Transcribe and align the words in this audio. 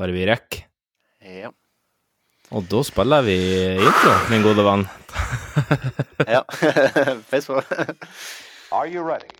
der 0.00 0.14
vi 0.14 0.26
rekker. 0.28 0.66
Ja. 1.20 1.50
Og 2.50 2.64
da 2.66 2.80
spiller 2.82 3.22
vi 3.22 3.36
intro, 3.78 4.14
min 4.32 4.42
gode 4.42 4.64
venn. 4.66 4.86
ja. 6.26 6.42
Face 7.30 7.46
på. 7.46 7.60
Are 8.72 8.88
you 8.88 9.04
ready? 9.06 9.30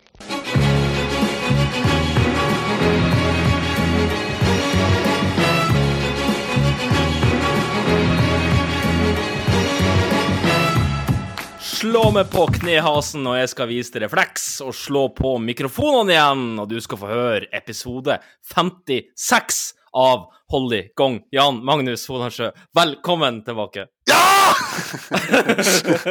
Slå 11.80 12.10
meg 12.12 12.28
på 12.28 12.44
knehasen, 12.60 13.24
og 13.24 13.38
jeg 13.38 13.48
skal 13.54 13.70
vise 13.70 13.94
deg 13.94 14.04
refleks 14.04 14.44
og 14.60 14.74
slå 14.76 15.06
på 15.16 15.38
mikrofonene 15.40 16.12
igjen, 16.12 16.42
og 16.60 16.68
du 16.68 16.76
skal 16.84 17.00
få 17.00 17.08
høre 17.08 17.48
episode 17.56 18.18
56 18.52 19.62
av 19.92 20.28
Hold 20.50 20.72
i 20.74 20.88
gang. 20.96 21.20
Jan 21.30 21.60
Magnus 21.64 22.08
Hodansjø, 22.10 22.48
velkommen 22.74 23.44
tilbake. 23.46 23.84
Ja! 24.10 24.18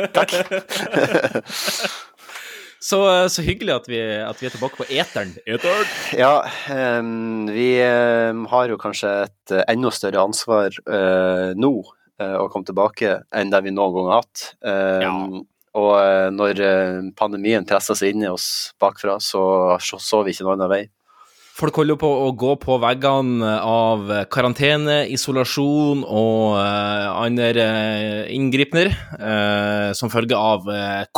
Takk. 0.15 0.31
så, 2.79 2.99
så, 3.27 3.43
hyggelig 3.43 3.73
at 3.73 3.89
vi, 3.91 3.99
at 4.23 4.39
vi, 4.39 4.47
er 4.47 4.53
tilbake 4.55 4.79
på 4.79 4.87
eteren. 4.87 5.33
Eteren. 5.43 5.91
Ja, 6.15 6.45
um, 6.71 7.49
vi 7.51 7.67
um, 7.83 8.45
har 8.47 8.71
jo 8.71 8.79
kanskje 8.79 9.11
et 9.25 9.55
uh, 9.57 9.65
enda 9.67 9.91
større 9.91 10.23
ansvar 10.23 10.71
uh, 10.87 11.51
nå 11.59 11.73
uh, 11.83 12.37
å 12.39 12.47
komme 12.47 12.69
tilbake 12.69 13.17
enn 13.35 13.51
det 13.51 13.63
vi 13.67 13.75
noen 13.75 13.97
gang 13.97 14.11
har 14.13 14.23
hatt. 14.23 14.45
Um, 14.63 15.03
ja. 15.03 15.15
Og 15.79 16.31
når 16.33 16.59
pandemien 17.13 17.67
pressa 17.67 17.93
seg 17.95 18.15
inn 18.15 18.23
i 18.25 18.31
oss 18.31 18.71
bakfra, 18.81 19.19
så 19.21 19.77
så 19.77 20.23
vi 20.25 20.33
ikke 20.33 20.47
noen 20.47 20.55
annen 20.57 20.71
vei. 20.71 20.81
Folk 21.59 21.75
holder 21.75 21.97
på 21.99 22.07
å 22.07 22.27
gå 22.39 22.53
på 22.61 22.77
veggene 22.79 23.49
av 23.67 24.07
karantene, 24.31 25.01
isolasjon 25.11 26.05
og 26.07 26.55
uh, 26.55 27.09
andre 27.19 27.65
uh, 27.67 28.21
inngripener 28.31 28.93
uh, 29.19 29.89
som 29.97 30.11
følge 30.13 30.39
av 30.39 30.69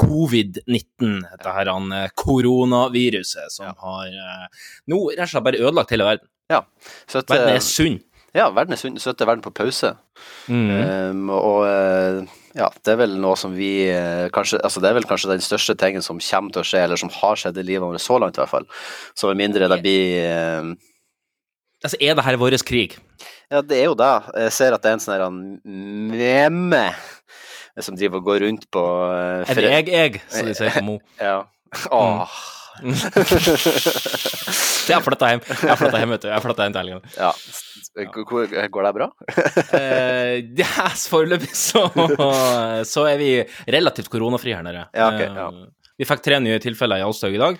covid-19, 0.02 1.20
dette 1.28 1.53
her 1.53 1.70
koronaviruset 2.17 3.53
som 3.53 3.70
ja. 3.70 3.75
har 3.86 4.50
nå 4.89 5.03
rett 5.11 5.28
og 5.28 5.33
slett 5.36 5.45
bare 5.45 5.61
ødelagt 5.61 5.94
hele 5.94 6.09
verden. 6.09 6.30
Ja. 6.52 6.64
Så 7.05 7.22
at, 7.22 7.30
verden 7.30 7.53
er 7.53 7.66
sunn. 7.66 8.02
Ja, 8.33 8.50
verden 8.55 8.73
er 8.73 8.81
sunn. 8.81 8.98
Setter 9.02 9.30
verden 9.30 9.44
på 9.45 9.53
pause. 9.55 9.94
Mm. 10.50 10.70
Um, 10.72 11.30
og 11.36 11.67
uh, 11.67 12.41
ja, 12.57 12.67
det 12.83 12.94
er 12.94 12.99
vel 12.99 13.16
noe 13.23 13.38
som 13.39 13.53
vi 13.55 13.88
uh, 13.88 14.27
kanskje 14.35 14.59
Altså, 14.59 14.81
det 14.83 14.89
er 14.89 14.97
vel 14.97 15.07
kanskje 15.07 15.31
den 15.31 15.44
største 15.44 15.75
tingen 15.80 16.03
som 16.03 16.19
kommer 16.19 16.53
til 16.53 16.63
å 16.63 16.67
skje, 16.67 16.83
eller 16.83 16.99
som 16.99 17.11
har 17.13 17.39
skjedd 17.39 17.59
i 17.61 17.66
livet 17.67 17.85
vårt 17.85 18.03
så 18.03 18.19
langt, 18.21 18.38
i 18.38 18.43
hvert 18.43 18.52
fall. 18.52 18.67
Så 19.16 19.31
med 19.31 19.39
mindre 19.39 19.69
det 19.71 19.81
blir 19.83 20.27
uh, 20.27 20.71
Altså, 21.81 21.97
er 21.97 22.13
det 22.13 22.25
her 22.27 22.38
vår 22.38 22.59
krig? 22.67 22.99
Ja, 23.49 23.63
det 23.66 23.80
er 23.80 23.88
jo 23.89 23.95
det. 23.97 24.11
Jeg 24.45 24.53
ser 24.53 24.75
at 24.75 24.83
det 24.83 24.91
er 24.91 24.99
en 24.99 25.02
sånn 25.02 25.39
meme 26.13 26.83
som 27.81 27.95
driver 27.97 28.19
og 28.19 28.27
går 28.27 28.43
rundt 28.45 28.67
på 28.71 28.83
Er 29.09 29.58
det 29.58 29.71
jeg, 29.71 29.88
jeg, 29.89 30.21
som 30.30 30.47
de 30.47 30.55
sier 30.58 30.75
på 30.75 30.83
Mo? 30.86 30.99
ja. 31.21 31.39
Åh. 31.89 32.21
Mm. 32.21 32.61
jeg 34.91 35.02
flytta 35.05 35.30
hjem. 35.31 35.41
Jeg 35.44 35.77
flytta 35.77 35.97
hjem, 36.02 36.11
vet 36.16 36.23
du. 36.23 36.30
Jeg 36.31 36.41
flytta 36.45 36.61
hjem 36.66 36.75
til 36.75 36.81
helgen. 36.81 37.02
Ja. 37.17 37.31
Går 38.72 38.83
det 38.88 38.94
bra? 38.95 39.08
Yes, 39.27 40.55
ja, 40.61 40.88
foreløpig 41.11 41.53
så, 41.58 41.81
så 42.88 43.02
er 43.09 43.17
vi 43.19 43.30
relativt 43.75 44.09
koronafri 44.14 44.52
her 44.55 44.64
nede. 44.66 44.83
Ja, 44.95 45.08
okay, 45.11 45.27
ja. 45.27 45.47
Uh, 45.52 45.55
vi 45.99 46.05
fikk 46.09 46.22
tre 46.25 46.36
nye 46.42 46.59
tilfeller 46.64 46.97
i 47.02 47.03
Alstaug 47.05 47.33
i 47.36 47.42
dag, 47.42 47.53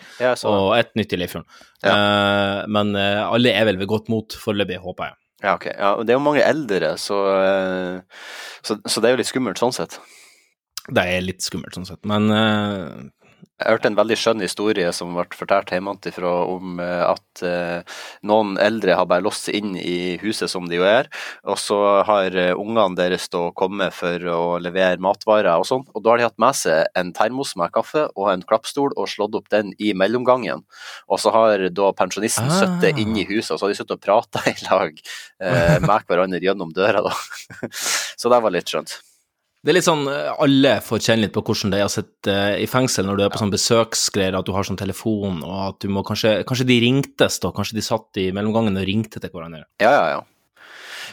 og 0.50 0.78
ett 0.78 0.92
nytt 0.98 1.14
i 1.14 1.18
Leifjorden. 1.20 1.48
Ja. 1.84 1.94
Uh, 1.94 2.60
men 2.74 2.88
alle 2.98 3.50
er 3.54 3.64
vel 3.70 3.78
ved 3.82 3.88
godt 3.92 4.08
mot 4.10 4.28
foreløpig, 4.42 4.78
håper 4.82 5.04
jeg. 5.12 5.16
Ja, 5.42 5.52
ok. 5.58 5.66
Ja, 5.74 6.04
det 6.06 6.12
er 6.14 6.18
jo 6.18 6.26
mange 6.26 6.44
eldre, 6.46 6.98
så, 7.02 7.18
så, 8.62 8.78
så, 8.86 9.02
det 9.02 9.08
er 9.10 9.14
jo 9.16 9.22
litt 9.22 9.30
skummelt 9.30 9.60
sånn 9.62 9.76
sett. 9.76 9.94
Det 10.90 11.04
er 11.06 11.22
litt 11.26 11.42
skummelt 11.46 11.74
sånn 11.78 11.90
sett, 11.90 12.02
men 12.10 12.24
jeg 13.62 13.76
hørte 13.76 13.90
en 13.92 13.98
veldig 13.98 14.18
skjønn 14.18 14.42
historie 14.42 14.90
som 14.96 15.14
ble 15.14 15.26
fortalt 15.38 15.70
hjemmefra 15.74 16.32
om 16.50 16.80
eh, 16.82 17.04
at 17.06 17.44
eh, 17.46 18.00
noen 18.28 18.56
eldre 18.62 18.96
har 18.98 19.08
bare 19.10 19.26
låst 19.26 19.48
seg 19.48 19.60
inn 19.60 19.76
i 19.78 20.18
huset 20.24 20.50
som 20.52 20.66
de 20.70 20.80
jo 20.80 20.86
er, 20.88 21.10
og 21.46 21.60
så 21.62 21.78
har 22.08 22.34
eh, 22.38 22.54
ungene 22.58 22.98
deres 22.98 23.30
da 23.34 23.44
kommet 23.58 23.94
for 23.94 24.26
å 24.34 24.42
levere 24.62 25.02
matvarer 25.04 25.62
og 25.62 25.68
sånn, 25.70 25.86
og 25.94 26.02
da 26.02 26.14
har 26.14 26.22
de 26.22 26.28
hatt 26.30 26.42
med 26.42 26.58
seg 26.58 26.90
en 26.98 27.14
termos 27.18 27.54
med 27.60 27.74
kaffe 27.76 28.08
og 28.16 28.32
en 28.32 28.46
klappstol 28.48 28.96
og 28.96 29.12
slått 29.12 29.38
opp 29.38 29.52
den 29.54 29.76
i 29.78 29.94
mellomgangen. 29.98 30.66
Og 31.12 31.22
så 31.22 31.34
har 31.36 31.68
da 31.70 31.92
pensjonisten 31.98 32.50
ah. 32.50 32.58
sittet 32.64 33.02
inne 33.02 33.22
i 33.22 33.30
huset, 33.30 33.54
og 33.54 33.62
så 33.62 33.68
har 33.68 33.76
de 33.76 33.80
sittet 33.82 33.98
og 34.00 34.04
prata 34.04 34.44
i 34.50 34.58
lag 34.66 34.98
med 35.86 36.10
hverandre 36.10 36.42
gjennom 36.42 36.74
døra, 36.76 37.06
da. 37.06 37.14
så 38.20 38.32
det 38.32 38.42
var 38.42 38.54
litt 38.58 38.74
skjønt. 38.74 38.98
Det 39.62 39.70
er 39.70 39.76
litt 39.78 39.86
sånn 39.86 40.08
eh, 40.10 40.32
alle 40.42 40.80
får 40.82 41.04
kjenne 41.06 41.28
litt 41.28 41.36
på 41.36 41.44
hvordan 41.46 41.74
det 41.74 41.82
er 41.84 41.86
å 41.86 41.94
sitte 41.94 42.36
i 42.58 42.66
fengsel 42.70 43.06
når 43.06 43.20
du 43.20 43.24
er 43.28 43.34
på 43.34 43.42
sånn 43.44 43.54
besøksgreier, 43.54 44.34
at 44.34 44.48
du 44.48 44.56
har 44.56 44.66
sånn 44.66 44.80
telefon, 44.80 45.44
og 45.46 45.60
at 45.68 45.78
du 45.84 45.92
må 45.94 46.02
kanskje 46.08 46.40
Kanskje 46.50 46.66
de 46.72 46.80
ringtes, 46.82 47.38
da? 47.44 47.52
Kanskje 47.54 47.78
de 47.78 47.84
satt 47.86 48.18
i 48.18 48.32
mellomgangen 48.34 48.80
og 48.82 48.88
ringte 48.88 49.22
til 49.22 49.30
hverandre? 49.34 49.68
Ja, 49.84 49.92
ja, 49.94 50.06
ja. 50.16 50.24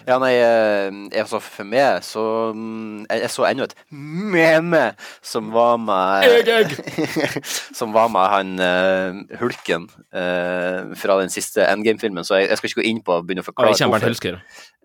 Ja, 0.09 0.17
nei, 0.23 0.31
jeg 0.39 1.21
altså 1.21 1.37
for 1.43 1.69
meg 1.69 2.01
så 2.07 2.23
mm, 2.57 3.05
Jeg, 3.11 3.21
jeg 3.27 3.33
så 3.35 3.45
ennå 3.49 3.67
et 3.69 3.75
meme 3.93 4.83
som 5.25 5.51
var 5.53 5.77
med 5.83 6.95
Som 7.79 7.93
var 7.93 8.09
med 8.13 8.33
han 8.33 8.55
uh, 8.63 9.39
hulken 9.41 9.85
uh, 10.17 10.95
fra 10.97 11.19
den 11.21 11.33
siste 11.33 11.67
Endgame-filmen, 11.69 12.25
så 12.25 12.41
jeg, 12.41 12.49
jeg, 12.49 12.61
skal 12.61 12.71
ikke 12.71 12.81
gå 12.81 12.89
inn 12.89 13.03
på 13.05 13.19
å 13.19 13.23
begynne 13.25 13.45
å 13.45 13.47
forklare 13.47 13.75
hvorfor. 13.75 13.93
Bernt 13.93 14.09
Hulsker? 14.09 14.39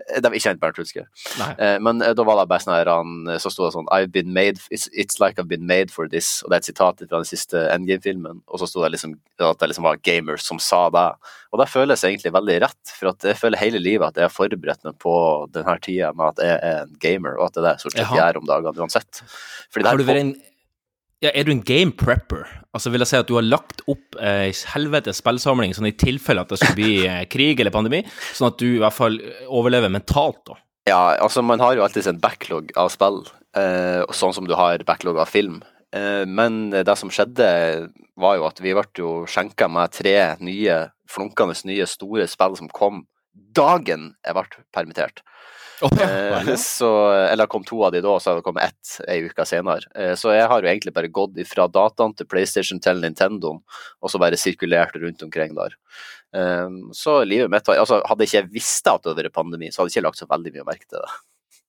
Det 0.03 0.27
var 0.27 0.35
ikke 0.35 0.55
Bernt 0.59 0.81
Hulsker. 0.81 1.07
Uh, 1.39 1.77
men 1.83 2.03
da 2.03 2.27
var 2.27 2.41
det 2.41 2.47
bare 2.51 2.65
sånn 2.65 2.75
her 2.75 2.91
han, 2.91 3.13
Så 3.39 3.53
sto 3.53 3.67
det 3.67 3.75
sånn 3.77 3.87
I've 3.95 4.11
been 4.15 4.33
made 4.35 4.59
it's, 4.69 4.89
it's, 4.91 5.21
like 5.23 5.39
I've 5.39 5.51
been 5.51 5.67
made 5.69 5.93
for 5.93 6.11
this. 6.11 6.41
Og 6.43 6.51
det 6.51 6.59
er 6.59 6.65
et 6.65 6.71
sitat 6.73 7.05
fra 7.05 7.21
den 7.21 7.29
siste 7.29 7.63
Endgame-filmen. 7.71 8.43
Og 8.51 8.59
så 8.59 8.67
sto 8.69 8.83
det 8.83 8.91
liksom 8.97 9.15
at 9.43 9.59
det 9.59 9.71
liksom 9.71 9.87
var 9.87 10.01
gamers 10.03 10.43
som 10.45 10.59
sa 10.61 10.85
det. 10.93 11.07
Og 11.53 11.61
det 11.61 11.69
føles 11.71 12.03
egentlig 12.03 12.33
veldig 12.33 12.59
rett, 12.63 12.93
for 12.97 13.13
jeg 13.13 13.37
føler 13.39 13.61
hele 13.61 13.81
livet 13.81 14.07
at 14.07 14.19
jeg 14.19 14.25
har 14.25 14.33
forberedt 14.33 14.85
meg 14.87 14.97
på 15.01 15.12
denne 15.53 15.75
tida 15.83 16.13
med 16.17 16.33
at 16.33 16.41
jeg 16.43 16.57
er 16.57 16.81
en 16.83 16.97
gamer, 17.03 17.37
og 17.37 17.49
at 17.49 17.55
det 17.55 17.61
er 17.61 17.67
det 17.67 17.75
jeg 17.75 17.83
stort 17.85 17.97
sett 17.99 18.17
gjør 18.17 18.41
om 18.41 18.49
dagene 18.49 18.85
uansett. 18.85 19.23
har 19.77 20.01
du 20.01 20.05
vært 20.07 20.23
en 20.23 20.33
ja, 21.23 21.31
Er 21.31 21.47
du 21.47 21.53
en 21.53 21.63
game 21.63 21.93
prepper? 21.95 22.49
Altså 22.75 22.91
vil 22.91 23.03
jeg 23.03 23.11
si 23.13 23.19
at 23.21 23.29
du 23.29 23.37
har 23.37 23.45
lagt 23.45 23.83
opp 23.87 24.17
ei 24.19 24.49
eh, 24.49 24.63
helvetes 24.73 25.21
spillsamling 25.21 25.71
sånn 25.75 25.87
i 25.87 25.95
tilfelle 25.95 26.43
at 26.43 26.51
det 26.51 26.59
skulle 26.59 26.79
bli 26.79 27.05
eh, 27.07 27.23
krig 27.31 27.61
eller 27.61 27.71
pandemi, 27.71 28.01
sånn 28.35 28.49
at 28.49 28.59
du 28.59 28.67
i 28.73 28.81
hvert 28.81 28.95
fall 28.97 29.19
overlever 29.47 29.93
mentalt, 29.93 30.41
da? 30.49 30.57
Ja, 30.89 31.15
altså 31.15 31.39
man 31.45 31.63
har 31.63 31.77
jo 31.77 31.85
alltid 31.85 32.09
en 32.11 32.19
backlog 32.19 32.73
av 32.75 32.91
spill, 32.91 33.21
eh, 33.55 34.01
sånn 34.11 34.35
som 34.35 34.49
du 34.49 34.55
har 34.59 34.83
backlog 34.87 35.21
av 35.23 35.31
film. 35.31 35.61
Eh, 35.95 36.25
men 36.27 36.73
det 36.73 36.97
som 36.99 37.11
skjedde, 37.13 37.47
var 38.19 38.35
jo 38.37 38.49
at 38.49 38.59
vi 38.59 38.75
ble 38.75 38.83
jo 38.99 39.13
skjenka 39.29 39.69
med 39.71 39.95
tre 39.95 40.17
nye, 40.43 40.81
flunkende 41.09 41.55
nye, 41.69 41.87
store 41.87 42.27
spill 42.29 42.59
som 42.59 42.67
kom 42.73 43.05
dagen 43.33 44.13
jeg 44.23 44.37
ble 44.37 44.63
permittert. 44.75 45.23
Oh, 45.83 45.89
ja. 45.99 46.39
eh, 46.39 46.55
så, 46.55 46.89
eller 47.11 47.49
kom 47.51 47.63
to 47.67 47.81
av 47.83 47.91
de 47.91 48.01
da, 48.03 48.13
så 48.19 48.31
hadde 48.31 48.39
det 48.39 48.45
kommet 48.45 48.69
ett 48.69 49.09
ei 49.09 49.17
uke 49.25 49.45
senere. 49.47 49.89
Eh, 49.97 50.13
så 50.19 50.31
jeg 50.35 50.47
har 50.47 50.63
jo 50.63 50.69
egentlig 50.71 50.93
bare 50.95 51.11
gått 51.11 51.39
fra 51.49 51.67
dataen 51.67 52.15
til 52.15 52.29
PlayStation 52.29 52.79
til 52.83 53.01
Nintendo, 53.03 53.57
og 53.99 54.11
så 54.13 54.21
bare 54.21 54.39
sirkulert 54.39 54.95
rundt 55.01 55.25
omkring 55.25 55.57
der. 55.57 55.75
Eh, 56.35 56.79
så 56.95 57.19
livet 57.27 57.51
mitt 57.53 57.67
altså, 57.69 57.99
Hadde 58.09 58.25
jeg 58.25 58.31
ikke 58.45 58.55
visst 58.55 58.87
at 58.89 59.03
det 59.03 59.13
hadde 59.13 59.27
vært 59.27 59.35
pandemi, 59.35 59.71
så 59.71 59.81
hadde 59.81 59.91
jeg 59.91 59.99
ikke 59.99 60.07
lagt 60.07 60.23
så 60.23 60.29
veldig 60.29 60.55
mye 60.55 60.67
merke 60.71 60.87
til 60.87 61.01
det. 61.01 61.13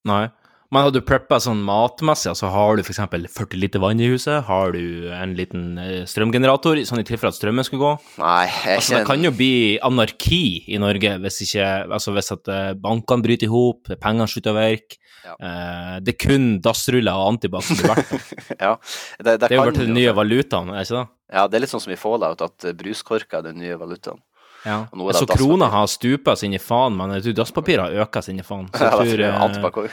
Nei. 0.08 0.24
Men 0.72 0.86
har 0.86 0.92
du 0.94 1.00
preppa 1.04 1.38
sånn 1.42 1.60
matmessig, 1.64 2.30
altså 2.32 2.48
har 2.52 2.78
du 2.78 2.82
f.eks. 2.84 3.00
40 3.04 3.60
liter 3.60 3.82
vann 3.82 4.00
i 4.00 4.08
huset? 4.10 4.40
Har 4.48 4.72
du 4.74 5.10
en 5.14 5.34
liten 5.36 5.78
eh, 5.80 6.02
strømgenerator, 6.08 6.80
sånn 6.88 7.02
i 7.02 7.06
tilfelle 7.06 7.32
at 7.34 7.38
strømmen 7.38 7.66
skulle 7.66 7.82
gå? 7.82 7.92
Nei, 8.22 8.46
jeg 8.48 8.80
altså, 8.80 8.96
Det 8.96 9.04
kan 9.10 9.26
jo 9.26 9.32
bli 9.36 9.54
anarki 9.84 10.42
i 10.72 10.80
Norge 10.82 11.16
hvis 11.22 11.40
ikke 11.46 11.68
Altså 11.84 12.14
hvis 12.16 12.32
at 12.34 12.50
eh, 12.52 12.70
bankene 12.80 13.26
bryter 13.26 13.48
i 13.48 13.52
hop, 13.52 13.92
pengene 13.92 14.28
slutter 14.30 14.54
å 14.54 14.58
virke. 14.58 15.00
Ja. 15.24 15.34
Eh, 15.36 15.96
det 16.04 16.16
er 16.16 16.20
kun 16.26 16.48
dassruller 16.64 17.20
og 17.20 17.34
antibac 17.34 17.64
som 17.68 17.80
blir 17.80 17.92
verdt. 17.92 18.14
ja, 18.64 18.76
det, 19.20 19.24
det, 19.24 19.34
det 19.46 19.50
er 19.52 19.58
jo 19.60 19.66
blitt 19.68 19.82
den 19.84 19.96
nye 19.96 20.14
valutaen, 20.16 20.72
er 20.72 20.86
ikke 20.86 21.00
det? 21.00 21.08
Ja, 21.34 21.44
det 21.48 21.58
er 21.58 21.64
litt 21.64 21.72
sånn 21.72 21.82
som 21.84 21.94
i 21.94 21.98
Fallout, 21.98 22.44
at 22.44 22.66
bruskorker 22.78 23.40
er 23.40 23.52
den 23.52 23.60
nye 23.62 23.76
valutaen. 23.80 24.20
Ja. 24.64 24.86
Så 25.12 25.26
krona 25.28 25.68
har 25.68 25.86
stupa 25.92 26.36
sin 26.40 26.54
i 26.56 26.60
faen, 26.62 26.96
men 26.96 27.12
jeg 27.18 27.26
tror 27.28 27.38
dasspapiret 27.42 27.84
har 27.84 28.06
økt 28.06 28.20
sin 28.24 28.40
i 28.40 28.44
faen. 28.46 28.68
Så 28.72 28.84
jeg 28.88 28.92
tror, 28.96 29.24
ja, 29.26 29.88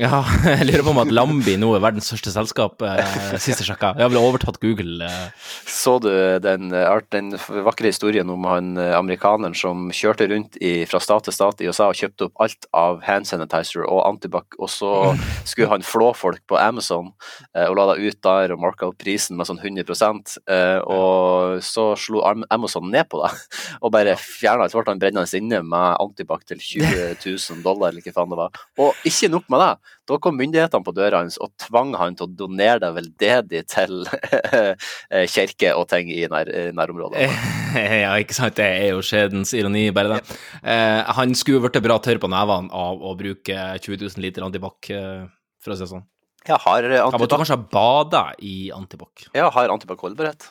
Ja, 0.00 0.22
jeg 0.46 0.70
lurer 0.70 0.86
på 0.86 0.92
om 0.94 0.98
at 1.02 1.10
Lambi 1.12 1.52
nå 1.60 1.68
er 1.76 1.82
verdens 1.84 2.06
største 2.08 2.30
selskap, 2.32 2.80
eh, 2.80 3.16
siste 3.44 3.66
sjekka. 3.66 3.90
Jeg 3.98 4.06
har 4.06 4.12
vel 4.14 4.22
overtatt 4.22 4.56
Google. 4.62 5.04
Eh. 5.04 5.50
Så 5.68 5.98
du 6.00 6.08
den, 6.40 6.70
eh, 6.72 6.88
den 7.12 7.34
vakre 7.66 7.90
historien 7.90 8.30
om 8.32 8.46
han 8.48 8.70
eh, 8.80 8.94
amerikaneren 8.96 9.52
som 9.52 9.90
kjørte 9.92 10.30
rundt 10.30 10.56
i, 10.64 10.86
fra 10.88 10.96
stat 11.02 11.28
til 11.28 11.36
stat 11.36 11.60
i 11.60 11.68
USA 11.68 11.90
og 11.90 11.98
kjøpte 12.00 12.30
opp 12.30 12.40
alt 12.46 12.68
av 12.72 13.02
hand 13.04 13.28
sanitizer 13.28 13.84
og 13.84 14.00
antibac, 14.06 14.56
og 14.56 14.72
så 14.72 14.94
skulle 15.50 15.68
han 15.74 15.84
flå 15.84 16.14
folk 16.16 16.40
på 16.48 16.56
Amazon 16.56 17.12
eh, 17.52 17.68
og 17.68 17.76
la 17.76 17.90
det 17.92 18.08
ut 18.08 18.22
der 18.24 18.56
og 18.56 18.64
marka 18.64 18.88
opp 18.88 18.96
prisen 19.02 19.36
med 19.36 19.50
sånn 19.50 19.60
100 19.60 19.84
eh, 19.84 20.80
og 20.88 21.60
så 21.60 21.90
slo 22.00 22.24
Amazon 22.24 22.88
ned 22.88 23.10
på 23.12 23.20
det 23.20 23.34
og 23.82 23.92
bare 23.92 24.16
fjerna 24.16 24.64
alt. 24.64 24.72
Så 24.72 24.80
ble 24.80 24.94
han 24.94 25.04
brennende 25.04 25.28
inne 25.36 25.60
med 25.68 26.00
antibac 26.00 26.48
til 26.48 26.64
20 26.64 27.20
000 27.28 27.60
dollar, 27.60 27.92
eller 27.92 28.00
hva 28.00 28.16
faen 28.16 28.32
det 28.32 28.40
var. 28.40 28.60
Og 28.80 29.08
ikke 29.12 29.28
nok 29.36 29.52
med 29.52 29.66
det. 29.66 29.72
Da 30.08 30.18
kom 30.22 30.38
myndighetene 30.38 30.84
på 30.86 30.94
døra 30.96 31.20
hans 31.22 31.38
og 31.42 31.52
tvang 31.62 31.92
han 31.98 32.16
til 32.18 32.26
å 32.26 32.32
donere 32.42 32.80
det 32.82 32.90
veldedig 32.96 33.62
til 33.70 34.00
eh, 34.56 35.26
kirke 35.30 35.74
og 35.78 35.86
ting 35.92 36.10
i 36.10 36.24
nær, 36.30 36.50
nærområdet. 36.74 37.28
ja, 38.02 38.14
ikke 38.18 38.36
sant. 38.36 38.58
Det 38.58 38.66
er 38.66 38.88
jo 38.92 39.04
skjedens 39.06 39.54
ironi, 39.58 39.84
bare 39.94 40.16
det. 40.16 40.38
Eh, 40.62 41.12
han 41.18 41.36
skulle 41.38 41.62
blitt 41.64 41.82
bra 41.84 42.00
tørr 42.02 42.22
på 42.22 42.30
nevene 42.32 42.72
av 42.74 43.02
å 43.02 43.14
bruke 43.18 43.58
20 43.78 44.08
000 44.08 44.24
liter 44.24 44.46
antibac, 44.46 44.90
eh, 44.90 45.28
for 45.62 45.74
å 45.74 45.78
si 45.78 45.86
det 45.86 45.92
sånn. 45.92 46.08
Ja, 46.48 46.58
har 46.58 46.82
antibac... 46.82 47.12
Han 47.14 47.22
måtte 47.22 47.38
kanskje 47.44 47.60
ha 47.60 47.68
bada 47.76 48.24
i 48.42 48.56
antibac. 48.74 49.28
Ja, 49.36 49.46
har 49.54 49.70
antibac 49.70 50.02
holdbarhet. 50.02 50.50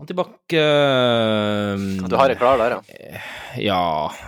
Antibac 0.00 0.54
eh, 0.54 1.74
Du 2.08 2.14
har 2.16 2.30
en 2.32 2.38
klar 2.40 2.62
der, 2.62 2.78
ja. 2.78 3.24
Ja 3.60 3.82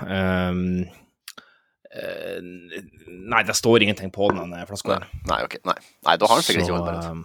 eh, 0.05 0.99
Nei, 1.93 3.43
det 3.45 3.55
står 3.59 3.83
ingenting 3.85 4.11
på 4.15 4.31
den 4.33 4.55
flaska 4.69 4.97
Nei, 4.97 5.09
Nei, 5.29 5.41
okay, 5.45 5.61
Nei. 5.69 5.75
Nei, 6.07 6.15
da 6.17 6.29
har 6.31 6.39
han 6.39 6.45
sikkert 6.47 6.65
ikke 6.65 6.77
holdbarhet. 6.79 7.11
ehm, 7.11 7.25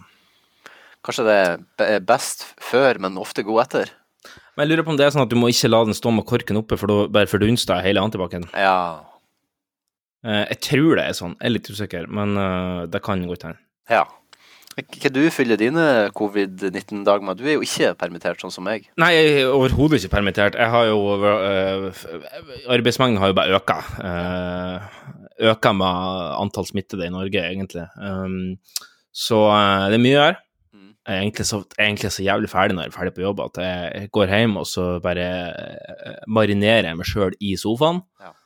Kanskje 1.06 1.24
det 1.24 1.36
er 1.86 2.00
best 2.04 2.42
før, 2.60 2.98
men 3.00 3.16
ofte 3.16 3.44
god 3.46 3.62
etter. 3.64 3.92
Men 4.56 4.66
jeg 4.66 4.72
lurer 4.74 4.84
på 4.84 4.92
om 4.92 4.98
det 4.98 5.06
er 5.06 5.12
sånn 5.14 5.22
at 5.24 5.30
du 5.32 5.38
må 5.38 5.48
ikke 5.52 5.70
la 5.70 5.84
den 5.86 5.94
stå 5.96 6.10
med 6.12 6.26
korken 6.28 6.58
oppe, 6.60 6.76
for 6.76 6.90
da 6.90 6.96
bare 7.14 7.30
fordunster 7.30 7.80
hele 7.84 8.02
antibacen. 8.02 8.44
Ja. 8.52 9.04
Eh, 10.26 10.44
jeg 10.50 10.60
tror 10.66 10.98
det 10.98 11.04
er 11.06 11.16
sånn, 11.16 11.36
jeg 11.38 11.46
er 11.48 11.54
litt 11.54 11.70
usikker, 11.70 12.08
men 12.10 12.34
eh, 12.36 12.80
det 12.90 13.00
kan 13.06 13.22
godt 13.30 13.46
hende. 13.48 13.62
ja. 13.88 14.04
Hva 14.78 15.10
du 15.10 15.24
fyller 15.34 15.58
dine 15.58 15.84
covid-19-dager 16.14 17.24
med? 17.26 17.40
Du 17.40 17.46
er 17.48 17.56
jo 17.56 17.64
ikke 17.66 17.96
permittert, 17.98 18.38
sånn 18.38 18.52
som 18.54 18.66
meg. 18.68 18.86
Nei, 19.00 19.10
jeg 19.16 19.32
er 19.40 19.50
overhodet 19.50 19.98
ikke 19.98 20.12
permittert. 20.12 20.58
Jeg 20.58 20.70
har 20.70 20.86
jo 20.86 20.98
øh, 21.18 21.88
Arbeidsmengden 22.70 23.18
har 23.18 23.32
jo 23.32 23.38
bare 23.40 23.58
øka. 23.58 23.78
Øh, 23.98 25.16
øka 25.50 25.72
med 25.74 26.36
antall 26.38 26.68
smittede 26.68 27.08
i 27.08 27.14
Norge, 27.14 27.42
egentlig. 27.42 27.88
Um, 27.98 28.54
så 29.10 29.48
øh, 29.50 29.88
det 29.90 29.98
er 29.98 30.04
mye 30.04 30.22
her. 30.28 30.38
Mm. 30.70 30.94
Jeg 30.94 31.16
er 31.16 31.26
egentlig 31.26 31.50
så, 31.50 31.62
jeg 31.74 31.82
er 31.82 31.90
egentlig 31.90 32.14
så 32.14 32.28
jævlig 32.30 32.54
ferdig 32.54 32.78
når 32.78 32.86
jeg 32.86 32.94
er 32.94 32.98
ferdig 33.00 33.14
på 33.16 33.26
jobb, 33.26 33.46
at 33.48 33.62
jeg, 33.64 34.08
går 34.14 34.34
hjem 34.36 34.56
og 34.62 34.66
så 34.70 34.88
bare 35.02 35.28
marinerer 36.30 36.92
jeg 36.92 37.00
meg 37.00 37.10
sjøl 37.10 37.34
i 37.42 37.56
sofaen. 37.58 38.04
Ja. 38.22 38.36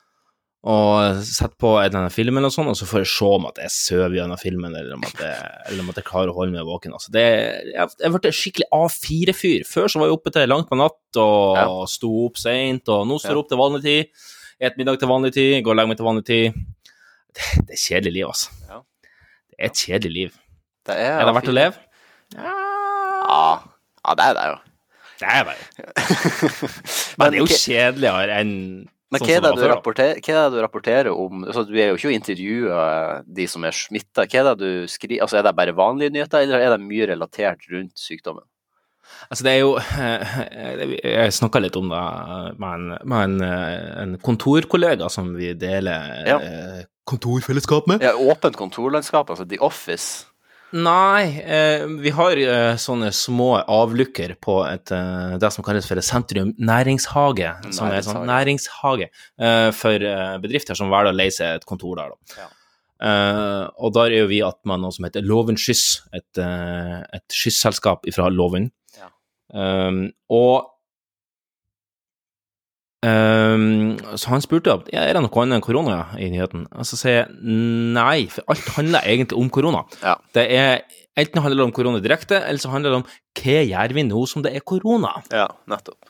Og 0.62 1.16
setter 1.26 1.56
på 1.58 1.72
en 1.80 1.88
eller 1.88 1.98
annen 2.04 2.12
film 2.14 2.36
eller 2.38 2.52
sånt, 2.54 2.70
og 2.70 2.76
så 2.78 2.86
får 2.86 3.00
jeg 3.02 3.08
se 3.10 3.30
om 3.34 3.46
at 3.48 3.56
jeg 3.64 3.72
sover 3.74 4.12
gjennom 4.14 4.38
filmen, 4.38 4.76
eller 4.78 4.94
om 4.94 5.02
jeg, 5.02 5.30
eller 5.66 5.82
om 5.82 5.88
at 5.90 5.96
jeg 5.98 6.06
klarer 6.06 6.30
å 6.30 6.36
holde 6.36 6.54
meg 6.54 6.68
våken. 6.68 6.92
Altså, 6.94 7.10
det, 7.16 7.24
jeg, 7.74 8.12
ble 8.14 8.30
skikkelig 8.38 8.68
A4-fyr. 8.76 9.64
Før 9.66 9.90
så 9.90 9.98
var 9.98 10.06
jeg 10.12 10.14
oppe 10.20 10.30
til 10.36 10.46
langt 10.52 10.68
på 10.70 10.78
natt 10.78 11.18
og 11.18 11.58
Ja. 11.58 11.66
sto 11.90 12.12
opp 12.28 12.38
seint, 12.38 12.86
og 12.94 13.08
nå 13.10 13.18
står 13.18 13.32
jeg 13.34 13.38
Ja. 13.40 13.42
opp 13.42 13.50
til 13.50 13.58
vanlig 13.58 13.82
tid. 13.82 14.22
Et 14.62 14.78
middag 14.78 15.00
til 15.02 15.10
vanlig 15.10 15.32
tid, 15.34 15.64
går 15.66 15.74
og 15.74 15.76
legger 15.80 15.88
meg 15.90 15.98
til 15.98 16.06
vanlig 16.06 16.24
tid. 16.30 16.62
Det, 17.34 17.66
det 17.66 17.74
er 17.74 17.82
kjedelig 17.88 18.12
liv, 18.20 18.26
altså. 18.30 18.54
Ja. 18.70 18.80
Det 19.50 19.58
er 19.58 19.66
et 19.72 19.82
kjedelig 19.82 20.14
liv. 20.14 20.38
Det 20.86 20.94
er, 20.94 21.18
Er 21.18 21.26
det 21.26 21.34
verdt 21.40 21.50
å 21.50 21.58
leve? 21.58 21.74
Ja. 22.38 23.62
ja, 24.06 24.14
det 24.14 24.24
er 24.30 24.34
det 24.38 24.46
jo. 24.46 24.56
Det 25.22 25.28
er 25.28 25.44
det. 25.50 25.54
jo. 25.58 25.66
Men 27.18 27.32
det 27.32 27.38
er 27.38 27.42
jo 27.42 27.50
kjedeligere 27.50 28.38
enn 28.42 28.54
Men 29.12 29.20
sånn 29.20 29.28
hva 29.28 29.34
er, 29.36 29.42
det 29.44 29.52
du 29.60 29.68
rapporterer, 29.68 30.20
hva 30.24 30.34
er 30.34 30.46
det 30.48 30.56
du 30.56 30.62
rapporterer 30.64 31.10
om? 31.12 31.42
Altså, 31.44 31.66
du 31.68 31.74
er 31.76 31.90
jo 31.90 31.98
ikke 31.98 32.08
å 32.08 32.14
intervjue 32.16 32.78
de 33.40 33.46
som 33.52 33.66
er 33.68 33.76
smitta. 33.76 34.24
Er 34.24 34.48
det 34.48 34.54
du 34.62 34.88
skriver? 34.88 35.20
Altså, 35.26 35.38
er 35.38 35.44
det 35.46 35.52
bare 35.58 35.76
vanlige 35.76 36.14
nyheter, 36.14 36.46
eller 36.46 36.64
er 36.64 36.72
det 36.72 36.80
mye 36.86 37.10
relatert 37.12 37.68
rundt 37.72 37.92
sykdommen? 38.00 38.46
Altså, 39.28 39.44
det 39.44 39.52
er 39.52 39.60
jo 39.60 39.74
eh, 39.76 40.94
Jeg 41.04 41.34
snakka 41.36 41.60
litt 41.60 41.76
om 41.76 41.90
det 41.92 42.00
med 42.62 42.72
en, 42.72 42.86
med 43.04 43.18
en, 43.26 43.36
eh, 43.46 43.88
en 44.02 44.16
kontorkollega 44.24 45.10
som 45.12 45.34
vi 45.36 45.52
deler 45.58 46.24
Ja. 46.26 46.38
eh, 46.40 46.82
kontorfellesskap 47.08 47.88
med. 47.90 48.02
Ja, 48.04 48.14
åpent 48.14 48.56
kontorlandskap, 48.56 49.30
altså 49.30 49.44
The 49.48 49.58
Office. 49.60 50.31
Nei, 50.72 51.40
eh, 51.44 51.82
vi 52.00 52.10
har 52.16 52.38
eh, 52.40 52.78
sånne 52.80 53.10
små 53.12 53.50
avlukker 53.60 54.32
på 54.40 54.54
et, 54.64 54.88
eh, 54.96 55.34
det 55.40 55.50
som 55.52 55.64
kalles 55.66 55.84
for 55.88 56.00
sentrum 56.00 56.54
næringshage. 56.56 57.50
Som 57.76 57.90
er 57.92 58.00
sånn 58.06 58.24
næringshage 58.28 59.10
eh, 59.10 59.68
for 59.76 60.08
eh, 60.08 60.38
bedrifter 60.40 60.78
som 60.78 60.92
velger 60.92 61.12
å 61.12 61.18
leie 61.18 61.34
seg 61.34 61.58
et 61.58 61.68
kontor 61.68 62.00
der. 62.00 62.14
Da. 62.14 62.40
Ja. 62.40 62.48
Eh, 63.02 63.64
og 63.84 63.92
der 63.98 64.14
er 64.14 64.22
jo 64.22 64.30
vi 64.32 64.40
at 64.46 64.62
man 64.68 64.80
noe 64.80 64.96
som 64.96 65.04
heter 65.04 65.26
Loven 65.28 65.60
Skyss, 65.60 66.06
et, 66.16 66.40
et 66.40 67.36
skysselskap 67.36 68.08
fra 68.16 68.32
Loven. 68.32 68.70
Ja. 68.96 69.12
Um, 69.52 70.06
og 70.32 70.71
um, 73.02 73.96
så 74.16 74.32
han 74.32 74.44
spurte 74.44 74.72
om 74.76 74.82
ja, 74.92 75.02
er 75.06 75.16
det 75.16 75.22
noe 75.24 75.42
annet 75.42 75.58
enn 75.58 75.64
korona 75.64 75.98
i 76.18 76.30
nyheten. 76.32 76.66
Og 76.72 76.86
så 76.88 76.98
sier 77.00 77.18
jeg 77.20 77.26
nei, 77.42 78.26
for 78.32 78.46
alt 78.52 78.70
handler 78.78 79.06
egentlig 79.08 79.38
om 79.38 79.50
korona. 79.52 79.84
Ja. 80.02 80.16
Det 80.34 80.48
er 80.56 80.82
Enten 81.12 81.42
handler 81.44 81.58
det 81.60 81.64
om 81.66 81.72
korona 81.76 81.98
direkte, 82.00 82.38
eller 82.40 82.56
så 82.56 82.70
handler 82.72 82.88
det 82.94 82.98
om 83.02 83.08
hva 83.36 83.58
gjør 83.68 83.92
vi 83.92 84.02
nå 84.08 84.20
som 84.30 84.40
det 84.46 84.54
er 84.56 84.62
korona? 84.64 85.10
Ja, 85.28 85.44
nettopp. 85.68 86.08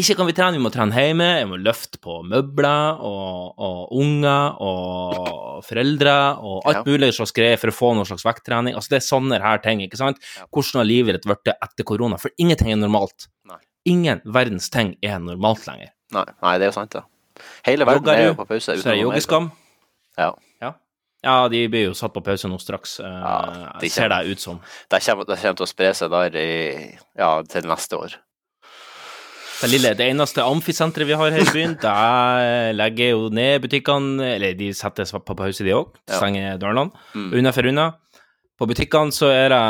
Ikke 0.00 0.14
kan 0.16 0.24
vi 0.24 0.32
trene, 0.32 0.56
vi 0.56 0.62
må 0.64 0.70
trene 0.72 0.96
hjemme, 0.96 1.26
vi 1.42 1.48
må 1.50 1.58
løfte 1.60 2.00
på 2.00 2.14
møbler 2.24 3.02
og, 3.04 3.52
og 3.60 3.90
unger 4.00 4.56
og 4.64 5.60
foreldre 5.68 6.14
og 6.40 6.64
alt 6.64 6.80
Ja. 6.80 6.84
mulig 6.88 7.10
slags 7.12 7.36
greier 7.36 7.60
for 7.60 7.68
å 7.68 7.76
få 7.76 7.90
noe 7.98 8.08
slags 8.08 8.24
vekttrening. 8.24 8.72
Altså 8.72 8.94
det 8.94 9.02
er 9.02 9.04
sånne 9.10 9.42
her 9.44 9.60
ting, 9.60 9.84
ikke 9.84 10.00
sant? 10.00 10.16
Ja. 10.38 10.46
Hvordan 10.48 10.80
har 10.80 10.88
livet 10.88 11.18
ditt 11.18 11.28
blitt 11.28 11.52
etter 11.52 11.84
korona? 11.92 12.16
For 12.16 12.32
ingenting 12.40 12.72
er 12.72 12.80
normalt. 12.80 13.28
Nei. 13.44 13.60
Ingen 13.92 14.24
verdens 14.24 14.72
ting 14.72 14.94
er 15.04 15.20
normalt 15.20 15.68
lenger. 15.68 15.92
Nei, 16.12 16.24
nei, 16.42 16.54
det 16.60 16.66
er 16.66 16.70
jo 16.72 16.76
sant, 16.76 16.94
ja. 16.94 17.02
Hele 17.66 17.86
verden 17.88 18.04
Jogger 18.04 18.18
er 18.18 18.24
du, 18.26 18.30
jo 18.34 18.38
på 18.42 18.48
pause. 18.50 18.74
Så 18.76 18.88
er 18.88 18.96
det 18.96 19.02
joggeskam. 19.02 19.50
Ja. 20.20 20.30
Ja. 20.60 20.72
Ja, 21.24 21.36
de 21.48 21.62
blir 21.70 21.86
jo 21.88 21.94
satt 21.94 22.12
på 22.12 22.20
pause 22.26 22.48
nå 22.50 22.58
straks, 22.60 22.98
eh, 23.00 23.06
Ja, 23.06 23.72
de 23.80 23.88
ser 23.90 24.08
det 24.12 24.18
ut 24.32 24.40
som. 24.42 24.58
Det 24.90 25.00
kommer, 25.06 25.24
det 25.30 25.38
kommer 25.40 25.56
til 25.62 25.66
å 25.66 25.70
spre 25.70 25.92
seg 25.94 26.10
der 26.12 26.36
i, 26.36 26.50
ja, 27.18 27.30
til 27.48 27.68
neste 27.70 27.96
år. 27.96 28.16
Det 29.62 29.68
lille, 29.70 29.92
det 29.94 30.08
eneste 30.10 30.42
amfisenteret 30.42 31.06
vi 31.06 31.14
har 31.14 31.30
her 31.30 31.44
i 31.44 31.52
byen, 31.54 31.76
der 31.84 32.72
legger 32.74 33.12
jo 33.14 33.28
ned 33.30 33.62
butikkene, 33.62 34.32
eller 34.34 34.56
de 34.58 34.72
setter 34.74 35.06
seg 35.06 35.22
på 35.22 35.36
pause 35.38 35.62
de 35.62 35.70
òg, 35.76 35.92
stenger 36.10 36.58
dørene, 36.58 36.88
Mm. 37.14 37.28
unna 37.38 37.52
for 37.54 37.68
unna. 37.70 37.84
På 38.62 38.68
butikkene 38.70 39.10
så 39.10 39.26
er 39.34 39.50
det 39.50 39.60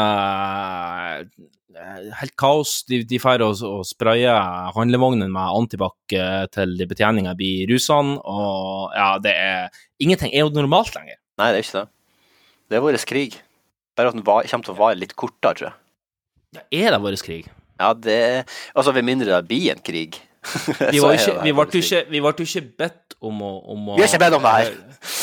eh, 1.80 2.08
helt 2.18 2.34
kaos. 2.36 2.82
De, 2.84 2.98
de 3.08 3.20
får 3.22 3.40
og, 3.40 3.62
og 3.64 3.86
sprayer 3.88 4.68
handlevognen 4.76 5.32
med 5.32 5.54
antibac 5.56 6.12
eh, 6.12 6.42
til 6.52 6.74
de 6.76 6.86
betjeninga 6.90 7.32
blir 7.38 7.70
rusende, 7.72 8.18
og 8.20 8.92
ja, 8.92 9.14
det 9.24 9.32
er 9.32 9.80
Ingenting 10.02 10.34
er 10.34 10.44
jo 10.44 10.52
normalt 10.52 10.92
lenger. 10.98 11.16
Nei, 11.40 11.46
det 11.54 11.62
er 11.62 11.64
ikke 11.64 11.78
det. 11.78 11.86
Det 12.68 12.76
er 12.76 12.84
vår 12.84 12.98
krig. 13.08 13.38
Bare 13.96 14.12
at 14.12 14.18
den 14.18 14.26
var, 14.26 14.44
kommer 14.50 14.68
til 14.68 14.74
å 14.74 14.80
vare 14.82 15.00
litt 15.00 15.16
kortere, 15.16 15.54
tror 15.56 15.70
jeg. 15.70 15.78
Ja, 16.52 16.66
er 16.82 16.92
det 16.92 17.00
vår 17.06 17.16
krig? 17.24 17.48
Ja, 17.80 17.94
det 17.96 18.18
Altså, 18.74 18.92
ved 18.92 19.08
mindre 19.08 19.30
det 19.32 19.48
blir 19.48 19.72
en 19.72 19.80
krig. 19.80 20.20
Vi 20.92 21.00
var 21.00 21.14
er 21.14 21.22
ikke, 21.22 21.34
vi 21.46 21.52
ble 21.54 21.80
ikke, 21.80 22.04
vi 22.10 22.20
ble 22.20 22.32
ikke 22.44 22.64
bedt 22.82 23.14
om 23.22 23.40
å, 23.46 23.50
om 23.72 23.92
å 23.92 23.96
Vi 23.96 24.02
har 24.02 24.10
ikke 24.10 24.24
bedt 24.26 24.36
om 24.36 24.44
det 24.44 24.54
her. 24.58 24.72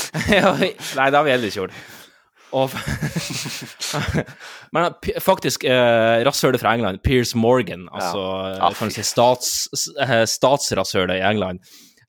nei, 0.63 1.10
det 1.12 1.17
har 1.20 1.25
vi 1.27 1.34
heller 1.36 1.51
ikke 1.51 1.60
gjort. 1.60 1.82
Og, 2.56 2.74
men 4.75 4.89
faktisk, 5.22 5.65
eh, 5.70 6.22
rasshølet 6.25 6.62
fra 6.62 6.74
England, 6.74 7.03
Piers 7.06 7.36
Morgan, 7.38 7.88
altså 7.94 8.24
Ja, 8.56 8.72
ah, 8.72 8.89
si 8.89 9.06
stats, 9.06 9.51
eh, 10.01 10.24
statsrasshølet 10.29 11.20
i 11.20 11.25
England, 11.29 11.62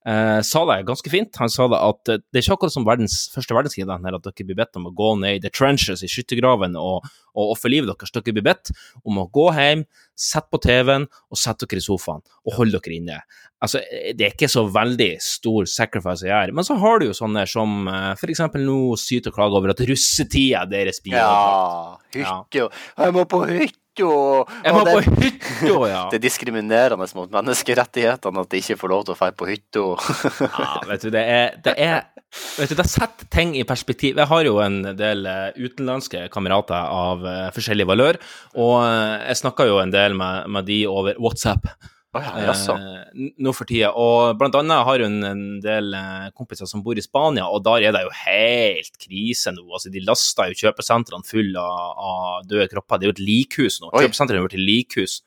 eh, 0.09 0.40
sa 0.47 0.64
det 0.70 0.87
ganske 0.88 1.12
fint. 1.12 1.37
Han 1.42 1.52
sa 1.52 1.68
det 1.68 1.80
at 1.80 2.12
eh, 2.12 2.23
det 2.30 2.40
er 2.40 2.47
ikke 2.47 2.59
akkurat 2.59 2.76
som 2.76 2.88
verdens, 2.88 3.18
første 3.35 3.56
verdenskrig, 3.56 3.88
at 3.88 4.25
dere 4.25 4.49
blir 4.49 4.61
bedt 4.62 4.80
om 4.80 4.88
å 4.88 4.94
gå 4.97 5.12
ned 5.20 5.38
i 5.38 5.42
the 5.44 5.52
trenches, 5.52 6.04
i 6.04 6.11
skyttergraven, 6.11 6.78
og, 6.80 7.04
og 7.34 7.54
ofre 7.56 7.72
livet 7.72 7.90
deres. 7.92 8.12
Dere 8.14 8.37
blir 8.37 8.46
bedt 8.46 8.72
om 9.04 9.20
å 9.22 9.28
gå 9.32 9.50
hjem, 9.56 9.87
sette 10.20 10.52
på 10.52 10.60
TV-en 10.60 11.06
og 11.08 11.38
sette 11.40 11.68
dere 11.68 11.80
i 11.80 11.84
sofaen 11.84 12.25
og 12.44 12.56
holde 12.58 12.80
dere 12.80 12.96
inne. 12.99 13.20
Altså, 13.60 13.82
det 14.16 14.25
er 14.25 14.32
ikke 14.32 14.49
så 14.49 14.62
veldig 14.72 15.10
stor 15.20 15.66
sacrifice 15.68 16.25
å 16.25 16.30
gjøre. 16.30 16.54
Men 16.56 16.64
så 16.64 16.78
har 16.80 17.00
du 17.00 17.10
jo 17.10 17.16
sånne 17.16 17.44
som 17.50 17.82
f.eks. 17.90 18.20
for 18.22 18.32
eksempel 18.32 18.64
nå 18.64 18.78
syter 19.00 19.32
og 19.32 19.37
klager 19.37 19.60
over 19.60 19.75
at 19.75 19.82
russetida 19.84 20.64
deres 20.70 21.02
blir 21.04 21.18
Ja, 21.20 21.99
hykke 22.14 22.62
ja. 22.62 22.70
Jeg 22.96 23.16
må 23.16 23.26
på 23.28 23.42
hytte 23.50 23.79
hytta! 24.00 24.61
Jeg 24.64 24.76
må 24.76 24.85
det, 24.87 24.95
på 24.97 25.14
hytta, 25.21 25.75
ja. 25.90 26.00
det 26.12 26.21
er 26.21 26.25
diskriminerende 26.25 27.09
mot 27.19 27.37
menneskerettighetene 27.37 28.45
at 28.45 28.50
de 28.50 28.62
ikke 28.62 28.78
får 28.80 28.95
lov 28.95 29.04
til 29.07 29.14
å 29.14 29.21
dra 29.21 29.30
på 29.37 29.50
hytta. 29.50 29.87
ja. 30.47 30.73
Vet 30.90 31.07
du, 31.07 31.12
det 31.14 31.26
er, 31.37 31.61
det 31.64 31.76
er 31.76 32.02
Vet 32.30 32.71
du, 32.71 32.76
det 32.78 32.87
setter 32.87 33.26
ting 33.26 33.57
i 33.59 33.64
perspektiv. 33.66 34.21
Jeg 34.21 34.30
har 34.30 34.45
jo 34.47 34.61
en 34.62 34.92
del 34.95 35.25
eh, 35.26 35.57
utenlandske 35.59 36.28
kamerater 36.30 36.78
av 36.78 37.25
eh, 37.26 37.49
forskjellig 37.57 37.88
valør, 37.90 38.21
og 38.54 38.75
eh, 38.85 39.16
jeg 39.33 39.40
snakker 39.40 39.66
jo 39.66 39.80
en 39.83 39.90
del 39.90 40.14
med, 40.14 40.47
med 40.54 40.69
de 40.71 40.85
over 40.87 41.19
WhatsApp. 41.19 41.66
Å 42.11 42.21
ja, 42.25 42.31
jaså. 42.49 42.75
eh, 42.75 43.29
nå 43.38 43.52
for 43.55 43.69
tida. 43.71 43.93
Og 43.95 44.33
blant 44.40 44.57
annet 44.59 44.83
har 44.88 45.02
hun 45.05 45.21
en 45.29 45.43
del 45.62 45.93
eh, 45.95 46.31
kompiser 46.35 46.67
som 46.67 46.83
bor 46.83 46.99
i 46.99 47.05
Spania, 47.05 47.45
og 47.47 47.62
der 47.62 47.87
er 47.87 47.95
det 47.95 48.00
jo 48.02 48.11
helt 48.25 48.97
krise 48.99 49.52
nå. 49.55 49.62
Altså, 49.71 49.93
de 49.95 50.02
laster 50.02 50.50
jo 50.50 50.59
kjøpesentrene 50.64 51.26
fulle 51.29 51.62
av, 51.62 51.93
av 52.11 52.49
døde 52.50 52.67
kropper. 52.73 52.99
Det 52.99 53.07
er 53.07 53.12
jo 53.12 53.17
et 53.19 53.23
likhus 53.29 53.79
nå. 53.85 53.93
Kjøpesentrene 53.95 54.43
har 54.43 54.49
blitt 54.50 54.59
likhus. 54.73 55.21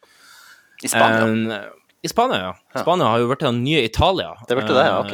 I 0.84 0.92
Spania? 0.92 1.30
Eh, 1.62 1.70
I 2.04 2.12
Spania, 2.12 2.42
ja. 2.50 2.52
Ja. 2.76 2.82
Spania 2.84 3.08
har 3.14 3.22
jo 3.24 3.30
blitt 3.32 3.46
den 3.48 3.62
nye 3.64 3.86
Italia. 3.88 4.34
Det 4.50 4.58
ble 4.60 4.68
det, 4.68 4.84
ja, 4.84 4.98
ok. 5.00 5.14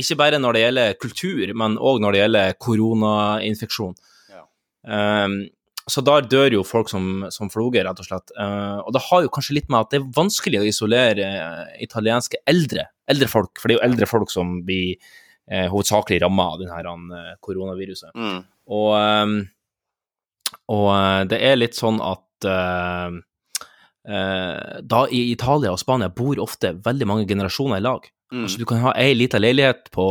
Ikke 0.00 0.16
bare 0.22 0.38
når 0.40 0.56
det 0.56 0.62
gjelder 0.64 0.96
kultur, 1.04 1.52
men 1.60 1.76
òg 1.76 2.00
når 2.00 2.16
det 2.16 2.22
gjelder 2.22 2.56
koronainfeksjon. 2.64 3.92
Ja. 4.32 4.46
Eh, 4.88 5.28
så 5.90 6.00
der 6.04 6.24
dør 6.24 6.54
jo 6.58 6.62
folk 6.64 6.88
som, 6.88 7.26
som 7.34 7.50
floger, 7.52 7.84
rett 7.84 7.98
og 8.00 8.06
slett. 8.06 8.32
Uh, 8.38 8.80
og 8.86 8.94
det 8.96 9.02
har 9.08 9.26
jo 9.26 9.32
kanskje 9.34 9.58
litt 9.58 9.68
med 9.68 9.82
at 9.82 9.92
det 9.92 10.00
er 10.00 10.06
vanskelig 10.16 10.62
å 10.62 10.68
isolere 10.68 11.26
eh, 11.28 11.74
italienske 11.84 12.40
eldre, 12.48 12.86
eldre 13.10 13.28
folk, 13.28 13.60
for 13.60 13.68
det 13.68 13.76
er 13.76 13.80
jo 13.82 13.88
eldre 13.90 14.08
folk 14.08 14.32
som 14.32 14.56
blir 14.64 14.96
uh, 14.96 15.68
hovedsakelig 15.72 16.22
ramma 16.24 16.54
av 16.54 16.62
denne 16.62 17.26
koronaviruset. 17.44 18.14
Mm. 18.16 18.40
Og, 18.72 18.90
um, 18.96 19.36
og 20.72 20.88
eh, 20.94 21.22
det 21.32 21.40
er 21.44 21.60
litt 21.60 21.76
sånn 21.76 22.00
at 22.00 22.48
uh, 22.48 23.12
eh, 24.08 24.80
da 24.80 25.04
i 25.12 25.26
Italia 25.32 25.74
og 25.74 25.80
Spania 25.80 26.10
bor 26.12 26.40
ofte 26.42 26.74
veldig 26.84 27.08
mange 27.10 27.28
generasjoner 27.28 27.80
i 27.80 27.84
lag. 27.84 28.08
Mm. 28.32 28.46
Altså 28.46 28.62
Du 28.62 28.66
kan 28.68 28.80
ha 28.86 28.94
ei 28.98 29.12
lita 29.16 29.38
leilighet 29.38 29.90
på 29.94 30.06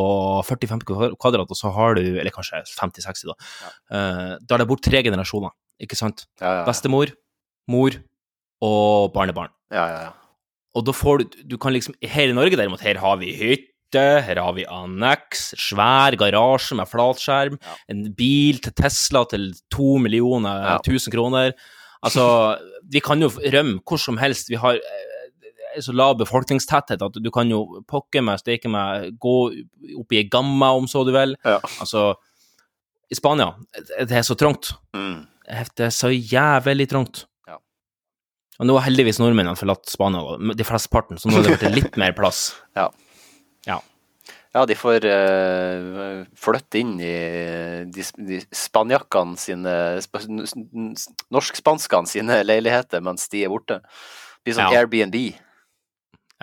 40-50 0.45 1.17
kvadrat, 1.17 1.49
og 1.49 1.59
så 1.59 1.73
har 1.75 1.97
du, 1.97 2.03
eller 2.13 2.33
kanskje 2.33 2.61
50-60, 2.69 3.31
da, 3.31 3.35
da 3.89 4.37
der 4.53 4.61
det 4.61 4.69
bor 4.69 4.79
tre 4.79 5.01
generasjoner, 5.03 5.51
ikke 5.81 5.95
sant? 5.97 6.25
Ja, 6.41 6.59
ja, 6.59 6.65
Bestemor, 6.67 7.11
mor 7.67 7.91
og 8.63 9.13
barnebarn. 9.13 9.49
ja, 9.71 9.87
ja, 9.87 10.01
ja. 10.09 10.11
Og 10.75 10.85
da 10.87 10.91
får 10.91 11.19
du 11.21 11.43
Du 11.51 11.57
kan 11.61 11.71
liksom 11.73 11.93
Her 12.01 12.29
i 12.31 12.33
Norge, 12.33 12.57
derimot, 12.57 12.81
her 12.81 12.97
har 12.97 13.17
vi 13.21 13.27
hytte, 13.37 14.01
her 14.25 14.39
har 14.41 14.53
vi 14.57 14.63
anneks, 14.65 15.53
svær 15.61 16.15
garasje 16.17 16.73
med 16.75 16.87
flatskjerm, 16.89 17.59
Ja. 17.61 17.75
en 17.89 18.07
bil 18.17 18.57
til 18.57 18.73
Tesla 18.73 19.23
til 19.29 19.53
to 19.69 19.97
millioner. 19.99 20.79
1000 20.81 21.11
kroner. 21.13 21.53
Altså, 22.03 22.57
vi 22.91 22.99
kan 22.99 23.21
jo 23.21 23.29
rømme 23.29 23.81
hvor 23.85 23.99
som 24.01 24.17
helst. 24.17 24.49
Vi 24.49 24.55
har 24.57 24.73
eh, 24.73 25.79
så 25.79 25.93
lav 25.93 26.17
befolkningstetthet 26.17 27.01
at 27.05 27.13
du 27.21 27.29
kan 27.31 27.49
jo 27.49 27.83
pokke 27.87 28.21
meg, 28.23 28.39
steke 28.41 28.65
meg, 28.69 29.13
gå 29.21 29.35
opp 29.99 30.11
i 30.11 30.17
ei 30.23 30.27
gamma 30.29 30.71
om 30.73 30.85
så 30.89 31.05
du 31.05 31.11
vil. 31.13 31.35
Ja. 31.45 31.59
Altså, 31.79 32.15
i 33.11 33.15
Spania, 33.15 33.53
det 33.99 34.11
er 34.11 34.25
så 34.25 34.33
trangt. 34.35 34.73
Mm. 34.95 35.27
Det 35.47 35.87
er 35.87 35.93
så 35.93 36.11
jævlig 36.13 36.87
trangt. 36.91 37.25
Ja. 37.49 37.57
Og 38.59 38.69
nå 38.69 38.77
har 38.77 38.85
heldigvis 38.87 39.19
nordmennene 39.19 39.59
forlatt 39.59 39.89
Spania, 39.91 40.37
de 40.55 40.67
flesteparten, 40.67 41.19
så 41.19 41.29
nå 41.29 41.39
har 41.39 41.47
det 41.47 41.57
blitt 41.59 41.75
litt 41.79 41.97
mer 41.99 42.15
plass. 42.17 42.53
Ja. 42.79 42.89
Ja. 43.67 43.79
Ja, 44.53 44.65
de 44.69 44.75
får 44.77 45.05
uh, 45.09 46.25
flytte 46.37 46.77
inn 46.77 46.91
i 47.01 47.13
de, 47.89 48.03
de 48.27 48.37
spanjakkene 48.53 49.39
sine 49.41 49.71
sp 50.03 50.19
Norsk-spanskene 51.33 52.09
sine 52.11 52.37
leiligheter 52.45 53.01
mens 53.01 53.25
de 53.33 53.41
er 53.47 53.49
borte. 53.53 53.79
Blir 54.45 54.57
sånn 54.57 54.69
Ja. 54.69 54.83
Airbnb. 54.83 55.17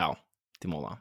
Ja, 0.00 0.10
de 0.62 0.72
må 0.72 0.80
da. 0.82 0.96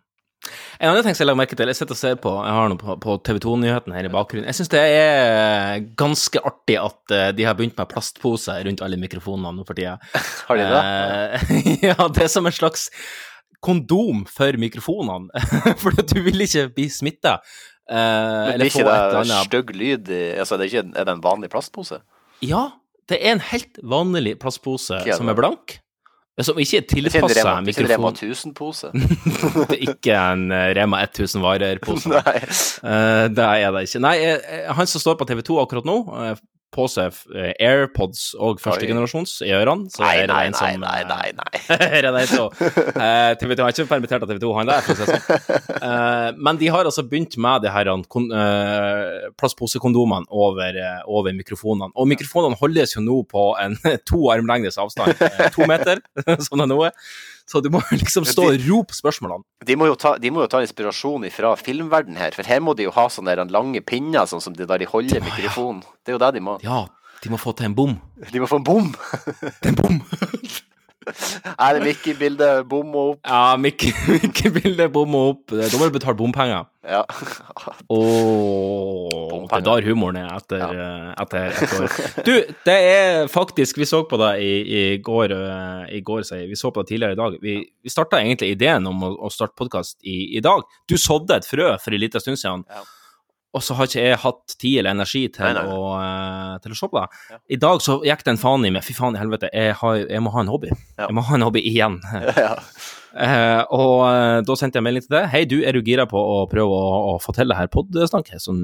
En 0.79 0.93
annen 0.93 1.03
ting 1.03 1.15
som 1.15 1.25
jeg 1.25 1.27
legger 1.27 1.39
merke 1.41 1.57
til, 1.59 1.67
jeg 1.67 1.75
sitter 1.75 1.91
og 1.91 1.99
ser 1.99 2.19
på, 2.23 2.31
jeg 2.39 2.55
har 2.55 2.69
noe 2.71 2.79
på, 2.79 2.93
på 3.03 3.15
TV 3.27 3.41
2-nyhetene 3.43 3.97
her 3.97 4.05
i 4.07 4.11
bakgrunnen. 4.13 4.45
Jeg 4.47 4.55
syns 4.55 4.69
det 4.71 4.79
er 4.79 5.81
ganske 5.99 6.39
artig 6.47 6.77
at 6.79 7.13
eh, 7.15 7.31
de 7.35 7.43
har 7.43 7.57
begynt 7.59 7.75
med 7.75 7.89
plastposer 7.91 8.61
rundt 8.63 8.83
alle 8.85 8.99
mikrofonene 9.01 9.51
nå 9.57 9.65
for 9.67 9.75
tida. 9.75 9.97
Har 10.47 10.61
de 10.61 10.69
det? 10.71 10.79
Eh, 10.79 11.83
ja, 11.89 11.97
det 12.15 12.23
er 12.23 12.31
som 12.31 12.47
en 12.47 12.55
slags 12.55 12.87
kondom 13.59 14.23
for 14.31 14.55
mikrofonene, 14.55 15.43
for 15.83 15.99
du 15.99 16.15
vil 16.23 16.47
ikke 16.47 16.69
bli 16.77 16.87
smitta. 16.95 17.41
Men 17.89 18.53
eller 18.53 18.69
blir 18.69 18.71
ikke 18.71 19.25
det 19.27 19.43
stygg 19.49 19.75
lyd 19.75 20.11
i 20.13 20.23
altså, 20.37 20.55
er, 20.55 20.61
det 20.61 20.69
ikke, 20.69 20.85
er 20.93 21.09
det 21.09 21.15
en 21.17 21.23
vanlig 21.25 21.49
plastpose? 21.51 21.99
Ja, 22.45 22.69
det 23.11 23.19
er 23.19 23.35
en 23.35 23.43
helt 23.49 23.83
vanlig 23.83 24.37
plastpose 24.39 25.03
som 25.11 25.27
er 25.27 25.35
blank. 25.35 25.81
Som 26.45 26.59
ikke 26.61 26.77
er 26.79 26.85
tilpassa 26.87 27.55
mikrofon. 27.65 27.67
ikke 27.69 27.83
en 27.83 27.89
Rema 27.91 28.11
1000-pose. 28.13 28.91
Er 29.73 29.81
ikke 29.89 30.15
en 30.15 30.45
eh, 30.55 30.69
Rema 30.77 31.01
1000 31.03 31.43
varer-pose. 31.43 32.11
Nei. 32.13 32.37
Uh, 32.83 33.25
det 33.33 33.47
er 33.47 33.73
det 33.75 33.83
ikke. 33.87 34.03
Nei, 34.05 34.15
eh, 34.23 34.69
han 34.75 34.87
som 34.89 35.03
står 35.03 35.19
på 35.19 35.27
TV 35.29 35.43
2 35.49 35.59
akkurat 35.63 35.89
nå, 35.89 35.97
eh, 36.23 36.39
på 36.75 36.85
seg 36.91 37.15
eh, 37.33 37.53
AirPods 37.65 38.33
og 38.37 38.61
førstegenerasjons 38.63 39.39
i 39.47 39.53
ørene, 39.57 39.89
så 39.93 40.03
Nei, 40.03 40.13
det 40.21 40.27
nei, 40.29 40.41
en 40.49 40.55
nei, 40.55 40.59
som 40.59 40.83
nei, 40.83 40.99
nei, 41.09 41.31
nei, 41.33 41.33
nei. 41.39 41.61
Her 41.95 41.97
er 41.99 42.09
det 42.13 42.25
en 42.25 42.29
som 42.29 42.61
eh, 42.61 43.31
TV 43.41 43.55
2 43.57 43.65
har 43.65 43.73
ikke 43.73 43.89
permittert 43.89 44.25
av 44.25 44.31
TV 44.31 44.41
2, 44.43 44.51
han 44.59 44.69
der, 44.69 44.85
for 44.85 44.93
å 44.93 44.99
si 44.99 45.07
det 45.09 45.17
sånn. 45.17 45.73
Uh, 45.79 46.29
men 46.37 46.59
de 46.59 46.69
har 46.73 46.85
altså 46.85 47.05
begynt 47.07 47.37
med 47.41 47.63
de 47.65 47.71
her 47.73 47.89
kon, 48.11 48.29
eh, 48.35 49.29
plastposekondomene 49.39 50.29
over, 50.29 50.77
eh, 50.77 51.01
over 51.07 51.33
mikrofonene. 51.35 51.91
Og 51.95 52.07
mikrofonene 52.09 52.57
holdes 52.59 52.95
jo 52.95 53.03
nå 53.05 53.21
på 53.29 53.49
en 53.61 53.77
to 54.09 54.29
armlengdes 54.33 54.79
avstand, 54.81 55.19
eh, 55.25 55.49
to 55.55 55.67
meter, 55.69 56.03
som 56.45 56.61
det 56.61 56.69
nå 56.71 56.79
er. 56.87 56.95
Så 57.49 57.63
du 57.65 57.71
må 57.73 57.81
liksom 58.01 58.27
stå 58.29 58.45
og 58.51 58.67
rope 58.67 58.95
spørsmålene. 58.97 59.43
De 59.65 59.77
må, 59.79 59.89
jo 59.89 59.97
ta, 59.99 60.15
de 60.21 60.29
må 60.33 60.45
jo 60.45 60.51
ta 60.51 60.61
inspirasjon 60.65 61.25
fra 61.33 61.55
filmverden 61.57 62.19
her, 62.21 62.35
for 62.37 62.45
her 62.45 62.61
må 62.61 62.75
de 62.77 62.85
jo 62.85 62.93
ha 62.95 63.07
sånne 63.09 63.35
der 63.39 63.49
lange 63.53 63.81
pinner, 63.81 64.29
sånn 64.29 64.43
som 64.43 64.55
de 64.57 64.69
der 64.69 64.83
de 64.83 64.89
holder 64.89 65.23
må, 65.23 65.31
ja. 65.31 65.33
mikrofonen. 65.33 65.83
Det 66.05 66.13
er 66.13 66.19
jo 66.19 66.23
det 66.25 66.33
de 66.37 66.45
må. 66.45 66.57
Ja, 66.65 66.83
de 67.23 67.33
må 67.33 67.41
få 67.41 67.55
til 67.57 67.71
en 67.71 67.77
bom. 67.77 67.97
De 68.29 68.41
må 68.41 68.49
få 68.49 68.61
en 68.61 68.67
bom! 68.67 68.91
Det 69.41 69.65
er 69.65 69.73
en 69.73 69.79
bom! 69.81 70.01
Er 71.55 71.77
det 71.77 71.85
Mickey-bildet? 71.85 72.65
Bom 72.69 72.93
og 72.95 73.13
opp? 73.13 73.21
Ja, 73.27 73.55
Mikke-bildet 73.59 74.91
bomma 74.95 75.23
opp. 75.31 75.45
Da 75.51 75.69
må 75.79 75.87
du 75.89 75.95
betale 75.95 76.17
bompenger. 76.19 76.67
Ja. 76.89 77.03
Åh, 77.93 79.47
det 79.49 79.57
er 79.59 79.65
der 79.65 79.87
humoren 79.89 80.19
er 80.21 80.29
etter, 80.33 80.61
ja. 80.63 80.91
etter 81.21 81.49
et 81.49 81.73
år. 81.77 81.97
Du, 82.25 82.33
det 82.65 82.77
er 82.77 83.27
faktisk 83.31 83.77
Vi 83.81 83.87
så 83.89 84.01
på 84.07 84.17
det 84.21 84.31
i, 84.41 84.53
i 84.63 84.83
går, 85.03 85.35
eh, 85.35 85.83
i 85.97 86.03
går 86.05 86.23
så. 86.27 86.39
Vi 86.49 86.59
så 86.59 86.71
på 86.73 86.85
det 86.85 86.93
tidligere 86.93 87.17
i 87.17 87.19
dag. 87.19 87.39
Vi, 87.43 87.57
vi 87.67 87.93
starta 87.93 88.21
egentlig 88.21 88.53
ideen 88.55 88.87
om 88.89 89.03
å, 89.05 89.11
å 89.27 89.33
starte 89.33 89.57
podkast 89.59 89.99
i, 90.03 90.37
i 90.37 90.43
dag. 90.45 90.63
Du 90.89 90.97
sådde 90.97 91.41
et 91.41 91.49
frø 91.49 91.73
for 91.81 91.95
en 91.95 92.03
liten 92.05 92.23
stund 92.23 92.41
siden. 92.41 92.65
Ja. 92.69 92.85
Og 93.57 93.63
så 93.65 93.73
har 93.73 93.87
ikke 93.89 94.03
jeg 94.03 94.17
hatt 94.21 94.53
tid 94.61 94.75
eller 94.77 94.93
energi 94.93 95.23
til, 95.33 95.41
Nei, 95.41 95.55
nei. 95.57 95.63
Å, 95.73 95.93
uh, 95.97 96.57
til 96.61 96.75
å 96.75 96.77
se 96.77 96.89
på 96.91 96.99
det. 96.99 97.21
Ja. 97.33 97.37
I 97.55 97.57
dag 97.63 97.81
så 97.81 97.95
gikk 98.05 98.21
det 98.27 98.35
en 98.35 98.41
faen 98.41 98.67
i 98.67 98.69
meg. 98.75 98.85
Fy 98.85 98.93
faen 98.93 99.17
i 99.17 99.21
helvete, 99.21 99.49
jeg, 99.49 99.73
har, 99.79 100.01
jeg 100.03 100.21
må 100.21 100.33
ha 100.35 100.43
en 100.43 100.51
hobby. 100.53 100.69
Ja. 100.99 101.07
Jeg 101.07 101.15
må 101.17 101.23
ha 101.25 101.39
en 101.39 101.45
hobby 101.47 101.63
igjen. 101.65 101.97
ja. 102.45 102.51
uh, 103.15 103.63
og 103.73 103.95
uh, 104.05 104.37
da 104.45 104.59
sendte 104.59 104.77
jeg 104.77 104.85
melding 104.85 105.07
til 105.07 105.17
deg. 105.17 105.25
Hei, 105.33 105.41
du, 105.49 105.57
er 105.65 105.73
du 105.73 105.81
gira 105.81 106.05
på 106.11 106.21
å 106.21 106.43
prøve 106.51 106.77
å, 106.77 106.93
å 107.15 107.17
få 107.23 107.33
til 107.39 107.49
det 107.49 107.57
her 107.57 107.71
podsnakket 107.73 108.43
som, 108.43 108.61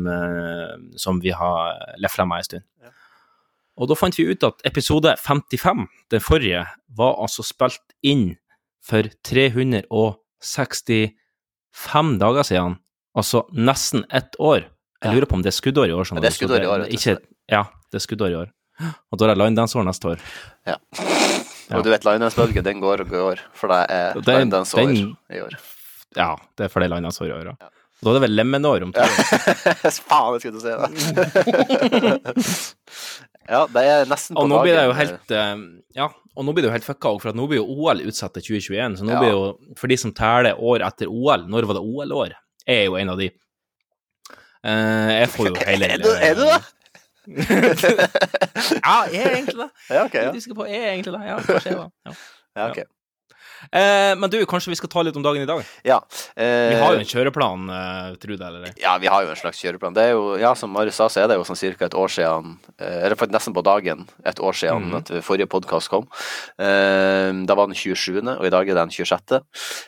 som 1.02 1.18
vi 1.24 1.34
har 1.34 1.82
lefla 2.06 2.30
med 2.30 2.44
en 2.44 2.50
stund? 2.52 2.68
Og 3.76 3.90
da 3.92 3.96
fant 4.00 4.16
vi 4.16 4.24
ut 4.30 4.40
at 4.48 4.62
episode 4.68 5.12
55, 5.20 5.82
den 6.14 6.22
forrige, 6.24 6.62
var 6.96 7.18
altså 7.20 7.44
spilt 7.44 7.84
inn 8.06 8.38
for 8.86 9.10
365 9.28 12.20
dager 12.22 12.44
siden. 12.48 12.78
Altså 13.16 13.44
nesten 13.52 14.06
ett 14.14 14.36
år. 14.40 14.75
Jeg 15.04 15.14
lurer 15.16 15.26
på 15.30 15.36
om 15.36 15.42
det 15.44 15.52
er 15.52 15.58
skuddår 15.60 15.90
i 15.90 15.94
år. 15.94 16.06
Sånn 16.08 16.22
det 16.22 16.30
er 16.32 16.36
skuddår 16.38 16.62
i 16.64 16.70
år. 16.72 16.86
Ikke, 16.96 17.18
ja, 17.52 17.64
det 17.92 18.00
er 18.00 18.04
skuddår 18.06 18.32
i 18.32 18.36
år. 18.44 18.52
Og 19.12 19.18
da 19.20 19.26
er 19.26 19.36
det 19.36 19.38
linedance-år 19.44 19.86
neste 19.88 20.06
år. 20.16 20.20
Ja. 20.68 20.76
Og 21.76 21.84
du 21.84 21.90
vet 21.90 22.04
Linedance-bølge, 22.06 22.62
den 22.64 22.80
går 22.84 23.02
og 23.06 23.10
går, 23.10 23.40
for 23.54 23.68
det 23.72 23.80
er 23.90 24.14
Den- 24.20 24.24
Linedance 24.50 24.76
år 24.78 24.86
den- 24.88 25.16
i 25.32 25.40
år. 25.42 25.56
Ja, 26.16 26.36
det 26.58 26.66
er 26.66 26.70
for 26.70 26.80
det 26.80 26.92
er 26.92 26.96
linedance-år 26.96 27.28
i 27.30 27.34
år, 27.40 27.46
ja. 27.46 27.70
Da 28.04 28.10
er 28.12 28.14
det 28.20 28.22
vel 28.22 28.36
lemenår 28.36 28.84
om 28.84 28.92
to 28.94 29.00
år. 29.02 29.08
Faen, 30.10 30.34
jeg 30.36 30.42
skulle 30.42 30.60
til 30.60 30.60
å 30.60 30.62
si 30.62 30.74
det. 30.76 32.36
ja, 33.54 33.62
det 33.72 33.84
er 33.86 34.06
nesten 34.10 34.36
på 34.36 34.44
Og 34.44 34.50
nå 34.52 34.60
blir 34.66 34.76
det 34.76 34.84
jo 34.86 34.92
dagen. 34.94 35.00
helt 35.02 35.32
eh, 35.32 35.56
Ja, 36.02 36.10
og 36.36 36.46
nå 36.46 36.54
blir 36.54 36.66
det 36.66 36.70
jo 36.70 36.76
helt 36.76 36.88
fucka 36.88 37.14
òg, 37.16 37.22
for 37.24 37.32
nå 37.38 37.48
blir 37.50 37.62
jo 37.62 37.68
OL 37.72 38.02
utsatt 38.10 38.34
til 38.38 38.44
2021. 38.60 38.98
Så 39.00 39.08
nå 39.08 39.16
Ja. 39.16 39.20
blir 39.24 39.32
jo, 39.32 39.42
for 39.80 39.88
de 39.88 39.98
som 39.98 40.12
teller 40.14 40.60
år 40.60 40.84
etter 40.86 41.08
OL, 41.08 41.48
når 41.48 41.66
var 41.70 41.80
det 41.80 41.84
OL-år? 41.86 42.32
Er 42.68 42.86
jo 42.86 42.96
en 42.98 43.10
av 43.10 43.18
de. 43.18 43.32
Eh, 44.66 45.12
jeg 45.20 45.30
får 45.30 45.48
jo 45.48 45.56
hele 45.68 45.86
Er 45.86 45.98
du, 45.98 46.10
er 46.10 46.34
du 46.34 46.42
det? 46.42 46.62
Ja, 48.86 48.96
jeg 49.14 49.24
er 49.26 49.32
egentlig 49.36 49.58
det. 49.58 49.70
Ja, 49.90 50.04
okay, 50.06 50.24
Ja, 50.24 50.32
jeg 50.66 50.82
er 50.82 50.92
egentlig 50.92 51.14
det. 51.14 51.22
Ja, 51.26 51.36
var. 51.76 51.90
Ja. 52.06 52.12
ja 52.56 52.70
ok. 52.70 52.78
Eh, 53.72 54.16
men 54.16 54.30
du, 54.30 54.38
kanskje 54.46 54.70
vi 54.74 54.76
skal 54.80 54.90
ta 54.90 55.02
litt 55.02 55.16
om 55.16 55.24
dagen 55.24 55.42
i 55.44 55.46
dag? 55.50 55.64
Ja. 55.84 56.00
eh, 56.36 56.70
Vi 56.70 56.76
har 56.82 56.94
jo 56.94 57.00
en 57.00 57.06
kjøreplan, 57.06 57.70
eh, 57.70 58.16
tro 58.22 58.36
det 58.36 58.46
eller. 58.48 58.74
Ja, 58.82 58.98
vi 58.98 59.08
har 59.08 59.24
jo 59.24 59.30
en 59.30 59.36
slags 59.36 59.60
kjøreplan. 59.64 59.94
Det 59.96 60.04
er 60.04 60.12
jo, 60.12 60.36
ja, 60.38 60.54
som 60.56 60.72
Marius 60.72 60.96
sa, 60.96 61.08
så 61.08 61.24
er 61.24 61.28
det 61.28 61.38
jo 61.38 61.44
sånn 61.48 61.56
ca. 61.78 61.86
et 61.86 61.94
år 61.98 62.08
siden, 62.10 62.58
eh, 62.80 63.06
eller 63.06 63.16
faktisk 63.16 63.32
nesten 63.38 63.54
på 63.54 63.64
dagen, 63.64 64.08
et 64.26 64.40
år 64.40 64.54
siden 64.54 64.86
Mhm. 64.92 64.96
at 64.98 65.24
forrige 65.24 65.48
podkast 65.48 65.90
kom. 65.90 66.08
Eh, 66.60 67.32
Da 67.46 67.56
var 67.56 67.68
den 67.68 67.76
27., 67.76 68.22
og 68.40 68.46
i 68.46 68.50
dag 68.50 68.70
er 68.70 68.76
den 68.76 68.90
26. 68.90 69.42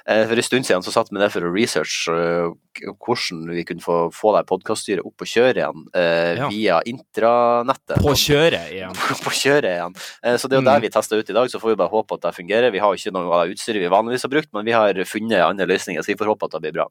Eh, 0.07 0.25
For 0.27 0.35
en 0.35 0.41
stund 0.43 0.65
siden 0.65 0.83
så 0.83 0.91
satt 0.91 1.09
vi 1.11 1.17
ned 1.19 1.31
for 1.31 1.41
å 1.41 1.53
researche 1.53 2.13
eh, 2.13 2.93
hvordan 3.01 3.47
vi 3.49 3.63
kunne 3.63 3.81
få, 3.81 4.11
få 4.13 4.35
det 4.37 4.45
podkaststyret 4.47 5.05
opp 5.05 5.21
og 5.21 5.27
kjøre 5.27 5.55
igjen 5.55 5.85
eh, 5.95 6.35
Ja. 6.37 6.47
via 6.49 6.81
intranettet. 6.85 7.97
På 8.01 8.13
kjøret 8.13 8.71
igjen. 8.73 8.93
på 9.25 9.31
kjøret 9.33 9.71
igjen. 9.71 9.95
Eh, 10.23 10.37
Så 10.37 10.47
det 10.49 10.57
er 10.57 10.61
jo 10.61 10.65
det 10.69 10.77
Mm. 10.77 10.81
vi 10.81 10.89
tester 10.89 11.17
ut 11.17 11.29
i 11.29 11.33
dag, 11.33 11.47
så 11.49 11.59
får 11.59 11.69
vi 11.69 11.75
bare 11.75 11.89
håpe 11.89 12.13
at 12.13 12.21
det 12.21 12.35
fungerer. 12.35 12.71
Vi 12.71 12.79
har 12.79 12.93
jo 12.93 12.97
ikke 12.99 13.13
noe 13.13 13.33
av 13.33 13.47
det 13.47 13.56
utstyret 13.57 13.81
vi 13.83 13.89
vanligvis 13.91 14.23
har 14.27 14.31
brukt, 14.37 14.53
men 14.55 14.65
vi 14.69 14.75
har 14.77 15.01
funnet 15.09 15.41
andre 15.43 15.67
løsninger, 15.73 16.05
så 16.05 16.13
vi 16.13 16.19
får 16.21 16.31
håpe 16.31 16.47
at 16.47 16.55
det 16.57 16.63
blir 16.67 16.77
bra. 16.79 16.87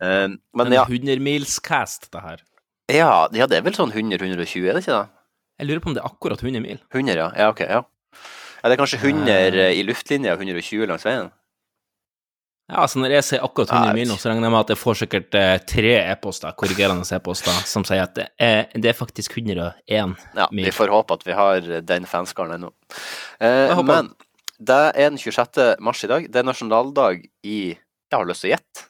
Uh, 0.00 0.32
Men 0.56 0.66
En 0.70 0.78
ja, 0.78 0.86
100-milscast, 0.88 2.08
det 2.14 2.22
her. 2.24 2.40
ja, 2.94 3.12
ja, 3.34 3.46
det 3.50 3.58
er 3.60 3.66
vel 3.66 3.76
sånn 3.76 3.92
100-120, 3.94 4.68
er 4.70 4.78
det 4.78 4.86
ikke 4.86 4.96
det? 4.96 5.06
Jeg 5.60 5.68
lurer 5.68 5.80
på 5.84 5.92
om 5.92 5.94
det 5.94 6.02
er 6.02 6.08
akkurat 6.10 6.40
100 6.42 6.60
mil. 6.64 6.80
100, 6.90 7.14
ja. 7.20 7.28
Ja, 7.38 7.52
ok, 7.52 7.60
ja. 7.68 7.84
Ja, 8.64 8.68
det 8.70 8.74
er 8.74 8.80
kanskje 8.80 8.98
100 9.04 9.54
uh... 9.60 9.70
i 9.76 9.82
luftlinje 9.86 10.32
og 10.34 10.40
120 10.42 10.86
langs 10.90 11.04
veien? 11.06 11.28
Ja, 12.64 12.78
altså 12.80 12.96
når 13.02 13.12
jeg 13.12 13.24
sier 13.28 13.42
akkurat 13.44 13.68
100 13.74 13.90
Nei. 13.90 13.94
mil 14.00 14.08
nå, 14.08 14.14
så 14.16 14.30
regner 14.30 14.46
jeg 14.48 14.52
med 14.54 14.62
at 14.64 14.70
jeg 14.72 14.80
får 14.80 14.94
sikkert 15.02 15.34
eh, 15.36 15.56
tre 15.68 15.90
e-poster, 16.00 16.54
korrigerende 16.56 17.04
e-poster, 17.12 17.58
som 17.68 17.84
sier 17.84 18.06
at 18.06 18.14
det 18.16 18.24
er, 18.40 18.62
det 18.72 18.88
er 18.88 18.96
faktisk 18.96 19.36
101 19.36 19.74
Ja, 19.92 20.06
mil. 20.48 20.64
vi 20.64 20.72
får 20.72 20.88
håpe 20.94 21.18
at 21.18 21.26
vi 21.28 21.36
har 21.36 21.68
den 21.84 22.06
fanskaren 22.08 22.54
ennå. 22.56 22.70
Eh, 23.44 23.82
men 23.84 24.08
det 24.66 24.80
er 24.94 25.10
den 25.10 25.18
26. 25.20 25.76
mars 25.84 26.02
i 26.04 26.10
dag. 26.10 26.26
Det 26.30 26.40
er 26.40 26.46
nasjonaldag 26.48 27.24
i 27.44 27.58
Jeg 27.74 28.18
har 28.18 28.26
lyst 28.28 28.44
til 28.44 28.52
å 28.52 28.54
gjette. 28.54 28.84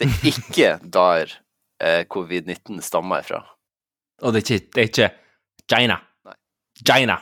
Det 0.00 0.08
er 0.08 0.28
ikke 0.30 0.70
der 0.98 1.34
eh, 1.82 2.02
covid-19 2.10 2.80
stammer 2.84 3.24
ifra. 3.24 3.42
Og 4.22 4.34
det 4.34 4.42
er 4.42 4.46
ikke, 4.46 4.66
det 4.74 4.82
er 4.82 4.90
ikke 4.90 5.08
China. 5.70 5.98
Nei. 6.26 6.36
China. 6.84 7.18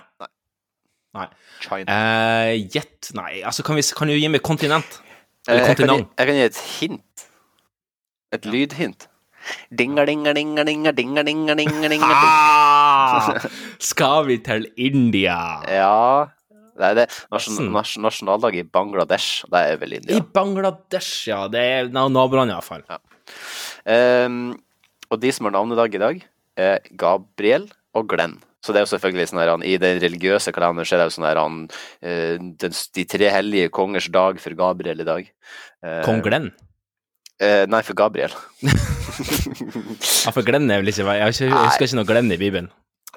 China. 1.62 1.86
Eh, 1.92 2.56
Gjett 2.72 3.12
Nei, 3.16 3.42
altså, 3.44 3.64
kan, 3.66 3.76
vi, 3.76 3.84
kan 3.96 4.08
du 4.08 4.16
gi 4.16 4.28
meg 4.32 4.42
kontinent? 4.44 5.00
Eller 5.48 5.64
Eller 5.64 5.68
jeg, 5.68 5.76
kan 5.76 5.86
gi, 5.86 5.88
kontinent? 5.88 6.12
jeg 6.18 6.28
kan 6.28 6.38
gi 6.38 6.44
et 6.48 6.60
hint. 6.78 7.24
Et 8.32 8.46
lydhint. 8.48 9.08
Dinga, 9.74 10.04
dinga, 10.06 10.32
dinga, 10.36 10.62
dinga, 10.64 10.92
dinga, 10.94 11.24
dinga, 11.26 11.56
dinga, 11.58 11.90
dinga. 11.96 12.12
Ah! 13.02 13.42
Skal 13.82 14.26
vi 14.28 14.36
til 14.44 14.68
India? 14.80 15.34
Ja 15.68 16.30
Det 16.78 16.86
er 16.88 16.94
det. 17.02 17.06
Nasjon, 17.32 17.72
nas, 17.72 17.96
nasjonaldag 18.00 18.56
i 18.56 18.62
Bangladesh. 18.64 19.44
Det 19.52 19.60
er 19.72 19.76
vel 19.80 19.92
India. 19.98 20.16
I 20.16 20.20
Bangladesh, 20.34 21.28
ja. 21.28 21.42
Det 21.52 21.60
er 21.60 21.90
na- 21.92 22.08
naboland, 22.08 22.50
iallfall. 22.54 22.84
Um, 23.84 24.54
og 25.10 25.20
de 25.20 25.32
som 25.32 25.46
har 25.48 25.52
navnedag 25.58 25.94
i 25.94 26.00
dag, 26.00 26.22
er 26.56 26.80
Gabriel 26.96 27.68
og 27.94 28.08
Glenn. 28.08 28.38
Så 28.62 28.70
det 28.72 28.78
er 28.80 28.86
jo 28.86 28.92
selvfølgelig 28.96 29.28
sånn 29.28 29.40
her, 29.42 29.50
han- 29.50 29.64
I 29.66 29.76
den 29.76 29.98
religiøse 30.00 30.52
kalenderen 30.54 30.86
så 30.86 30.94
er 30.94 31.02
det 31.02 31.08
jo 31.10 31.16
sånn 31.20 31.28
her 31.28 31.36
han, 31.40 31.68
eh, 32.00 32.36
den, 32.38 32.72
De 32.94 33.04
tre 33.04 33.28
hellige 33.28 33.70
kongers 33.70 34.06
dag 34.08 34.38
for 34.38 34.54
Gabriel 34.54 35.00
i 35.00 35.04
dag. 35.04 35.30
Eh, 35.82 36.02
Kong 36.04 36.22
Glenn? 36.22 36.52
Uh, 37.42 37.66
nei, 37.66 37.82
for 37.82 37.94
Gabriel. 37.94 38.30
Ja, 40.22 40.30
for 40.32 40.42
Glenn 40.46 40.70
er 40.70 40.80
vel 40.80 40.88
ikke 40.88 41.04
Jeg, 41.04 41.34
ikke, 41.34 41.48
jeg 41.50 41.66
husker 41.66 41.84
ikke 41.84 41.96
noe 41.98 42.08
Glenn 42.08 42.32
i 42.32 42.38
Bibelen. 42.40 42.70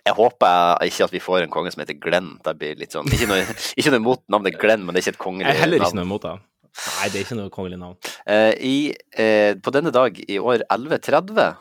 Jeg 0.05 0.13
håper 0.19 0.83
ikke 0.85 1.07
at 1.07 1.13
vi 1.15 1.21
får 1.23 1.43
en 1.43 1.53
konge 1.53 1.71
som 1.73 1.81
heter 1.81 1.97
Glenn. 1.97 2.35
Det 2.45 2.53
blir 2.59 2.77
litt 2.77 2.93
sånn 2.93 3.09
Ikke 3.09 3.25
noe, 3.29 3.41
ikke 3.79 3.93
noe 3.93 4.01
imot 4.03 4.21
navnet 4.29 4.59
Glenn, 4.61 4.83
men 4.85 4.93
det 4.93 5.01
er 5.01 5.07
ikke 5.07 5.15
et 5.17 5.23
kongelig 5.23 5.49
Jeg 5.49 5.57
er 5.57 5.63
heller 5.65 5.81
ikke 5.81 5.97
noe 5.97 6.07
imot 6.09 6.27
det. 6.27 6.35
Nei, 6.75 7.07
det 7.07 7.17
er 7.17 7.23
ikke 7.23 7.37
noe 7.39 7.51
kongelig 7.53 7.79
navn. 7.79 7.95
Uh, 8.27 8.51
i, 8.59 8.75
uh, 9.17 9.53
på 9.63 9.73
denne 9.73 9.93
dag 9.95 10.17
i 10.27 10.37
år 10.41 10.65
1130 10.67 11.55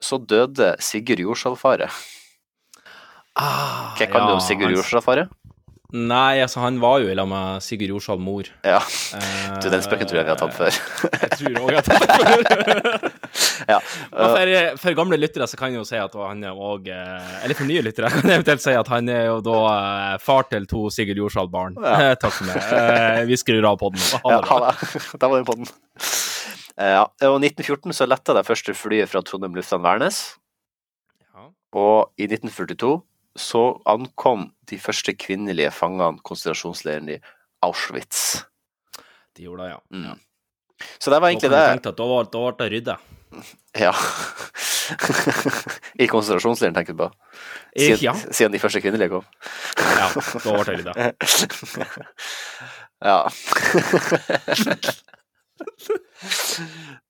så 0.00 0.16
døde 0.24 0.72
Sigurd 0.80 1.20
Jorsalfare. 1.20 1.90
Ah, 3.36 3.92
Hva 3.98 4.06
kan 4.08 4.26
du 4.26 4.34
om 4.34 4.42
Sigurd 4.42 4.72
Jorsalfare? 4.74 5.28
Nei, 5.92 6.40
altså, 6.44 6.60
han 6.62 6.76
var 6.82 7.00
jo 7.02 7.08
i 7.10 7.14
lag 7.18 7.26
med 7.30 7.62
Sigurd 7.64 7.90
Jordsal 7.94 8.20
mor. 8.22 8.46
Ja, 8.66 8.78
Eh, 9.10 9.56
du, 9.60 9.66
den 9.72 9.82
spøken 9.82 10.06
tror 10.06 10.20
jeg 10.20 10.26
vi 10.28 10.30
har 10.30 10.38
tatt 10.38 10.54
før. 10.54 10.70
Jeg 10.70 11.30
tror 11.34 11.56
også 11.58 11.70
jeg 11.70 11.78
har 11.78 11.86
tatt 11.88 12.04
den 12.06 12.44
før. 12.54 13.16
ja. 13.72 13.78
For, 14.14 14.52
for 14.84 14.96
gamle 15.00 15.18
lyttere 15.18 15.48
så 15.50 15.58
kan 15.58 15.72
jeg 15.74 15.80
jo 15.80 15.86
si 15.88 15.98
at 15.98 16.14
han 16.14 16.44
er 16.46 16.54
òg 16.54 16.86
Eller 16.92 17.56
for 17.58 17.66
nye 17.68 17.82
lyttere 17.84 18.10
kan 18.12 18.22
jeg 18.26 18.38
eventuelt 18.40 18.62
si 18.62 18.74
at 18.78 18.90
han 18.92 19.10
er 19.10 19.26
jo 19.32 19.40
da 19.44 19.56
eh, 19.74 20.14
far 20.22 20.46
til 20.50 20.66
to 20.70 20.84
Sigurd 20.94 21.18
Jordsal-barn. 21.24 21.76
Ja. 21.82 22.14
Takk 22.22 22.36
for 22.38 22.48
meg. 22.48 22.62
Eh, 22.62 23.22
Vi 23.30 23.38
skrur 23.40 23.66
av 23.72 23.78
podden. 23.82 24.00
Ha 24.24 24.38
det 24.38 24.50
Ja. 24.60 24.72
Der 25.18 25.26
var 25.26 25.36
den 25.40 25.48
poden. 25.50 25.70
Eh, 26.78 26.94
Ja, 26.94 27.02
og 27.28 27.36
1914 27.42 27.92
så 27.98 28.06
letta 28.08 28.32
det 28.38 28.46
første 28.48 28.72
flyet 28.78 29.10
fra 29.10 29.20
Trondheim 29.26 29.58
lufthavn 29.58 29.82
Værnes. 29.84 30.22
Ja. 31.34 31.50
Og 31.76 32.14
i 32.16 32.24
1942 32.30 32.94
så 33.40 33.60
ankom 33.88 34.48
de 34.70 34.78
første 34.80 35.14
kvinnelige 35.18 35.70
fangene 35.74 36.20
konsentrasjonsleiren 36.26 37.08
i 37.14 37.18
Auschwitz. 37.66 38.44
De 39.36 39.44
gjorde 39.46 39.66
det, 39.66 39.70
ja. 39.74 39.80
Mm. 39.90 40.20
Så 40.98 41.10
det 41.12 41.18
var 41.20 41.28
egentlig 41.28 41.50
det. 41.52 41.60
Tenkte 41.74 41.92
at 41.92 41.98
da 42.00 42.04
ble 42.08 42.52
det 42.62 42.70
rydda. 42.76 42.96
Ja. 43.78 43.92
I 46.02 46.08
konsentrasjonsleiren, 46.10 46.74
tenker 46.74 46.96
du 46.96 47.04
på? 47.04 47.10
Eh, 47.76 47.84
Siden, 47.84 48.00
Ja, 48.02 48.14
siden 48.34 48.50
de 48.56 48.58
første 48.58 48.80
kvinnelige 48.82 49.12
kom? 49.12 49.28
ja, 49.78 50.08
da 50.10 50.54
ble 50.56 50.64
det 50.66 50.74
rydda. 50.80 50.94
ja. 53.10 53.20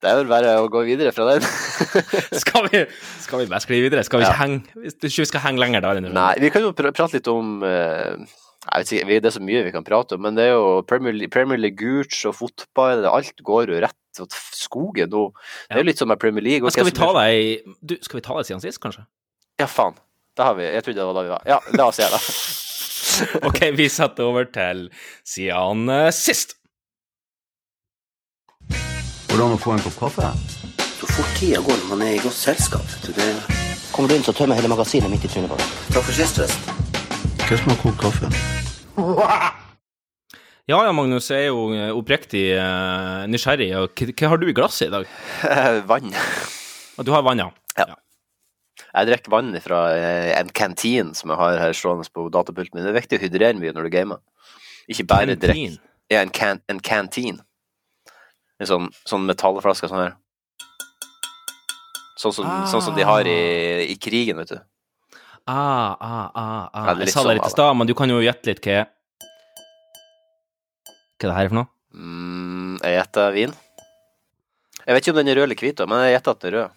Det 0.00 0.08
er 0.08 0.16
vel 0.20 0.28
bare 0.30 0.52
å 0.62 0.68
gå 0.72 0.82
videre 0.86 1.12
fra 1.14 1.26
den. 1.32 1.44
Skal 2.42 2.68
vi, 2.70 2.84
skal 3.24 3.42
vi 3.42 3.48
bare 3.50 3.62
skli 3.64 3.80
videre? 3.84 4.04
Skal 4.06 4.22
vi 4.22 4.26
Ja. 4.26 4.30
ikke 4.32 4.40
henge 4.44 4.84
Hvis 4.84 4.96
du 5.00 5.08
ikke 5.08 5.26
skal 5.32 5.42
henge 5.44 5.60
lenger 5.62 5.82
der? 5.84 6.00
Nei, 6.14 6.34
vi 6.42 6.50
kan 6.54 6.62
jo 6.64 6.70
pr 6.76 6.90
prate 6.94 7.18
litt 7.18 7.28
om 7.30 7.58
uh, 7.64 8.14
jeg 8.60 8.84
vet 8.84 8.92
ikke, 9.00 9.20
Det 9.24 9.30
er 9.30 9.34
så 9.38 9.42
mye 9.44 9.62
vi 9.66 9.72
kan 9.74 9.84
prate 9.86 10.16
om, 10.16 10.22
men 10.26 10.36
det 10.38 10.46
er 10.48 10.52
jo 10.54 10.82
Premier, 10.88 11.16
League- 11.16 11.32
Premier 11.32 11.58
League 11.60 11.78
Gooch 11.80 12.22
og 12.28 12.36
fotball 12.38 13.06
Alt 13.10 13.40
går 13.46 13.72
jo 13.74 13.80
rett 13.82 13.96
til 14.16 14.26
skogen 14.58 15.10
nå. 15.12 15.24
Det 15.70 15.76
er 15.78 15.82
jo 15.84 15.88
litt 15.90 16.00
som 16.02 16.10
med 16.10 16.18
Premier 16.22 16.44
League. 16.44 16.70
Skal 16.74 16.86
vi 16.88 16.94
det 16.94 17.64
du, 17.82 17.96
Skal 18.02 18.20
vi 18.20 18.24
ta 18.26 18.36
det 18.38 18.46
siden 18.50 18.62
sist, 18.62 18.80
kanskje? 18.82 19.04
Ja, 19.60 19.66
faen. 19.70 19.94
Det 20.36 20.46
har 20.46 20.54
vi. 20.58 20.64
Jeg 20.66 20.82
trodde 20.86 20.98
det 21.02 21.06
var 21.10 21.16
da 21.18 21.22
vi 21.26 21.32
var 21.34 21.46
Ja, 21.50 21.58
la 21.78 21.86
oss 21.90 21.98
gjøre 22.00 22.18
det. 22.18 22.24
OK, 23.48 23.60
vi 23.76 23.86
setter 23.90 24.26
over 24.28 24.46
til 24.54 24.86
siden 25.26 25.90
sist. 26.14 26.56
Hvordan 29.30 29.52
å 29.54 29.58
få 29.62 29.76
en 29.76 29.82
kopp 29.84 29.94
kaffe? 30.00 30.28
Så 30.98 31.06
fort 31.06 31.34
tida 31.38 31.60
går 31.62 31.76
når 31.84 31.90
man 31.92 32.00
er 32.02 32.16
i 32.16 32.22
godt 32.22 32.34
selskap. 32.34 32.86
Det... 33.06 33.26
Kommer 33.94 34.10
du 34.10 34.16
inn, 34.16 34.24
så 34.26 34.32
tømmer 34.34 34.58
hele 34.58 34.70
magasinet 34.72 35.06
midt 35.12 35.22
i 35.22 35.30
trynet 35.30 35.52
på 35.52 35.58
deg. 35.60 35.68
Takk 35.94 36.06
for 36.08 36.16
sist, 36.16 36.40
forresten. 36.40 36.88
Hva 37.44 37.58
som 37.60 37.70
har 37.70 37.78
kokt 37.78 38.00
kaffe? 38.02 38.30
Ja 40.70 40.80
ja, 40.82 40.90
Magnus, 40.94 41.28
jeg 41.30 41.46
er 41.46 41.52
jo 41.52 41.62
eh, 41.76 41.92
oppriktig 41.94 42.42
eh, 42.56 43.28
nysgjerrig. 43.30 43.68
Hva 43.70 44.08
hva 44.10 44.30
har 44.32 44.42
du 44.42 44.48
i 44.50 44.54
glasset 44.54 44.88
i 44.88 44.94
dag? 44.96 45.06
Vann. 45.90 46.10
Du 47.06 47.12
har 47.14 47.22
vann, 47.26 47.42
ja? 47.42 47.46
Ja. 47.78 47.94
Jeg 48.90 49.08
drikker 49.12 49.32
vann 49.32 49.54
fra 49.62 49.84
eh, 49.94 50.32
en 50.40 50.50
canteen 50.50 51.14
som 51.14 51.30
jeg 51.30 51.38
har 51.38 51.60
her 51.62 51.76
stående 51.76 52.10
på 52.10 52.26
datapulten 52.34 52.74
min. 52.74 52.88
Det 52.88 52.90
er 52.90 52.98
viktig 52.98 53.20
å 53.20 53.24
hydrere 53.28 53.62
mye 53.62 53.74
når 53.76 53.86
du 53.86 53.94
gamer. 53.94 54.20
Ikke 54.90 55.06
bare 55.06 55.38
drikke. 55.38 55.78
Ja, 56.10 56.24
en, 56.24 56.34
can 56.34 56.58
en 56.66 56.82
canteen. 56.82 57.38
En 58.60 58.68
sånn, 58.68 58.88
sånn 59.08 59.24
metallflaske 59.28 59.88
sånn 59.88 60.02
her. 60.04 60.16
Sånn 62.20 62.34
som, 62.36 62.44
sånn 62.68 62.82
som 62.84 62.96
de 62.98 63.04
har 63.08 63.24
i, 63.24 63.38
i 63.88 63.96
krigen, 63.96 64.36
vet 64.42 64.50
du. 64.52 64.58
Ah, 65.48 65.96
ah, 65.96 66.26
ah, 66.36 66.68
ah. 66.68 66.90
Ja, 66.92 66.96
Jeg 67.00 67.08
sa 67.14 67.22
det 67.22 67.30
sånn, 67.30 67.30
litt 67.32 67.40
i 67.46 67.48
da. 67.48 67.52
stad, 67.54 67.76
men 67.80 67.88
du 67.88 67.94
kan 67.96 68.12
jo 68.12 68.18
gjette 68.20 68.50
litt 68.50 68.60
hva 68.66 68.82
Hva 71.20 71.24
er 71.24 71.30
det 71.30 71.36
her 71.38 71.48
for 71.50 71.58
noe? 71.62 71.68
Mm, 71.96 72.76
jeg 72.84 72.94
gjetter 72.98 73.32
vin. 73.34 73.56
Jeg 74.84 74.94
vet 74.96 75.02
ikke 75.04 75.12
om 75.14 75.18
den 75.20 75.30
er 75.32 75.40
rød 75.40 75.48
eller 75.48 75.60
hvit, 75.64 75.80
men 75.88 76.04
jeg 76.04 76.14
gjetter 76.18 76.36
at 76.36 76.40
den 76.44 76.50
er 76.52 76.56
rød. 76.58 76.76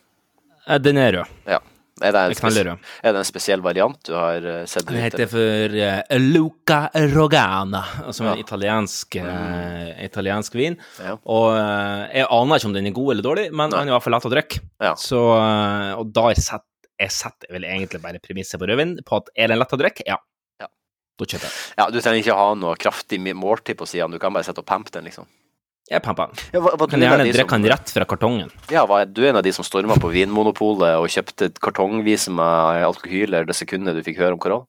Eh, 0.64 0.80
Den 0.88 0.98
er 1.04 1.12
rød. 1.18 1.28
Ja. 1.52 1.60
Er 2.04 2.12
det 2.12 2.20
en, 2.20 2.34
Den 2.34 2.40
knaller 2.42 2.58
spes 2.60 2.68
rød. 2.68 2.90
er 3.04 3.14
det 3.16 3.22
en 3.22 3.28
spesiell 3.30 3.64
variant 3.64 4.00
du 4.04 4.12
har 4.18 4.48
eh, 4.54 4.66
sett? 4.68 4.86
Den 4.90 5.00
heter 5.00 5.30
for 5.32 5.78
uh, 5.80 6.18
Luca 6.20 6.80
Rogana, 7.14 7.84
som 8.12 8.28
er 8.28 8.34
en 8.34 8.42
Ja. 8.42 8.44
italiensk, 8.44 9.16
uh, 9.24 9.94
italiensk 10.04 10.58
vin. 10.60 10.76
Ja. 11.00 11.16
Og 11.24 11.48
uh, 11.56 12.04
jeg 12.12 12.28
aner 12.28 12.60
ikke 12.60 12.70
om 12.70 12.76
den 12.76 12.92
er 12.92 12.96
god 12.98 13.14
eller 13.16 13.28
dårlig, 13.30 13.48
men 13.56 13.72
Nei. 13.72 13.80
han 13.80 13.88
er 13.88 13.94
i 13.94 13.96
hvert 13.96 14.06
fall 14.10 14.18
lett 14.18 14.28
å 14.28 14.34
drikke. 14.36 14.62
Ja. 14.84 14.94
Så, 15.00 15.24
og 15.24 16.12
da 16.14 16.28
setter 16.36 16.68
jeg 17.02 17.10
setter 17.16 17.50
vel 17.56 17.64
egentlig 17.66 18.00
bare 18.04 18.20
premisset 18.22 18.60
på 18.62 18.68
rødvin 18.70 18.98
på 19.04 19.18
at 19.18 19.32
er 19.36 19.50
den 19.50 19.58
lett 19.60 19.74
å 19.74 19.80
drikke? 19.82 20.04
Ja. 20.08 20.20
Ja. 20.62 20.68
Da 21.20 21.26
kjøper 21.26 21.48
jeg. 21.48 21.56
Ja, 21.80 21.88
du 21.90 21.98
trenger 22.00 22.20
ikke 22.22 22.36
ha 22.38 22.52
noe 22.56 22.76
kraftig 22.80 23.18
måltid 23.34 23.80
på 23.80 23.88
siden, 23.90 24.14
du 24.14 24.20
kan 24.22 24.32
bare 24.36 24.46
sette 24.46 24.62
og 24.62 24.68
pampe 24.70 24.94
den, 24.94 25.08
liksom. 25.10 25.26
Jeg 25.94 26.02
pampa. 26.02 26.28
Ja, 26.54 26.62
var, 26.64 26.78
var 26.80 26.90
Kan 26.90 27.04
gjerne 27.06 27.30
drikke 27.30 27.60
den 27.60 27.70
rett 27.70 27.92
fra 27.94 28.06
kartongen. 28.10 28.54
Ja, 28.74 28.88
var 28.90 29.06
du 29.06 29.22
en 29.28 29.38
av 29.38 29.46
de 29.46 29.54
som 29.54 29.66
storma 29.68 30.00
på 30.02 30.10
Vinmonopolet 30.14 30.98
og 30.98 31.10
kjøpte 31.14 31.52
kartongvis 31.62 32.30
med 32.34 32.86
alkohyl 32.88 33.30
eller 33.30 33.50
det 33.50 33.58
sekundet 33.58 33.98
du 33.98 34.06
fikk 34.06 34.22
høre 34.24 34.38
om 34.38 34.42
korona? 34.42 34.66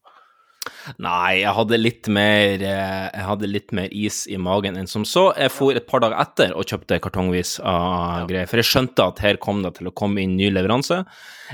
Nei, 1.01 1.43
jeg 1.43 1.53
hadde 1.57 1.79
mer 2.13 2.63
eh, 2.65 3.07
Jeg 3.13 3.25
hadde 3.29 3.49
litt 3.51 3.73
mer 3.77 3.93
is 3.93 4.25
i 4.29 4.39
magen 4.41 4.79
enn 4.81 4.89
som 4.89 5.05
så. 5.09 5.27
Jeg 5.37 5.53
for 5.53 5.77
et 5.77 5.87
par 5.89 6.01
dager 6.05 6.17
etter 6.21 6.55
og 6.57 6.69
kjøpte 6.69 7.01
kartongvis 7.05 7.59
av 7.61 8.29
greier, 8.31 8.49
for 8.49 8.61
jeg 8.61 8.71
skjønte 8.71 9.05
at 9.05 9.21
her 9.25 9.41
kom 9.41 9.63
det 9.65 9.75
til 9.79 9.89
å 9.89 9.95
komme 9.97 10.25
inn 10.25 10.37
ny 10.39 10.51
leveranse. 10.53 11.03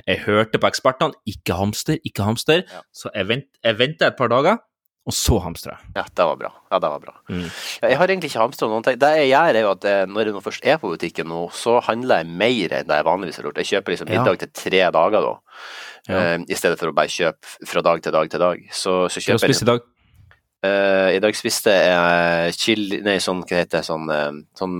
Jeg 0.06 0.22
hørte 0.26 0.60
på 0.62 0.70
ekspertene, 0.70 1.18
ikke 1.30 1.58
hamster, 1.58 1.98
ikke 2.06 2.26
hamster, 2.26 2.66
så 2.94 3.10
jeg, 3.14 3.26
vent, 3.30 3.48
jeg 3.66 3.78
venta 3.80 4.10
et 4.10 4.18
par 4.18 4.30
dager, 4.32 4.62
og 5.08 5.14
så 5.16 5.38
hamstre. 5.40 5.74
Ja, 5.96 6.02
det 6.04 6.24
var 6.28 6.36
bra. 6.36 6.50
Ja, 6.70 6.78
det 6.82 6.88
var 6.92 7.00
bra. 7.00 7.14
Mm. 7.32 7.46
Jeg 7.82 7.96
har 7.98 8.10
egentlig 8.12 8.28
ikke 8.30 8.42
hamstra 8.42 8.66
noen 8.68 8.84
ting. 8.84 8.98
Det 9.00 9.08
jeg 9.16 9.30
gjør, 9.30 9.56
er 9.56 9.64
jo 9.64 9.70
at 9.72 9.86
eh, 9.88 10.02
når 10.06 10.28
jeg 10.28 10.42
først 10.44 10.66
er 10.68 10.80
på 10.82 10.90
butikken 10.92 11.30
nå, 11.32 11.38
så 11.56 11.78
handler 11.86 12.20
jeg 12.20 12.28
mer 12.42 12.74
enn 12.76 12.90
det 12.90 12.98
jeg 13.00 13.06
vanligvis 13.08 13.40
har 13.40 13.48
gjort. 13.48 13.62
Jeg 13.62 13.70
kjøper 13.70 13.94
liksom 13.94 14.10
Ja. 14.12 14.18
middag 14.20 14.42
til 14.42 14.50
tre 14.60 14.82
dager 14.98 15.24
da, 15.24 15.32
Ja. 16.10 16.20
uh, 16.36 16.44
i 16.48 16.54
stedet 16.58 16.78
for 16.78 16.92
å 16.92 16.94
bare 16.96 17.08
kjøpe 17.12 17.66
fra 17.66 17.82
dag 17.82 18.02
til 18.04 18.12
dag 18.12 18.30
til 18.30 18.40
dag. 18.40 18.62
Så, 18.70 19.08
så 19.08 19.20
Hva 19.20 19.24
kjøper 19.24 19.48
jeg 19.48 19.54
spiste 19.56 19.66
i 19.66 19.70
dag? 19.72 19.88
Uh, 20.60 21.08
I 21.16 21.20
dag 21.24 21.36
spiste 21.38 21.72
jeg 21.72 22.54
chili 22.60 23.00
Nei, 23.00 23.16
sånn, 23.24 23.40
hva 23.48 23.56
heter 23.62 23.80
det, 23.80 23.86
sånn, 23.88 24.04
sånn, 24.60 24.76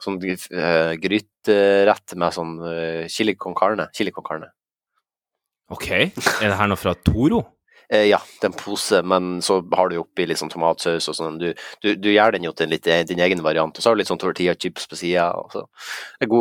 sånn 0.00 0.16
eh, 0.24 0.94
gryterett 0.96 2.16
med 2.16 2.32
sånn 2.32 2.54
chili 3.12 3.34
con 3.36 3.54
carne. 3.54 3.90
Chili 3.92 4.10
con 4.16 4.24
carne. 4.24 4.48
Ok, 5.68 5.90
er 5.92 6.48
det 6.48 6.56
her 6.56 6.68
noe 6.70 6.80
fra 6.80 6.94
Toro? 6.94 7.42
Eh, 7.88 8.08
ja, 8.10 8.18
det 8.40 8.48
er 8.48 8.50
en 8.50 8.56
pose, 8.58 8.98
men 9.06 9.40
så 9.46 9.60
har 9.76 9.88
du 9.92 9.96
oppi 10.00 10.24
litt 10.26 10.40
sånn 10.40 10.50
tomatsaus 10.50 11.06
og 11.12 11.14
sånn. 11.14 11.36
Du, 11.38 11.52
du, 11.84 11.92
du 11.94 12.08
gjør 12.10 12.32
den 12.34 12.46
jo 12.48 12.52
til 12.58 12.68
litt, 12.72 12.86
eh, 12.90 13.04
din 13.06 13.20
egen 13.22 13.42
variant, 13.44 13.76
og 13.78 13.82
så 13.84 13.90
har 13.92 13.94
du 13.96 14.00
litt 14.02 14.10
sånn 14.10 14.18
tortilla-chips 14.18 14.88
på 14.90 14.98
sida. 14.98 15.28
Hva 15.52 15.62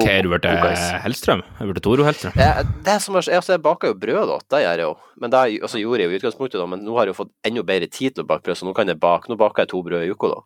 er 0.08 0.14
er 0.16 0.26
du 0.26 0.32
blitt 0.34 0.48
god. 0.50 0.78
Hellstrøm? 1.06 1.44
Er 1.62 1.74
du 1.78 1.82
Toro 1.86 2.08
Hellstrøm? 2.08 2.34
Eh, 2.40 2.64
det 2.86 2.96
er 2.96 3.04
som, 3.04 3.18
jeg, 3.20 3.30
altså, 3.38 3.54
jeg 3.58 3.62
baker 3.66 3.94
jo 3.94 4.00
brød, 4.02 4.24
da. 4.34 4.40
Det 4.56 4.64
gjør 4.66 4.82
jeg 4.82 4.88
jo. 4.88 4.94
Men 5.22 5.30
det 5.36 5.40
er- 5.44 5.62
altså, 5.68 5.82
gjorde 5.84 6.00
jeg 6.02 6.10
jo 6.10 6.16
i 6.16 6.20
utgangspunktet, 6.22 6.60
da. 6.64 6.66
Men 6.74 6.82
nå 6.86 6.98
har 6.98 7.06
jeg 7.06 7.14
jo 7.14 7.20
fått 7.24 7.34
enda 7.46 7.64
bedre 7.64 7.88
tid 7.94 8.16
til 8.16 8.26
å 8.26 8.28
bake 8.34 8.44
brød, 8.50 8.58
så 8.58 8.66
nå 8.66 8.74
kan 8.76 8.88
jeg 8.90 9.00
bake. 9.00 9.30
Nå 9.30 9.38
baker 9.38 9.64
jeg 9.66 9.70
to 9.76 9.84
brød 9.86 10.02
i 10.08 10.10
uka, 10.16 10.34
da. 10.34 10.42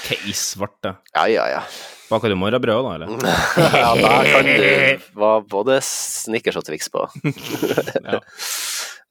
Ok, 0.00 0.12
i 0.28 0.32
svarte. 0.36 0.94
Ja, 1.14 1.24
ja, 1.28 1.46
ja. 1.56 1.62
Baker 2.10 2.28
du 2.32 2.34
morgenbrød 2.34 2.82
da, 2.82 2.94
eller? 2.96 3.06
ja, 3.84 3.90
der 3.94 4.30
kan 4.34 4.48
du 4.48 5.20
var 5.20 5.44
både 5.46 5.76
Snickers 5.86 6.56
og 6.58 6.64
Twix 6.66 6.88
på. 6.90 7.04
Ja. 8.04 8.18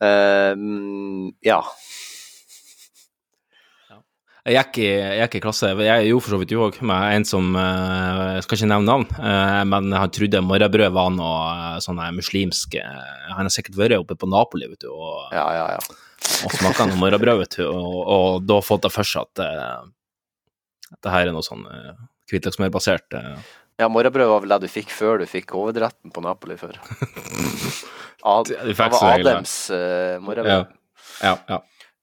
Ehm, 0.06 1.32
ja. 1.46 1.60
Jeg 4.50 4.56
gikk, 4.56 4.78
i, 4.82 4.86
jeg 4.88 5.20
gikk 5.28 5.36
i 5.36 5.42
klasse, 5.44 5.68
jeg 5.84 5.92
er 5.92 6.06
jo 6.08 6.22
for 6.24 6.34
så 6.34 6.38
vidt 6.42 6.50
du 6.54 6.62
òg, 6.64 6.78
med 6.88 7.18
en 7.18 7.26
som 7.28 7.52
eh, 7.60 8.22
Jeg 8.38 8.46
skal 8.46 8.58
ikke 8.58 8.70
nevne 8.72 8.88
navn, 8.88 9.04
eh, 9.20 9.60
men 9.68 9.92
han 9.94 10.14
trodde 10.16 10.42
morgenbrød 10.42 10.96
var 10.96 11.12
noe 11.14 11.82
sånn 11.84 12.00
muslimsk 12.16 12.80
Han 12.80 13.44
har 13.44 13.52
sikkert 13.54 13.78
vært 13.78 13.98
oppe 14.00 14.16
på 14.18 14.30
Napoli, 14.32 14.70
vet 14.72 14.88
du, 14.88 14.90
og, 14.96 15.28
Ja, 15.36 15.44
ja, 15.54 15.68
ja. 15.76 16.00
og 16.48 16.56
smaka 16.56 16.88
noe 16.90 16.98
morgenbrød, 17.04 17.44
vet 17.44 17.60
du, 17.60 17.66
og, 17.68 18.00
og 18.16 18.48
da 18.48 18.62
fått 18.64 18.88
det 18.88 18.94
for 18.96 19.12
seg 19.12 19.28
at 19.28 19.46
at 20.90 21.04
det 21.06 21.12
her 21.14 21.28
er 21.30 21.36
noe 21.36 21.46
sånn 21.46 21.68
uh, 21.70 21.94
hvitløksmørbasert. 22.32 23.14
eh. 23.14 23.50
Ja, 23.80 23.88
morgenbrød 23.88 24.28
var 24.28 24.42
vel 24.44 24.52
det 24.56 24.62
du 24.68 24.72
fikk 24.72 24.90
før 24.92 25.22
du 25.22 25.26
fikk 25.30 25.54
hovedretten 25.56 26.12
på 26.12 26.22
Napoli 26.26 26.58
før. 26.60 26.76
Ad, 28.30 28.50
det 28.52 28.76
var 28.76 28.96
Adams 29.14 29.54
uh, 29.72 30.18
morgenbrød. 30.24 30.66
Ja, 31.24 31.36
ja. 31.48 31.60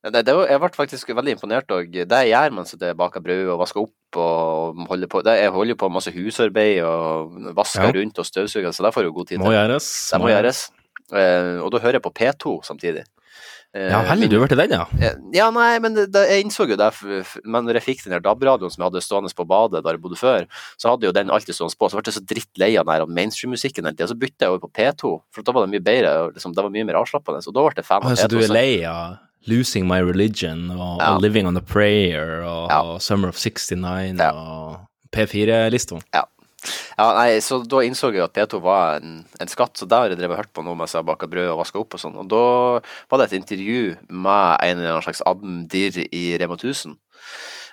Det, 0.07 0.23
det, 0.25 0.35
var- 0.39 0.47
jeg 0.49 0.61
ble 0.63 0.71
faktisk 0.77 1.09
veldig 1.19 1.33
imponert. 1.35 1.73
òg. 1.75 1.91
det 1.93 2.07
jeg 2.23 2.31
gjør 2.31 2.53
mens 2.55 2.73
jeg 2.79 2.97
baker 2.97 3.21
brød 3.25 3.49
og 3.53 3.59
vasker 3.65 3.83
opp 3.83 4.19
og 4.23 4.85
holder 4.89 5.11
på 5.11 5.23
det, 5.27 5.35
Jeg 5.43 5.51
holder 5.53 5.75
på 5.75 5.89
med 5.91 5.97
masse 5.99 6.13
husarbeid 6.15 6.79
og 6.87 7.35
vasker 7.59 7.91
Ja. 7.91 7.93
rundt 8.01 8.19
og 8.23 8.25
støvsuger, 8.29 8.71
så 8.73 8.87
det 8.87 8.95
får 8.95 9.03
jo 9.09 9.13
god 9.13 9.27
tid 9.27 9.39
Må 9.43 9.51
til. 9.51 9.57
gjøres. 9.59 9.89
Det 10.13 10.21
må 10.23 10.29
gjøres. 10.31 10.61
Uh, 11.13 11.59
og 11.65 11.71
da 11.75 11.79
hører 11.83 11.99
jeg 11.99 12.03
på 12.07 12.13
P2 12.15 12.55
samtidig. 12.65 13.05
Eh, 13.77 13.91
Ja 13.93 13.99
heldig 14.09 14.29
du 14.33 14.37
har 14.39 14.47
vært 14.47 14.55
i 14.57 14.61
den, 14.63 14.73
ja? 14.79 14.87
Eh, 15.01 15.17
Ja, 15.37 15.51
nei, 15.53 15.79
men 15.85 15.95
det, 15.99 16.09
jeg 16.31 16.45
innså 16.47 16.65
jo 16.71 16.77
det, 16.81 16.89
men 17.45 17.67
når 17.69 17.79
jeg 17.81 17.85
fikk 17.91 18.05
den 18.07 18.15
der 18.17 18.25
DAB-radioen 18.25 18.73
som 18.73 18.81
jeg 18.83 18.89
hadde 18.91 19.03
stående 19.05 19.33
på 19.37 19.45
badet 19.47 19.83
der 19.85 19.99
jeg 19.99 20.03
bodde 20.07 20.17
før, 20.17 20.47
så 20.81 20.95
hadde 20.95 21.05
jo 21.11 21.13
den 21.13 21.29
alltid 21.31 21.55
stående 21.59 21.77
på, 21.77 21.91
så 21.93 21.99
ble 22.01 22.09
jeg 22.09 22.17
så 22.17 22.25
drittlei 22.33 22.71
av 22.81 22.87
den 22.89 22.95
her 22.97 23.07
mainstream-musikken 23.21 23.85
hele 23.85 23.95
tida, 23.99 24.09
så 24.09 24.17
bytta 24.17 24.47
jeg 24.49 24.55
over 24.55 24.65
på 24.65 24.73
P2, 24.81 25.13
for 25.35 25.43
da 25.45 25.53
var 25.53 25.67
det 25.67 25.75
mye 25.77 25.85
bedre, 25.85 26.17
liksom, 26.33 26.55
det 26.57 26.65
var 26.65 26.71
mye 26.73 26.87
mer 26.89 27.01
avslappende, 27.03 27.43
så 27.45 27.53
da 27.53 27.61
ble 27.69 27.77
jeg 27.77 27.85
fan 27.85 28.03
av 28.03 28.11
Altså, 28.15 28.27
P2. 28.27 28.33
Så 28.33 28.33
du 28.33 28.45
er 28.49 28.55
lei 28.57 28.85
av 28.89 29.19
Losing 29.47 29.87
My 29.87 30.01
Religion 30.03 30.71
og, 30.75 30.99
Ja. 31.03 31.13
og 31.15 31.23
Living 31.23 31.47
on 31.47 31.57
a 31.57 31.61
Prayer 31.61 32.41
og, 32.43 32.71
Ja. 32.71 32.81
og 32.83 33.01
Summer 33.03 33.29
of 33.29 33.37
69 33.37 34.19
Ja. 34.19 34.33
og 34.33 34.81
P4-lista. 35.13 36.01
Ja, 36.15 36.25
nei, 36.99 37.39
så 37.45 37.61
da 37.69 37.83
innså 37.87 38.11
jeg 38.15 38.25
at 38.25 38.35
P2 38.37 38.61
var 38.65 39.01
en, 39.01 39.19
en 39.41 39.51
skatt, 39.53 39.75
så 39.79 39.89
der 39.89 40.15
har 40.15 40.17
jeg 40.17 40.31
hørt 40.39 40.53
på 40.57 40.65
noe 40.67 40.79
mens 40.79 40.95
jeg 40.97 41.07
baka 41.07 41.29
brød 41.31 41.51
og 41.53 41.61
vaska 41.63 41.81
opp 41.83 41.97
og 41.99 42.03
sånn. 42.03 42.17
Og 42.23 42.31
da 42.33 42.45
var 43.11 43.21
det 43.23 43.29
et 43.31 43.39
intervju 43.41 43.83
med 44.11 44.63
en 44.67 44.79
eller 44.79 44.95
annen 44.95 45.07
slags 45.07 45.25
admdir 45.27 46.01
i 46.11 46.25
Rema 46.41 46.57
1000, 46.59 46.97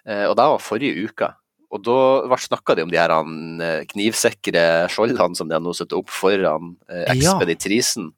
eh, 0.07 0.25
og 0.29 0.35
det 0.39 0.49
var 0.53 0.61
forrige 0.63 1.07
uke. 1.09 1.31
Og 1.73 1.81
da 1.81 2.37
snakka 2.37 2.75
de 2.77 2.83
om 2.85 2.91
de 2.91 2.99
her 3.01 3.09
han, 3.09 3.61
eh, 3.61 3.81
knivsikre 3.89 4.85
skjoldene 4.93 5.35
som 5.35 5.49
de 5.49 5.55
har 5.57 5.63
nå 5.63 5.73
satt 5.73 5.95
opp 5.97 6.11
foran 6.13 6.75
eh, 6.87 7.07
Ja. 7.07 7.13
ekspeditrisen. 7.15 8.11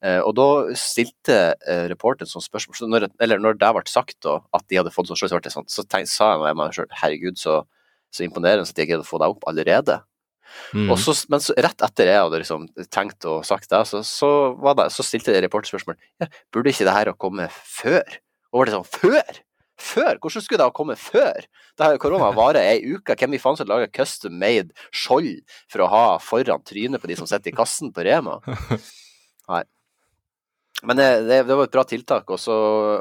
Eh, 0.00 0.20
og 0.24 0.32
da 0.38 0.46
stilte 0.78 1.36
eh, 1.68 1.84
reporteren 1.92 2.30
sånn 2.30 2.44
spørsmål 2.44 2.78
så 2.78 2.88
når, 2.88 3.08
Eller 3.20 3.40
når 3.42 3.58
det 3.60 3.72
ble 3.76 3.84
sagt 3.90 4.16
da, 4.24 4.38
at 4.56 4.64
de 4.68 4.78
hadde 4.80 4.92
fått 4.94 5.10
sånn 5.10 5.18
skjold, 5.20 5.36
så 5.44 5.58
sånn, 5.58 5.68
så 5.68 5.84
tenk, 5.84 6.08
sa 6.08 6.32
jeg 6.40 6.56
meg 6.56 6.72
sjøl 6.72 6.88
herregud, 7.02 7.36
så, 7.40 7.58
så 8.16 8.26
imponerende 8.26 8.66
at 8.66 8.76
de 8.76 8.86
greide 8.88 9.04
å 9.04 9.08
få 9.08 9.20
det 9.22 9.30
opp 9.32 9.46
allerede. 9.50 10.00
Mm. 10.74 10.90
Og 10.92 10.98
så, 11.02 11.14
men 11.32 11.42
så, 11.42 11.54
rett 11.58 11.82
etter 11.84 12.10
jeg 12.10 12.22
hadde 12.22 12.40
liksom 12.42 12.68
tenkt 12.94 13.26
og 13.28 13.42
sagt 13.46 13.70
det, 13.72 13.82
så, 13.90 14.02
så, 14.06 14.30
var 14.62 14.78
det, 14.78 14.88
så 14.94 15.04
stilte 15.04 15.34
jeg 15.34 15.44
reporterspørsmål 15.44 15.98
ja, 16.22 16.30
burde 16.54 16.72
ikke 16.72 16.86
det 16.86 16.94
her 16.96 17.10
ha 17.10 17.18
kommet 17.18 17.52
før. 17.52 18.18
Og 18.52 18.62
var 18.62 18.70
det 18.70 18.76
sånn 18.76 18.88
før? 18.88 19.42
Før? 19.76 20.16
Hvordan 20.22 20.44
skulle 20.44 20.60
det 20.62 20.68
ha 20.70 20.72
kommet 20.72 21.00
før? 21.00 21.46
Det 21.76 21.84
her 21.84 21.98
Korona 22.00 22.30
varer 22.32 22.64
ei 22.64 22.94
uke. 22.96 23.16
Hvem 23.18 23.36
i 23.36 23.40
faen 23.42 23.58
som 23.58 23.68
lager 23.68 23.90
custom 23.92 24.38
made 24.40 24.72
skjold 24.88 25.42
for 25.72 25.84
å 25.84 25.90
ha 25.92 26.04
foran 26.22 26.64
trynet 26.64 27.02
på 27.02 27.10
de 27.10 27.18
som 27.18 27.28
sitter 27.28 27.52
i 27.52 27.56
kassen 27.56 27.92
på 27.92 28.06
Rema? 28.06 28.38
Nei. 29.52 29.64
Men 30.84 30.98
det, 30.98 31.06
det, 31.24 31.38
var 31.48 31.64
et 31.64 31.72
bra 31.72 31.82
tiltak, 31.88 32.28
også, 32.36 32.52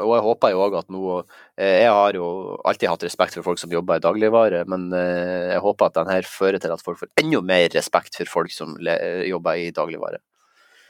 og 0.06 0.14
jeg 0.16 0.24
håper 0.24 0.54
jo 0.54 0.62
òg 0.64 0.78
at 0.80 0.94
nå 0.94 1.02
eh, 1.20 1.82
Jeg 1.84 1.90
har 1.92 2.16
jo 2.16 2.28
alltid 2.64 2.88
hatt 2.88 3.04
respekt 3.04 3.36
for 3.36 3.50
folk 3.50 3.60
som 3.60 3.74
jobber 3.74 4.00
i 4.00 4.06
dagligvare, 4.06 4.64
men 4.72 4.88
eh, 4.96 5.52
jeg 5.52 5.64
håper 5.66 5.90
at 5.90 5.98
denne 6.00 6.22
fører 6.30 6.62
til 6.64 6.72
at 6.72 6.86
folk 6.86 7.02
får 7.02 7.12
enda 7.20 7.44
mer 7.44 7.68
respekt 7.76 8.16
for 8.22 8.32
folk 8.32 8.56
som 8.56 8.78
le, 8.80 8.96
jobber 9.28 9.60
i 9.60 9.68
dagligvare. 9.76 10.24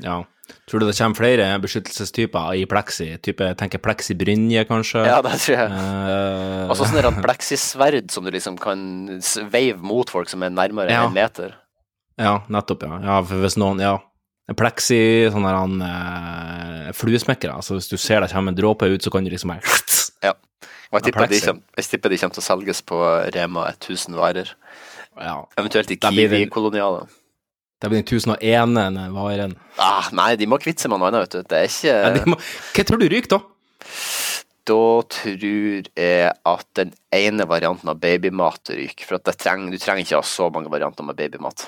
Ja. 0.03 0.21
Tror 0.69 0.83
du 0.83 0.85
det 0.85 0.93
kommer 0.97 1.17
flere 1.17 1.47
beskyttelsestyper 1.63 2.53
i 2.59 2.65
pleksi? 2.69 3.07
Type, 3.25 3.47
tenker 3.57 3.81
pleksi-brynje, 3.81 4.65
kanskje? 4.69 5.05
Ja, 5.07 5.21
det 5.25 5.39
tror 5.41 5.55
jeg. 5.57 5.71
Uh... 5.73 6.69
Og 6.69 6.77
sånn 6.77 7.21
pleksisverd 7.25 8.11
som 8.13 8.27
du 8.27 8.33
liksom 8.35 8.59
kan 8.61 8.83
veive 9.49 9.81
mot 9.81 10.11
folk 10.11 10.29
som 10.29 10.45
er 10.45 10.53
nærmere 10.53 10.93
Ja. 10.93 11.07
en 11.07 11.17
meter. 11.17 11.55
Ja, 12.21 12.43
nettopp, 12.51 12.85
ja. 12.85 12.99
ja. 13.03 13.23
For 13.25 13.41
hvis 13.41 13.57
noen 13.57 13.81
Ja. 13.81 13.97
Pleksi, 14.53 14.99
sånn 15.33 15.45
der 15.47 15.55
han 15.57 15.79
eh, 15.81 16.89
fluesmekkere. 16.93 17.55
Altså 17.57 17.79
hvis 17.79 17.89
du 17.89 17.97
ser 17.97 18.21
det 18.21 18.29
kommer 18.29 18.53
en 18.53 18.59
dråpe 18.59 18.89
ut, 18.91 19.01
så 19.01 19.09
kan 19.13 19.25
du 19.25 19.31
liksom 19.33 19.55
bare 19.55 19.65
Og 20.93 20.99
jeg 21.01 21.01
Ja, 21.01 21.05
tipper, 21.09 21.27
de 21.27 21.39
kommer, 21.41 21.61
jeg 21.75 21.87
tipper 21.89 22.11
de 22.13 22.17
kommer 22.21 22.35
til 22.37 22.43
å 22.43 22.45
selges 22.45 22.81
på 22.85 22.97
Rema 23.33 23.63
1000 23.73 24.15
varer. 24.15 24.51
Ja. 25.17 25.39
Eventuelt 25.57 25.91
i 25.91 25.97
Kiwi-kolonialer. 25.97 27.09
Det 27.81 27.89
blir 27.91 28.03
den 28.03 28.07
1001. 28.07 29.01
varen. 29.11 29.57
Ah, 29.81 30.07
nei, 30.15 30.35
de 30.39 30.47
må 30.47 30.59
kvitte 30.61 30.85
seg 30.85 30.93
med 30.93 31.01
noe 31.01 31.09
annet, 31.09 31.25
vet 31.25 31.35
du. 31.35 31.49
Det 31.49 31.57
er 31.57 31.67
ikke 31.67 31.95
Ja, 32.05 32.29
må, 32.29 32.37
hva 32.77 32.85
tror 32.87 33.01
du 33.01 33.07
ryker, 33.11 33.33
da? 33.33 33.41
Da 34.65 34.77
tror 35.13 35.43
jeg 35.45 36.31
at 36.31 36.67
den 36.79 36.93
ene 37.13 37.45
varianten 37.49 37.91
av 37.91 37.99
babymat 38.01 38.71
ryker. 38.77 39.09
For 39.09 39.19
at 39.19 39.27
det 39.27 39.35
treng, 39.41 39.67
du 39.73 39.77
trenger 39.81 40.05
ikke 40.05 40.21
ha 40.21 40.25
så 40.25 40.47
mange 40.53 40.71
varianter 40.73 41.05
med 41.05 41.19
babymat. 41.19 41.67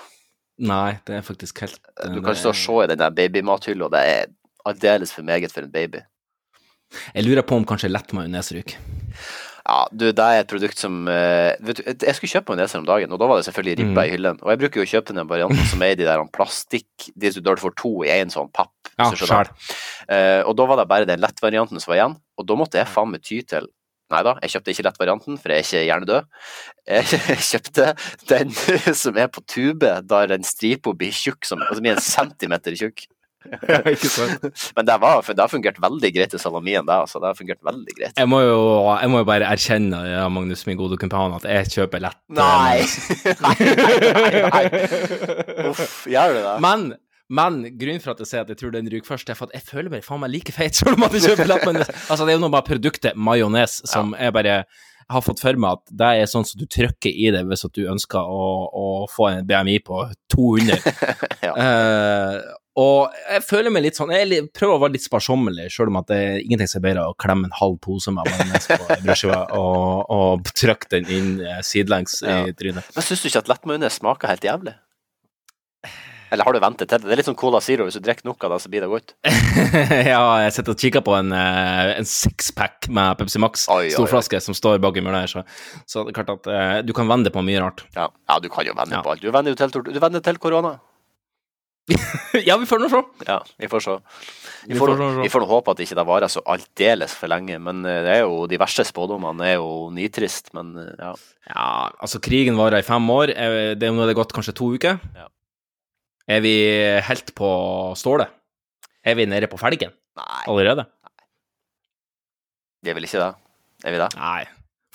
Nei, 0.57 0.97
det 1.05 1.19
er 1.19 1.25
faktisk 1.25 1.59
helt 1.61 1.79
Du 2.13 2.21
kan 2.25 2.35
stå 2.37 2.49
og 2.49 2.57
se 2.57 2.77
i 2.83 2.87
den 2.89 3.01
der 3.01 3.13
babymathylla, 3.13 3.85
og 3.85 3.91
det 3.93 3.99
er 4.01 4.31
aldeles 4.65 5.13
for 5.13 5.25
meget 5.25 5.53
for 5.53 5.61
en 5.67 5.71
baby. 5.71 6.01
Jeg 7.13 7.25
lurer 7.27 7.45
på 7.45 7.57
om 7.59 7.65
kanskje 7.67 7.91
lett 7.91 8.13
majones 8.15 8.49
ryker. 8.55 8.79
Ja, 9.67 9.81
du, 9.91 10.05
det 10.15 10.23
er 10.23 10.39
et 10.39 10.47
produkt 10.47 10.79
som 10.79 11.01
eh, 11.11 11.51
vet 11.59 11.81
du, 11.81 11.87
Jeg 11.91 12.15
skulle 12.15 12.31
kjøpe 12.31 12.53
majoneser 12.53 12.79
om 12.79 12.85
dagen, 12.87 13.11
og 13.11 13.19
da 13.19 13.27
var 13.27 13.39
det 13.39 13.47
selvfølgelig 13.49 13.75
ribba 13.81 14.01
Mm. 14.01 14.07
i 14.07 14.11
hyllen. 14.13 14.37
Og 14.41 14.51
jeg 14.53 14.59
bruker 14.61 14.79
jo 14.79 14.85
å 14.85 14.91
kjøpe 14.93 15.15
den 15.17 15.27
varianten 15.27 15.65
som 15.67 15.83
er 15.83 15.91
i 15.91 15.97
de 15.99 16.07
der 16.07 16.23
plastikk 16.31 17.09
De 17.19 17.31
du 17.35 17.51
får 17.59 17.75
to 17.75 17.91
i 18.07 18.13
én 18.15 18.31
sånn 18.31 18.47
papp. 18.53 18.71
Ja, 18.97 19.11
du. 19.11 19.73
Eh, 20.09 20.41
og 20.47 20.55
da 20.55 20.65
var 20.65 20.79
det 20.79 20.87
bare 20.87 21.05
den 21.05 21.19
lettvarianten 21.19 21.79
som 21.83 21.91
var 21.91 21.99
igjen, 21.99 22.15
og 22.39 22.47
da 22.47 22.55
måtte 22.55 22.79
jeg 22.79 22.87
faen 22.87 23.11
meg 23.11 23.21
ty 23.21 23.41
til 23.43 23.67
Nei 24.13 24.21
da, 24.23 24.37
jeg 24.43 24.53
kjøpte 24.53 24.71
ikke 24.73 24.87
lettvarianten, 24.87 25.37
for 25.41 25.51
jeg 25.51 25.59
er 25.59 25.65
ikke 25.67 25.83
hjernedød. 25.89 26.31
Jeg 26.87 27.21
kjøpte 27.51 27.91
den 28.31 28.55
som 29.03 29.19
er 29.19 29.27
på 29.31 29.43
tube, 29.43 29.91
der 30.07 30.33
en 30.37 30.47
stripe 30.47 30.95
blir 30.95 31.15
tjukk, 31.15 31.43
som, 31.47 31.63
altså 31.65 31.83
blir 31.83 31.97
en 31.97 32.03
centimeter 32.03 32.77
tjukk. 32.79 33.07
Ja, 33.47 33.77
ikke 33.87 34.09
sant? 34.11 34.41
Men 34.75 34.87
det, 34.89 34.95
var, 34.99 35.21
det 35.23 35.39
har 35.39 35.47
fungert 35.47 35.77
veldig 35.79 36.09
greit 36.11 36.33
i 36.35 36.39
salamien, 36.41 36.83
det. 36.83 36.95
Altså, 37.05 37.21
det 37.23 37.29
har 37.29 37.37
fungert 37.37 37.61
veldig 37.63 37.93
greit. 37.95 38.13
Jeg 38.17 38.27
må 38.27 38.41
jo, 38.43 38.57
jeg 38.89 39.11
må 39.13 39.21
jo 39.21 39.27
bare 39.29 39.47
erkjenne, 39.47 40.01
ja, 40.09 40.25
Magnus, 40.33 40.65
min 40.67 40.79
gode 40.79 40.97
kumpan, 40.99 41.37
at 41.37 41.47
jeg 41.47 41.71
kjøper 41.77 42.03
lett. 42.03 42.19
Nei! 42.35 42.83
Nei! 43.45 43.55
nei, 43.77 44.11
nei, 44.17 44.43
nei. 44.49 44.63
Uff, 45.69 46.01
gjør 46.11 46.35
du 46.35 46.41
det? 46.41 46.55
Men, 46.65 46.89
Men 47.29 47.59
grunnen 47.75 47.99
for 48.03 48.13
at 48.13 48.21
jeg 48.23 48.29
sier 48.29 48.45
at 48.45 48.51
jeg 48.53 48.59
tror 48.61 48.71
den 48.75 48.87
ryker 48.91 49.09
først, 49.09 49.29
er 49.29 49.35
for 49.39 49.49
at 49.49 49.57
jeg 49.57 49.65
føler 49.67 49.91
meg 49.91 50.05
faen 50.05 50.21
meg 50.23 50.31
like 50.31 50.53
feit 50.55 50.75
selv 50.79 50.95
om 50.95 51.07
at 51.07 51.15
jeg 51.17 51.25
kjøper 51.31 51.49
lettmajones. 51.49 51.89
Altså, 52.07 52.23
det 52.23 52.33
er 52.33 52.37
jo 52.37 52.43
noe 52.45 52.53
bare 52.55 52.67
produktet 52.69 53.17
majones 53.19 53.81
som 53.89 54.13
jeg 54.17 54.35
bare 54.35 54.61
har 55.07 55.23
fått 55.23 55.39
for 55.39 55.55
meg 55.59 55.77
at 55.77 55.91
det 55.99 56.07
er 56.21 56.29
sånn 56.29 56.43
som 56.47 56.59
du 56.59 56.65
trykker 56.67 57.11
i 57.11 57.29
det 57.31 57.45
hvis 57.47 57.63
du 57.75 57.85
ønsker 57.87 58.19
å, 58.27 58.47
å 58.67 58.87
få 59.11 59.29
en 59.31 59.45
BMI 59.47 59.79
på 59.87 60.03
200. 60.35 60.79
Ja. 61.47 61.53
uh, 61.53 62.55
og 62.77 63.13
jeg 63.29 63.43
føler 63.45 63.71
meg 63.71 63.85
litt 63.85 63.97
sånn 63.97 64.11
Jeg 64.11 64.25
er 64.35 64.47
prøver 64.53 64.75
å 64.75 64.81
være 64.81 64.95
litt 64.97 65.05
sparsommelig, 65.05 65.69
selv 65.73 65.93
om 65.93 65.99
at 66.01 66.09
det 66.11 66.17
er 66.17 66.41
ingenting 66.41 66.69
som 66.69 66.81
er 66.81 66.85
bedre 66.89 67.05
å 67.09 67.15
klemme 67.17 67.47
en 67.47 67.55
halv 67.57 67.77
pose 67.81 68.11
med 68.13 68.27
majones 68.27 68.67
på 68.69 68.89
ei 68.97 69.37
og, 69.55 70.11
og 70.13 70.51
trykke 70.57 70.91
den 70.91 71.07
inn 71.13 71.31
eh, 71.45 71.61
sidelengs 71.65 72.19
Ja. 72.25 72.41
i 72.49 72.53
trynet. 72.57 72.89
Men 72.97 73.05
syns 73.07 73.23
du 73.23 73.29
ikke 73.31 73.45
at 73.45 73.53
lettmajones 73.53 73.97
smaker 74.01 74.33
helt 74.33 74.45
jævlig? 74.45 74.75
Eller 76.31 76.43
har 76.43 76.55
du 76.55 76.59
ventet 76.59 76.89
til 76.89 76.99
det? 76.99 77.07
Det 77.07 77.13
er 77.15 77.21
litt 77.21 77.27
sånn 77.29 77.37
Cola 77.39 77.61
Zero. 77.63 77.85
Hvis 77.87 77.97
du 77.99 78.03
drikker 78.03 78.27
nok 78.27 78.43
av 78.43 78.55
det, 78.55 78.59
så 78.63 78.71
blir 78.71 78.83
det 78.83 78.89
godt. 78.91 79.13
ja, 80.11 80.23
jeg 80.43 80.55
sitter 80.57 80.73
og 80.73 80.81
kikker 80.83 81.05
på 81.05 81.15
en, 81.15 81.31
eh, 81.35 81.93
en 82.01 82.09
sixpack 82.09 82.89
med 82.91 83.21
Pepsi 83.21 83.39
Max, 83.43 83.67
storflaske, 83.93 84.41
som 84.43 84.57
står 84.57 84.81
bak 84.83 84.99
i 84.99 85.05
munnen 85.05 85.21
her, 85.21 85.31
så, 85.31 85.45
så 85.87 86.03
det 86.03 86.11
er 86.11 86.19
klart 86.19 86.33
at 86.35 86.51
uh, 86.51 86.75
du 86.83 86.91
kan 86.97 87.07
vende 87.09 87.31
på 87.33 87.43
mye 87.45 87.63
rart. 87.63 87.85
Ja, 87.95 88.09
ja 88.27 88.41
du 88.43 88.51
kan 88.51 88.67
jo 88.67 88.75
vende 88.75 88.97
Ja. 88.97 89.05
på 89.05 89.13
alt. 89.13 89.23
Du 89.23 89.31
vender 89.31 89.55
jo 89.55 89.59
til, 89.59 89.99
venner 90.03 90.23
til 90.25 90.41
korona. 90.43 90.77
ja, 92.47 92.57
vi 92.59 92.67
får 92.67 92.81
nå 92.83 92.89
se. 92.91 92.99
Ja, 93.29 93.37
vi 93.55 93.69
får 93.71 93.85
se. 93.85 93.95
Vi 94.67 94.73
Vi 94.73 94.79
får, 94.81 94.91
får 94.99 95.29
får 95.31 95.43
nå 95.45 95.47
håpe 95.47 95.71
at 95.71 95.85
ikke 95.85 95.95
det 95.95 96.03
varer 96.09 96.31
så 96.31 96.43
aldeles 96.43 97.13
for 97.15 97.31
lenge, 97.31 97.55
men 97.63 97.85
eh, 97.87 98.01
det 98.03 98.17
er 98.17 98.25
jo 98.25 98.41
de 98.51 98.59
verste 98.59 98.83
spådommene 98.83 99.47
er 99.47 99.55
jo 99.61 99.87
nitrist, 99.95 100.51
men 100.57 100.75
ja. 100.75 101.13
Ja, 101.47 101.69
altså, 102.03 102.19
krigen 102.19 102.59
varer 102.59 102.83
i 102.83 102.87
fem 102.87 103.07
år. 103.13 103.31
Det 103.79 103.93
nå 103.93 104.03
er 104.03 104.11
det 104.11 104.19
gått 104.19 104.35
kanskje 104.35 104.57
to 104.59 104.73
uker. 104.75 104.99
Ja. 105.15 105.29
Er 106.27 106.41
vi 106.43 106.53
helt 107.07 107.31
på 107.37 107.49
stålet? 107.95 108.31
Er 109.07 109.15
vi 109.15 109.25
nede 109.29 109.47
på 109.47 109.59
felgen 109.61 109.93
Nei, 110.17 110.43
allerede? 110.49 110.87
vi 112.83 112.91
er 112.91 112.95
vel 112.97 113.07
ikke 113.07 113.19
det? 113.21 113.29
Er 113.87 113.93
vi 113.95 113.99
det? 114.01 114.07
Nei. 114.19 114.43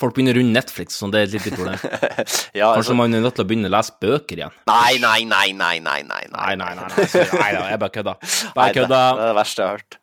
Folk 0.03 0.17
begynner 0.17 0.35
å 0.35 0.41
runde 0.41 0.57
Netflix, 0.57 0.97
så 0.99 1.07
det 1.13 1.21
er 1.21 1.29
et 1.29 1.35
lite 1.37 1.53
problem. 1.55 1.79
ja, 2.59 2.73
Kanskje 2.75 2.97
man 2.99 3.15
er 3.15 3.23
nødt 3.23 3.37
til 3.39 3.45
å 3.45 3.49
begynne 3.49 3.71
å 3.71 3.75
lese 3.77 3.95
bøker 4.03 4.41
igjen? 4.41 4.57
Nei, 4.67 4.97
nei, 5.03 5.21
nei, 5.31 5.53
nei, 5.55 5.77
nei, 5.85 6.01
nei. 6.09 6.25
Nei, 6.33 6.55
nei, 6.59 6.71
nei. 6.79 6.89
nei, 6.91 7.07
nei 7.39 7.51
da, 7.55 7.63
jeg 7.71 7.83
bare 7.85 7.95
kødda. 7.95 8.15
Bare 8.57 8.75
kødda. 8.75 8.89
det, 8.91 9.21
det 9.21 9.27
er 9.29 9.31
det 9.31 9.39
verste 9.39 9.63
jeg 9.63 9.69
har 9.69 9.79
hørt. 9.79 9.99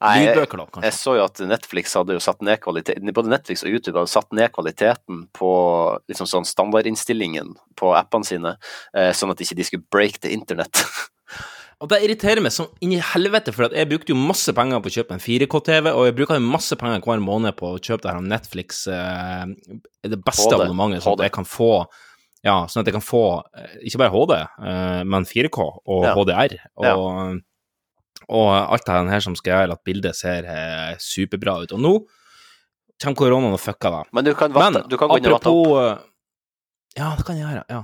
Nei, 0.00 0.14
Lydbøker, 0.22 0.62
da, 0.62 0.66
kanskje. 0.70 0.86
jeg 0.86 0.96
så 0.96 1.16
jo 1.18 1.24
at 1.26 1.42
Netflix 1.50 1.96
hadde 1.98 2.14
jo 2.16 2.22
satt 2.24 2.44
ned 2.46 2.62
kvaliteten 2.62 3.12
Både 3.16 3.32
Netflix 3.34 3.66
og 3.66 3.74
YouTube 3.74 3.98
hadde 3.98 4.12
satt 4.14 4.30
ned 4.36 4.48
kvaliteten 4.54 5.26
på 5.36 5.50
liksom 6.08 6.30
sånn 6.30 6.48
standardinnstillingen 6.48 7.52
på 7.76 7.92
appene 7.98 8.28
sine, 8.28 8.54
eh, 8.94 9.10
sånn 9.16 9.34
at 9.34 9.42
ikke 9.44 9.58
de 9.58 9.66
skulle 9.66 9.90
break 9.92 10.22
the 10.22 10.32
internett. 10.32 10.84
Og 11.80 11.88
det 11.88 12.02
irriterer 12.04 12.42
meg 12.44 12.52
som 12.52 12.66
inni 12.84 12.98
helvete, 13.00 13.54
for 13.56 13.72
jeg 13.72 13.88
brukte 13.88 14.12
jo 14.12 14.18
masse 14.20 14.52
penger 14.52 14.82
på 14.84 14.90
å 14.90 14.94
kjøpe 14.98 15.14
en 15.16 15.22
4K-TV, 15.24 15.86
og 15.96 16.04
jeg 16.10 16.16
bruker 16.18 16.42
masse 16.44 16.76
penger 16.76 17.00
hver 17.06 17.22
måned 17.24 17.56
på 17.56 17.70
å 17.72 17.78
kjøpe 17.80 18.04
det 18.04 18.12
her 18.12 18.20
Netflix 18.20 18.82
eh, 18.92 19.46
det 20.04 20.18
beste 20.26 20.50
HD, 20.50 20.58
abonnementet, 20.58 21.02
sånn 21.06 21.16
at 21.16 21.24
jeg 21.24 21.32
kan 21.38 21.48
få 21.48 21.70
ja, 22.44 22.58
sånn 22.72 22.82
at 22.84 22.88
jeg 22.88 22.96
kan 22.98 23.04
få 23.04 23.22
eh, 23.56 23.78
ikke 23.88 24.00
bare 24.02 24.12
HD, 24.12 24.34
eh, 24.68 25.00
men 25.08 25.24
4K 25.28 25.58
og 25.86 26.04
Ja. 26.04 26.12
HDR. 26.16 26.54
Og, 26.76 26.84
Ja. 26.84 26.94
og 28.28 28.48
alt 28.76 28.84
det 28.86 29.10
her 29.16 29.20
som 29.24 29.34
skal 29.36 29.52
gjøre 29.56 29.72
at 29.78 29.84
bildet 29.84 30.16
ser 30.16 30.44
eh, 30.48 30.94
superbra 31.00 31.62
ut. 31.64 31.72
Og 31.76 31.80
nå 31.80 31.94
kommer 33.00 33.16
koronaen 33.16 33.56
og 33.56 33.60
fucker 33.60 33.90
det. 33.96 34.02
Men 34.12 34.24
du 34.28 34.34
kan, 34.34 34.52
Men 34.52 34.82
du 34.88 34.96
kan 35.00 35.08
gå 35.08 35.16
inn 35.16 35.26
og 35.32 35.38
vatte 35.40 35.48
opp. 35.56 35.72
eh, 35.80 36.06
Ja, 37.00 37.14
det 37.16 37.24
kan 37.24 37.36
jeg 37.40 37.46
gjøre. 37.48 37.64
ja. 37.70 37.82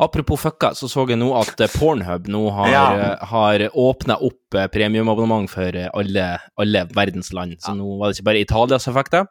Apropos 0.00 0.40
fucka, 0.40 0.70
så 0.74 0.88
så 0.88 1.06
jeg 1.08 1.18
nå 1.20 1.30
at 1.40 1.60
eh, 1.60 1.68
Pornhub 1.78 2.28
nå 2.32 2.42
har, 2.52 2.68
Ja. 2.72 2.84
eh, 2.96 3.26
har 3.32 3.58
åpna 3.74 4.16
opp 4.22 4.54
eh, 4.54 4.66
premiumabonnement 4.72 5.50
for 5.50 5.70
alle, 5.94 6.26
alle 6.58 6.86
verdens 6.96 7.32
land. 7.32 7.56
Så 7.60 7.74
nå 7.76 7.98
var 7.98 8.08
det 8.12 8.18
ikke 8.18 8.28
bare 8.30 8.40
Italia 8.40 8.78
som 8.78 8.94
fikk 8.96 9.10
det. 9.12 9.26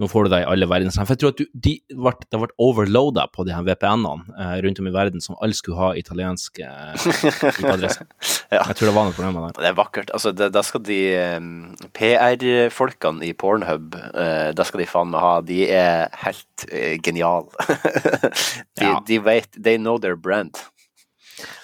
Nå 0.00 0.06
får 0.08 0.24
du 0.26 0.30
deg 0.32 0.46
i 0.46 0.48
alle 0.48 0.64
verdens 0.64 0.96
land. 0.96 1.08
For 1.08 1.12
jeg 1.12 1.20
tror 1.20 1.32
at 1.34 1.40
du, 1.42 1.48
de 1.66 1.72
ble, 1.92 2.12
det 2.32 2.38
ble 2.40 2.48
overloada 2.64 3.26
på 3.34 3.44
de 3.44 3.52
her 3.52 3.66
VPN-ene 3.66 4.32
eh, 4.32 4.54
rundt 4.64 4.78
om 4.80 4.86
i 4.88 4.92
verden 4.94 5.20
som 5.20 5.36
alle 5.44 5.56
skulle 5.58 5.76
ha 5.76 5.90
italiensk 6.00 6.62
eh, 6.64 7.04
IP-adresse. 7.50 8.06
Ja. 8.48 8.62
Jeg 8.64 8.78
tror 8.78 8.88
det 8.88 8.94
var 8.96 9.10
noe 9.10 9.16
problem 9.18 9.36
med 9.36 9.44
det. 9.50 9.60
Det 9.60 9.68
er 9.68 9.76
vakkert. 9.76 10.12
Altså, 10.16 10.32
det, 10.32 10.48
da 10.56 10.62
skal 10.64 10.82
de 10.88 10.96
um, 11.36 11.50
PR-folkene 11.96 13.28
i 13.28 13.34
Pornhub, 13.36 13.98
uh, 14.14 14.48
da 14.56 14.66
skal 14.66 14.82
de 14.82 14.88
faen 14.88 15.12
meg 15.12 15.20
ha 15.22 15.34
De 15.44 15.60
er 15.68 16.08
helt 16.24 16.64
uh, 16.72 16.96
geniale. 17.04 17.68
de, 18.80 18.86
Ja. 18.86 18.96
de 19.04 19.20
vet 19.22 19.52
They 19.60 19.76
know 19.76 20.00
their 20.00 20.16
brand. 20.16 20.56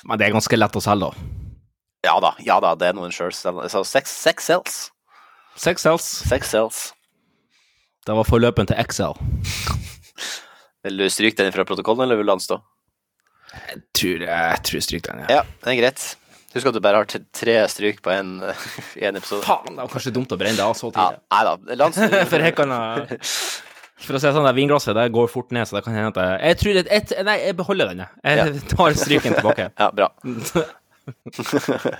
Men 0.05 0.21
det 0.21 0.29
er 0.29 0.37
ganske 0.37 0.61
lett 0.61 0.77
å 0.77 0.85
selge, 0.85 1.09
da. 1.09 1.33
Ja 2.07 2.19
da, 2.23 2.35
ja 2.45 2.61
da, 2.63 2.75
det 2.79 2.93
er 2.93 2.95
noen 2.95 3.11
sjølselgende 3.11 3.73
Så 3.73 3.81
sex, 3.89 4.13
sex 4.13 4.47
sells. 4.53 4.77
Sex 5.57 5.83
sells. 5.89 6.05
Sex 6.29 6.53
sells. 6.53 6.85
Det 8.07 8.15
var 8.15 8.27
forløperen 8.29 8.69
til 8.71 8.79
Excel. 8.79 9.17
Vil 10.87 11.01
du 11.01 11.09
stryke 11.11 11.43
den 11.43 11.55
fra 11.55 11.65
protokollen, 11.67 12.05
eller 12.05 12.21
vil 12.21 12.29
du 12.29 12.31
la 12.31 12.37
den 12.39 12.45
stå? 12.45 12.61
Jeg 13.57 13.81
tror 13.99 14.23
jeg, 14.23 14.61
tror 14.69 14.79
jeg 14.79 14.85
stryker 14.87 15.17
den, 15.17 15.25
ja. 15.25 15.41
Ja, 15.41 15.57
det 15.65 15.73
er 15.73 15.79
greit. 15.81 16.05
Husk 16.55 16.69
at 16.71 16.77
du 16.77 16.81
bare 16.85 17.01
har 17.03 17.09
tre 17.35 17.57
stryk 17.73 17.99
på 18.05 18.13
en, 18.15 18.37
episode. 18.47 19.43
Faen, 19.43 19.75
det 19.75 19.83
var 19.83 19.91
kanskje 19.91 20.13
dumt 20.15 20.31
å 20.31 20.39
brenne 20.39 20.61
det 20.61 20.63
av 20.63 20.77
så 20.79 20.93
Ja, 20.93 21.09
tidlig. 21.11 21.25
nei 21.35 21.43
da. 21.49 21.57
La 21.83 21.89
den. 21.91 22.23
For 22.31 24.13
kan 24.13 24.19
å 24.19 24.21
si 24.21 24.27
det 24.29 24.35
sånn, 24.37 24.47
det 24.47 24.55
vinglasset 24.59 24.95
det 24.95 25.09
går 25.17 25.29
fort 25.33 25.55
ned, 25.57 25.67
så 25.67 25.79
det 25.79 25.83
kan 25.87 25.97
hende 25.97 26.13
at 26.13 26.19
jeg 26.21 26.51
Jeg 26.51 26.59
tror 26.61 26.79
et, 26.83 26.91
et, 26.93 27.15
Nei, 27.27 27.37
jeg 27.49 27.57
beholder 27.59 27.91
den, 27.91 28.05
jeg. 28.05 28.11
Jeg 28.39 28.65
tar 28.71 28.99
stryken 29.03 29.39
tilbake. 29.41 29.71
Ja, 29.73 29.89
bra. 29.97 30.11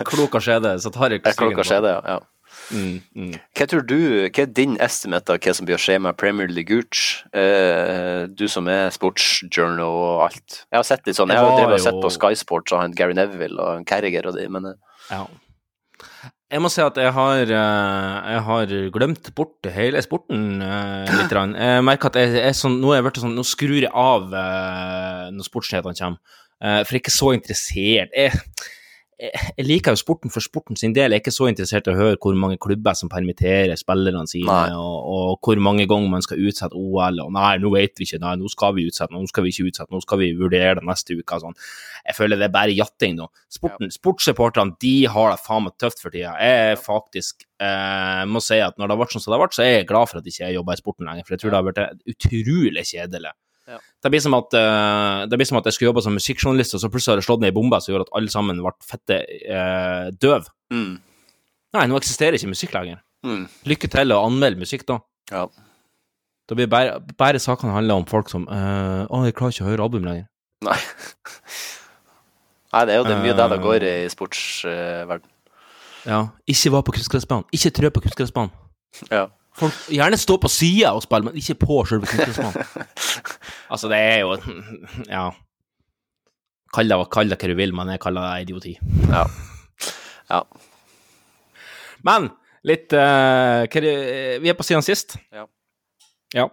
Klok 0.07 0.37
av 0.37 0.45
skjede, 0.45 0.77
så 0.85 0.93
tar 0.95 1.17
jeg 1.17 1.25
stryken 1.25 1.41
klokka 1.41 1.67
skjede, 1.67 1.97
ja. 1.97 2.17
ja. 2.17 2.19
Mm, 2.75 2.99
mm. 3.15 3.33
Hva 3.57 3.67
tror 3.71 3.85
du, 3.87 3.97
hva 4.27 4.43
er 4.43 4.51
din 4.51 4.75
estimate 4.83 5.33
av 5.35 5.41
hva 5.43 5.55
som 5.55 5.69
blir 5.69 5.79
å 5.79 5.81
skje 5.81 5.99
med 6.03 6.19
Premier 6.19 6.51
League 6.51 6.71
Gooch? 6.71 7.23
Eh, 7.37 8.27
du 8.27 8.47
som 8.51 8.69
er 8.73 8.93
sportsjournal 8.95 9.83
og 9.87 10.27
alt. 10.27 10.63
Jeg 10.67 10.79
har 10.79 10.87
sett 10.89 11.07
litt 11.07 11.19
sånn, 11.19 11.33
jeg 11.35 11.43
har 11.43 11.57
drevet 11.59 11.79
og 11.79 11.85
sett 11.87 12.01
på 12.03 12.13
Sky 12.17 12.35
Sports 12.39 12.75
og 12.75 12.83
han 12.83 12.95
Gary 12.97 13.17
Neville 13.17 13.59
og 13.59 13.79
han 13.79 13.89
Carriger 13.89 14.31
og 14.31 14.39
de, 14.39 14.49
men 14.53 14.73
eh, 14.73 14.79
Ja. 15.13 15.27
Jeg 16.47 16.63
må 16.63 16.69
si 16.71 16.79
at 16.79 16.95
jeg 16.95 17.11
har, 17.11 17.41
eh, 17.43 18.17
jeg 18.31 18.43
har 18.47 18.73
glemt 18.95 19.31
bort 19.35 19.67
hele 19.75 20.03
sporten 20.05 20.63
eh, 20.63 21.17
litt. 21.19 21.33
Jeg 21.59 21.83
merker 21.83 22.13
at 22.13 22.19
jeg 22.21 22.39
er 22.39 22.55
sånn, 22.55 22.77
nå 22.79 22.93
er 22.93 23.01
jeg 23.01 23.07
blitt 23.09 23.19
sånn, 23.19 23.35
nå 23.35 23.43
skrur 23.43 23.81
jeg 23.81 23.91
av 23.91 24.29
når 24.31 25.49
sportsnyhetene 25.49 25.99
kommer, 25.99 26.37
for 26.61 26.95
jeg 26.95 27.01
er 27.01 27.01
ikke 27.01 27.15
så 27.15 27.33
interessert. 27.35 28.15
Jeg, 28.15 28.39
jeg, 29.17 29.65
liker 29.65 29.95
jo 29.95 30.01
sporten 30.01 30.33
for 30.33 30.45
sporten 30.45 30.77
sin 30.77 30.93
del. 30.97 31.15
Jeg 31.15 31.21
er 31.21 31.25
ikke 31.25 31.33
så 31.33 31.49
interessert 31.49 31.89
i 31.89 31.93
å 31.95 31.97
høre 31.97 32.19
hvor 32.21 32.37
mange 32.37 32.59
klubber 32.61 32.97
som 32.99 33.09
permitterer 33.13 33.73
spillerne 33.81 34.29
sine, 34.29 34.57
og, 34.77 34.97
og 35.17 35.47
hvor 35.47 35.61
mange 35.65 35.87
ganger 35.89 36.13
man 36.13 36.25
skal 36.25 36.43
utsette 36.45 36.77
OL. 36.77 37.23
Og 37.25 37.33
nei, 37.33 37.55
nå 37.63 37.73
vet 37.73 37.97
vi 37.97 38.05
ikke, 38.09 38.21
nei, 38.23 38.35
nå 38.41 38.51
skal 38.53 38.77
vi 38.77 38.85
utsette, 38.91 39.15
nå 39.15 39.25
skal 39.31 39.47
vi 39.47 39.55
ikke 39.55 39.71
utsette, 39.71 39.93
nå 39.95 40.03
skal 40.05 40.21
vi 40.21 40.31
vurdere 40.37 40.77
det 40.81 40.85
neste 40.89 41.17
uke. 41.17 41.41
Sånn. 41.41 41.57
Jeg 42.05 42.19
føler 42.19 42.41
det 42.41 42.51
er 42.51 42.55
bare 42.59 42.77
jatting 42.77 43.17
nå. 43.17 43.31
Sporten, 43.53 43.93
Sportsreporterne 43.95 44.77
de 44.85 44.95
har 45.13 45.33
det 45.33 45.41
faen 45.47 45.65
meg 45.65 45.79
tøft 45.81 46.05
for 46.05 46.13
tida. 46.13 46.37
Jeg 46.37 46.69
er 46.75 46.81
faktisk 46.81 47.47
eh, 47.63 48.23
må 48.29 48.45
si 48.45 48.61
at 48.61 48.77
når 48.77 48.85
det 48.85 48.99
har 48.99 49.03
vært 49.07 49.17
sånn 49.17 49.25
som 49.25 49.33
det 49.33 49.39
har 49.39 49.47
vært, 49.47 49.57
så 49.57 49.65
er 49.65 49.75
jeg 49.79 49.91
glad 49.95 50.13
for 50.13 50.21
at 50.21 50.29
jeg 50.29 50.37
ikke 50.37 50.55
jobber 50.59 50.77
i 50.77 50.85
sporten 50.85 51.09
lenger, 51.09 51.25
for 51.27 51.37
jeg 51.37 51.45
tror 51.45 51.55
det 51.55 51.63
har 51.63 51.69
vært 51.71 52.09
utrolig 52.13 52.89
kjedelig. 52.93 53.37
Ja. 53.67 53.79
Det, 54.03 54.11
blir 54.15 54.23
som 54.23 54.35
at, 54.39 54.55
eh, 54.55 55.25
det 55.27 55.39
blir 55.41 55.49
som 55.49 55.59
at 55.59 55.67
jeg 55.67 55.75
skulle 55.75 55.91
jobbe 55.91 56.03
som 56.05 56.15
musikkjournalist, 56.15 56.77
og 56.77 56.83
så 56.85 56.91
plutselig 56.93 57.17
har 57.17 57.21
det 57.23 57.27
slått 57.27 57.43
ned 57.43 57.51
ei 57.51 57.57
bombe 57.57 57.81
som 57.83 57.93
gjorde 57.93 58.07
at 58.07 58.15
alle 58.21 58.31
sammen 58.31 58.61
ble 58.63 58.73
fette 58.87 59.21
uh, 59.51 60.09
døv. 60.23 60.47
mm, 60.71 60.93
Nei, 61.77 61.87
nå 61.91 61.99
eksisterer 61.99 62.39
ikke 62.39 62.53
musikk 62.53 62.77
lenger. 62.79 63.01
mm, 63.27 63.43
Lykke 63.67 63.91
til 63.91 64.15
å 64.15 64.21
anmelde 64.29 64.63
musikk, 64.63 64.87
da. 64.89 65.01
ja. 65.33 65.47
Da 66.47 66.55
blir 66.55 66.69
bare, 66.71 67.01
bare 67.19 67.41
sakene 67.43 67.73
handler 67.75 67.99
om 67.99 68.05
folk 68.07 68.29
som 68.31 68.45
eh, 68.47 69.01
Å, 69.11 69.19
jeg 69.27 69.35
klarer 69.35 69.51
ikke 69.51 69.65
å 69.65 69.71
høre 69.73 69.83
album 69.89 70.05
lenger. 70.07 70.29
Nei. 70.63 70.77
Nei, 72.77 72.83
det 72.87 72.95
er 72.95 73.01
jo 73.01 73.07
det 73.09 73.17
mye 73.19 73.35
der 73.35 73.51
det 73.51 73.59
går 73.65 73.87
i 73.89 73.95
sportsverden. 74.13 75.27
Ja. 76.07 76.21
Ikke 76.47 76.71
var 76.77 76.85
på 76.87 76.95
kunstgressbanen. 76.95 77.49
Ikke 77.57 77.73
trø 77.75 77.91
på 77.91 78.05
kunstgressbanen. 78.05 78.55
ja. 79.11 79.27
Folk 79.57 79.77
gjerne 79.89 80.19
stå 80.21 80.37
på 80.41 80.51
sida 80.53 80.93
og 80.93 81.03
spille, 81.05 81.31
men 81.31 81.41
ikke 81.41 81.57
på 81.63 81.81
sjølve 81.89 82.09
kunstgressbanen. 82.11 82.89
altså, 83.73 83.89
det 83.93 84.01
er 84.01 84.19
jo 84.25 84.37
Ja. 85.17 85.27
Kall 86.77 86.91
det, 86.93 86.99
kall 87.15 87.31
det 87.31 87.39
hva 87.41 87.49
du 87.49 87.57
vil, 87.57 87.73
men 87.77 87.89
jeg 87.95 88.03
kaller 88.03 88.27
det 88.27 88.49
idioti. 88.49 88.75
ja. 89.09 89.25
Ja. 90.27 90.43
Men 92.07 92.29
litt 92.67 92.91
uh, 92.93 93.63
hva 93.71 93.81
er 93.87 94.41
Vi 94.43 94.51
er 94.51 94.57
på 94.59 94.67
siden 94.67 94.85
sist. 94.85 95.17
Ja. 95.33 95.47
Ja. 96.35 96.49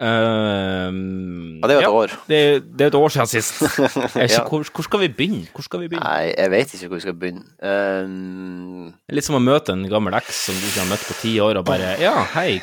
Ehm, 0.00 1.60
Ja, 1.60 1.68
det 1.68 1.74
er 1.74 1.76
jo 1.76 1.80
et 1.80 1.84
ja, 1.84 1.90
år. 1.92 2.14
Det, 2.28 2.38
det 2.78 2.80
er 2.86 2.86
et 2.92 2.94
år 2.94 3.08
siden 3.12 3.26
sist. 3.26 3.60
Ja. 4.16 4.42
hvor, 4.48 4.64
hvor 4.74 4.82
skal 4.86 5.00
vi 5.04 5.08
begynne? 5.08 5.46
Hvor 5.54 5.62
skal 5.66 5.80
vi 5.82 5.88
begynne? 5.92 6.04
Nei, 6.08 6.32
jeg 6.38 6.50
vet 6.50 6.74
ikke 6.74 6.88
hvor 6.88 6.96
vi 6.96 7.04
skal 7.04 7.16
begynne. 7.20 7.44
Um, 7.60 8.92
litt 9.12 9.26
som 9.26 9.36
å 9.36 9.42
møte 9.44 9.74
en 9.76 9.84
gammel 9.92 10.16
eks 10.20 10.44
som 10.48 10.56
du 10.56 10.64
ikke 10.70 10.80
har 10.84 10.90
møtt 10.94 11.04
på 11.08 11.18
ti 11.20 11.34
år, 11.44 11.60
og 11.60 11.68
bare 11.68 11.94
Ja, 12.00 12.16
hei, 12.34 12.60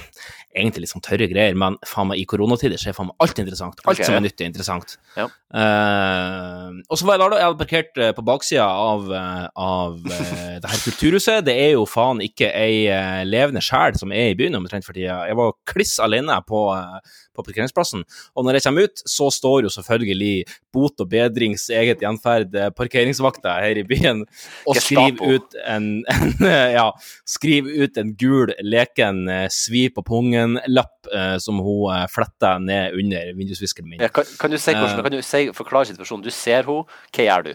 egentlig 0.56 0.86
litt 0.86 0.92
sånn 0.92 1.04
tørre 1.04 1.28
greier, 1.32 1.56
men 1.58 1.78
faen 1.88 2.10
meg 2.10 2.20
i 2.20 2.26
koronatider 2.28 2.80
så 2.80 2.92
er 2.92 2.96
faen 2.98 3.10
meg 3.12 3.24
alt 3.24 3.40
interessant. 3.40 3.80
Alt 3.86 3.96
okay, 3.96 4.08
som 4.08 4.18
er 4.18 4.26
nyttig, 4.26 4.44
er 4.44 4.52
interessant. 4.52 4.98
Ja. 5.16 5.28
Uh, 5.52 6.82
og 6.92 7.00
så 7.00 7.08
var 7.08 7.18
jeg 7.18 7.24
da. 7.24 7.40
Jeg 7.40 7.48
hadde 7.50 7.62
parkert 7.62 8.00
eh, 8.00 8.12
på 8.16 8.24
baksida 8.28 8.66
av, 8.68 9.08
eh, 9.16 9.48
av 9.60 10.12
eh, 10.12 10.54
det 10.64 10.72
her 10.72 10.84
kulturhuset. 10.86 11.42
Det 11.48 11.56
er 11.56 11.74
jo 11.76 11.86
faen 11.90 12.22
ikke 12.24 12.52
ei 12.56 12.86
eh, 12.92 13.24
levende 13.28 13.64
sjel 13.64 13.98
som 14.00 14.14
er 14.16 14.32
i 14.32 14.38
byen 14.40 14.60
omtrent 14.60 14.88
for 14.88 14.98
tida. 14.98 15.22
Jeg 15.30 15.38
var 15.40 15.56
kliss 15.68 15.98
alene 16.04 16.38
på, 16.48 16.64
eh, 16.76 17.20
på 17.36 17.46
parkeringsplassen. 17.48 18.06
Og 18.36 18.48
når 18.48 18.60
jeg 18.60 18.68
kommer 18.68 18.88
ut, 18.88 19.04
så 19.08 19.30
står 19.34 19.68
jo 19.68 19.74
selvfølgelig 19.74 20.34
Bot 20.72 21.04
og 21.04 21.10
bedrings 21.12 21.68
eget 21.74 22.04
gjenferd, 22.04 22.56
eh, 22.56 22.72
parkeringsvakta 22.76 23.58
her 23.66 23.82
i 23.82 23.86
byen, 23.88 24.24
og 24.68 24.80
skriver 24.80 25.38
ut 25.38 25.60
en, 25.66 25.90
en 26.12 26.36
Ja, 26.78 26.88
skriver 27.28 27.84
ut 27.84 27.98
en 28.02 28.14
gul, 28.20 28.54
leken 28.66 29.26
eh, 29.32 29.48
svi 29.54 29.88
på 29.94 30.04
pungen-lapp 30.08 31.12
eh, 31.14 31.36
som 31.44 31.62
hun 31.64 31.90
eh, 31.94 32.06
fletter 32.12 32.62
ned 32.64 32.98
under 33.00 33.34
vindusviskeren 33.38 33.90
min. 33.90 34.04
Ja, 34.04 34.12
kan, 34.14 34.30
kan 34.40 34.54
du 34.54 34.60
si 34.62 34.76
hvordan, 34.76 35.04
kan 35.04 35.18
du 35.18 35.22
si, 35.26 35.44
forklare 35.58 35.92
situasjonen? 35.92 36.26
Du 36.26 36.34
ser 36.34 36.66
henne, 36.66 36.88
hva 37.12 37.28
gjør 37.28 37.50
du? 37.50 37.54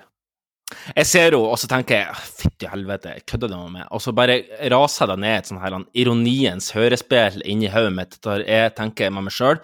Jeg 0.97 1.07
ser 1.07 1.29
henne, 1.29 1.43
og 1.47 1.59
så 1.63 1.69
tenker 1.71 2.01
jeg 2.01 2.23
fytti 2.43 2.71
helvete, 2.71 3.17
kødder 3.29 3.53
du 3.53 3.59
med 3.59 3.77
meg? 3.79 3.91
Og 3.95 4.03
så 4.03 4.15
bare 4.17 4.41
raser 4.73 5.13
jeg 5.15 5.23
ned 5.23 5.37
et 5.41 5.51
sånn 5.51 5.63
her 5.63 5.77
ironiens 5.95 6.73
hørespill 6.75 7.43
inni 7.47 7.71
hodet 7.71 7.95
mitt, 7.95 8.19
der 8.27 8.43
jeg 8.47 8.75
tenker 8.79 9.15
med 9.15 9.29
meg 9.29 9.37
sjøl 9.37 9.63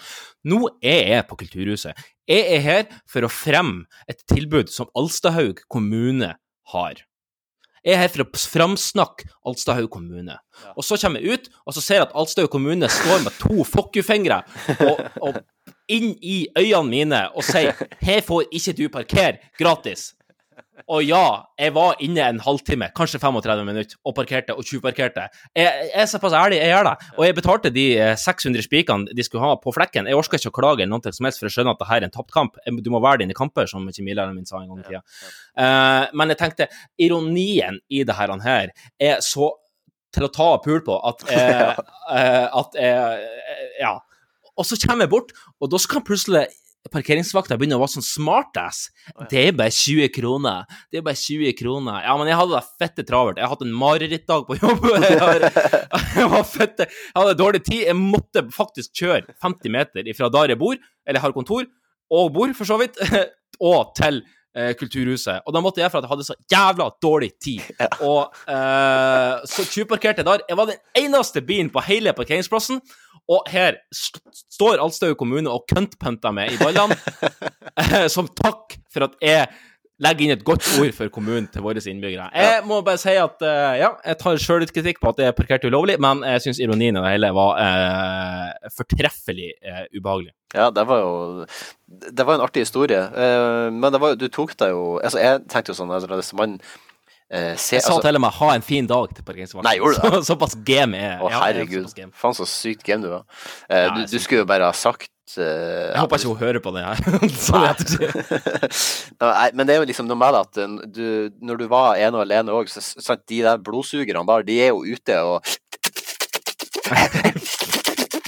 nå 0.48 0.66
er 0.82 1.12
jeg 1.12 1.26
på 1.28 1.38
Kulturhuset. 1.42 1.98
Jeg 2.28 2.56
er 2.56 2.62
her 2.64 2.84
for 3.10 3.26
å 3.26 3.30
fremme 3.30 3.86
et 4.10 4.22
tilbud 4.30 4.70
som 4.72 4.90
Alstahaug 4.98 5.62
kommune 5.70 6.34
har. 6.72 7.02
Jeg 7.82 7.96
er 7.96 8.04
her 8.04 8.12
for 8.14 8.22
å 8.22 8.28
framsnakke 8.38 9.26
Alstahaug 9.48 9.88
kommune. 9.90 10.36
Og 10.76 10.86
så 10.86 10.98
kommer 11.02 11.22
jeg 11.22 11.34
ut, 11.34 11.48
og 11.66 11.74
så 11.74 11.82
ser 11.82 11.98
jeg 11.98 12.06
at 12.06 12.14
Alstahaug 12.14 12.52
kommune 12.52 12.90
står 12.90 13.24
med 13.24 13.34
to 13.42 13.66
fuck 13.66 13.96
you-fingre 13.98 14.42
og, 14.86 15.02
og 15.18 15.40
inn 15.90 16.12
i 16.22 16.44
øynene 16.58 16.90
mine 16.90 17.22
og 17.34 17.42
sier 17.46 17.74
'Her 18.04 18.22
får 18.26 18.46
ikke 18.54 18.76
du 18.78 18.84
parkere 18.88 19.40
gratis'. 19.58 20.12
Og 20.88 21.02
ja, 21.04 21.24
jeg 21.60 21.74
var 21.76 21.98
inne 22.02 22.24
en 22.24 22.40
halvtime, 22.42 22.88
kanskje 22.96 23.20
35 23.20 23.64
minutter, 23.68 23.98
og 24.08 24.14
parkerte 24.16 24.54
og 24.56 24.64
tjuvparkerte. 24.64 25.26
Jeg, 25.56 25.68
jeg 25.90 26.00
er 26.00 26.08
såpass 26.08 26.36
ærlig, 26.36 26.58
jeg 26.62 26.72
gjør 26.72 26.88
det. 26.88 26.94
Og 27.18 27.26
jeg 27.26 27.36
betalte 27.36 27.72
de 27.74 27.84
eh, 28.00 28.12
600 28.18 28.64
spikene 28.64 29.16
de 29.16 29.26
skulle 29.26 29.44
ha 29.44 29.58
på 29.60 29.74
flekken. 29.76 30.08
Jeg 30.08 30.16
orker 30.16 30.40
ikke 30.40 30.52
å 30.52 30.56
klage 30.56 30.84
eller 30.84 30.94
noe 30.94 31.12
som 31.12 31.28
helst, 31.28 31.42
for 31.42 31.50
jeg 31.50 31.58
skjønner 31.58 31.76
at 31.76 31.82
det 31.82 31.90
her 31.90 32.00
er 32.00 32.08
en 32.08 32.14
tapt 32.14 32.32
kamp. 32.34 32.56
Du 32.80 32.88
må 32.94 33.02
være 33.04 33.22
dine 33.22 33.36
kamper, 33.36 33.68
som 33.70 33.84
kjemilæreren 33.88 34.38
min 34.38 34.48
sa 34.48 34.62
en 34.62 34.72
gang 34.72 34.80
i 34.80 34.86
tida. 34.88 35.02
Eh, 35.60 36.06
men 36.16 36.32
jeg 36.32 36.40
tenkte, 36.40 36.70
ironien 37.04 37.76
i 37.92 38.00
det 38.08 38.16
her, 38.16 38.32
her 38.46 38.72
er 38.96 39.20
så 39.24 39.52
til 40.12 40.26
å 40.28 40.32
ta 40.32 40.48
pul 40.64 40.80
på 40.84 40.96
at, 41.08 41.26
eh, 41.36 41.84
uh, 42.08 42.48
at 42.62 42.80
Ja. 43.80 43.98
Og 44.60 44.66
så 44.68 44.76
kommer 44.76 45.06
jeg 45.06 45.12
bort, 45.14 45.30
og 45.64 45.70
da 45.72 45.78
skal 45.80 46.02
plutselig 46.04 46.42
parkeringsvakta 46.90 47.56
begynner 47.58 47.78
å 47.78 47.82
være 47.84 47.94
sånn 47.94 48.06
smartass. 48.06 48.86
Det 49.30 49.38
er 49.46 49.54
bare 49.56 49.72
20 49.74 50.10
kroner. 50.14 50.66
Det 50.90 51.00
er 51.00 51.06
bare 51.06 51.18
20 51.18 51.54
kroner. 51.58 52.00
Ja, 52.06 52.16
men 52.18 52.30
jeg 52.30 52.38
hadde 52.40 52.58
det 52.58 52.82
fette 52.82 53.06
travelt. 53.06 53.38
Jeg 53.38 53.46
har 53.46 53.54
hatt 53.54 53.64
en 53.66 53.76
marerittdag 53.82 54.48
på 54.48 54.58
jobb. 54.58 54.88
Jeg, 55.02 55.18
har, 55.20 55.44
jeg, 56.16 56.26
var 56.32 56.44
fette, 56.46 56.86
jeg 56.88 57.16
hadde 57.16 57.38
dårlig 57.38 57.60
tid. 57.66 57.82
Jeg 57.88 57.96
måtte 57.98 58.42
faktisk 58.54 59.02
kjøre 59.02 59.34
50 59.42 59.72
meter 59.74 60.08
fra 60.16 60.28
der 60.32 60.52
jeg 60.52 60.60
bor, 60.60 60.78
eller 61.06 61.22
har 61.22 61.34
kontor, 61.34 61.66
og 62.12 62.30
bor, 62.34 62.52
for 62.56 62.68
så 62.68 62.78
vidt, 62.80 62.98
og 63.72 63.92
til 63.98 64.22
eh, 64.56 64.72
Kulturhuset. 64.78 65.42
Og 65.46 65.54
da 65.54 65.62
måtte 65.64 65.82
jeg 65.82 65.92
for 65.92 66.00
at 66.00 66.06
jeg 66.06 66.12
hadde 66.12 66.28
så 66.28 66.36
jævla 66.52 66.88
dårlig 67.02 67.30
tid. 67.42 67.68
Og 68.04 68.32
eh, 68.50 69.44
så 69.52 69.66
tjuvparkerte 69.68 70.22
jeg 70.22 70.28
der. 70.28 70.44
Jeg 70.48 70.60
var 70.60 70.70
den 70.70 70.82
eneste 71.04 71.44
bilen 71.46 71.72
på 71.72 71.84
hele 71.88 72.14
parkeringsplassen. 72.16 72.82
Og 73.30 73.44
her 73.52 73.78
st 73.94 74.18
står 74.56 74.82
Alstaug 74.82 75.14
kommune 75.20 75.50
og 75.50 75.66
cuntpunter 75.70 76.34
meg 76.34 76.54
i 76.54 76.58
ballene, 76.60 76.96
eh, 77.82 78.08
som 78.12 78.28
takk 78.28 78.78
for 78.92 79.06
at 79.06 79.14
jeg 79.22 79.46
legger 80.02 80.26
inn 80.26 80.34
et 80.34 80.44
godt 80.46 80.66
ord 80.80 80.90
for 80.96 81.10
kommunen 81.14 81.46
til 81.52 81.62
våre 81.64 81.78
innbyggere. 81.78 82.28
Jeg 82.34 82.62
må 82.66 82.80
bare 82.84 82.98
si 83.00 83.14
at 83.18 83.44
uh, 83.44 83.74
ja, 83.78 83.92
jeg 84.08 84.18
tar 84.18 84.40
sjøl 84.42 84.62
litt 84.64 84.72
kritikk 84.74 84.98
på 85.02 85.12
at 85.12 85.20
det 85.20 85.28
er 85.28 85.36
parkert 85.36 85.66
ulovlig, 85.68 85.98
men 86.02 86.24
jeg 86.26 86.46
syns 86.46 86.62
ironien 86.64 86.96
i 86.96 87.02
det 87.04 87.12
hele 87.14 87.30
var 87.36 87.60
uh, 87.60 88.70
fortreffelig 88.74 89.52
uh, 89.62 89.84
ubehagelig. 89.94 90.32
Ja, 90.56 90.72
det 90.74 90.84
var 90.84 90.98
jo 91.00 91.12
Det 91.86 92.24
var 92.28 92.36
en 92.36 92.42
artig 92.44 92.66
historie. 92.66 93.00
men 93.72 93.92
det 93.92 94.00
var, 94.02 94.18
du 94.20 94.26
tok 94.28 94.52
deg 94.60 94.74
jo 94.74 94.98
Altså, 95.00 95.16
jeg 95.22 95.38
tenkte 95.48 95.72
jo 95.72 95.76
sånn 95.78 95.94
altså, 95.96 96.10
Hvis 96.12 96.34
man 96.36 96.58
eh, 97.32 97.56
se, 97.56 97.76
Jeg 97.76 97.82
sa 97.82 97.88
altså, 97.94 98.02
til 98.06 98.14
og 98.18 98.22
med 98.26 98.32
'ha 98.38 98.48
en 98.54 98.62
fin 98.62 98.86
dag' 98.86 99.14
til 99.16 99.24
parkeringsvakten. 99.24 99.94
Så, 99.98 100.22
såpass 100.32 100.54
game 100.66 100.96
er 100.96 101.10
jeg 101.16 101.20
Å, 101.22 101.28
herregud. 101.40 101.86
Ja, 101.88 101.92
game. 102.02 102.12
Faen, 102.14 102.34
så 102.36 102.44
sykt 102.46 102.82
game 102.86 103.02
du 103.02 103.08
var. 103.08 103.22
Eh, 103.70 103.82
Ja, 103.86 103.90
du, 103.96 104.00
du 104.06 104.18
skulle 104.18 104.40
jo 104.44 104.48
bare 104.48 104.64
ha 104.68 104.72
sagt 104.76 105.08
uh, 105.38 105.42
Jeg 105.42 105.98
håper 105.98 106.16
ikke 106.18 106.28
hun 106.28 106.36
hører 106.42 106.60
på 106.60 106.70
det 106.76 106.84
her. 106.84 106.96
Nei, 109.22 109.50
men 109.54 109.66
det 109.66 109.74
er 109.74 109.78
jo 109.80 109.86
liksom 109.88 110.06
noe 110.10 110.16
med 110.20 110.34
at 110.42 110.56
eh, 110.60 110.68
du, 110.92 111.30
når 111.40 111.56
du 111.62 111.66
var 111.72 111.96
ene 111.96 112.16
og 112.20 112.24
alene 112.26 112.52
òg, 112.52 112.68
så 112.68 112.80
sant, 112.84 113.24
de 113.28 113.40
der 113.42 113.56
blodsugerne 113.64 114.26
der, 114.28 114.42
de 114.46 114.60
er 114.60 114.68
jo 114.74 114.84
ute 114.84 115.16
og 115.24 115.40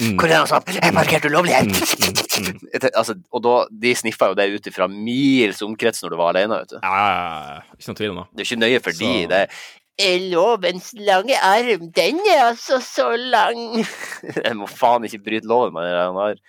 Mm. 0.01 0.17
Hvor 0.19 0.31
er 0.31 0.41
han 0.41 0.51
sånn? 0.51 0.73
Jeg 0.75 0.95
parkerte 0.97 1.31
ulovlig 1.31 1.55
her! 1.55 1.69
Mm, 1.69 1.77
mm, 2.57 2.89
Altså, 2.91 3.15
og 3.31 3.45
da, 3.45 3.55
de 3.85 3.95
sniffa 3.99 4.33
jo 4.33 4.37
det 4.39 4.49
ut 4.57 4.69
ifra 4.71 4.89
mils 4.91 5.63
omkrets 5.65 6.03
når 6.03 6.15
du 6.15 6.19
var 6.19 6.35
alene, 6.35 6.61
vet 6.65 6.75
du. 6.75 6.79
Ja, 6.83 6.99
ja, 6.99 7.39
ja. 7.55 7.79
Ikke 7.79 7.93
noe 7.93 8.01
tvil 8.01 8.15
om 8.15 8.21
det. 8.21 8.27
Det 8.33 8.45
er 8.45 8.51
ikke 8.51 8.63
nøye 8.65 8.85
for 8.85 9.01
de, 9.05 9.15
det 9.31 9.47
er 9.99 10.23
Lovens 10.33 10.91
lange 10.99 11.37
arm, 11.39 11.91
den 11.95 12.19
er 12.27 12.49
altså 12.49 12.81
så 12.83 13.13
lang 13.17 13.85
Jeg 14.47 14.57
må 14.59 14.67
faen 14.67 15.07
ikke 15.07 15.23
bryte 15.23 15.47
loven 15.47 15.75
med 15.77 15.87
det 15.87 15.93
der. 15.95 16.41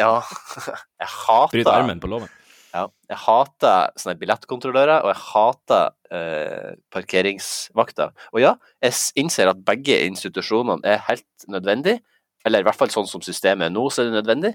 Ja, 0.00 0.14
jeg 1.02 1.12
hater 1.12 1.54
Bryt 1.54 1.70
armen 1.70 2.02
på 2.02 2.10
loven. 2.10 2.32
Ja, 2.74 2.84
jeg 3.08 3.20
hater 3.22 3.92
sånne 3.96 4.18
billettkontrollører, 4.20 5.00
og 5.06 5.12
jeg 5.12 5.20
hater 5.30 5.84
eh, 6.12 6.76
parkeringsvakter. 6.92 8.12
Og 8.34 8.42
ja, 8.42 8.54
jeg 8.84 8.96
innser 9.22 9.48
at 9.52 9.64
begge 9.66 9.96
institusjonene 10.04 10.84
er 10.84 11.00
helt 11.08 11.48
nødvendig, 11.48 11.98
eller 12.44 12.62
i 12.62 12.68
hvert 12.68 12.78
fall 12.78 12.92
sånn 12.92 13.08
som 13.08 13.24
systemet 13.24 13.70
er 13.70 13.74
nå, 13.74 13.88
så 13.88 14.04
er 14.04 14.10
det 14.10 14.18
nødvendig, 14.20 14.54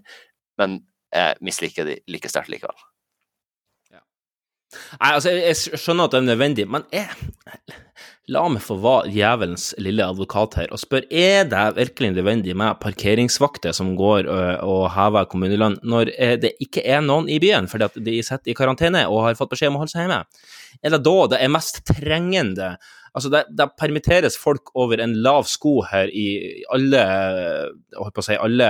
men 0.61 0.81
jeg 1.13 1.41
misliker 1.45 1.89
de 1.89 1.99
like 2.09 2.29
sterkt 2.29 2.53
likevel. 2.53 2.77
Nei, 4.99 5.13
altså, 5.13 5.33
jeg, 5.33 5.79
skjønner 5.79 6.07
at 6.07 6.15
det 6.15 6.21
er 6.21 6.29
nødvendig, 6.31 6.67
men 6.69 6.85
jeg, 6.93 7.09
la 8.31 8.43
meg 8.47 8.63
få 8.63 8.77
være 8.79 9.11
djevelens 9.11 9.65
lille 9.83 10.05
advokat 10.07 10.55
her 10.61 10.71
og 10.71 10.79
spørre 10.79 11.09
er 11.11 11.43
det 11.51 11.63
virkelig 11.75 12.13
nødvendig 12.13 12.55
med 12.55 12.79
parkeringsvakter 12.79 13.75
som 13.75 13.93
går 13.99 14.29
og 14.63 14.85
hever 14.95 15.27
kommunelønn, 15.31 15.81
når 15.83 16.13
det 16.43 16.53
ikke 16.63 16.85
er 16.87 17.03
noen 17.03 17.27
i 17.27 17.41
byen 17.43 17.67
fordi 17.71 17.89
at 17.89 17.99
de 18.05 18.17
sitter 18.23 18.53
i 18.53 18.57
karantene 18.57 19.03
og 19.09 19.25
har 19.27 19.39
fått 19.39 19.51
beskjed 19.55 19.73
om 19.73 19.79
å 19.79 19.83
holde 19.83 19.95
seg 19.95 20.05
hjemme? 20.05 20.23
Er 20.79 20.95
det 20.95 21.03
da 21.03 21.15
det 21.33 21.41
er 21.43 21.51
mest 21.51 21.83
trengende? 21.89 22.75
Altså, 23.13 23.29
det, 23.29 23.43
det 23.53 23.69
permitteres 23.77 24.39
folk 24.41 24.71
over 24.79 25.03
en 25.03 25.13
lav 25.21 25.45
sko 25.45 25.81
her 25.85 26.09
i 26.09 26.63
alle 26.73 27.01
Jeg 27.03 27.99
holdt 27.99 28.15
på 28.15 28.23
å 28.23 28.25
si 28.25 28.39
alle 28.39 28.69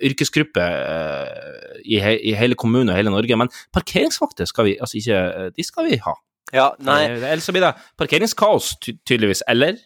eh, 0.00 0.08
yrkesgrupper 0.08 0.80
eh, 0.80 1.82
i, 1.84 2.00
he, 2.00 2.16
i 2.30 2.34
hele 2.38 2.54
kommunen 2.58 2.90
og 2.90 2.96
hele 2.96 3.12
Norge, 3.12 3.36
men 3.36 3.48
parkeringsvakter 3.76 4.48
skal 4.50 4.64
vi 4.70 4.78
altså 4.80 4.98
ikke 5.00 5.50
De 5.56 5.64
skal 5.64 5.86
vi 5.90 6.00
ha. 6.04 6.14
Ja, 6.52 6.72
nei, 6.82 7.04
Eh, 7.12 7.28
Ellers 7.32 7.46
blir 7.52 7.62
det 7.62 7.74
parkeringskaos, 8.00 8.72
ty 8.82 8.96
tydeligvis. 9.06 9.42
Eller? 9.48 9.76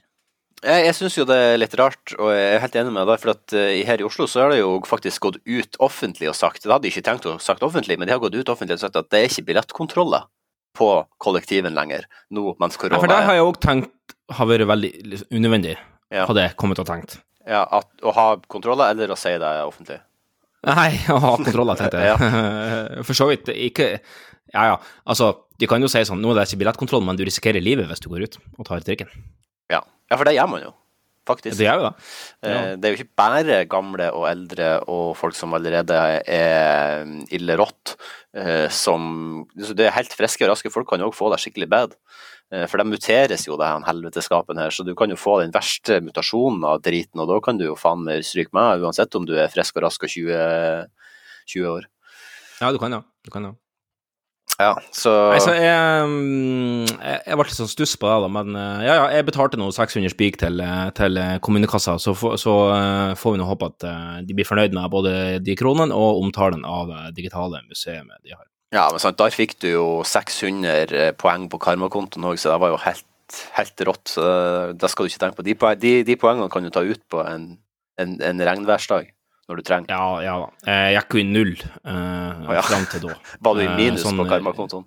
jeg, 0.65 0.85
jeg 0.87 0.95
syns 0.97 1.17
jo 1.19 1.25
det 1.29 1.37
er 1.37 1.59
litt 1.61 1.75
rart, 1.77 2.15
og 2.17 2.31
jeg 2.33 2.55
er 2.55 2.63
helt 2.63 2.77
enig 2.81 2.93
med 2.95 3.05
deg, 3.11 3.19
for 3.21 3.35
at 3.35 3.53
eh, 3.53 3.83
her 3.85 4.01
i 4.01 4.07
Oslo 4.07 4.25
så 4.31 4.47
har 4.47 4.55
det 4.55 4.63
jo 4.63 4.79
faktisk 4.89 5.21
gått 5.27 5.37
ut 5.45 5.77
offentlig 5.85 6.31
og 6.31 6.39
sagt 6.39 6.63
Det 6.65 6.73
hadde 6.73 6.87
de 6.87 6.93
ikke 6.95 7.05
tenkt 7.05 7.27
å 7.29 7.35
sagt 7.43 7.63
offentlig, 7.67 7.99
men 8.01 8.09
de 8.09 8.15
har 8.17 8.23
gått 8.23 8.35
ut 8.39 8.49
offentlig 8.55 8.79
og 8.79 8.85
sagt 8.87 8.97
at 8.97 9.11
det 9.13 9.21
er 9.21 9.29
ikke 9.29 9.45
billettkontroller 9.51 10.25
på 10.75 10.89
kollektiven 11.23 11.77
lenger, 11.77 12.07
nå 12.35 12.55
mens 12.59 12.75
Ja, 12.75 12.81
korona 12.81 12.99
for 13.03 13.07
det 13.13 13.19
har 13.21 13.29
er 13.31 13.37
jeg 13.43 13.45
òg 13.47 13.61
tenkt 13.63 14.17
har 14.35 14.49
vært 14.49 14.65
veldig 14.73 14.91
unødvendig, 15.37 15.77
Ja. 16.11 16.25
hadde 16.27 16.43
jeg 16.49 16.57
kommet 16.57 16.81
og 16.81 16.89
tenkt. 16.89 17.19
Ja, 17.49 17.63
at, 17.65 17.89
Å 18.03 18.13
ha 18.17 18.27
kontroller, 18.51 18.95
eller 18.95 19.13
å 19.13 19.19
si 19.19 19.33
det 19.41 19.55
offentlig. 19.65 19.99
Nei, 20.65 20.91
å 21.15 21.19
ha 21.21 21.35
kontroller, 21.41 21.81
tenkte 21.81 22.05
jeg. 22.05 22.31
For 23.07 23.17
så 23.17 23.29
vidt 23.33 23.51
ikke 23.53 23.91
Ja 24.55 24.69
ja, 24.71 24.79
altså, 25.05 25.33
de 25.61 25.69
kan 25.71 25.83
jo 25.83 25.91
si 25.91 26.03
sånn 26.07 26.23
Nå 26.23 26.33
er 26.33 26.41
det 26.41 26.49
ikke 26.49 26.63
billettkontroll, 26.63 27.05
men 27.07 27.19
du 27.19 27.25
risikerer 27.27 27.65
livet 27.65 27.91
hvis 27.91 28.03
du 28.05 28.09
går 28.13 28.27
ut 28.29 28.39
og 28.59 28.69
tar 28.69 28.85
trikken. 28.87 29.11
Ja, 29.73 29.83
ja 30.11 30.19
for 30.19 30.29
det 30.29 30.37
gjør 30.37 30.51
man 30.55 30.65
jo, 30.65 30.73
faktisk. 31.27 31.57
Det 31.59 31.67
er 31.71 31.81
jo 31.81 31.87
det. 31.89 31.95
Ja. 32.45 32.61
Det 32.77 32.85
er 32.89 32.95
jo 32.95 32.99
ikke 33.01 33.17
bare 33.17 33.59
gamle 33.71 34.11
og 34.13 34.29
eldre 34.31 34.69
og 34.93 35.15
folk 35.19 35.37
som 35.39 35.55
allerede 35.57 35.97
er 36.29 37.09
ille 37.35 37.57
rått, 37.61 37.97
eh, 38.37 38.69
som 38.69 39.47
Det 39.57 39.87
er 39.87 39.97
helt 39.97 40.15
friske 40.15 40.45
og 40.45 40.55
raske 40.55 40.73
folk 40.73 40.89
kan 40.89 41.01
jo 41.01 41.11
òg 41.11 41.17
få 41.17 41.31
det 41.33 41.41
skikkelig 41.43 41.69
bad. 41.71 41.97
Eh, 42.53 42.67
For 42.71 42.79
de 42.79 42.85
muteres 42.85 43.47
jo, 43.49 43.57
det 43.57 43.67
her 43.67 43.81
helveteskapen 43.89 44.61
her, 44.61 44.71
så 44.71 44.85
du 44.85 44.95
kan 44.95 45.11
jo 45.11 45.17
få 45.17 45.41
den 45.43 45.55
verste 45.55 46.01
mutasjonen 46.05 46.65
av 46.69 46.83
driten, 46.85 47.21
og 47.21 47.29
da 47.29 47.41
kan 47.41 47.59
du 47.59 47.65
jo 47.71 47.77
faen 47.79 48.05
meg 48.05 48.25
stryke 48.27 48.53
med, 48.53 48.85
uansett 48.85 49.15
om 49.17 49.27
du 49.27 49.35
er 49.39 49.49
frisk 49.53 49.77
og 49.81 49.89
rask 49.89 50.05
og 50.05 50.13
20, 50.13 50.87
20 51.51 51.69
år. 51.73 51.89
Ja, 52.61 52.71
du 52.71 52.79
kan 52.79 52.93
ja. 52.93 53.03
Du 53.25 53.31
kan 53.35 53.49
ja. 53.49 53.55
Ja, 54.61 54.71
så 54.95 55.11
Nei, 55.33 55.41
så 55.43 55.51
jeg, 55.59 55.69
jeg, 57.27 57.35
ble 57.35 57.47
litt 57.49 57.57
sånn 57.57 57.71
stuss 57.73 57.97
på 57.99 58.07
det, 58.07 58.19
da, 58.23 58.29
men 58.37 58.55
eh, 58.55 58.85
ja, 58.87 58.95
ja, 59.01 59.07
jeg 59.17 59.27
betalte 59.27 59.59
nå 59.59 59.67
600 59.75 60.13
spik 60.13 60.39
til, 60.39 60.61
eh, 60.63 60.91
til 60.95 61.19
eh, 61.19 61.37
kommunekassa, 61.43 61.97
så, 61.99 62.15
får- 62.15 62.37
så 62.39 62.55
får 63.19 63.35
vi 63.35 63.41
nå 63.41 63.49
håpe 63.49 63.71
at 63.73 63.87
de 64.29 64.37
blir 64.39 64.47
fornøyd 64.47 64.77
med 64.77 64.93
både 64.95 65.15
de 65.43 65.57
kronene 65.59 65.95
og 65.97 66.21
omtalen 66.23 66.63
av 66.69 66.93
det 66.93 67.17
digitale 67.19 67.65
museet 67.67 68.07
de 68.23 68.37
har. 68.37 68.47
Ja, 68.75 68.87
men 68.91 69.03
sant, 69.03 69.19
der 69.19 69.35
fikk 69.35 69.57
du 69.63 69.69
jo 69.73 69.87
600 70.07 71.13
poeng 71.19 71.49
på 71.51 71.59
karmakontoen 71.63 72.25
òg, 72.31 72.39
så 72.43 72.55
det 72.55 72.61
var 72.63 72.73
jo 72.75 72.79
helt, 72.83 73.05
helt 73.59 73.85
rått. 73.87 74.15
Så 74.17 74.25
det 74.79 74.91
skal 74.91 75.07
du 75.07 75.13
ikke 75.13 75.23
tenke 75.23 75.39
på. 75.39 75.45
De, 75.47 75.55
poeng, 75.59 75.79
de, 75.83 75.93
de 76.07 76.17
poengene 76.19 76.51
kan 76.51 76.63
du 76.67 76.71
ta 76.75 76.83
ut 76.87 77.03
på 77.11 77.23
en, 77.27 77.45
en, 78.03 78.17
en 78.31 78.43
regnværsdag, 78.51 79.11
når 79.49 79.61
du 79.61 79.67
trenger. 79.67 79.93
Ja, 79.93 80.05
ja 80.25 80.35
da. 80.41 80.49
Jeg 80.73 80.99
gikk 80.99 81.17
jo 81.17 81.21
i 81.21 81.27
null 81.29 81.55
uh, 81.61 82.53
ja. 82.55 82.63
fram 82.65 82.87
til 82.91 83.09
da. 83.09 83.17
Var 83.45 83.59
du 83.59 83.65
i 83.65 83.69
Eh, 83.75 83.79
minus 83.79 84.05
sånn, 84.07 84.21
på 84.21 84.29
karmakontoen? 84.31 84.87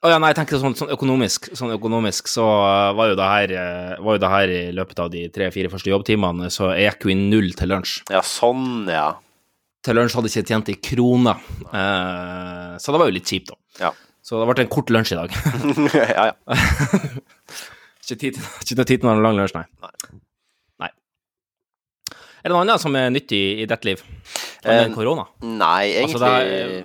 Å 0.00 0.08
ja, 0.08 0.16
nei, 0.16 0.30
jeg 0.32 0.38
tenker 0.38 0.60
sånn, 0.62 0.74
sånn 0.78 0.92
økonomisk, 0.94 1.50
sånn 1.58 1.74
økonomisk 1.74 2.30
så 2.32 2.44
eh, 2.64 2.92
var 2.96 3.10
jo, 3.10 3.16
det 3.18 3.26
her, 3.28 3.56
eh, 3.62 3.96
var 4.00 4.16
jo 4.16 4.22
det 4.22 4.30
her 4.32 4.52
i 4.54 4.60
løpet 4.76 5.02
av 5.04 5.10
de 5.12 5.26
tre-fire 5.32 5.72
første 5.72 5.92
jobbtimene, 5.92 6.48
så 6.52 6.70
jeg 6.72 6.86
gikk 6.88 7.04
jo 7.04 7.12
i 7.12 7.18
null 7.18 7.50
til 7.58 7.72
lunsj. 7.74 7.98
Ja, 8.12 8.22
sånn, 8.24 8.88
ja. 8.88 9.10
Til 9.84 9.96
lunsj 9.96 10.16
hadde 10.16 10.30
jeg 10.32 10.44
ikke 10.44 10.54
tjent 10.54 10.72
i 10.72 10.78
kroner, 10.88 11.44
eh, 11.68 12.78
så 12.80 12.94
det 12.94 13.02
var 13.02 13.10
jo 13.10 13.16
litt 13.18 13.28
kjipt, 13.28 13.52
da. 13.52 13.60
Ja. 13.88 13.92
Så 14.24 14.40
det 14.40 14.48
ble 14.48 14.64
en 14.64 14.72
kort 14.72 14.92
lunsj 14.92 15.12
i 15.16 15.20
dag. 15.20 15.36
ja, 16.00 16.30
ja. 16.30 16.56
ikke 18.10 18.32
noe 18.80 18.88
tid 18.88 18.96
til 18.96 19.06
noen 19.08 19.22
lang 19.24 19.36
lunsj, 19.36 19.56
nei. 19.58 19.66
nei. 19.84 20.20
Er 22.40 22.48
det 22.48 22.54
noe 22.54 22.62
annet 22.64 22.80
som 22.82 22.96
er 22.96 23.10
nyttig 23.12 23.40
i 23.62 23.66
ditt 23.68 23.84
liv? 23.84 24.02
Enn 24.64 24.90
Eh, 24.90 24.94
korona? 24.94 25.26
Nei, 25.42 25.92
Altså, 26.02 26.18
egentlig 26.18 26.20
det 26.20 26.80
er- 26.80 26.84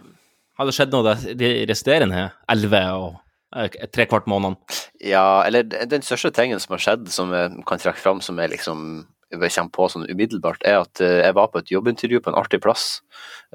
Har 0.58 0.66
det 0.66 0.74
skjedd 0.74 0.92
noe 0.92 1.16
de 1.16 1.34
de 1.36 1.66
resterende 1.66 2.32
elleve 2.50 2.82
og 2.94 3.16
eh, 3.56 3.88
tre 3.92 4.06
kvart 4.06 4.26
månedene? 4.28 4.58
Ja, 5.02 5.42
eller 5.46 5.64
den 5.64 6.02
største 6.02 6.32
tingen 6.32 6.60
som 6.60 6.74
har 6.74 6.80
skjedd, 6.80 7.10
som 7.10 7.32
jeg 7.32 7.66
kan 7.66 7.78
trekke 7.80 7.98
fram, 7.98 8.22
som 8.22 8.38
jeg 8.38 8.52
liksom 8.52 9.06
jeg 9.32 9.52
kommer 9.52 9.72
på 9.72 9.88
sånn 9.90 10.06
umiddelbart, 10.08 10.62
er 10.64 10.82
at 10.82 11.02
eh, 11.02 11.24
jeg 11.26 11.34
var 11.34 11.48
på 11.52 11.60
et 11.60 11.72
jobbintervju 11.74 12.20
på 12.22 12.30
en 12.32 12.38
artig 12.40 12.62
plass, 12.62 13.02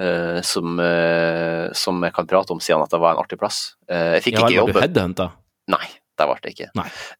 uh, 0.01 0.40
som, 0.42 0.78
uh, 0.80 1.70
som 1.72 2.03
jeg 2.03 2.12
kan 2.12 2.26
prate 2.26 2.51
om 2.51 2.61
siden 2.61 2.82
at 2.82 2.90
det 2.90 3.01
var 3.01 3.14
en 3.14 3.22
artig 3.22 3.38
plass. 3.38 3.76
Uh, 3.88 4.18
jeg 4.18 4.22
fikk 4.26 4.34
Ja, 4.34 4.38
ikke 4.40 4.51
ikke 4.51 4.61
Var 4.61 4.66
du 4.66 4.72
jobben. 4.72 4.82
headhunta? 4.82 5.30
Nei, 5.68 5.86
det 6.21 6.29
ble 6.31 6.39
det 6.45 6.55
ikke. 6.55 6.71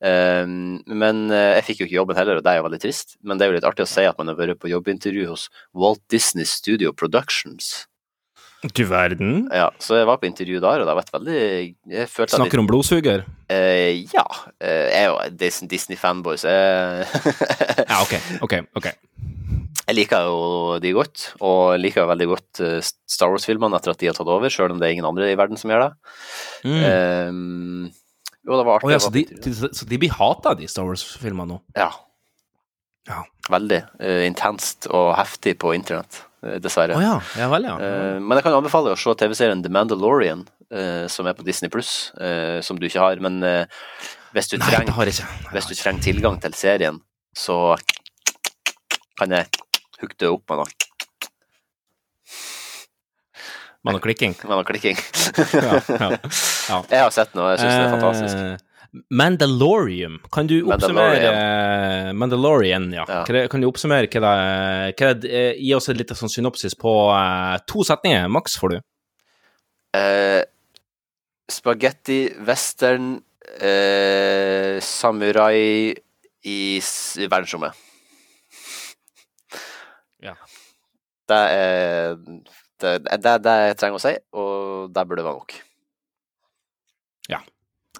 Eh, 0.07 0.55
men 1.03 1.23
eh, 1.33 1.51
jeg 1.59 1.67
fikk 1.71 1.83
jo 1.83 1.89
ikke 1.91 1.99
jobben 2.03 2.21
heller, 2.21 2.41
og 2.41 2.47
det 2.47 2.53
er 2.55 2.61
jo 2.61 2.67
veldig 2.69 2.83
trist. 2.87 3.17
Men 3.25 3.41
det 3.41 3.47
er 3.47 3.53
jo 3.55 3.59
litt 3.59 3.69
artig 3.73 3.89
å 3.89 3.91
si 3.91 4.05
at 4.07 4.21
man 4.21 4.31
har 4.33 4.39
vært 4.39 4.61
på 4.61 4.71
jobbintervju 4.71 5.31
hos 5.33 5.49
Walt 5.73 6.05
Disney 6.13 6.45
Studio 6.49 6.93
Productions. 6.93 7.87
Du 8.77 8.83
verden. 8.85 9.47
Ja, 9.57 9.71
så 9.81 9.97
jeg 9.97 10.05
var 10.05 10.19
på 10.21 10.29
intervju 10.29 10.59
der, 10.61 10.83
og 10.83 10.85
det 10.85 10.93
har 10.93 10.99
vært 10.99 11.15
veldig 11.15 11.37
Jeg 11.97 12.09
følte 12.13 12.37
Snakker 12.37 12.59
litt... 12.59 12.61
om 12.61 12.67
blodsuger? 12.69 13.23
Eh, 13.49 14.03
ja. 14.13 14.25
Eh, 14.61 14.91
jeg 14.93 14.99
er 14.99 15.07
jo 15.09 15.15
Dis- 15.41 15.63
Disney-fanboy, 15.71 16.37
så 16.43 16.53
jeg 16.53 17.07
Ja, 17.89 18.03
ok, 18.03 18.13
ok, 18.45 18.59
ok. 18.77 18.91
Jeg 19.89 19.97
liker 19.97 20.29
jo 20.29 20.77
de 20.85 20.93
godt, 20.93 21.31
og 21.41 21.81
liker 21.81 22.05
veldig 22.13 22.29
godt 22.35 22.61
eh, 22.67 22.85
Star 23.09 23.33
Wars-filmene 23.33 23.81
etter 23.81 23.95
at 23.95 24.03
de 24.05 24.11
har 24.11 24.19
tatt 24.21 24.29
over, 24.29 24.53
sjøl 24.53 24.77
om 24.77 24.83
det 24.83 24.91
er 24.91 24.95
ingen 24.99 25.09
andre 25.09 25.33
i 25.33 25.39
verden 25.41 25.57
som 25.59 25.73
gjør 25.73 25.87
det. 25.87 25.91
Mm. 26.69 26.85
Eh, 26.85 27.33
jo, 28.51 28.59
det 28.59 28.67
var 28.67 28.81
artig. 28.81 28.89
Oh, 28.89 28.93
ja, 28.93 29.01
så 29.03 29.11
de, 29.15 29.25
de, 29.31 29.53
så 29.55 29.87
de 29.87 29.99
blir 30.03 30.11
hata, 30.17 30.57
de 30.59 30.67
Star 30.71 30.89
Wars-filmene 30.89 31.55
nå? 31.55 31.61
Ja. 31.79 31.91
Ja. 33.09 33.23
Veldig 33.51 33.79
uh, 34.03 34.23
intenst 34.27 34.89
og 34.91 35.13
heftig 35.19 35.57
på 35.63 35.73
internett, 35.75 36.23
eh, 36.45 36.59
dessverre. 36.63 36.99
Oh, 36.99 37.05
ja, 37.05 37.17
ja 37.39 37.49
vel, 37.53 37.69
ja. 37.71 37.77
Uh, 37.79 38.19
men 38.19 38.39
jeg 38.39 38.47
kan 38.47 38.59
anbefale 38.59 38.95
å 38.95 38.99
se 38.99 39.15
TV-serien 39.23 39.63
The 39.65 39.73
Mandalorian, 39.73 40.45
uh, 40.75 41.07
som 41.11 41.31
er 41.31 41.39
på 41.39 41.47
Disney 41.47 41.73
Pluss, 41.73 42.11
som 42.67 42.79
du 42.79 42.87
ikke 42.91 43.07
har. 43.07 43.23
Men 43.23 43.41
hvis, 44.35 44.51
du 44.51 44.59
Nei, 44.59 44.67
trenger. 44.67 44.95
Nei, 44.99 45.33
hvis 45.55 45.71
du 45.71 45.75
trenger 45.75 46.11
tilgang 46.11 46.39
til 46.43 46.55
serien, 46.59 47.01
så 47.39 47.77
kan 49.21 49.35
jeg 49.35 49.51
hooke 50.01 50.17
det 50.19 50.31
opp 50.31 50.47
med 50.51 50.63
noe, 50.63 50.90
Man 53.85 53.95
og 53.99 54.03
klikking. 54.05 54.35
Ja, 55.55 55.79
ja, 55.79 56.11
ja. 56.11 56.81
Jeg 56.93 57.01
har 57.05 57.15
sett 57.15 57.33
noe, 57.39 57.55
jeg 57.55 57.63
syns 57.63 57.73
det 57.73 57.87
er 57.87 57.95
fantastisk. 57.95 58.43
Eh, 58.43 58.67
Mandalorium. 59.15 60.17
Kan 60.35 60.49
du 60.51 60.57
oppsummere 60.67 61.15
Mandalorian, 61.23 62.17
Mandalorian 62.19 62.87
ja. 62.93 63.05
Ja. 63.09 63.21
Kan, 63.25 63.63
du- 63.63 63.69
oppsummere 63.71 64.09
hva 64.11 64.21
det, 64.25 64.33
er? 64.99 65.29
eh, 65.31 65.53
Gi 65.63 65.73
oss 65.77 65.87
et 65.93 66.01
lite 66.01 66.17
sånn 66.19 66.33
synopsis 66.33 66.75
på 66.79 66.93
eh, 67.15 67.57
to 67.71 67.85
setninger, 67.87 68.27
maks, 68.35 68.59
får 68.61 68.75
du. 68.75 68.81
Uh, 69.97 70.43
Spagetti, 71.51 72.19
western, 72.47 73.17
uh, 73.63 74.77
samurai 74.87 75.95
i 76.47 76.59
verdensrommet. 77.31 77.75
Ja. 80.23 80.35
Det 81.31 81.41
er 81.57 82.15
det, 82.81 82.93
det, 83.23 83.33
er 83.35 83.43
det 83.45 83.57
jeg 83.69 83.77
trenger 83.81 83.99
å 84.01 84.03
si, 84.05 84.13
og 84.37 84.93
det 84.95 85.05
burde 85.11 85.25
være 85.27 85.39
nok. 85.39 85.55
Ja. 87.31 87.41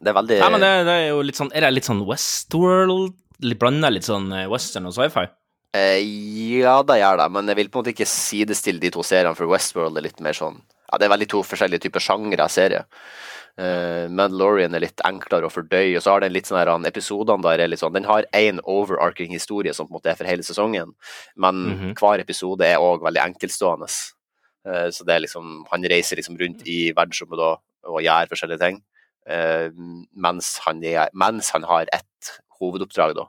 Det 0.01 0.09
er 0.13 0.17
veldig 0.17 0.39
Nei, 0.41 0.51
men 0.55 0.63
det, 0.65 0.71
det 0.89 0.95
er 0.97 1.09
jo 1.11 1.21
litt 1.27 1.37
sånn 1.37 1.51
Er 1.53 1.67
det 1.67 1.75
litt 1.75 1.87
sånn 1.89 2.01
Westworld? 2.09 3.13
Litt 3.45 3.59
Blanda 3.61 3.91
litt 3.93 4.07
sånn 4.07 4.31
eh, 4.33 4.47
western 4.51 4.89
og 4.89 4.95
sci-fi? 4.97 5.27
eh, 5.77 6.01
Ja, 6.61 6.79
det 6.87 6.97
gjør 7.03 7.21
det, 7.21 7.27
men 7.37 7.51
jeg 7.53 7.59
vil 7.61 7.69
på 7.73 7.79
en 7.81 7.85
måte 7.85 7.93
ikke 7.95 8.09
sidestille 8.09 8.81
de 8.83 8.91
to 8.95 9.05
seriene, 9.07 9.37
for 9.39 9.51
Westworld 9.51 9.99
er 10.01 10.07
litt 10.09 10.21
mer 10.25 10.37
sånn 10.37 10.57
Ja, 10.91 10.99
det 10.99 11.07
er 11.09 11.13
veldig 11.15 11.29
to 11.35 11.43
forskjellige 11.47 11.85
typer 11.87 12.03
sjangre 12.03 12.43
av 12.47 12.51
serie. 12.53 12.85
Uh, 13.61 14.07
Mandalorian 14.09 14.73
er 14.79 14.85
litt 14.87 15.03
enklere 15.05 15.49
å 15.49 15.53
fordøye, 15.53 15.97
og 15.99 16.05
så 16.05 16.15
har 16.15 16.23
den 16.25 16.33
litt 16.33 16.47
sånn 16.49 16.59
her 16.61 16.71
Episodene 16.89 17.43
der 17.45 17.65
er 17.65 17.69
litt 17.69 17.81
sånn 17.83 17.93
Den 17.93 18.07
har 18.09 18.25
én 18.37 18.61
overarching 18.63 19.35
historie 19.35 19.75
som 19.77 19.89
på 19.89 19.93
en 19.93 19.99
måte 19.99 20.13
er 20.13 20.17
for 20.17 20.29
hele 20.31 20.47
sesongen, 20.47 20.95
men 21.37 21.57
Mhm. 21.75 21.95
hver 21.99 22.23
episode 22.23 22.65
er 22.65 22.79
òg 22.81 23.03
veldig 23.05 23.21
enkeltstående. 23.27 23.91
Eh, 24.67 24.89
så 24.93 25.07
det 25.09 25.17
er 25.17 25.25
liksom 25.25 25.65
Han 25.71 25.89
reiser 25.89 26.21
liksom 26.21 26.39
rundt 26.41 26.65
i 26.69 26.93
verdensrommet 26.93 27.41
da 27.41 27.51
og 27.91 28.03
gjør 28.05 28.29
forskjellige 28.29 28.61
ting, 28.61 28.75
eh, 29.25 29.71
mens, 30.13 30.59
han 30.67 30.83
er, 30.85 31.09
mens 31.17 31.49
han 31.55 31.65
har 31.65 31.89
ett 31.97 32.33
hovedoppdrag, 32.61 33.15
da. 33.17 33.25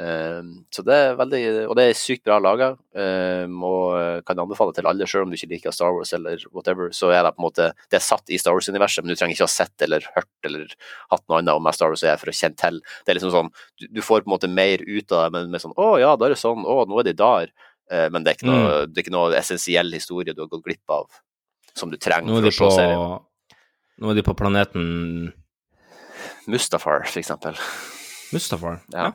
Eh, 0.00 0.40
så 0.72 0.84
det 0.86 0.94
er 0.96 1.18
veldig 1.18 1.42
Og 1.68 1.74
det 1.76 1.84
er 1.84 1.98
sykt 1.98 2.24
bra 2.24 2.38
laga, 2.40 2.70
og 2.72 4.24
kan 4.24 4.40
anbefale 4.40 4.72
til 4.72 4.88
alle, 4.88 5.06
selv 5.06 5.26
om 5.26 5.30
du 5.30 5.36
ikke 5.36 5.50
liker 5.52 5.74
Star 5.74 5.92
Wars 5.92 6.14
eller 6.16 6.40
whatever, 6.48 6.88
så 6.96 7.12
er 7.12 7.26
det 7.26 7.34
på 7.36 7.42
en 7.42 7.48
måte 7.50 7.68
Det 7.90 8.00
er 8.00 8.06
satt 8.08 8.32
i 8.32 8.38
Star 8.40 8.56
Wars-universet, 8.56 9.04
men 9.04 9.12
du 9.12 9.18
trenger 9.20 9.36
ikke 9.36 9.50
ha 9.50 9.52
sett 9.52 9.84
eller 9.84 10.08
hørt 10.16 10.48
eller 10.48 10.72
hatt 11.12 11.24
noe 11.28 11.42
annet 11.42 11.60
om 11.60 11.72
Star 11.76 11.92
Wars 11.92 12.06
er 12.08 12.16
for 12.16 12.32
å 12.32 12.38
kjenne 12.40 12.56
til. 12.56 12.80
Det 13.04 13.12
er 13.12 13.20
liksom 13.20 13.34
sånn 13.36 13.52
Du, 13.76 13.88
du 13.98 14.00
får 14.00 14.24
på 14.24 14.30
en 14.30 14.36
måte 14.38 14.48
mer 14.48 14.80
ut 14.80 15.12
av 15.12 15.26
det, 15.26 15.32
men 15.36 15.52
med 15.52 15.60
sånn 15.60 15.76
Å 15.76 15.98
ja, 16.00 16.16
da 16.16 16.30
er 16.30 16.38
det 16.38 16.40
sånn. 16.40 16.64
Å, 16.64 16.86
nå 16.88 17.02
er 17.02 17.10
de 17.10 17.18
der. 17.20 17.52
Eh, 17.90 18.08
men 18.12 18.24
det 18.24 18.32
er, 18.32 18.38
ikke 18.38 18.48
noe, 18.50 18.72
det 18.86 19.00
er 19.00 19.06
ikke 19.06 19.14
noe 19.16 19.36
essensiell 19.38 19.92
historie 19.96 20.34
du 20.36 20.42
har 20.44 20.50
gått 20.52 20.64
glipp 20.66 20.92
av, 20.92 21.06
som 21.74 21.90
du 21.92 21.96
trenger 21.96 22.28
Nå 22.28 22.40
er 22.42 22.50
for 22.50 22.68
å 22.68 22.68
på 22.68 22.74
se 22.74 22.82
serien. 22.82 23.24
Nå 23.98 24.10
er 24.12 24.18
de 24.20 24.26
på 24.26 24.34
planeten 24.38 24.84
Mustafar, 26.48 27.02
for 27.08 27.20
eksempel. 27.20 27.56
Mustafar. 28.32 28.78
Ja. 28.94 29.12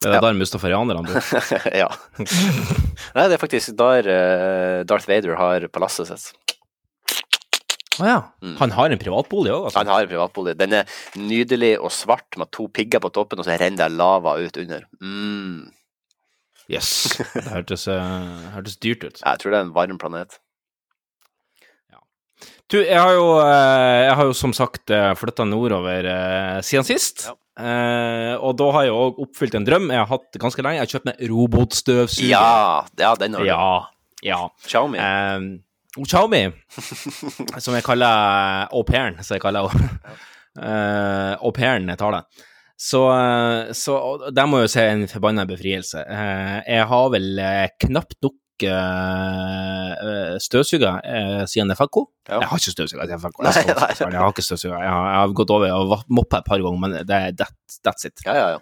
Det 0.00 0.08
er 0.08 0.14
Ja. 0.16 0.20
der 0.24 0.32
mustafarianerne 0.32 1.02
bor. 1.04 1.16
ja. 1.82 1.88
Nei, 3.16 3.24
det 3.28 3.34
er 3.36 3.40
faktisk 3.42 3.74
der 3.76 4.06
eh, 4.08 4.84
Darth 4.88 5.04
Vader 5.10 5.34
har 5.36 5.66
palasset 5.68 6.08
sitt. 6.08 6.54
Å 8.00 8.06
ja. 8.08 8.20
Mm. 8.40 8.54
Han 8.62 8.72
har 8.78 8.94
en 8.94 9.02
privatbolig 9.02 9.52
òg, 9.52 9.66
altså? 9.68 9.82
Han 9.82 9.90
har 9.92 10.06
en 10.06 10.08
privatbolig. 10.08 10.54
Den 10.56 10.72
er 10.78 10.94
nydelig 11.20 11.74
og 11.84 11.92
svart 11.92 12.38
med 12.40 12.48
to 12.56 12.64
pigger 12.72 13.02
på 13.04 13.10
toppen, 13.12 13.42
og 13.42 13.44
så 13.44 13.58
renner 13.60 13.82
det 13.90 13.98
lava 14.00 14.38
ut 14.40 14.56
under. 14.62 14.86
Mm. 15.04 15.68
Yes. 16.70 17.18
Det 17.34 17.48
hørtes, 17.50 17.88
eh, 17.90 18.46
hørtes 18.54 18.78
dyrt 18.78 19.04
ut. 19.04 19.20
Jeg 19.24 19.42
tror 19.42 19.52
det 19.52 19.58
er 19.58 19.66
en 19.66 19.74
varm 19.74 19.98
planet. 20.00 20.38
Du, 22.70 22.76
jeg 22.78 22.94
har 22.94 23.16
jo, 23.16 23.24
eh, 23.42 24.00
jeg 24.06 24.14
har 24.14 24.28
jo 24.28 24.34
som 24.38 24.52
sagt 24.54 24.92
flytta 25.18 25.42
nordover 25.42 26.06
eh, 26.06 26.58
siden 26.62 26.86
sist. 26.86 27.26
Ja. 27.26 27.34
Eh, 27.60 28.34
og 28.38 28.54
da 28.60 28.68
har 28.76 28.86
jeg 28.86 28.94
òg 28.94 29.18
oppfylt 29.24 29.56
en 29.58 29.66
drøm 29.66 29.90
jeg 29.90 30.00
har 30.00 30.08
hatt 30.08 30.38
ganske 30.40 30.62
lenge. 30.64 30.78
Jeg 30.78 30.86
har 30.86 30.92
kjøpt 30.94 31.08
meg 31.10 31.24
robotstøvsuger. 31.32 32.30
Ja, 32.30 32.86
ja, 33.00 33.10
den 33.20 33.36
har 33.36 33.44
du. 33.44 33.50
ja. 33.50 33.66
ja. 34.26 34.44
Xiaomi. 34.66 35.02
Eh, 35.10 36.06
Xiaomi, 36.06 36.44
som 37.58 37.74
jeg 37.74 37.82
kaller 37.82 38.68
au 38.70 38.84
pairen, 38.86 39.16
så 39.26 39.34
jeg 39.34 39.42
kaller. 39.42 39.66
Eh, 40.54 41.32
au 41.42 41.50
pairen 41.56 41.90
jeg 41.90 41.98
tar 41.98 42.14
det. 42.14 42.20
Så, 42.80 43.02
eh, 43.12 43.74
så 43.76 43.94
der 44.32 44.46
må 44.48 44.60
jeg 44.60 44.70
jo 44.70 44.72
se 44.72 44.82
en 44.88 45.02
forbanna 45.10 45.44
befrielse. 45.48 46.00
Eh, 46.00 46.60
jeg 46.64 46.86
har 46.88 47.10
vel 47.12 47.42
eh, 47.44 47.66
knapt 47.86 48.16
nok 48.24 48.38
støvsuger 48.60 51.00
siden 51.48 51.70
jeg. 51.72 51.80
Ja. 51.80 51.86
Jeg 52.42 52.48
har 52.50 52.58
ikke 52.58 52.74
støvsuger 52.74 53.08
jeg 53.08 53.16
Nei, 53.16 53.40
nei. 53.40 53.48
Jeg, 53.48 54.04
jeg 54.04 54.20
har 54.20 54.32
ikke 54.34 54.44
støvsuger. 54.44 54.82
Jeg 54.84 54.92
har, 54.92 55.04
jeg 55.08 55.20
har 55.22 55.32
gått 55.38 55.52
over 55.54 55.72
og 55.72 56.04
moppa 56.12 56.42
et 56.42 56.48
par 56.50 56.60
ganger, 56.60 56.80
men 56.82 56.92
det 57.08 57.20
that, 57.40 57.56
that's 57.80 58.04
it. 58.04 58.20
Ja, 58.26 58.34
ja, 58.36 58.46
ja. 58.52 58.60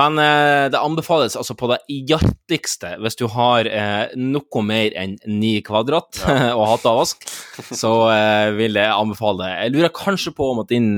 Men 0.00 0.16
eh, 0.22 0.72
det 0.72 0.80
anbefales 0.80 1.36
altså 1.36 1.52
på 1.60 1.68
det 1.68 1.76
hjerteligste 1.92 2.96
hvis 3.02 3.20
du 3.20 3.28
har 3.34 3.68
eh, 3.68 4.08
noe 4.16 4.62
mer 4.64 4.96
enn 4.96 5.20
ni 5.28 5.60
kvadrat 5.66 6.22
og 6.54 6.64
hatt 6.72 6.88
avvask, 6.88 7.28
så 7.68 8.08
vil 8.56 8.80
jeg 8.80 8.96
anbefale 8.96 9.44
det. 9.44 9.52
Jeg 9.60 9.76
lurer 9.76 9.92
kanskje 10.00 10.32
på 10.40 10.44
om 10.54 10.64
at 10.64 10.72
din 10.72 10.88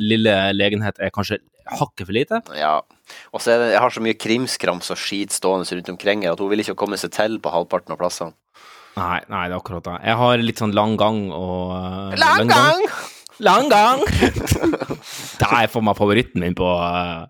lille 0.00 0.34
legenhet 0.56 0.96
er 1.04 1.12
kanskje 1.12 1.36
hakket 1.80 2.06
for 2.08 2.16
lite. 2.16 2.42
ja. 2.56 2.78
Og 3.32 3.40
så 3.40 3.54
jeg 3.56 3.80
har 3.80 3.92
så 3.92 4.02
mye 4.04 4.16
krimskrams 4.20 4.90
og 4.92 4.98
skit 5.00 5.32
stående 5.32 5.68
rundt 5.78 5.92
omkring 5.94 6.26
her 6.26 6.34
at 6.34 6.42
hun 6.42 6.50
vil 6.52 6.60
ikke 6.64 6.76
komme 6.76 6.98
seg 7.00 7.14
til 7.16 7.38
på 7.40 7.52
halvparten 7.52 7.94
av 7.94 8.00
plassene. 8.00 8.36
Nei, 8.98 9.20
nei, 9.30 9.44
det 9.46 9.54
er 9.54 9.60
akkurat 9.60 9.86
det. 9.86 9.96
Jeg 10.08 10.18
har 10.18 10.42
litt 10.42 10.60
sånn 10.60 10.74
lang 10.74 10.96
gang 10.98 11.20
og 11.34 11.72
uh, 11.72 12.16
Lang 12.18 12.50
gang! 12.50 12.84
Lang 13.46 13.68
gang! 13.70 14.02
det 15.40 15.48
er 15.48 15.68
for 15.70 15.86
meg 15.86 15.98
favoritten 15.98 16.42
min 16.42 16.56
på 16.58 16.66
uh, 16.66 17.28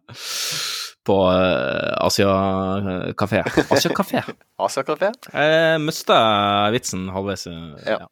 på 1.09 1.16
uh, 1.28 2.07
Asia 2.07 2.32
kafé. 3.20 3.43
Asia 3.68 3.93
kafé. 3.97 4.22
Asiakafé? 4.64 5.12
Jeg 5.32 5.82
mista 5.84 6.16
vitsen 6.74 7.09
halvveis. 7.12 7.47
Ja. 7.49 7.99
Ja. 7.99 8.07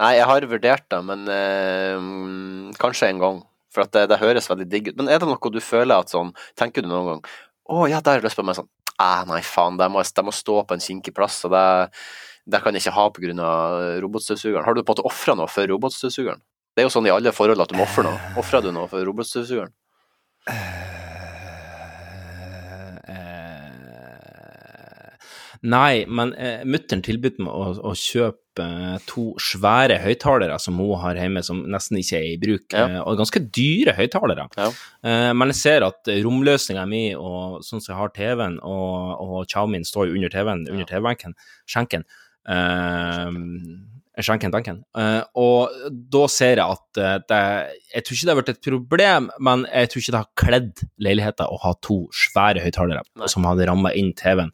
Nei, 0.00 0.14
jeg 0.16 0.26
har 0.30 0.48
vurdert 0.48 0.86
det, 0.88 0.98
men 1.04 1.28
mm, 1.28 2.74
kanskje 2.80 3.10
en 3.12 3.20
gang. 3.20 3.40
For 3.74 3.84
at 3.84 3.92
det, 3.94 4.06
det 4.12 4.20
høres 4.22 4.48
veldig 4.50 4.66
digg 4.70 4.90
ut. 4.90 4.96
Men 5.00 5.10
er 5.12 5.20
det 5.20 5.28
noe 5.28 5.52
du 5.52 5.60
føler 5.60 5.98
at 5.98 6.12
sånn 6.12 6.32
Tenker 6.58 6.84
du 6.84 6.88
noen 6.88 7.10
gang 7.10 7.32
Å 7.68 7.84
ja, 7.90 8.00
der 8.00 8.16
har 8.16 8.22
jeg 8.22 8.30
lyst 8.30 8.38
på 8.40 8.46
meg 8.46 8.56
sånn 8.56 8.70
Æh, 8.98 9.22
nei, 9.28 9.42
faen, 9.46 9.76
det 9.78 9.86
må, 9.94 10.02
det 10.02 10.24
må 10.26 10.32
stå 10.34 10.56
på 10.66 10.74
en 10.74 10.82
kinkig 10.82 11.12
plass, 11.14 11.36
og 11.46 11.52
det, 11.54 11.60
det 12.50 12.58
kan 12.64 12.74
jeg 12.74 12.82
ikke 12.82 12.94
ha 12.96 13.04
pga. 13.14 13.50
robotstøvsugeren. 14.02 14.64
Har 14.66 14.74
du 14.74 14.80
på 14.82 14.90
en 14.90 14.96
måte 14.96 15.06
ofra 15.06 15.36
noe 15.38 15.46
for 15.46 15.70
robotstøvsugeren? 15.70 16.42
Det 16.74 16.82
er 16.82 16.88
jo 16.88 16.90
sånn 16.96 17.06
i 17.06 17.12
alle 17.14 17.30
forhold 17.30 17.62
at 17.62 17.70
du 17.70 17.78
må 17.78 17.86
ofre 17.86 18.02
noe. 18.08 18.18
Ofrer 18.42 18.66
du 18.66 18.72
noe 18.74 18.90
for 18.90 19.06
robotstøvsugeren? 19.06 19.70
Eh, 20.50 20.98
Nei, 25.62 26.04
men 26.06 26.34
eh, 26.38 26.62
mutter'n 26.66 27.02
tilbød 27.02 27.40
meg 27.42 27.50
å, 27.50 27.72
å 27.90 27.94
kjøpe 27.98 28.47
eh, 28.62 28.98
to 29.08 29.24
svære 29.42 29.98
høyttalere 30.02 30.58
som 30.60 30.76
hun 30.80 30.94
har 31.02 31.14
hjemme, 31.20 31.42
som 31.46 31.64
nesten 31.70 31.98
ikke 32.00 32.18
er 32.18 32.28
i 32.32 32.38
bruk, 32.42 32.66
Ja. 32.72 32.84
eh, 32.86 33.00
og 33.02 33.18
ganske 33.20 33.40
dyre 33.54 33.94
høyttalere. 33.98 34.48
Ja. 34.56 34.68
Eh, 35.02 35.32
men 35.32 35.48
jeg 35.52 35.60
ser 35.62 35.86
at 35.86 36.04
romløsninga 36.08 36.86
mi, 36.88 37.14
og 37.14 37.60
sånn 37.66 37.80
som 37.82 37.94
jeg 37.94 38.00
har 38.00 38.14
TV-en, 38.16 38.58
og, 38.62 39.20
og 39.20 39.46
Xiaomien 39.46 39.84
står 39.84 40.08
jo 40.08 40.14
under 40.20 40.28
TV-en, 40.34 40.66
under 40.70 40.84
TV-benken, 40.88 41.34
skjenken, 41.66 42.04
Uh, 42.48 43.28
skjenken, 44.24 44.50
benken, 44.50 44.78
Uh, 44.96 45.20
og 45.38 45.74
da 46.10 46.22
ser 46.32 46.56
jeg 46.58 46.64
at 46.64 47.00
det, 47.28 47.40
jeg 47.92 48.04
tror 48.06 48.16
ikke 48.16 48.24
det 48.26 48.32
har 48.32 48.38
vært 48.40 48.52
et 48.54 48.62
problem, 48.70 49.28
men 49.44 49.66
jeg 49.68 49.90
tror 49.92 50.02
ikke 50.02 50.14
det 50.14 50.22
har 50.22 50.30
kledd 50.42 50.82
leiligheten 51.06 51.52
å 51.52 51.58
ha 51.62 51.74
to 51.84 51.98
svære 52.16 52.64
høyttalere 52.64 53.04
som 53.30 53.46
hadde 53.46 53.68
ramma 53.68 53.92
inn 53.92 54.14
TV-en. 54.18 54.50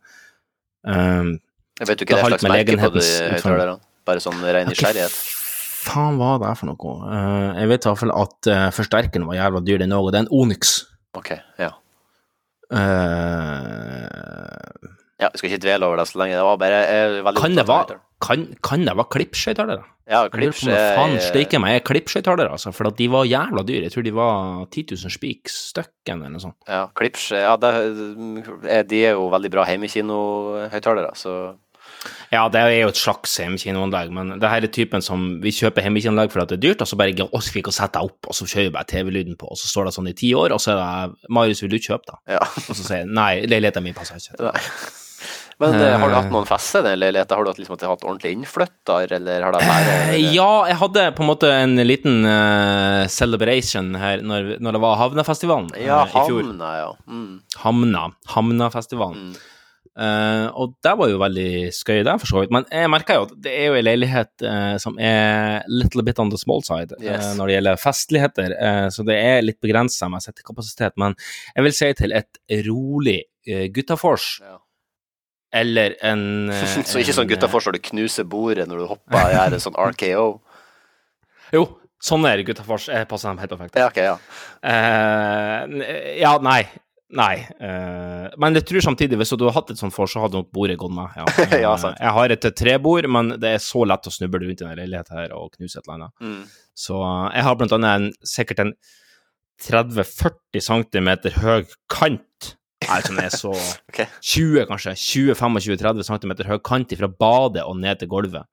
Um, 0.84 1.36
Jeg 1.80 1.88
vet 1.88 2.02
jo 2.02 2.08
ikke 2.08 2.18
det 2.18 2.24
det 2.24 2.32
slags 2.34 2.48
merke 2.50 2.76
på 2.82 2.90
de 2.98 3.06
høyttalerne. 3.30 3.78
Bare 4.04 4.20
sånn 4.20 4.42
ren 4.44 4.68
nysgjerrighet. 4.68 5.14
faen 5.84 6.18
hva 6.20 6.34
det 6.42 6.52
for 6.60 6.70
noe? 6.70 6.96
Uh, 7.04 7.54
jeg 7.60 7.70
vet 7.72 7.86
i 7.86 7.90
hvert 7.90 8.02
fall 8.02 8.14
at 8.16 8.50
uh, 8.50 8.66
forsterkeren 8.74 9.26
var 9.28 9.38
jævla 9.40 9.62
dyr, 9.64 9.80
den 9.84 9.94
òg, 9.96 10.08
og 10.08 10.12
det 10.14 10.20
er 10.20 10.26
en 10.26 10.34
Onyx. 10.42 10.74
Ok, 11.16 11.32
ja. 11.60 11.70
Uh, 12.72 14.90
Ja, 15.22 15.28
vi 15.30 15.38
skal 15.38 15.52
ikke 15.52 15.62
dvele 15.62 15.86
over 15.86 16.00
det 16.00 16.08
så 16.10 16.18
lenge. 16.20 16.36
Det 16.36 16.44
var 16.44 16.56
bare 16.60 16.78
veldig 17.24 17.40
kan, 17.40 17.54
det 17.56 17.64
være, 17.68 17.96
kan, 18.24 18.40
kan 18.66 18.82
det 18.84 18.94
være 18.98 19.12
klippskøyttalere? 19.14 19.84
Ja, 20.10 20.24
det 20.28 20.50
faen 20.52 21.14
steike 21.22 21.56
meg 21.62 21.78
er 21.78 21.84
klippskøyttalere, 21.86 22.50
altså, 22.52 22.74
for 22.76 22.90
at 22.90 22.98
de 22.98 23.06
var 23.12 23.24
jævla 23.24 23.62
dyre. 23.64 23.86
Jeg 23.86 23.94
tror 23.94 24.04
de 24.04 24.12
var 24.16 24.66
10 24.66 24.84
000 24.90 25.14
spik 25.14 25.48
stykken 25.48 26.18
eller 26.18 26.34
noe 26.34 26.42
sånt. 26.42 26.58
Ja, 26.68 26.82
klips 26.98 27.30
ja, 27.32 27.54
det, 27.56 27.70
De 28.90 29.00
er 29.00 29.14
jo 29.16 29.30
veldig 29.32 29.52
bra 29.54 29.64
hjemmekinohøyttalere, 29.70 31.14
så 31.16 31.54
Ja, 32.32 32.46
det 32.52 32.60
er 32.60 32.72
jo 32.76 32.90
et 32.92 33.00
slags 33.00 33.36
hjemmekinoanlegg, 33.40 34.12
men 34.14 34.34
det 34.42 34.50
her 34.50 34.66
er 34.66 34.72
typen 34.74 35.04
som 35.04 35.26
vi 35.44 35.54
kjøper 35.54 35.86
hjemmekinoanlegg 35.86 36.34
for 36.34 36.44
at 36.44 36.52
det 36.52 36.58
er 36.58 36.64
dyrt, 36.68 36.84
og 36.84 36.90
så 36.90 36.98
bare 37.00 37.14
ikke 37.14 37.30
orker 37.30 37.62
ikke 37.62 37.72
å 37.72 37.78
sette 37.78 37.98
deg 37.98 38.10
opp, 38.10 38.30
og 38.30 38.36
så 38.36 38.48
kjører 38.48 38.68
vi 38.68 38.74
bare 38.78 38.90
TV-lyden 38.90 39.38
på, 39.40 39.48
og 39.50 39.60
så 39.60 39.70
står 39.70 39.88
det 39.88 39.96
sånn 39.98 40.10
i 40.10 40.18
ti 40.18 40.34
år, 40.38 40.56
og 40.56 40.62
så 40.62 40.74
er 40.74 40.82
det 40.82 41.32
Marius, 41.34 41.64
vil 41.64 41.74
du 41.76 41.80
kjøpe 41.80 42.10
da? 42.10 42.20
ja. 42.38 42.42
Og 42.68 42.76
så 42.76 42.82
sier 42.82 43.02
jeg 43.02 43.10
nei, 43.12 43.32
leiligheten 43.48 43.84
min 43.84 43.96
passer 43.96 44.20
ikke. 44.20 44.38
Nei. 44.40 44.60
Men 45.62 45.76
uh, 45.78 45.86
har 46.00 46.10
du 46.10 46.16
hatt 46.16 46.32
noen 46.34 46.46
fester 46.48 46.82
i 46.82 46.88
den 46.88 46.98
leiligheten? 46.98 47.36
Har 47.36 47.46
du 47.46 47.50
hatt, 47.52 47.60
liksom, 47.62 47.76
at 47.76 47.82
du 47.82 47.86
har 47.86 47.94
hatt 47.94 48.06
ordentlig 48.06 48.32
innflytter, 48.34 49.14
eller 49.18 49.46
har 49.46 49.54
det 49.54 49.62
bare 49.62 49.96
eller? 50.00 50.34
Ja, 50.34 50.50
jeg 50.70 50.78
hadde 50.80 51.06
på 51.14 51.24
en 51.24 51.30
måte 51.30 51.50
en 51.54 51.78
liten 51.86 52.26
uh, 52.26 53.06
celebration 53.12 53.94
her 54.00 54.24
når, 54.26 54.56
når 54.64 54.76
det 54.76 54.82
var 54.82 54.98
Havnefestivalen 55.04 55.70
ja, 55.78 56.02
uh, 56.02 56.10
i 56.10 56.26
fjor. 56.26 56.42
havna, 56.42 56.72
ja. 56.80 56.90
Mm. 57.06 57.34
Hamna. 57.62 58.06
Hamnafestivalen. 58.34 59.30
Mm. 59.30 59.53
Eh, 59.94 60.46
og 60.58 60.72
det 60.82 60.92
var 60.98 61.10
jo 61.10 61.20
veldig 61.22 61.50
skøy, 61.74 62.00
det, 62.06 62.14
for 62.18 62.30
så 62.30 62.42
vidt. 62.42 62.52
Men 62.54 62.66
jeg 62.66 62.90
merker 62.90 63.20
jo 63.20 63.26
at 63.28 63.34
det 63.44 63.52
er 63.54 63.68
jo 63.68 63.76
en 63.78 63.86
leilighet 63.86 64.42
uh, 64.42 64.74
som 64.82 64.98
er 64.98 65.62
little 65.70 66.02
bit 66.06 66.18
on 66.18 66.32
the 66.32 66.40
small 66.40 66.64
side 66.66 66.96
yes. 66.98 67.22
uh, 67.22 67.30
når 67.38 67.46
det 67.46 67.56
gjelder 67.58 67.80
festligheter, 67.84 68.56
eh, 68.58 68.88
så 68.94 69.06
det 69.06 69.18
er 69.20 69.46
litt 69.46 69.60
begrensa 69.62 70.10
med 70.10 70.24
settekapasitet. 70.24 70.98
Men 71.00 71.14
jeg 71.54 71.68
vil 71.68 71.78
si 71.78 71.92
til 72.00 72.16
et 72.18 72.42
rolig 72.66 73.20
uh, 73.50 73.66
guttafors 73.74 74.28
Ja. 74.42 74.58
eller 75.62 75.94
en 76.02 76.50
eh, 76.54 76.66
Så 76.82 76.98
ikke 76.98 77.14
sånn 77.14 77.30
guttafors 77.30 77.70
når 77.70 77.78
du 77.78 77.86
knuser 77.92 78.26
bordet 78.26 78.66
når 78.70 78.82
du 78.82 78.90
hopper 78.96 79.20
og 79.20 79.34
gjør 79.36 79.58
en 79.58 79.66
sånn 79.68 79.82
RKO? 79.94 80.28
Jo, 81.54 81.66
sånn 82.02 82.26
er 82.26 82.42
guttafors. 82.42 82.88
Jeg 82.90 83.06
passer 83.06 83.30
dem 83.30 83.38
helt 83.44 83.52
perfekt. 83.52 83.78
Ja, 83.78 83.92
okay, 83.92 84.10
ja. 84.10 84.18
Uh, 84.58 85.84
ja, 86.18 86.34
nei. 86.42 86.64
Nei. 87.14 87.34
eh, 87.62 88.26
men 88.42 88.56
jeg 88.58 88.64
tror 88.66 88.82
samtidig, 88.88 89.18
hvis 89.20 89.30
du 89.34 89.44
hadde 89.44 89.54
hatt 89.54 89.70
et 89.74 89.78
sånt 89.80 89.94
for, 89.94 90.10
så 90.10 90.24
hadde 90.24 90.40
nok 90.40 90.48
bordet 90.54 90.74
gått 90.80 90.94
med. 90.96 91.14
Ja, 91.14 91.24
Eh, 91.44 91.60
Ja, 91.62 91.76
sant. 91.78 92.00
Jeg 92.02 92.14
har 92.16 92.34
et 92.34 92.48
trebord, 92.58 93.06
men 93.08 93.36
det 93.38 93.52
er 93.54 93.62
så 93.62 93.84
lett 93.86 94.08
å 94.10 94.12
snuble 94.14 94.42
rundt 94.42 94.60
i 94.60 94.64
denne 94.64 94.76
leiligheten 94.80 95.16
her 95.20 95.34
og 95.38 95.52
knuse 95.54 95.78
et 95.78 95.86
eller 95.86 95.94
annet. 96.00 96.14
Mm. 96.20 96.42
Så 96.86 96.98
eh, 96.98 97.30
jeg 97.38 97.46
har 97.48 97.58
blant 97.60 97.76
annet 97.78 97.94
en, 98.00 98.10
sikkert 98.34 98.64
en 98.66 98.74
30-40 99.62 100.60
cm 100.66 101.08
høy 101.44 101.64
kant. 101.92 102.54
Nei, 102.84 102.98
som 103.06 103.18
er 103.22 103.32
så 103.32 103.52
okay. 103.90 104.08
20, 104.20 104.66
kanskje. 104.68 104.92
20-25-30 105.00 106.08
cm 106.10 106.34
høy 106.50 106.58
kant 106.66 106.92
fra 106.98 107.08
badet 107.08 107.64
og 107.64 107.78
ned 107.80 108.02
til 108.02 108.10
gulvet. 108.12 108.44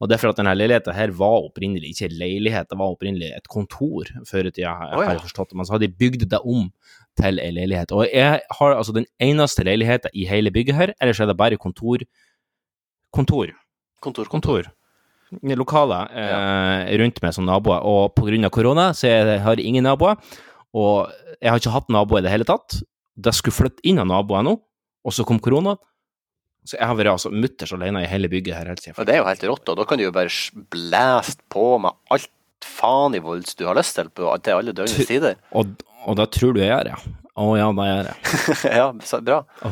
Og 0.00 0.08
det 0.08 0.16
er 0.16 0.20
for 0.22 0.32
at 0.32 0.38
denne 0.40 0.54
leiligheten 0.56 0.94
her 0.96 1.10
var 1.12 1.42
opprinnelig 1.44 1.90
ikke 1.92 2.06
en 2.08 2.14
leilighet, 2.22 2.68
det 2.70 2.76
var 2.80 2.94
opprinnelig 2.94 3.34
et 3.36 3.48
kontor 3.52 4.08
før 4.28 4.48
i 4.48 4.52
tida, 4.56 4.70
har 4.78 4.94
Å, 4.96 5.02
ja. 5.04 5.16
forstått. 5.20 5.52
Men 5.58 5.68
så 5.68 5.74
har 5.74 5.82
de 5.82 5.90
bygd 5.92 6.24
det 6.32 6.40
om 6.40 6.70
til 7.20 7.40
ei 7.42 7.52
leilighet. 7.54 7.94
Og 7.94 8.08
jeg 8.08 8.42
har 8.58 8.74
altså 8.74 8.94
den 8.96 9.06
eneste 9.22 9.64
leiligheten 9.66 10.12
i 10.14 10.26
hele 10.28 10.52
bygget 10.54 10.76
her, 10.76 10.92
ellers 11.00 11.20
er 11.20 11.30
det 11.30 11.38
bare 11.38 11.60
kontor. 11.60 12.04
Kontor. 13.14 13.54
Kontor, 14.00 14.28
kontor. 14.32 14.68
Kontor. 14.68 14.76
Lokale 15.30 15.98
eh, 16.10 16.88
rundt 16.98 17.20
meg 17.22 17.34
som 17.36 17.46
naboer, 17.46 17.84
og 17.86 18.18
av 18.18 18.50
korona 18.50 18.88
så 18.96 19.06
jeg 19.06 19.42
har 19.44 19.62
ingen 19.62 19.86
naboer. 19.86 20.18
Og 20.74 21.10
jeg 21.38 21.50
har 21.50 21.60
ikke 21.60 21.74
hatt 21.74 21.92
naboer 21.92 22.22
i 22.22 22.26
det 22.26 22.32
hele 22.32 22.46
tatt. 22.46 22.80
Det 23.14 23.34
skulle 23.34 23.54
flytte 23.54 23.84
inn 23.86 24.00
av 24.02 24.08
naboer 24.10 24.42
nå, 24.46 24.56
og 25.04 25.14
så 25.14 25.26
kom 25.26 25.38
korona. 25.42 25.76
Så 26.66 26.76
jeg 26.76 26.86
har 26.86 26.98
vært 26.98 27.14
altså 27.14 27.30
mutters 27.32 27.72
alene 27.72 28.02
i 28.04 28.10
hele 28.10 28.28
bygget 28.30 28.56
her 28.58 28.68
hele 28.68 28.80
tida. 28.80 29.06
det 29.06 29.14
er 29.14 29.22
jo 29.22 29.28
helt 29.30 29.46
rått, 29.48 29.70
og 29.72 29.78
da 29.78 29.86
kan 29.88 29.98
du 29.98 30.04
jo 30.04 30.12
bare 30.12 30.34
blæse 30.74 31.38
på 31.48 31.78
med 31.80 31.96
alt 32.12 32.28
faen 32.60 33.16
i 33.16 33.22
volds 33.24 33.56
du 33.56 33.64
har 33.64 33.78
lyst 33.78 33.96
til 33.96 34.10
på, 34.12 34.28
til 34.44 34.58
alle 34.58 34.74
døgnets 34.76 35.08
tider. 35.08 35.38
Og, 35.56 35.72
og 36.06 36.16
da 36.20 36.26
tror 36.30 36.54
du 36.56 36.62
jeg 36.62 36.70
gjør, 36.72 36.92
ja. 36.94 37.00
Å 37.40 37.46
ja, 37.56 37.68
da 37.72 37.86
gjør 37.86 38.08
jeg. 38.10 38.34
ja, 38.80 38.88
så 39.06 39.20
bra. 39.24 39.38
ja, 39.62 39.70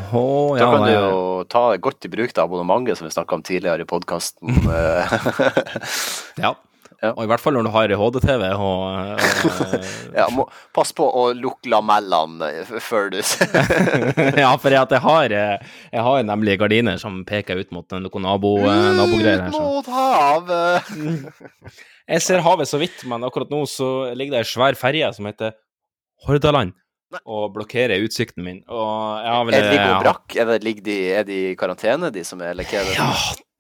Da 0.60 0.68
kan 0.70 0.84
da 0.84 0.86
du 0.86 0.94
jo 0.94 1.18
ta 1.52 1.64
godt 1.82 2.06
i 2.08 2.12
bruk 2.12 2.32
det 2.32 2.40
abonnementet 2.44 3.00
som 3.00 3.08
vi 3.08 3.12
snakka 3.12 3.40
om 3.40 3.44
tidligere 3.44 3.84
i 3.84 3.90
podkasten. 3.90 4.62
Ja. 6.38 6.54
Ja. 6.98 7.12
Og 7.14 7.20
i 7.22 7.28
hvert 7.30 7.38
fall 7.38 7.54
når 7.54 7.66
du 7.68 7.70
har 7.70 7.92
HD-TV 7.94 8.40
og 8.58 8.80
eh, 9.14 9.90
Ja, 10.16 10.24
må, 10.34 10.48
pass 10.74 10.90
på 10.96 11.04
å 11.06 11.28
lukke 11.30 11.70
lamellene 11.70 12.48
eh, 12.64 12.72
før 12.82 13.12
du 13.12 13.20
Ja, 13.22 14.48
for 14.58 14.74
jeg, 14.74 14.98
har, 15.04 15.30
eh, 15.30 15.68
jeg 15.94 16.02
har 16.08 16.26
nemlig 16.26 16.56
gardiner 16.58 16.98
som 16.98 17.20
peker 17.28 17.60
ut 17.62 17.70
mot 17.76 17.86
noen 17.94 18.26
nabo, 18.26 18.56
eh, 18.66 18.88
nabogreier 18.98 19.44
her. 19.44 19.54
Ut 19.54 19.60
Mot 19.62 19.92
havet! 19.94 20.90
Jeg 22.08 22.24
ser 22.26 22.42
havet 22.42 22.66
så 22.66 22.82
vidt, 22.82 23.06
men 23.06 23.22
akkurat 23.30 23.54
nå 23.54 23.62
så 23.70 23.92
ligger 24.18 24.34
det 24.40 24.42
ei 24.42 24.50
svær 24.56 24.78
ferje 24.80 25.12
som 25.14 25.30
heter 25.30 25.54
Hordaland, 26.26 26.72
og 27.24 27.52
blokkerer 27.54 28.02
utsikten 28.04 28.44
min. 28.44 28.62
Og 28.68 29.22
jeg 29.24 29.32
har 29.32 29.44
vel 29.48 29.54
Er 29.54 29.68
og 29.72 29.78
har- 29.78 30.02
brakk? 30.02 30.36
Er, 30.36 30.58
de, 30.58 30.96
er 31.14 31.24
de 31.24 31.38
i 31.52 31.54
karantene, 31.56 32.10
de 32.12 32.24
som 32.24 32.40
er 32.42 32.50
eller 32.50 32.64
hva 32.68 32.80
er 32.80 32.84
det? 32.84 32.96
Ja, 32.98 33.12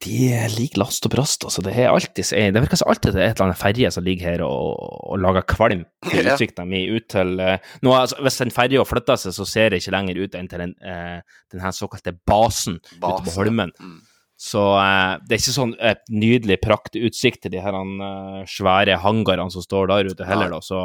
de 0.04 0.48
liker 0.58 0.78
last 0.78 1.06
og 1.06 1.10
brast. 1.10 1.42
Altså. 1.44 1.62
Det, 1.64 1.72
er 1.74 1.88
alltid, 1.90 2.22
det 2.54 2.60
virker 2.62 2.76
som 2.76 2.88
alltid 2.92 3.14
det 3.16 3.22
er 3.22 3.30
et 3.32 3.36
eller 3.40 3.48
annet 3.48 3.58
ferje 3.62 3.90
som 3.90 4.04
ligger 4.04 4.30
her 4.30 4.42
og, 4.46 4.76
og 5.10 5.18
lager 5.18 5.42
kvalm 5.48 5.84
til 6.10 6.24
Ja. 6.28 6.34
utsikta 6.36 6.66
mi 6.68 6.84
ut 6.92 7.08
til 7.08 7.40
eh, 7.40 7.58
nå, 7.82 7.94
altså, 7.96 8.20
Hvis 8.22 8.40
en 8.44 8.50
ferje 8.54 8.84
flytter 8.86 9.16
seg, 9.16 9.32
så 9.34 9.46
ser 9.48 9.70
det 9.70 9.80
ikke 9.82 9.96
lenger 9.96 10.20
ut 10.22 10.34
enn 10.38 10.48
til 10.52 10.58
den, 10.66 10.74
eh, 10.84 11.18
den 11.50 11.60
her 11.64 11.70
såkalte 11.74 12.12
basen, 12.26 12.78
ute 13.00 13.24
på 13.24 13.34
Holmen. 13.40 13.72
Mm. 13.80 13.98
Så 14.38 14.60
eh, 14.78 15.16
det 15.26 15.34
er 15.34 15.40
ikke 15.42 15.54
sånn 15.56 15.72
et 15.82 16.02
nydelig 16.14 16.60
praktutsikt 16.62 17.40
til 17.42 17.56
de 17.56 17.62
her 17.64 17.74
eh, 17.74 18.42
svære 18.46 18.98
hangarene 19.02 19.50
som 19.50 19.64
står 19.64 19.90
der 19.90 20.10
ute 20.12 20.28
heller, 20.28 20.52
da. 20.54 20.60
Så 20.62 20.84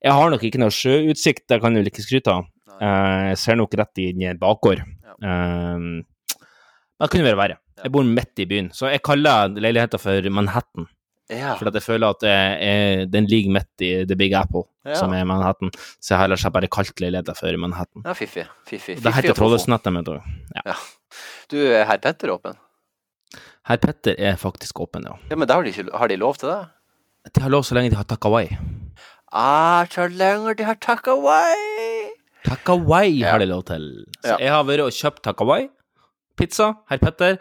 jeg 0.00 0.14
har 0.16 0.32
nok 0.32 0.44
ikke 0.48 0.60
noe 0.62 0.72
sjøutsikt, 0.72 1.44
det 1.52 1.60
kan 1.60 1.76
jeg 1.76 1.84
vel 1.84 1.92
ikke 1.92 2.06
skryte 2.06 2.32
av. 2.38 2.48
Eh, 2.80 3.22
jeg 3.34 3.42
ser 3.44 3.60
nok 3.60 3.76
rett 3.76 4.00
inn 4.04 4.24
i 4.24 4.30
en 4.32 4.40
bakgård. 4.40 4.80
Eh, 4.80 5.76
men 5.76 7.04
det 7.04 7.12
kunne 7.12 7.28
være 7.28 7.40
verre. 7.42 7.60
Jeg 7.84 7.92
bor 7.92 8.06
midt 8.08 8.40
i 8.40 8.48
byen, 8.48 8.72
så 8.72 8.88
jeg 8.88 9.04
kaller 9.04 9.52
leiligheten 9.60 10.00
for 10.00 10.30
Manhattan. 10.32 10.88
Ja. 11.28 11.56
For 11.58 11.68
jeg 11.68 11.82
føler 11.82 12.14
at 12.14 12.22
jeg, 12.24 12.58
jeg, 12.62 13.06
den 13.10 13.26
ligger 13.28 13.56
midt 13.58 13.82
i 13.84 13.90
The 14.06 14.16
Big 14.16 14.32
Apple, 14.38 14.62
Ja. 14.86 14.94
som 14.94 15.12
er 15.12 15.24
Manhattan. 15.26 15.72
Så 15.98 16.14
jeg 16.14 16.20
har 16.20 16.28
heller 16.30 16.52
bare 16.54 16.68
kalt 16.70 17.00
leiligheten 17.02 17.34
for 17.36 17.56
Manhattan. 17.60 18.04
ja, 18.06 18.14
fiffig. 18.14 18.46
Fiffig. 18.64 19.02
Det 19.02 19.12
heter 19.12 19.34
Trollhetsnettet 19.36 19.92
mitt 19.92 20.08
òg. 20.08 20.22
Ja. 20.64 20.76
Du, 21.50 21.58
er 21.58 21.84
herr 21.84 21.98
Petter 21.98 22.30
åpen? 22.32 22.54
Herr 23.66 23.80
Petter 23.82 24.14
er 24.18 24.36
faktisk 24.38 24.78
åpen, 24.84 25.06
ja. 25.08 25.16
Ja, 25.30 25.36
men 25.36 25.48
da 25.50 25.56
har 25.58 25.66
de, 25.66 25.72
ikke, 25.74 25.90
har 25.98 26.08
de 26.12 26.16
lov 26.22 26.36
til 26.38 26.48
det? 26.52 26.60
De 27.34 27.42
har 27.42 27.50
lov 27.50 27.64
så 27.66 27.74
lenge 27.74 27.90
de 27.90 27.98
har 27.98 28.06
Takawai. 28.06 28.46
Ah, 29.34 29.84
så 29.90 30.06
lenge 30.08 30.54
de 30.60 30.64
har 30.68 30.76
Takawai! 30.78 32.12
Takawai 32.46 33.08
Ja. 33.18 33.32
har 33.32 33.38
de 33.42 33.46
lov 33.50 33.64
til. 33.66 34.06
Så 34.22 34.36
Ja. 34.36 34.36
jeg 34.38 34.48
har 34.54 34.62
vært 34.64 34.84
og 34.86 34.92
kjøpt 34.94 35.22
Takawai, 35.26 35.68
pizza, 36.38 36.76
herr 36.88 36.98
Petter, 37.02 37.38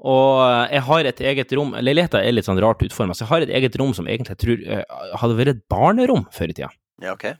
og 0.00 0.70
jeg 0.72 0.80
har 0.82 1.04
et 1.04 1.20
eget 1.20 1.52
rom. 1.52 1.72
Leiligheten 1.76 2.20
er 2.24 2.32
litt 2.32 2.44
sånn 2.48 2.60
rart 2.62 2.80
utforma, 2.80 3.12
så 3.12 3.24
jeg 3.26 3.28
har 3.28 3.40
et 3.44 3.52
eget 3.52 3.76
rom 3.78 3.92
som 3.92 4.06
egentlig 4.06 4.32
jeg 4.32 4.38
tror 4.38 4.64
eh, 4.78 4.84
hadde 5.20 5.36
vært 5.36 5.48
et 5.52 5.68
barnerom 5.68 6.24
før 6.32 6.48
i 6.48 6.52
tida. 6.56 6.70
Ja, 7.02 7.12
ok. 7.12 7.36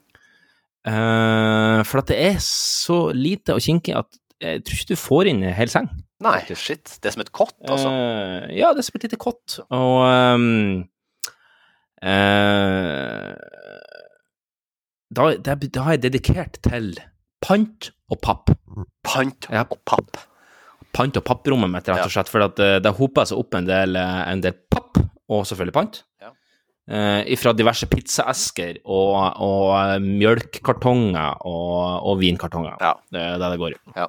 Uh, 0.86 1.82
for 1.82 1.98
at 1.98 2.06
det 2.12 2.18
er 2.20 2.36
så 2.38 3.10
lite 3.16 3.56
og 3.56 3.60
kinkig 3.64 3.96
at 3.96 4.06
jeg 4.40 4.62
tror 4.62 4.76
ikke 4.78 4.92
du 4.92 5.00
får 5.00 5.26
inn 5.32 5.42
en 5.42 5.54
hel 5.56 5.68
seng. 5.72 5.88
Nei, 6.24 6.38
shit. 6.56 6.94
Det 7.02 7.10
er 7.10 7.12
som 7.16 7.22
et 7.26 7.32
kott, 7.36 7.56
altså. 7.68 7.90
Uh, 7.92 8.46
ja, 8.56 8.70
det 8.72 8.80
er 8.80 8.86
som 8.86 8.96
et 8.96 9.04
lite 9.04 9.18
kott. 9.20 9.58
Og 9.68 9.98
um, 10.06 10.46
uh, 12.00 13.34
da, 15.16 15.28
da, 15.44 15.54
da 15.60 15.84
har 15.86 15.96
jeg 15.96 16.04
dedikert 16.06 16.58
til 16.64 16.94
pant 17.44 17.90
og 18.12 18.20
papp. 18.24 18.50
Pant 19.06 19.48
Ja. 19.52 19.64
og 19.68 19.78
papp. 19.88 20.16
Pant- 20.96 21.18
og 21.20 21.24
papprommet 21.28 21.68
mitt, 21.70 21.88
rett 21.92 22.06
og 22.08 22.12
slett. 22.14 22.30
For 22.32 22.40
at 22.46 22.60
eh, 22.64 22.78
det 22.80 22.94
hoper 22.96 23.26
seg 23.28 23.36
opp 23.42 23.54
en 23.58 23.66
del, 23.68 23.96
en 24.00 24.40
del 24.40 24.54
papp, 24.72 24.96
og 25.28 25.42
selvfølgelig 25.44 25.74
pant. 25.76 25.98
Ja. 26.24 26.30
Fra 27.42 27.52
diverse 27.58 27.88
pizzaesker 27.90 28.78
og, 28.84 29.18
og 29.44 30.00
mjølkkartonger 30.06 31.42
og, 31.44 32.06
og 32.08 32.20
vinkartonger. 32.22 32.78
Ja. 32.80 32.94
Det 33.12 33.20
er 33.26 33.36
det 33.42 33.50
det 33.52 33.60
går 33.60 33.74
i. 33.76 33.80
Ja, 33.98 34.06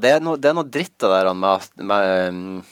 det 0.00 0.10
er 0.14 0.22
noe, 0.22 0.38
det 0.40 0.50
er 0.50 0.56
noe 0.56 0.68
dritt 0.68 0.94
det 1.02 1.10
der 1.10 1.28
med, 1.34 1.66
med 1.90 2.62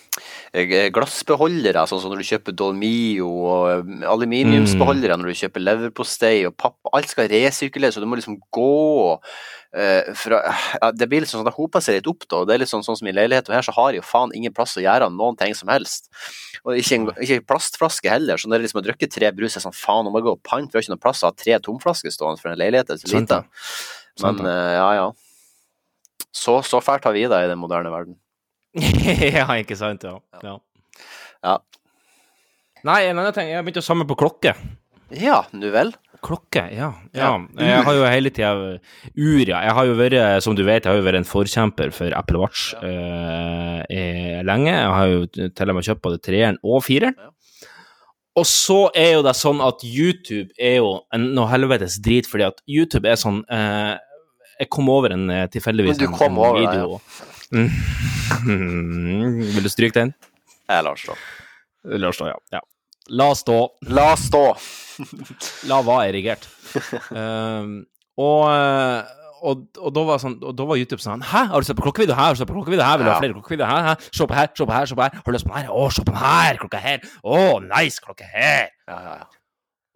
eh, 0.52 0.88
glassbeholdere, 0.94 1.84
sånn 1.88 2.00
som 2.02 2.12
når 2.12 2.22
du 2.22 2.28
kjøper 2.30 2.56
Dolmio, 2.56 3.26
og 3.26 3.68
aluminiumsbeholdere 4.06 4.06
aluminiumsbeholdere 4.12 5.18
når 5.20 5.30
du 5.30 5.40
kjøper 5.40 5.64
leverpostei 5.64 6.36
og 6.48 6.56
papp. 6.58 6.78
Alt 6.96 7.12
skal 7.12 7.30
resirkuleres, 7.32 7.96
så 7.96 8.02
du 8.02 8.08
må 8.08 8.18
liksom 8.18 8.38
gå 8.54 8.72
eh, 9.76 10.12
fra 10.18 10.40
ja, 10.46 10.92
Det 10.94 11.08
blir 11.10 11.24
litt 11.24 11.32
sånn, 11.32 11.44
det 11.46 11.54
hoper 11.56 11.84
seg 11.84 11.98
litt 11.98 12.10
opp, 12.10 12.24
da. 12.28 12.40
og 12.40 12.48
Det 12.48 12.56
er 12.56 12.62
litt 12.64 12.72
sånn, 12.72 12.86
sånn 12.86 12.98
som 13.00 13.10
i 13.10 13.16
leiligheten 13.16 13.56
her, 13.56 13.66
så 13.66 13.74
har 13.76 13.92
jeg 13.92 14.02
jo 14.02 14.08
faen 14.08 14.34
ingen 14.36 14.54
plass 14.56 14.76
å 14.78 14.84
gjøre 14.84 15.10
noen 15.12 15.38
ting 15.40 15.54
som 15.58 15.72
helst. 15.72 16.10
Og 16.64 16.78
ikke, 16.78 17.00
en, 17.00 17.10
ikke 17.22 17.40
en 17.40 17.46
plastflaske 17.52 18.10
heller, 18.10 18.40
så 18.40 18.50
når 18.50 18.60
jeg 18.60 18.68
liksom 18.68 18.82
har 18.82 18.88
drukket 18.88 19.14
tre 19.18 19.34
brus, 19.36 19.58
er 19.58 19.66
sånn 19.66 19.76
faen, 19.76 20.06
nå 20.06 20.14
må 20.14 20.22
jeg 20.22 20.30
gå 20.30 20.38
og 20.38 20.42
pante, 20.46 20.72
vi 20.72 20.80
har 20.80 20.86
ikke 20.86 20.96
noen 20.96 21.04
plass 21.04 21.22
å 21.24 21.30
ha 21.30 21.36
tre 21.36 21.60
tomflasker 21.62 22.14
stående 22.14 22.42
for 22.42 22.52
en 22.52 22.60
leilighet. 22.60 22.90
Det 22.90 22.98
er 22.98 23.04
så 23.04 23.14
lite. 23.20 23.44
Men 24.24 24.42
eh, 24.48 24.74
ja, 24.78 24.90
ja. 25.02 25.06
Så, 26.36 26.58
så 26.68 26.82
fælt 26.84 27.06
har 27.08 27.16
vi 27.16 27.24
det 27.30 27.42
i 27.46 27.50
den 27.50 27.60
moderne 27.60 27.92
verden. 27.92 28.18
ja, 29.38 29.46
ikke 29.56 29.78
sant, 29.78 30.04
ja. 30.04 30.18
ja. 30.44 30.56
Ja. 31.44 31.58
Nei, 32.86 33.06
en 33.08 33.18
annen 33.18 33.34
ting, 33.34 33.48
jeg 33.48 33.58
har 33.58 33.64
begynt 33.64 33.80
å 33.80 33.86
samle 33.86 34.06
på 34.08 34.18
klokke. 34.20 34.52
Ja, 35.16 35.44
nu 35.54 35.68
vel. 35.70 35.94
Klokke, 36.24 36.64
ja. 36.74 36.90
Ja. 37.14 37.30
ja. 37.38 37.62
Jeg 37.62 37.84
har 37.86 37.96
jo 37.96 38.08
hele 38.10 38.32
tida 38.34 38.52
ur, 38.56 39.44
ja. 39.46 39.62
Jeg 39.62 39.74
har 39.78 39.88
jo 39.88 39.94
vært, 39.98 40.18
som 40.44 40.56
du 40.58 40.64
vet, 40.66 40.84
jeg 40.84 40.90
har 40.90 40.98
jo 40.98 41.06
vært 41.06 41.20
en 41.20 41.28
forkjemper 41.28 41.92
for 41.94 42.14
Apple 42.18 42.40
Watch 42.42 42.72
eh, 42.82 44.42
lenge. 44.46 44.72
Jeg 44.72 44.92
har 44.96 45.12
jo 45.12 45.24
til 45.30 45.72
og 45.72 45.78
med 45.78 45.88
kjøpt 45.88 46.04
både 46.04 46.22
treeren 46.26 46.60
og 46.66 46.84
fireren. 46.86 47.16
Ja. 47.16 47.32
Og 48.36 48.44
så 48.44 48.80
er 48.92 49.14
jo 49.14 49.22
det 49.24 49.32
sånn 49.38 49.62
at 49.64 49.80
YouTube 49.86 50.50
er 50.60 50.80
jo 50.82 50.90
en, 51.14 51.30
noe 51.38 51.48
helvetes 51.48 51.96
drit, 52.04 52.26
fordi 52.28 52.44
at 52.50 52.58
YouTube 52.68 53.08
er 53.08 53.16
sånn 53.20 53.40
eh, 53.48 53.94
Jeg 54.60 54.70
kom 54.72 54.88
over 54.88 55.12
en 55.12 55.26
eh, 55.32 55.46
tilfeldigvis 55.52 55.98
Men 55.98 56.06
du 56.06 56.16
kom 56.16 56.38
over 56.40 56.60
video. 56.62 57.00
det, 57.50 57.50
video. 57.52 57.66
Mm. 58.46 59.42
Vil 59.56 59.66
du 59.66 59.72
stryke 59.72 59.98
den? 59.98 60.14
Jeg 60.66 60.86
lar 60.86 60.96
stå. 61.00 61.16
La 61.86 62.10
stå, 62.14 62.30
ja. 62.32 62.38
ja. 62.56 62.62
La 63.14 63.28
stå. 63.38 63.58
La 63.92 64.08
stå. 64.18 64.46
La 65.70 65.82
var 65.86 66.08
erigert. 66.08 66.48
um, 67.12 67.84
og, 68.16 68.40
eh, 68.50 69.12
og, 69.46 69.66
og 69.78 69.92
da 69.94 70.04
var 70.08 70.20
sånn, 70.22 70.38
og 70.40 70.56
da 70.56 70.64
var 70.66 70.80
YouTube 70.80 70.98
sånn 71.04 71.22
Hæ, 71.22 71.44
har 71.52 71.62
du 71.62 71.68
sett 71.68 71.78
på 71.78 71.84
klokkevideo 71.84 72.16
her? 72.16 72.32
Har 72.32 72.36
du 72.36 72.40
sett 72.40 72.48
på 72.48 72.56
klokkevideo 72.56 72.86
her? 72.88 72.98
Vil 72.98 73.06
du 73.06 73.12
ha 73.12 73.20
flere 73.20 73.36
klokkevideoer 73.36 73.70
her? 73.70 73.88
Hæ? 73.92 74.10
Se 74.10 74.26
på 74.26 74.38
her, 74.40 74.50
se 74.56 74.64
på 74.66 74.74
her, 74.74 74.88
se 74.90 74.98
på 74.98 75.04
her. 75.04 75.18
Har 75.20 75.28
du 75.28 75.36
lyst 75.36 75.46
på 75.46 75.52
den 75.52 75.60
her? 75.60 75.72
Å, 75.76 75.86
se 75.92 76.02
på 76.06 76.14
den 76.16 76.22
her! 76.24 76.60
Klokka 76.64 76.80
her! 76.82 77.04
Å, 77.22 77.42
nice! 77.68 78.02
Klokke 78.02 78.30
her! 78.32 78.72
Ja, 78.88 78.96
ja, 78.96 79.18
ja. 79.20 79.35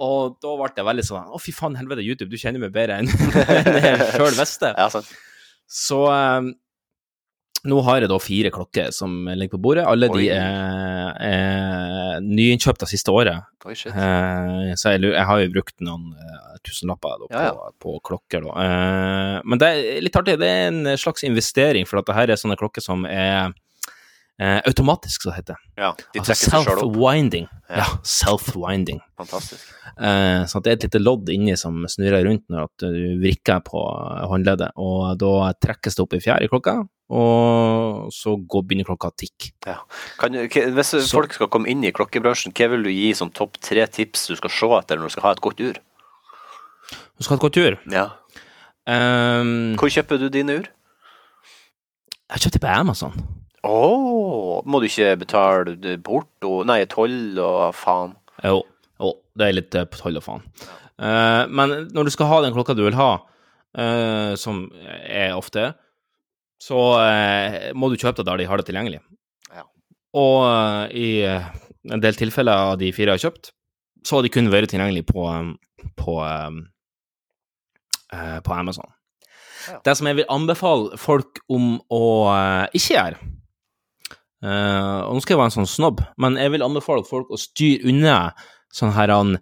Og 0.01 0.39
da 0.41 0.55
ble 0.57 0.71
det 0.77 0.87
veldig 0.87 1.05
sånn 1.05 1.29
Å, 1.35 1.41
fy 1.43 1.53
faen, 1.53 1.77
helvete, 1.77 2.05
YouTube, 2.07 2.31
du 2.33 2.41
kjenner 2.41 2.63
meg 2.63 2.73
bedre 2.73 3.01
enn 3.03 3.11
jeg 3.85 4.11
sjøl 4.17 4.35
visste. 4.39 4.73
ja 4.77 4.89
sant. 4.93 5.11
Så 5.71 6.01
um, 6.09 6.51
nå 7.69 7.77
har 7.85 8.01
jeg 8.01 8.09
da 8.09 8.17
fire 8.23 8.51
klokker 8.55 8.89
som 8.97 9.29
ligger 9.29 9.59
på 9.59 9.63
bordet. 9.69 9.85
Alle 9.85 10.09
Oi. 10.09 10.17
de 10.17 10.29
er, 10.33 11.11
er 11.29 12.25
nyinnkjøpt 12.25 12.81
det 12.81 12.89
siste 12.89 13.13
året. 13.13 13.45
Oi, 13.69 13.75
shit. 13.77 13.93
Eh, 13.93 14.71
så 14.81 14.95
jeg, 14.95 15.05
jeg 15.13 15.27
har 15.29 15.43
jo 15.43 15.51
brukt 15.53 15.77
noen 15.85 16.15
uh, 16.17 16.55
tusenlapper 16.65 17.21
da, 17.21 17.29
på, 17.29 17.35
Ja, 17.37 17.51
ja. 17.53 17.73
på 17.85 17.97
klokker. 18.09 18.47
Da. 18.49 18.65
Eh, 18.65 19.35
men 19.45 19.61
det 19.61 19.69
er 19.69 20.01
litt 20.07 20.17
artig. 20.17 20.39
Det 20.41 20.49
er 20.49 20.71
en 20.71 20.95
slags 21.01 21.27
investering, 21.29 21.85
for 21.89 22.01
at 22.01 22.09
det 22.09 22.17
her 22.17 22.33
er 22.33 22.41
sånne 22.41 22.57
klokker 22.61 22.85
som 22.85 23.05
er 23.05 23.53
eh, 24.41 24.61
automatisk, 24.67 25.27
heter 25.35 25.55
det. 25.55 25.73
Ja, 25.79 25.91
de 26.15 26.21
Altså 26.23 26.35
self-winding. 26.39 27.47
Ja. 27.71 27.83
Ja, 27.83 27.89
self-winding. 28.03 29.01
Fantastisk. 29.21 29.67
Eh, 30.01 30.45
så 30.49 30.63
det 30.65 30.71
er 30.73 30.79
et 30.79 30.87
lite 30.89 31.01
lodd 31.03 31.29
inni 31.33 31.57
som 31.61 31.83
snurrer 31.91 32.25
rundt 32.27 32.47
når 32.51 32.71
du 32.81 33.19
vrikker 33.21 33.61
på 33.67 33.83
håndleddet, 34.33 34.73
og 34.81 35.19
da 35.21 35.53
trekkes 35.61 35.99
det 35.99 36.05
opp 36.07 36.17
i 36.17 36.23
fjær 36.25 36.43
i 36.47 36.49
klokka, 36.51 36.79
og 37.11 38.09
så 38.15 38.37
går, 38.39 38.65
begynner 38.71 38.87
klokka 38.89 39.11
å 39.11 39.17
tikke. 39.19 39.77
Kan, 40.19 40.39
hvis 40.49 40.95
Så- 40.95 41.05
folk 41.11 41.35
skal 41.35 41.49
komme 41.53 41.69
inn 41.69 41.85
i 41.85 41.93
klokkebransjen, 41.93 42.53
hva 42.55 42.71
vil 42.71 42.83
du 42.87 42.91
gi 42.91 43.13
som 43.15 43.31
topp 43.31 43.59
tre 43.61 43.87
tips 43.87 44.29
du 44.29 44.37
skal 44.37 44.51
se 44.51 44.67
etter 44.79 44.97
når 44.97 45.11
du 45.11 45.15
skal 45.17 45.23
ha 45.29 45.33
et 45.33 45.41
godt 45.43 45.61
ur? 45.61 45.75
Du 47.19 47.23
skal 47.25 47.37
ha 47.37 47.41
et 47.41 47.47
godt 47.53 47.57
ur? 47.61 47.79
Ja. 47.91 48.07
Um, 48.87 49.77
Hvor 49.77 49.91
kjøper 49.93 50.19
du 50.19 50.29
dine 50.33 50.61
ur? 50.63 50.69
jeg 52.31 52.41
kjøpte 52.45 52.61
på 52.63 52.71
Amazon. 52.71 53.13
Å, 53.67 54.61
må 54.65 54.81
du 54.81 54.87
ikke 54.89 55.19
betale 55.21 55.97
porto, 56.05 56.61
nei, 56.69 56.81
toll 56.89 57.37
og 57.45 57.75
faen? 57.77 58.15
Jo, 58.41 58.63
jo, 59.01 59.11
det 59.37 59.47
er 59.47 59.57
litt 59.59 59.77
eh, 59.77 59.89
toll 60.01 60.17
og 60.17 60.25
faen. 60.25 60.47
Uh, 61.01 61.45
men 61.49 61.75
når 61.93 62.09
du 62.09 62.13
skal 62.15 62.29
ha 62.31 62.41
den 62.45 62.55
klokka 62.57 62.77
du 62.77 62.87
vil 62.87 62.97
ha, 62.97 63.11
uh, 63.77 64.33
som 64.41 64.67
er 65.05 65.37
ofte, 65.37 65.71
så 66.61 66.81
uh, 67.01 67.59
må 67.77 67.91
du 67.93 67.99
kjøpe 68.01 68.21
det 68.21 68.29
der 68.31 68.41
de 68.41 68.47
har 68.49 68.61
det 68.61 68.69
tilgjengelig. 68.69 69.03
Ja. 69.53 69.67
Og 70.21 70.95
i 70.97 71.11
en 71.29 72.05
del 72.05 72.17
tilfeller 72.17 72.73
av 72.73 72.79
de 72.81 72.93
fire 72.97 73.13
jeg 73.13 73.21
har 73.21 73.27
kjøpt, 73.29 73.53
så 74.09 74.17
har 74.17 74.25
de 74.25 74.33
kun 74.33 74.49
vært 74.53 74.73
tilgjengelig 74.73 75.05
på, 75.11 75.27
på, 76.01 76.15
på 78.09 78.57
Amazon. 78.57 78.89
Ja. 79.69 79.77
Det 79.85 79.95
som 79.99 80.09
jeg 80.09 80.17
vil 80.23 80.33
anbefale 80.33 80.97
folk 81.01 81.43
om 81.53 81.75
å 81.93 82.05
ikke 82.73 82.97
gjøre 82.97 83.21
eh, 84.43 85.01
Og 85.07 85.15
nå 85.17 85.21
skal 85.25 85.35
jeg 85.37 85.41
være 85.43 85.51
en 85.53 85.59
sånn 85.59 85.69
snobb, 85.75 86.01
men 86.19 86.37
jeg 86.41 86.51
vil 86.55 86.63
anbefale 86.67 87.05
folk 87.07 87.31
å 87.31 87.39
styre 87.41 87.85
unna 87.91 88.19
sånn 88.71 88.93
her 88.95 89.11
han 89.11 89.33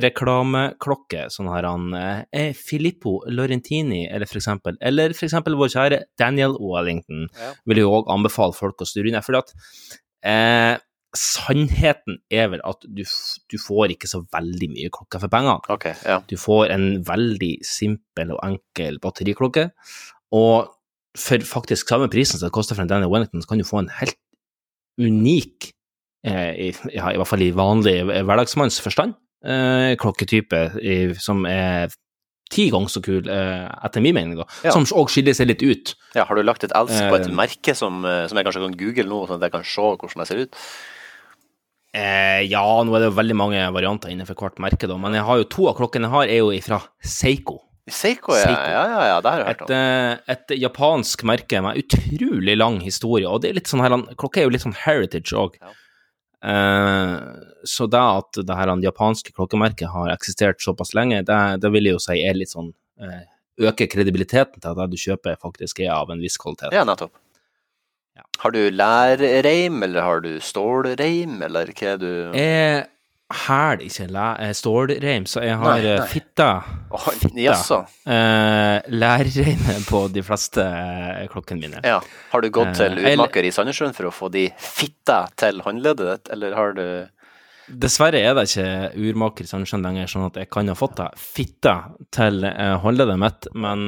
Facebook-reklameklokke, 0.00 1.26
sånn 1.32 1.48
her 1.52 1.64
han 1.68 1.94
eh, 1.96 2.50
Filippo 2.56 3.18
Laurentini, 3.32 4.02
eller 4.12 4.28
for 4.28 4.40
eksempel, 4.40 4.76
eller 4.84 5.14
for 5.16 5.24
eksempel 5.28 5.56
vår 5.58 5.72
kjære 5.74 5.98
Daniel 6.20 6.56
Wellington, 6.60 7.26
Ja. 7.38 7.52
vil 7.66 7.78
jo 7.82 7.90
òg 8.00 8.10
anbefale 8.12 8.52
folk 8.56 8.80
å 8.82 8.88
styre 8.88 9.08
unna, 9.10 9.22
fordi 9.24 9.38
at 9.40 9.54
eh, 10.24 10.76
sannheten 11.16 12.20
er 12.30 12.48
vel 12.52 12.60
at 12.64 12.84
du, 12.86 13.02
du 13.50 13.56
får 13.58 13.90
ikke 13.96 14.06
så 14.10 14.20
veldig 14.30 14.68
mye 14.76 14.90
klokker 14.94 15.18
for 15.24 15.28
pengene. 15.32 15.58
Okay, 15.74 15.94
ja. 16.06 16.20
Du 16.30 16.36
får 16.38 16.70
en 16.76 17.02
veldig 17.08 17.54
simpel 17.66 18.30
og 18.36 18.44
enkel 18.46 19.00
batteriklokke, 19.02 19.70
og 20.36 20.70
for 21.18 21.38
faktisk 21.42 21.88
samme 21.90 22.08
prisen 22.12 22.38
som 22.38 22.46
det 22.48 22.52
koster 22.54 22.74
for 22.76 22.82
en 22.82 22.88
Danny 22.90 23.06
Wellington, 23.10 23.42
så 23.42 23.48
kan 23.48 23.58
du 23.58 23.64
få 23.64 23.80
en 23.82 23.88
helt 24.00 24.16
unik, 25.00 25.72
eh, 26.26 26.52
i, 26.68 26.68
ja, 26.94 27.10
i 27.10 27.16
hvert 27.18 27.26
fall 27.30 27.42
i 27.42 27.50
vanlig 27.56 27.96
hverdagsmanns 28.26 28.80
forstand, 28.84 29.14
eh, 29.44 29.96
klokketype 30.00 30.60
i, 30.82 31.14
som 31.18 31.46
er 31.48 31.88
ti 32.50 32.68
ganger 32.70 32.90
så 32.90 33.00
kul, 33.02 33.28
eh, 33.30 33.66
etter 33.86 34.02
min 34.02 34.14
mening, 34.14 34.36
da, 34.36 34.44
Ja. 34.64 34.72
som 34.74 34.84
òg 34.84 35.08
skiller 35.08 35.32
seg 35.34 35.46
litt 35.48 35.62
ut. 35.62 35.94
ja. 36.14 36.24
Har 36.24 36.34
du 36.36 36.42
lagt 36.42 36.64
et 36.64 36.72
elsk 36.74 36.98
på 37.08 37.14
et 37.20 37.26
Eh. 37.28 37.34
merke 37.34 37.74
som, 37.76 38.04
eh, 38.04 38.26
som 38.26 38.36
jeg 38.36 38.44
kanskje 38.46 38.62
kan 38.66 38.76
google 38.76 39.04
nå, 39.04 39.26
sånn 39.28 39.36
at 39.42 39.42
jeg 39.42 39.52
kan 39.52 39.64
se 39.64 39.80
hvordan 39.80 40.18
det 40.18 40.28
ser 40.28 40.38
ut? 40.42 40.56
Eh, 41.94 42.42
ja, 42.46 42.62
nå 42.84 42.94
er 42.94 43.00
det 43.00 43.08
jo 43.10 43.16
veldig 43.18 43.34
mange 43.36 43.72
varianter 43.74 44.10
innenfor 44.10 44.36
hvert 44.38 44.58
merke, 44.62 44.86
da, 44.86 44.96
men 44.96 45.12
jeg 45.14 45.24
har 45.26 45.38
jo 45.38 45.44
to 45.44 45.66
av 45.68 45.76
klokkene 45.76 46.06
jeg 46.06 46.10
har, 46.10 46.22
er 46.24 46.38
jo 46.38 46.50
ifra 46.54 46.82
Seiko. 47.02 47.58
Seiko, 47.94 48.34
ja. 48.36 48.46
Seiko. 48.46 48.70
Ja, 48.72 48.82
ja, 48.88 49.02
ja, 49.10 49.20
det 49.20 49.32
har 49.32 49.42
jeg 49.42 49.48
hørt 49.50 49.62
om. 49.66 49.74
Et, 49.74 50.24
et 50.34 50.56
japansk 50.62 51.24
merke 51.28 51.62
med 51.64 51.80
utrolig 51.82 52.56
lang 52.56 52.80
historie, 52.84 53.28
og 53.28 53.42
det 53.42 53.50
er 53.50 53.60
litt 53.60 53.70
sånn 53.70 53.82
her, 53.84 53.96
klokka 54.20 54.42
er 54.42 54.48
jo 54.48 54.54
litt 54.54 54.64
sånn 54.64 54.76
heritage 54.84 55.36
òg. 55.36 55.56
Ja. 55.60 55.76
så 57.68 57.84
det 57.92 58.00
at 58.00 58.38
det 58.48 58.54
her 58.56 58.70
japanske 58.80 59.34
klokkemerket 59.36 59.90
har 59.92 60.12
eksistert 60.14 60.62
såpass 60.64 60.94
lenge, 60.96 61.20
det, 61.28 61.40
det 61.60 61.72
vil 61.74 61.90
jeg 61.90 61.98
jo 61.98 62.04
si 62.06 62.16
er 62.24 62.38
litt 62.38 62.54
sånn 62.54 62.72
eh, 63.00 63.26
Øker 63.60 63.90
kredibiliteten 63.92 64.56
til 64.56 64.70
at 64.70 64.78
det 64.78 64.86
du 64.88 64.96
kjøper, 64.96 65.34
faktisk 65.36 65.82
er 65.84 65.90
av 65.92 66.08
en 66.08 66.22
viss 66.22 66.38
kvalitet. 66.40 66.72
Ja, 66.72 66.80
nettopp. 66.88 67.12
Ja. 68.16 68.24
Har 68.40 68.54
du 68.54 68.62
lærreim, 68.72 69.82
eller 69.84 70.06
har 70.06 70.22
du 70.24 70.30
stålreim, 70.40 71.34
eller 71.44 71.68
hva 71.76 71.90
er 71.90 72.00
du 72.00 72.08
Jeg 72.38 72.86
hæler 73.30 73.82
ikke 73.84 74.06
eh, 74.42 74.52
stålreim, 74.56 75.26
så 75.28 75.42
jeg 75.44 75.58
har 75.60 75.76
Nei, 75.78 75.86
eh, 75.86 76.00
nei. 76.00 76.08
fitta 76.10 76.48
Å, 76.90 77.00
Jaså. 77.38 77.78
eh, 78.10 79.84
på 79.86 80.00
de 80.10 80.24
fleste 80.26 80.64
eh, 80.64 81.28
klokkene 81.30 81.62
mine. 81.62 81.82
Ja. 81.86 82.00
Har 82.32 82.42
du 82.42 82.50
gått 82.50 82.74
til 82.78 82.98
utmaker 82.98 83.46
i 83.46 83.52
Sandnessjøen 83.54 83.94
for 83.94 84.10
å 84.10 84.14
få 84.14 84.30
de 84.34 84.48
fitta 84.58 85.22
til 85.38 85.62
håndleddet 85.66 86.10
ditt, 86.10 86.32
eller 86.34 86.58
har 86.58 86.76
du 86.78 86.84
Dessverre 87.70 88.18
er 88.18 88.34
det 88.34 88.48
ikke 88.48 88.70
urmaker 88.98 89.46
i 89.46 89.50
Sandnessjøen 89.50 89.84
lenger, 89.86 90.08
sånn 90.10 90.26
at 90.26 90.40
jeg 90.40 90.48
kan 90.50 90.66
ha 90.66 90.74
fått 90.74 90.96
det 90.98 91.06
fitta 91.22 91.74
til 92.10 92.42
håndleddet 92.82 93.20
mitt, 93.22 93.46
men, 93.54 93.84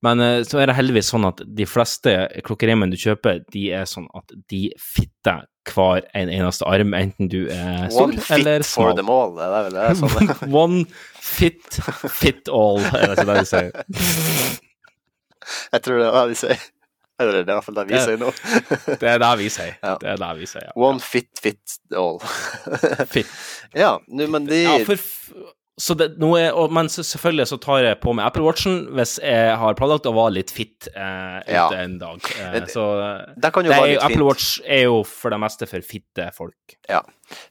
men 0.00 0.22
så 0.48 0.62
er 0.62 0.70
det 0.70 0.78
heldigvis 0.78 1.10
sånn 1.12 1.28
at 1.28 1.42
de 1.44 1.66
fleste 1.68 2.14
klokkereimene 2.46 2.96
du 2.96 2.96
kjøper, 3.02 3.42
de 3.52 3.66
er 3.76 3.84
sånn 3.90 4.08
at 4.16 4.32
de 4.48 4.70
fitter 4.80 5.44
hver 5.74 6.06
en 6.14 6.30
eneste 6.32 6.66
arm, 6.68 6.94
enten 6.96 7.30
du 7.32 7.40
er 7.52 7.88
stor 7.90 8.06
One 8.06 8.20
fit 8.20 8.36
eller 8.38 8.66
for 8.66 8.94
them 8.96 9.10
all? 9.12 9.34
Det 9.36 9.48
er 9.48 9.56
vel 9.56 9.76
det 9.76 9.84
er 9.88 9.98
sånn. 10.00 10.32
One 10.62 10.84
fit, 11.22 11.80
fit 12.20 12.52
all, 12.52 12.80
er 12.92 13.10
det 13.10 13.16
ikke 13.16 13.28
det 13.32 13.36
de 13.40 13.50
sier? 13.50 14.56
Jeg 15.72 15.84
tror 15.84 16.00
det 16.00 16.08
er 16.08 16.16
det 16.16 16.24
de 16.32 16.40
sier. 16.42 16.64
Eller 17.16 17.32
det 17.32 17.38
er 17.40 17.46
i 17.48 17.56
hvert 17.56 17.64
fall 17.64 17.76
det 17.78 17.84
vi 17.88 18.00
sier 18.04 18.18
nå. 18.20 18.30
Det 19.00 19.08
er 19.08 19.20
det 19.22 19.30
vi 19.40 19.46
sier. 19.52 19.76
Ja. 19.80 19.94
Det 20.00 20.10
er 20.12 20.18
det 20.20 20.30
vi 20.36 20.48
sier, 20.50 20.66
ja. 20.66 20.72
One 20.76 21.00
fit 21.00 21.40
fit 21.40 21.76
all. 21.96 22.18
Fit. 23.08 23.30
ja, 23.84 23.94
nu, 24.08 24.26
men 24.34 24.48
de 24.50 24.58
Ja, 24.66 24.74
for, 24.84 25.00
så 25.76 25.92
det, 25.92 26.06
er, 26.16 26.54
og, 26.56 26.70
men 26.72 26.88
selvfølgelig 26.88 27.46
så 27.50 27.56
tar 27.60 27.82
jeg 27.84 27.98
på 28.00 28.14
meg 28.16 28.24
Apple 28.30 28.46
Watchen 28.46 28.78
hvis 28.96 29.18
jeg 29.20 29.56
har 29.60 29.74
planlagt 29.76 30.06
å 30.08 30.14
være 30.16 30.32
litt 30.38 30.52
fit 30.54 30.88
eh, 30.94 31.40
Ja. 31.52 31.66
en 31.76 31.98
dag. 32.00 32.24
Eh, 32.40 32.64
så 32.72 32.86
Det 33.36 33.50
kan 33.52 33.66
jo 33.68 33.74
det 33.74 33.80
er, 33.82 34.00
Apple. 34.06 34.24
Watch 34.24 34.56
er 34.64 34.86
jo 34.86 35.02
for 35.04 35.34
det 35.34 35.40
meste 35.42 35.68
for 35.68 35.84
fitte 35.84 36.30
folk. 36.32 36.78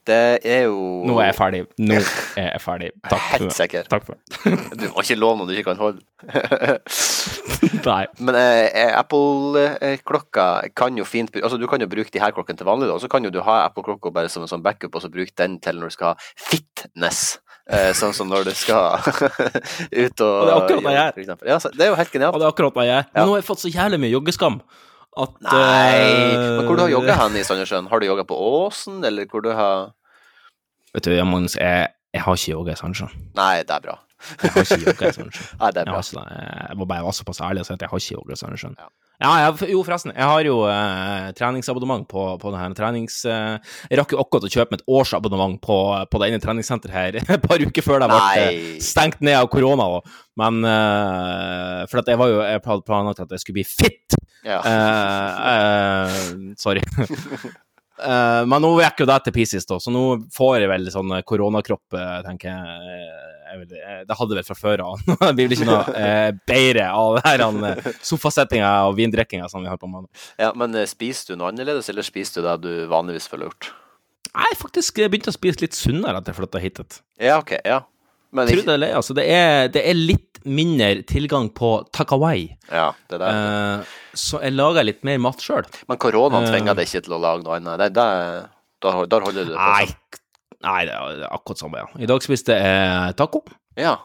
Det 0.07 0.17
er 0.41 0.65
jo 0.65 1.03
Nå 1.05 1.19
er 1.19 1.29
jeg 1.29 1.37
ferdig. 1.37 1.61
Nå 1.83 1.99
er 1.99 2.49
jeg 2.55 2.63
ferdig. 2.63 2.89
Takk 3.11 3.29
Helt 3.35 3.53
sikker. 3.53 3.89
Takk 3.91 4.07
for 4.07 4.17
Du 4.79 4.87
må 4.89 5.03
ikke 5.03 5.19
love 5.19 5.37
noe 5.43 5.49
du 5.49 5.53
ikke 5.53 5.75
kan 5.75 5.83
holde. 5.83 6.01
Nei. 7.85 8.01
Men 8.25 8.37
eh, 8.39 8.89
Apple-klokka 8.97 10.47
kan 10.77 10.97
jo 10.97 11.05
fint 11.05 11.35
Altså, 11.41 11.59
du 11.61 11.67
kan 11.69 11.83
jo 11.83 11.89
bruke 11.91 12.09
de 12.13 12.21
her 12.23 12.33
klokkene 12.35 12.57
til 12.57 12.67
vanlig. 12.69 12.89
Og 12.93 13.01
så 13.03 13.09
kan 13.11 13.25
jo 13.25 13.29
du 13.33 13.41
ha 13.45 13.61
Apple-klokka 13.67 14.09
bare 14.15 14.31
som 14.31 14.45
en 14.45 14.51
sånn 14.51 14.65
backup, 14.65 14.95
og 14.97 15.05
så 15.05 15.11
bruke 15.13 15.35
den 15.37 15.59
til 15.61 15.77
når 15.77 15.91
du 15.93 15.97
skal 15.99 16.13
ha 16.13 16.29
fitness. 16.49 17.35
Eh, 17.65 17.91
sånn 17.97 18.13
som 18.13 18.29
når 18.29 18.43
du 18.45 18.51
skal 18.53 18.99
ut 20.05 20.21
og 20.21 20.33
Og 20.33 20.45
det 20.45 20.51
er 20.51 20.57
akkurat 20.59 20.83
det 20.85 20.91
jeg 20.93 21.01
er. 21.01 21.37
Ja, 21.49 21.57
det 21.65 21.81
er 21.81 21.89
jo 21.89 21.95
helt 21.97 22.11
genialt. 22.13 22.35
Og 22.37 22.41
det 22.43 22.45
er 22.45 22.51
akkurat 22.53 22.75
hva 22.77 22.85
jeg 22.85 22.97
er. 22.99 23.07
Ja. 23.15 23.23
Nå 23.25 23.31
har 23.33 23.39
jeg 23.41 23.47
fått 23.47 23.63
så 23.63 23.71
jævlig 23.73 23.99
mye 24.03 24.11
joggeskam 24.13 24.59
at 25.15 25.37
Nei! 25.47 25.95
eh, 25.97 26.45
Men 26.59 26.67
hvor 26.67 26.77
du 26.77 26.83
har 26.85 26.91
jogga 26.93 27.15
hen 27.23 27.37
i 27.39 27.43
Sandnessjøen? 27.47 27.87
Har 27.89 28.03
du 28.03 28.05
jogga 28.05 28.25
på 28.27 28.37
Åsen, 28.37 28.99
eller 29.07 29.25
hvor 29.31 29.41
du 29.45 29.49
har 29.55 29.93
Vet 30.95 31.07
du, 31.09 31.15
Magnus, 31.27 31.55
jeg, 31.59 31.87
jeg 32.15 32.21
har 32.23 32.37
ikke 32.37 32.51
jogga 32.53 32.75
i 32.75 32.79
Sandnessjøen. 32.79 33.15
Nei, 33.35 33.53
det 33.67 33.73
er 33.75 33.81
bra. 33.83 33.95
Jeg 34.43 34.51
har 34.53 34.61
ikke 34.63 34.77
jogga 34.85 35.09
i 35.09 35.15
Sandnessjøen. 35.17 35.65
Det 35.75 35.87
Jeg, 35.89 36.05
jeg 36.69 36.77
må 36.79 36.85
bare 36.87 37.03
være 37.03 37.17
såpass 37.17 37.41
ærlig 37.43 37.65
og 37.65 37.67
si 37.67 37.73
at 37.75 37.81
jeg 37.83 37.91
har 37.91 38.03
ikke 38.05 38.15
jogga 38.19 38.37
i 38.37 38.41
Sandnessjøen. 38.43 38.77
Ja. 38.79 38.87
Ja, 39.21 39.31
jeg, 39.39 39.69
jo, 39.71 39.81
forresten. 39.87 40.11
Jeg 40.11 40.27
har 40.27 40.47
jo 40.47 40.57
eh, 40.67 41.29
treningsabonnement 41.37 42.07
på, 42.11 42.25
på 42.41 42.51
det 42.51 42.61
her 42.61 42.75
trenings... 42.77 43.21
Eh, 43.29 43.75
jeg 43.89 43.99
rakk 44.01 44.15
jo 44.15 44.19
akkurat 44.23 44.47
å 44.47 44.51
kjøpe 44.51 44.75
meg 44.75 44.81
et 44.81 44.93
årsabonnement 44.97 45.59
på, 45.63 45.79
på 46.11 46.21
det 46.21 46.29
ene 46.29 46.41
treningssenteret 46.43 46.95
her 46.95 47.19
et 47.37 47.45
par 47.45 47.63
uker 47.63 47.85
før 47.85 48.03
det 48.03 48.11
ble 48.11 48.21
eh, 48.43 48.61
stengt 48.83 49.23
ned 49.23 49.39
av 49.39 49.49
korona. 49.53 49.87
Men 50.39 50.63
eh, 50.67 51.83
For 51.91 52.01
at 52.01 52.11
jeg 52.11 52.19
var 52.19 52.31
jo 52.31 52.41
Jeg 52.43 52.63
hadde 52.65 52.87
planlagt 52.87 53.23
at 53.23 53.31
jeg 53.31 53.43
skulle 53.43 53.61
bli 53.61 53.67
fit. 53.69 54.17
Ja. 54.45 54.59
Eh, 54.61 55.45
eh, 55.53 56.55
sorry. 56.59 56.83
Eh, 57.95 58.41
men 58.49 58.63
nå 58.63 58.73
gikk 58.81 59.03
jo 59.03 59.07
det 59.09 59.21
til 59.25 59.35
pieces, 59.35 59.67
da, 59.69 59.79
så 59.79 59.93
nå 59.93 60.03
får 60.35 60.57
jeg 60.59 60.71
vel 60.71 60.91
sånn 60.91 61.13
koronakropp, 61.27 61.85
eh, 61.95 62.17
tenker 62.25 62.51
jeg. 62.51 62.97
Eh, 62.97 63.31
jeg 63.45 63.79
eh, 63.79 64.01
det 64.07 64.17
hadde 64.17 64.35
jeg 64.35 64.41
vel 64.41 64.47
fra 64.49 64.57
før 64.57 64.83
av. 64.85 65.05
det 65.21 65.31
blir 65.37 65.47
vel 65.47 65.55
ikke 65.57 65.69
noe 65.69 65.95
uh, 65.95 66.29
bedre 66.49 66.89
av 66.91 67.17
det 67.17 67.23
her 67.29 67.45
eh, 67.45 67.89
sofasettinga 68.03 68.73
og 68.89 68.97
vindrikkinga 68.99 69.49
som 69.51 69.63
vi 69.63 69.71
har 69.71 69.79
på 69.81 69.89
med 69.91 70.05
nå. 70.05 70.23
ja, 70.41 70.51
men 70.57 70.75
eh, 70.75 70.87
spiser 70.89 71.33
du 71.33 71.41
noe 71.41 71.53
annerledes, 71.53 71.89
eller 71.93 72.05
spiser 72.05 72.41
du 72.41 72.49
det 72.49 72.55
du 72.65 72.71
vanligvis 72.91 73.29
ville 73.31 73.49
gjort? 73.49 73.71
Jeg 74.25 74.49
har 74.49 74.57
faktisk 74.59 74.99
begynt 74.99 75.29
å 75.31 75.35
spise 75.35 75.63
litt 75.63 75.77
sunnere 75.77 76.19
etter 76.19 76.33
jeg 76.33 76.41
flytta 76.41 76.63
hit. 76.63 76.97
Ja, 77.21 77.39
OK. 77.39 77.55
Ja. 77.63 77.85
Men 78.35 78.49
Tror 78.49 78.65
det 78.67 78.73
eller 78.73 78.97
altså. 78.97 79.15
Det 79.15 79.23
er, 79.31 79.69
det 79.71 79.85
er 79.87 79.95
litt 79.95 80.34
mindre 80.45 81.03
tilgang 81.09 81.49
på 81.53 81.71
takawai, 81.95 82.55
Ja, 82.71 82.91
det 83.11 83.19
der. 83.21 83.37
Uh, 83.81 83.93
så 84.15 84.39
jeg 84.43 84.55
lager 84.55 84.85
litt 84.87 85.03
mer 85.07 85.19
mat 85.23 85.43
sjøl. 85.43 85.65
Men 85.89 85.99
koronaen 86.01 86.47
eh, 86.47 86.53
tvinger 86.53 86.77
deg 86.77 86.87
ikke 86.89 87.05
til 87.07 87.15
å 87.17 87.21
lage 87.21 87.43
noe 87.45 87.57
annet? 87.59 87.81
Det, 87.81 87.89
det, 87.97 88.09
der, 88.85 88.99
der 89.11 89.25
holder 89.27 89.45
du 89.45 89.53
det 89.53 89.57
på? 89.57 89.69
Nei, 89.69 89.85
sånn. 89.89 90.19
nei, 90.67 90.81
det 90.87 90.97
er 90.97 91.23
akkurat 91.29 91.63
samme, 91.63 91.83
ja. 91.83 92.03
I 92.05 92.09
dag 92.09 92.23
spiste 92.23 92.57
jeg 92.57 93.17
taco. 93.19 93.43
Ja. 93.79 93.97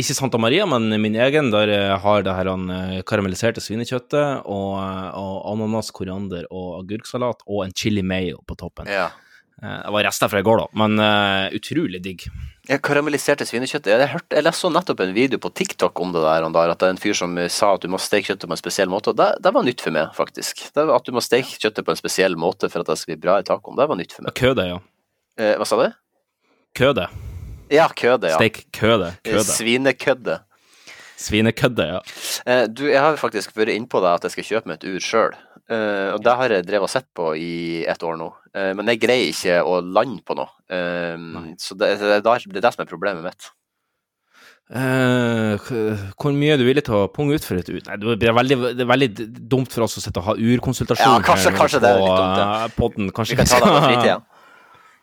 Ikke 0.00 0.16
Santa 0.16 0.38
Maria, 0.40 0.64
men 0.64 0.88
min 1.02 1.18
egen, 1.20 1.50
der 1.52 1.68
jeg 1.68 1.98
har 2.00 2.22
det 2.24 2.32
her 2.38 2.48
eh, 2.54 3.00
karamelliserte 3.04 3.60
svinekjøttet 3.60 4.46
og, 4.48 4.78
og 5.20 5.34
ananas, 5.52 5.92
koriander 5.92 6.46
og 6.48 6.78
agurksalat 6.80 7.44
og 7.44 7.66
en 7.66 7.76
chili 7.76 8.00
mayo 8.06 8.40
på 8.48 8.56
toppen. 8.56 8.88
ja. 8.88 9.10
Eh, 9.62 9.78
Det 9.84 9.92
var 9.92 10.04
rester 10.08 10.28
fra 10.32 10.40
i 10.40 10.46
går, 10.46 10.58
da, 10.58 10.66
men 10.80 10.98
uh, 10.98 11.52
utrolig 11.54 12.00
digg. 12.02 12.24
Karamelliserte 12.68 13.42
svinekjøtt. 13.48 13.88
Jeg, 13.90 14.06
hørte, 14.12 14.38
jeg 14.38 14.54
så 14.54 14.68
nettopp 14.70 15.00
en 15.02 15.14
video 15.16 15.40
på 15.42 15.50
TikTok 15.50 15.98
om 16.00 16.12
det 16.14 16.20
der, 16.22 16.44
der, 16.54 16.70
at 16.70 16.78
det 16.78 16.86
er 16.86 16.94
en 16.94 17.00
fyr 17.02 17.16
som 17.18 17.34
sa 17.50 17.72
at 17.74 17.82
du 17.82 17.90
må 17.90 17.98
steke 17.98 18.28
kjøttet 18.30 18.46
på 18.46 18.54
en 18.54 18.60
spesiell 18.60 18.92
måte. 18.92 19.10
og 19.10 19.18
Det, 19.18 19.26
det 19.42 19.52
var 19.56 19.66
nytt 19.66 19.82
for 19.82 19.94
meg, 19.96 20.12
faktisk. 20.14 20.62
Det 20.70 20.84
At 20.94 21.08
du 21.08 21.10
må 21.16 21.24
steke 21.24 21.58
kjøttet 21.58 21.82
på 21.88 21.90
en 21.90 21.98
spesiell 21.98 22.38
måte 22.38 22.70
for 22.70 22.84
at 22.84 22.92
det 22.92 22.98
skal 23.00 23.16
bli 23.16 23.24
bra 23.26 23.40
i 23.42 23.48
tacoen. 23.48 23.80
Det 23.80 23.88
var 23.90 23.98
nytt 23.98 24.14
for 24.14 24.28
meg. 24.28 24.36
Køde, 24.38 24.68
ja. 24.70 24.78
Eh, 25.42 25.56
hva 25.58 25.66
sa 25.66 25.80
du? 25.80 25.88
Køde. 26.78 27.08
Ja, 27.72 27.88
køde, 27.98 28.30
ja. 28.30 28.38
Steik 28.38 28.66
køde. 28.72 29.10
Eh, 29.24 29.32
Køde. 29.32 29.44
Svinekødde. 29.48 30.38
Svinekødde, 31.22 31.88
ja. 31.96 32.00
Eh, 32.46 32.64
du, 32.70 32.86
jeg 32.90 33.00
har 33.02 33.18
faktisk 33.20 33.56
vært 33.58 33.74
innpå 33.74 34.00
deg 34.04 34.20
at 34.20 34.28
jeg 34.28 34.36
skal 34.36 34.48
kjøpe 34.52 34.70
meg 34.70 34.78
et 34.78 34.86
ur 34.92 35.02
sjøl. 35.02 35.34
Og 35.70 36.20
det 36.24 36.32
har 36.36 36.48
jeg 36.56 36.66
drevet 36.66 36.88
og 36.88 36.90
sett 36.90 37.06
på 37.14 37.30
i 37.38 37.84
et 37.88 38.02
år 38.02 38.16
nå. 38.18 38.26
uh, 38.56 38.72
men 38.76 38.86
jeg 38.92 39.00
greier 39.00 39.30
ikke 39.30 39.60
å 39.64 39.80
lande 39.80 40.20
på 40.26 40.34
noe. 40.36 40.50
Uh, 40.68 41.52
så 41.58 41.74
det, 41.78 41.94
det, 42.02 42.10
er 42.18 42.22
det 42.26 42.56
er 42.58 42.60
det 42.66 42.72
som 42.74 42.82
er 42.84 42.90
problemet 42.90 43.22
mitt. 43.24 43.50
Eh, 44.72 45.70
hvor 46.16 46.32
mye 46.32 46.54
er 46.54 46.60
du 46.60 46.64
villig 46.64 46.84
til 46.86 46.94
å 46.96 47.08
punge 47.12 47.36
ut 47.36 47.44
for 47.44 47.58
et 47.60 47.68
ur? 47.68 47.80
Nei, 47.84 47.96
det 48.16 48.28
er 48.30 48.36
veldig, 48.36 48.56
det 48.78 48.84
er 48.84 48.88
veldig 48.88 49.08
dumt 49.52 49.72
for 49.74 49.84
oss 49.84 49.98
å 49.98 50.02
sitte 50.04 50.22
og 50.22 50.30
ha 50.30 50.34
urkonsultasjon 50.38 51.18
Ja, 51.18 51.24
kanskje- 51.26 51.52
kanskje 51.58 51.80
på, 51.80 51.82
det 51.84 51.90
er 51.90 51.98
litt 52.00 52.20
dumt, 52.22 52.38
ja. 52.40 52.68
podden. 52.78 53.10
Kanskje 53.12 53.36
Vi 53.36 53.40
kan 53.42 53.50
ta 53.50 53.58
det 53.60 53.72
på 53.74 53.82
fritida. 53.88 54.20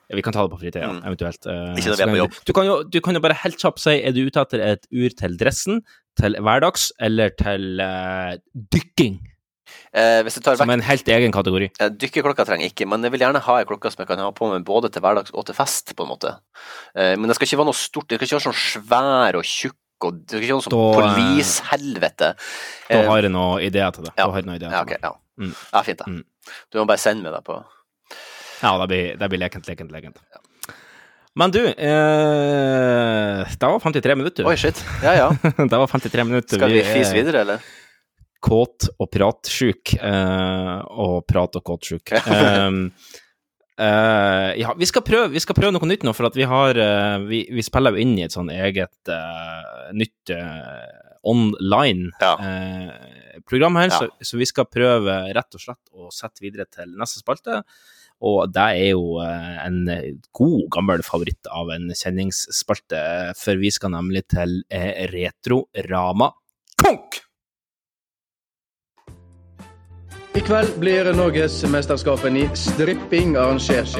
Ja, 0.09 0.15
vi 0.17 0.21
kan 0.25 0.33
ta 0.33 0.41
det 0.41 0.49
på 0.49 0.57
fritida, 0.57 0.87
Mm. 0.89 1.01
eventuelt. 1.05 1.43
Ikke 1.77 1.91
når 1.91 1.97
vi 1.99 2.01
er 2.07 2.09
på 2.15 2.17
jobb. 2.17 2.37
Du 2.47 2.51
kan, 2.57 2.65
jo, 2.65 2.77
du 2.81 2.95
kan 3.05 3.13
jo 3.13 3.19
bare 3.21 3.35
helt 3.43 3.59
kjapt 3.61 3.77
si, 3.83 3.91
er 4.01 4.11
du 4.15 4.23
ute 4.25 4.41
etter 4.41 4.63
et 4.65 4.87
ur 4.89 5.09
til 5.19 5.35
dressen, 5.37 5.83
til 6.17 6.33
hverdags, 6.41 6.87
eller 6.99 7.29
til 7.37 7.77
dykking? 8.73 9.19
Eh, 9.93 10.27
Som 10.55 10.69
en 10.69 10.81
helt 10.85 11.07
egen 11.07 11.31
kategori. 11.33 11.71
eh, 11.79 11.89
Dykkerklokka 11.89 12.45
trenger 12.45 12.69
ikke, 12.69 12.85
men 12.87 13.01
jeg 13.03 13.11
vil 13.11 13.19
gjerne 13.21 13.39
ha 13.41 13.57
ei 13.59 13.65
klokke 13.65 13.89
som 13.91 14.03
jeg 14.03 14.07
kan 14.07 14.19
ha 14.21 14.31
på 14.31 14.49
meg 14.51 14.63
både 14.63 14.91
til 14.93 15.01
hverdags 15.01 15.31
og 15.33 15.45
til 15.47 15.55
fest, 15.57 15.95
på 15.95 16.03
en 16.05 16.09
måte. 16.13 16.35
Eh, 16.95 17.15
men 17.17 17.27
det 17.27 17.35
skal 17.35 17.47
ikke 17.47 17.57
være 17.63 17.71
noe 17.71 17.79
stort, 17.79 18.07
det 18.07 18.19
skal 18.19 18.27
ikke 18.27 18.37
være 18.39 18.47
sånn 18.53 18.61
svær 18.85 19.35
og 19.39 19.43
tjukk 19.43 19.75
og 20.05 20.13
det 20.23 20.29
skal 20.29 20.43
ikke 20.45 20.53
være 20.53 20.59
noe 20.61 20.67
sånn 20.69 20.77
polishelvete. 20.95 22.29
eh. 22.29 22.95
Da 22.95 22.99
Eh, 23.01 23.07
har 23.09 23.21
jeg 23.21 23.31
noen 23.31 23.61
ideer 23.65 23.91
til 23.91 24.03
det. 24.05 24.13
ja. 24.17 24.27
Ideer 24.29 24.71
Ja, 24.71 24.83
det. 24.85 24.97
ja. 25.03 25.11
Mm. 25.39 25.55
ja, 25.73 25.81
fint, 25.81 25.97
det. 25.97 26.07
Mm. 26.07 26.23
Du 26.71 26.79
må 26.79 26.85
bare 26.87 26.97
sende 27.01 27.23
meg 27.23 27.33
det 27.33 27.43
på 27.43 27.57
Ja, 28.61 28.77
det 28.77 28.87
blir, 28.89 29.17
det 29.17 29.29
blir 29.29 29.39
lekent, 29.39 29.65
lekent, 29.67 29.91
lekent. 29.91 30.17
Men 31.35 31.51
du, 31.51 31.59
eh, 31.67 31.73
det 33.49 33.61
var 33.61 33.79
53 33.79 34.15
minutter. 34.17 34.45
Oi, 34.49 34.55
shit. 34.57 34.81
Ja, 35.03 35.13
ja. 35.15 35.29
det 35.57 35.71
var 35.77 35.87
53 35.87 36.23
minutter. 36.25 36.57
Skal 36.57 36.69
vi 36.73 36.81
fise 36.83 37.13
videre, 37.15 37.41
eller? 37.45 37.59
Kåt 38.39 38.89
og 38.97 39.09
pratsjuk. 39.11 39.95
Uh, 39.99 40.79
og 40.89 41.25
prat- 41.27 41.57
og 41.59 41.65
kåtsjuk. 41.67 42.13
Um, 42.29 42.85
uh, 43.81 44.49
ja, 44.59 44.71
vi 44.79 44.87
skal, 44.87 45.03
prøve, 45.07 45.27
vi 45.33 45.41
skal 45.43 45.57
prøve 45.57 45.73
noe 45.75 45.89
nytt 45.89 46.05
nå, 46.07 46.13
for 46.15 46.29
at 46.29 46.39
vi 46.39 46.47
har 46.47 46.79
uh, 46.79 47.19
vi, 47.27 47.43
vi 47.51 47.65
spiller 47.65 47.95
jo 47.95 48.03
inn 48.05 48.15
i 48.19 48.25
et 48.27 48.35
sånn 48.35 48.51
eget 48.53 49.11
eh, 49.11 49.93
nytt 49.97 50.31
eh, 50.35 50.89
online 51.27 52.09
eh, 52.23 53.39
program 53.49 53.75
her, 53.79 53.89
Ja. 53.91 53.97
så, 53.99 54.09
så 54.23 54.37
vi 54.39 54.47
skal 54.47 54.69
prøve 54.71 55.15
rett 55.35 55.55
og 55.57 55.63
slett 55.63 55.91
å 55.91 56.07
sette 56.15 56.43
videre 56.45 56.63
til 56.71 56.93
neste 56.99 57.19
spalte. 57.19 57.59
Og 58.23 58.51
det 58.51 58.65
er 58.79 58.89
jo 58.93 59.19
eh, 59.23 59.57
en 59.65 59.81
god, 60.35 60.61
gammel 60.75 61.03
favoritt 61.07 61.47
av 61.51 61.71
en 61.75 61.89
kjenningsspalte, 61.95 63.01
for 63.39 63.59
vi 63.61 63.71
skal 63.71 63.93
nemlig 63.95 64.25
til 64.31 64.61
eh, 64.71 65.05
Retrorama 65.11 66.31
Konk! 66.79 67.19
I 70.39 70.41
kveld 70.47 70.77
blir 70.79 71.03
Norgesmesterskapen 71.17 72.37
i 72.39 72.45
stripping 72.55 73.33
arrangert. 73.35 73.91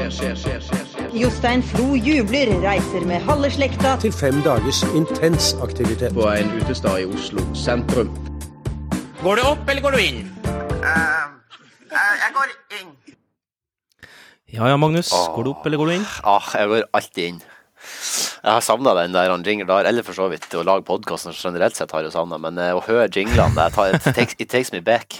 Jostein 1.12 1.64
Flo 1.68 1.98
jubler, 2.00 2.52
reiser 2.64 3.04
med 3.10 3.26
halve 3.28 3.50
slekta 3.52 3.98
til 4.00 4.14
fem 4.16 4.38
dagers 4.46 4.80
intens 4.96 5.50
aktivitet. 5.60 6.14
På 6.16 6.30
en 6.32 6.54
utestad 6.62 7.02
i 7.02 7.08
Oslo 7.10 7.44
sentrum. 7.52 8.14
Går 9.20 9.42
du 9.42 9.44
opp, 9.50 9.66
eller 9.68 9.84
går 9.84 9.98
du 9.98 10.00
inn? 10.06 10.22
jeg 11.92 12.32
går 12.38 12.54
inn. 12.80 12.94
Ja 14.56 14.70
ja, 14.72 14.78
Magnus. 14.80 15.12
Åh. 15.12 15.34
Går 15.36 15.44
du 15.44 15.50
opp, 15.52 15.66
eller 15.68 15.82
går 15.82 15.92
du 15.92 15.96
inn? 15.98 16.06
Ah, 16.24 16.54
jeg 16.56 16.72
går 16.72 16.86
alltid 16.94 17.34
inn. 17.34 17.42
Jeg 18.46 18.54
har 18.54 18.64
savna 18.64 18.94
den 19.02 19.18
der 19.18 19.34
han 19.34 19.44
jingle 19.44 19.68
der, 19.68 19.92
eller 19.92 20.08
for 20.08 20.16
så 20.16 20.30
vidt 20.32 20.48
å 20.56 20.64
lage 20.64 20.88
podkasten 20.88 21.36
generelt 21.36 21.76
sett 21.76 21.92
har 21.92 22.08
jeg 22.08 22.16
savna, 22.16 22.40
men 22.40 22.56
eh, 22.64 22.72
å 22.72 22.86
høre 22.86 23.12
jinglene 23.12 23.58
der, 23.60 23.76
tar, 23.76 23.92
it, 23.92 24.08
takes, 24.16 24.40
it 24.40 24.48
takes 24.48 24.72
me 24.72 24.80
back. 24.80 25.20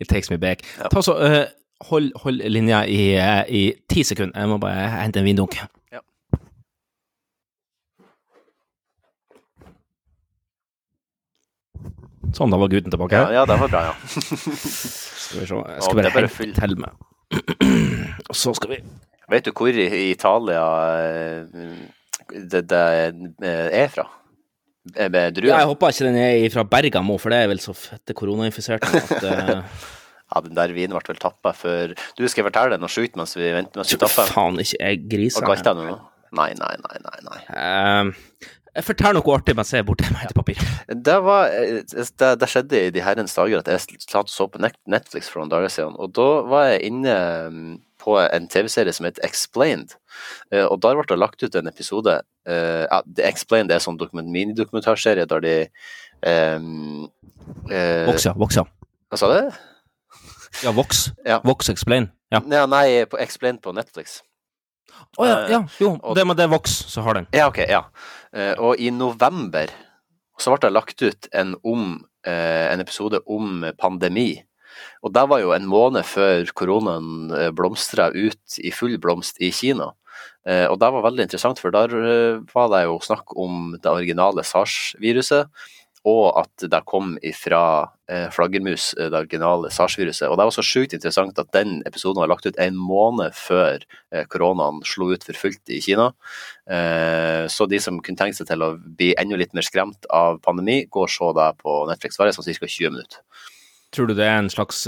It 0.00 0.08
takes 0.08 0.30
me 0.30 0.38
back. 0.38 0.64
Ja. 0.78 0.88
Ta 0.92 1.02
så, 1.02 1.14
uh, 1.18 1.44
hold, 1.90 2.12
hold 2.24 2.42
linja 2.48 2.84
i, 2.86 3.14
eh, 3.16 3.44
i 3.48 3.62
ti 3.90 4.04
sekunder. 4.04 4.36
Jeg 4.40 4.48
må 4.48 4.58
bare 4.62 4.88
hente 4.98 5.20
en 5.22 5.28
vindunk. 5.28 5.56
Ja. 5.92 6.00
Sånn, 12.34 12.50
da 12.50 12.58
var 12.58 12.70
gutten 12.72 12.90
tilbake. 12.90 13.14
Ja, 13.14 13.30
ja, 13.30 13.46
det 13.46 13.56
var 13.60 13.70
bra, 13.70 13.82
ja. 13.92 13.94
Skal 14.10 15.40
vi 15.40 15.46
se. 15.46 15.54
Jeg 15.54 15.82
skal 15.86 16.00
bare 16.00 16.14
bare 16.14 16.30
hente 16.38 16.60
til 16.60 16.78
meg. 16.82 17.02
Og 18.30 18.36
så 18.36 18.52
skal 18.54 18.76
vi 18.76 18.84
Vet 19.32 19.46
du 19.46 19.54
hvor 19.56 19.72
i 19.72 19.86
i 19.88 20.10
Italia 20.12 20.64
eh, 21.00 21.46
det, 22.52 22.60
det 22.68 22.82
er 23.40 23.88
fra? 23.88 24.04
Eh, 24.92 25.08
ja, 25.08 25.28
Jeg 25.32 25.68
håper 25.70 25.94
ikke 25.94 26.08
den 26.10 26.18
er 26.20 26.50
fra 26.52 26.64
Bergamo, 26.68 27.16
for 27.16 27.32
det 27.32 27.38
er 27.40 27.46
vel 27.48 27.60
så 27.62 27.72
fette 27.72 28.16
koronainfisert 28.16 28.84
at 28.84 29.14
eh, 29.24 29.62
Ja, 30.34 30.40
den 30.44 30.56
der 30.56 30.72
vinen 30.74 30.96
ble 30.96 31.04
vel 31.08 31.20
tappa 31.20 31.54
før 31.56 31.94
Du, 31.94 32.24
skal 32.26 32.42
jeg 32.42 32.48
fortelle 32.50 32.74
deg 32.74 32.82
noe 32.82 32.92
sjukt 32.92 33.16
mens 33.16 33.32
vi 33.36 33.48
venter 33.54 33.80
mens 33.80 33.92
vi 33.92 34.00
tapper? 34.00 34.28
Faen, 34.28 34.58
ikke 34.60 34.80
jeg 34.80 35.00
griser. 35.08 35.46
Og 35.46 35.80
nå? 35.80 35.96
Nei, 36.34 36.50
nei, 36.58 36.74
nei, 36.82 37.00
nei. 37.04 37.18
nei. 37.28 37.40
Uh, 37.54 38.52
jeg 38.74 38.86
forteller 38.88 39.20
noe 39.20 39.36
artig 39.36 39.54
mens 39.54 39.70
jeg 39.70 39.84
er 39.84 39.86
borte 39.86 40.08
med 40.10 40.32
papir. 40.34 40.60
Det, 40.90 41.16
var, 41.22 41.52
eh, 41.54 41.84
det, 41.86 42.30
det 42.40 42.48
skjedde 42.50 42.80
i 42.80 42.92
de 42.94 43.04
herrens 43.06 43.36
dager 43.38 43.62
at 43.62 43.70
jeg 43.70 44.00
satt 44.02 44.26
og 44.26 44.32
så 44.32 44.48
på 44.50 44.60
Netflix 44.60 45.30
for 45.30 45.40
noen 45.40 45.52
dager 45.52 45.70
siden, 45.70 45.94
og 45.94 46.10
da 46.16 46.28
var 46.50 46.72
jeg 46.72 46.88
inne 46.90 47.14
mm, 47.54 47.76
på 48.02 48.18
en 48.24 48.48
TV-serie 48.50 48.96
som 48.96 49.06
heter 49.06 49.24
Explained, 49.28 49.94
Eh, 50.52 50.64
og 50.64 50.80
der 50.84 50.96
ble 50.98 51.06
det 51.10 51.18
lagt 51.18 51.42
ut 51.42 51.56
en 51.58 51.70
episode 51.70 52.18
eh, 52.46 52.84
ja, 52.90 53.00
Explain 53.28 53.68
det 53.70 53.76
er 53.78 53.84
sånn 53.84 53.98
dokument, 54.00 54.28
minidokumentarserie 54.30 55.26
der 55.30 55.40
de 55.44 55.54
um, 56.56 57.08
Vox, 58.08 58.24
ja. 58.26 58.32
Vox, 58.36 58.56
ja. 58.56 58.64
Hva 59.10 59.18
sa 59.20 59.30
du? 59.32 59.50
Ja, 60.64 60.72
Vox. 60.76 61.08
Ja. 61.28 61.40
Vox 61.44 61.68
Explain. 61.72 62.10
Ja. 62.32 62.40
Ja, 62.50 62.64
nei, 62.70 63.04
på 63.10 63.18
Explain 63.20 63.58
på 63.62 63.72
Netflix. 63.76 64.20
Å 65.18 65.26
ja, 65.26 65.36
ja, 65.50 65.60
jo. 65.80 65.94
og- 66.02 66.14
Det, 66.16 66.24
med 66.26 66.36
det 66.38 66.48
Vox 66.50 66.72
så 66.90 67.02
har 67.06 67.14
den. 67.18 67.26
Ja, 67.34 67.48
ok, 67.50 67.60
ja. 67.68 67.84
Eh, 68.34 68.54
og 68.58 68.80
i 68.82 68.90
november 68.94 69.70
så 70.40 70.50
ble 70.54 70.64
det 70.66 70.72
lagt 70.74 71.02
ut 71.02 71.28
en, 71.32 71.54
om, 71.62 72.00
eh, 72.26 72.72
en 72.72 72.82
episode 72.82 73.20
om 73.30 73.62
pandemi. 73.78 74.42
Og 75.06 75.12
det 75.14 75.22
var 75.30 75.38
jo 75.42 75.52
en 75.54 75.66
måned 75.70 76.02
før 76.08 76.48
koronaen 76.58 77.30
eh, 77.34 77.50
blomstra 77.54 78.08
ut 78.10 78.58
i 78.58 78.72
full 78.74 78.96
blomst 78.98 79.38
i 79.42 79.52
Kina. 79.54 79.92
Eh, 80.46 80.66
og 80.68 80.78
det 80.80 80.90
var 80.92 81.06
veldig 81.06 81.28
interessant, 81.28 81.60
for 81.62 81.74
der 81.74 81.94
eh, 82.00 82.42
var 82.54 82.68
det 82.72 82.84
jo 82.86 82.98
snakk 83.04 83.36
om 83.40 83.72
det 83.78 83.90
originale 83.90 84.44
SARS-viruset, 84.44 85.48
og 86.04 86.36
at 86.36 86.66
det 86.68 86.80
kom 86.84 87.14
ifra 87.24 87.88
eh, 88.12 88.26
flaggermus, 88.32 88.90
eh, 88.98 89.08
det 89.08 89.22
originale 89.22 89.70
SARS-viruset. 89.72 90.26
Og 90.28 90.36
det 90.36 90.44
var 90.44 90.52
så 90.52 90.64
sjukt 90.66 90.92
interessant 90.92 91.38
at 91.40 91.48
den 91.56 91.78
episoden 91.88 92.20
var 92.20 92.28
lagt 92.28 92.44
ut 92.44 92.60
en 92.60 92.76
måned 92.76 93.32
før 93.38 93.80
eh, 94.12 94.26
koronaen 94.28 94.82
slo 94.84 95.08
ut 95.14 95.24
for 95.24 95.40
fullt 95.46 95.72
i 95.72 95.80
Kina. 95.84 96.10
Eh, 96.68 97.48
så 97.48 97.68
de 97.70 97.80
som 97.80 98.02
kunne 98.04 98.20
tenke 98.20 98.36
seg 98.36 98.50
til 98.52 98.66
å 98.66 98.74
bli 98.76 99.14
enda 99.20 99.40
litt 99.40 99.56
mer 99.56 99.64
skremt 99.64 100.04
av 100.12 100.42
pandemi, 100.44 100.82
gå 100.84 101.06
og 101.06 101.12
se 101.12 101.32
det 101.40 101.48
på 101.64 101.80
Netflix. 101.88 102.20
Bare 102.20 102.36
sånn 102.36 102.52
ca. 102.52 102.68
20 102.68 102.92
minutter. 102.92 103.24
Tror 103.94 104.10
du 104.10 104.16
det 104.18 104.28
er 104.28 104.42
en 104.42 104.52
slags 104.52 104.84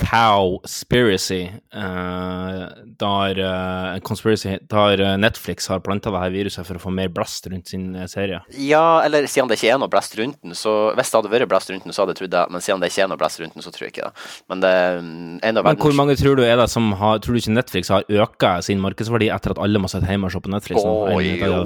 cow-spiracy, 0.00 1.40
uh, 1.76 2.66
der, 3.00 3.38
eh, 3.38 3.98
conspiracy, 4.00 4.56
der 4.70 5.00
eh, 5.00 5.16
Netflix 5.20 5.68
har 5.68 5.80
planta 5.84 6.10
dette 6.12 6.32
viruset 6.34 6.66
for 6.66 6.78
å 6.78 6.82
få 6.82 6.92
mer 6.94 7.08
blast 7.12 7.46
rundt 7.50 7.70
sin 7.72 7.92
serie? 8.10 8.40
Ja, 8.56 9.02
eller 9.04 9.28
siden 9.30 9.50
det 9.50 9.58
ikke 9.60 9.72
er 9.74 9.80
noe 9.80 9.90
blast 9.92 10.16
rundt 10.18 10.40
den, 10.42 10.56
så 10.58 10.92
hvis 10.98 11.12
det 11.12 11.20
hadde 11.20 11.32
vært 11.32 11.50
blast 11.52 11.72
rundt 11.72 11.86
den, 11.86 11.94
så 11.96 12.04
hadde 12.04 12.16
jeg 12.16 12.22
trodd 12.22 12.34
det, 12.36 12.44
men 12.50 12.64
siden 12.64 12.82
det 12.82 12.90
ikke 12.92 13.04
er 13.06 13.12
noe 13.12 13.20
blast 13.20 13.42
rundt 13.42 13.56
den, 13.56 13.64
så 13.64 13.74
tror 13.74 13.86
jeg 13.86 13.94
ikke 13.94 14.08
det. 14.08 14.26
Men 14.52 14.64
det 14.64 14.72
er 14.80 15.00
mm, 15.04 15.38
en 15.50 15.62
av 15.62 15.70
Men 15.70 15.80
hvor 15.84 15.96
mange 16.00 16.18
tror 16.20 16.40
du 16.40 16.44
er 16.46 16.56
det 16.60 16.68
som 16.72 16.92
har 17.00 17.20
Tror 17.20 17.36
du 17.36 17.40
ikke 17.42 17.52
Netflix 17.54 17.90
har 17.92 18.06
økt 18.08 18.46
sin 18.64 18.80
markedsverdi 18.82 19.28
etter 19.32 19.54
at 19.54 19.60
alle 19.60 19.80
må 19.82 19.90
sitte 19.92 20.08
hjemme 20.08 20.30
og 20.30 20.34
se 20.34 20.42
på 20.42 20.52
Netflix? 20.52 20.84
nå, 20.84 21.20
jo. 21.20 21.62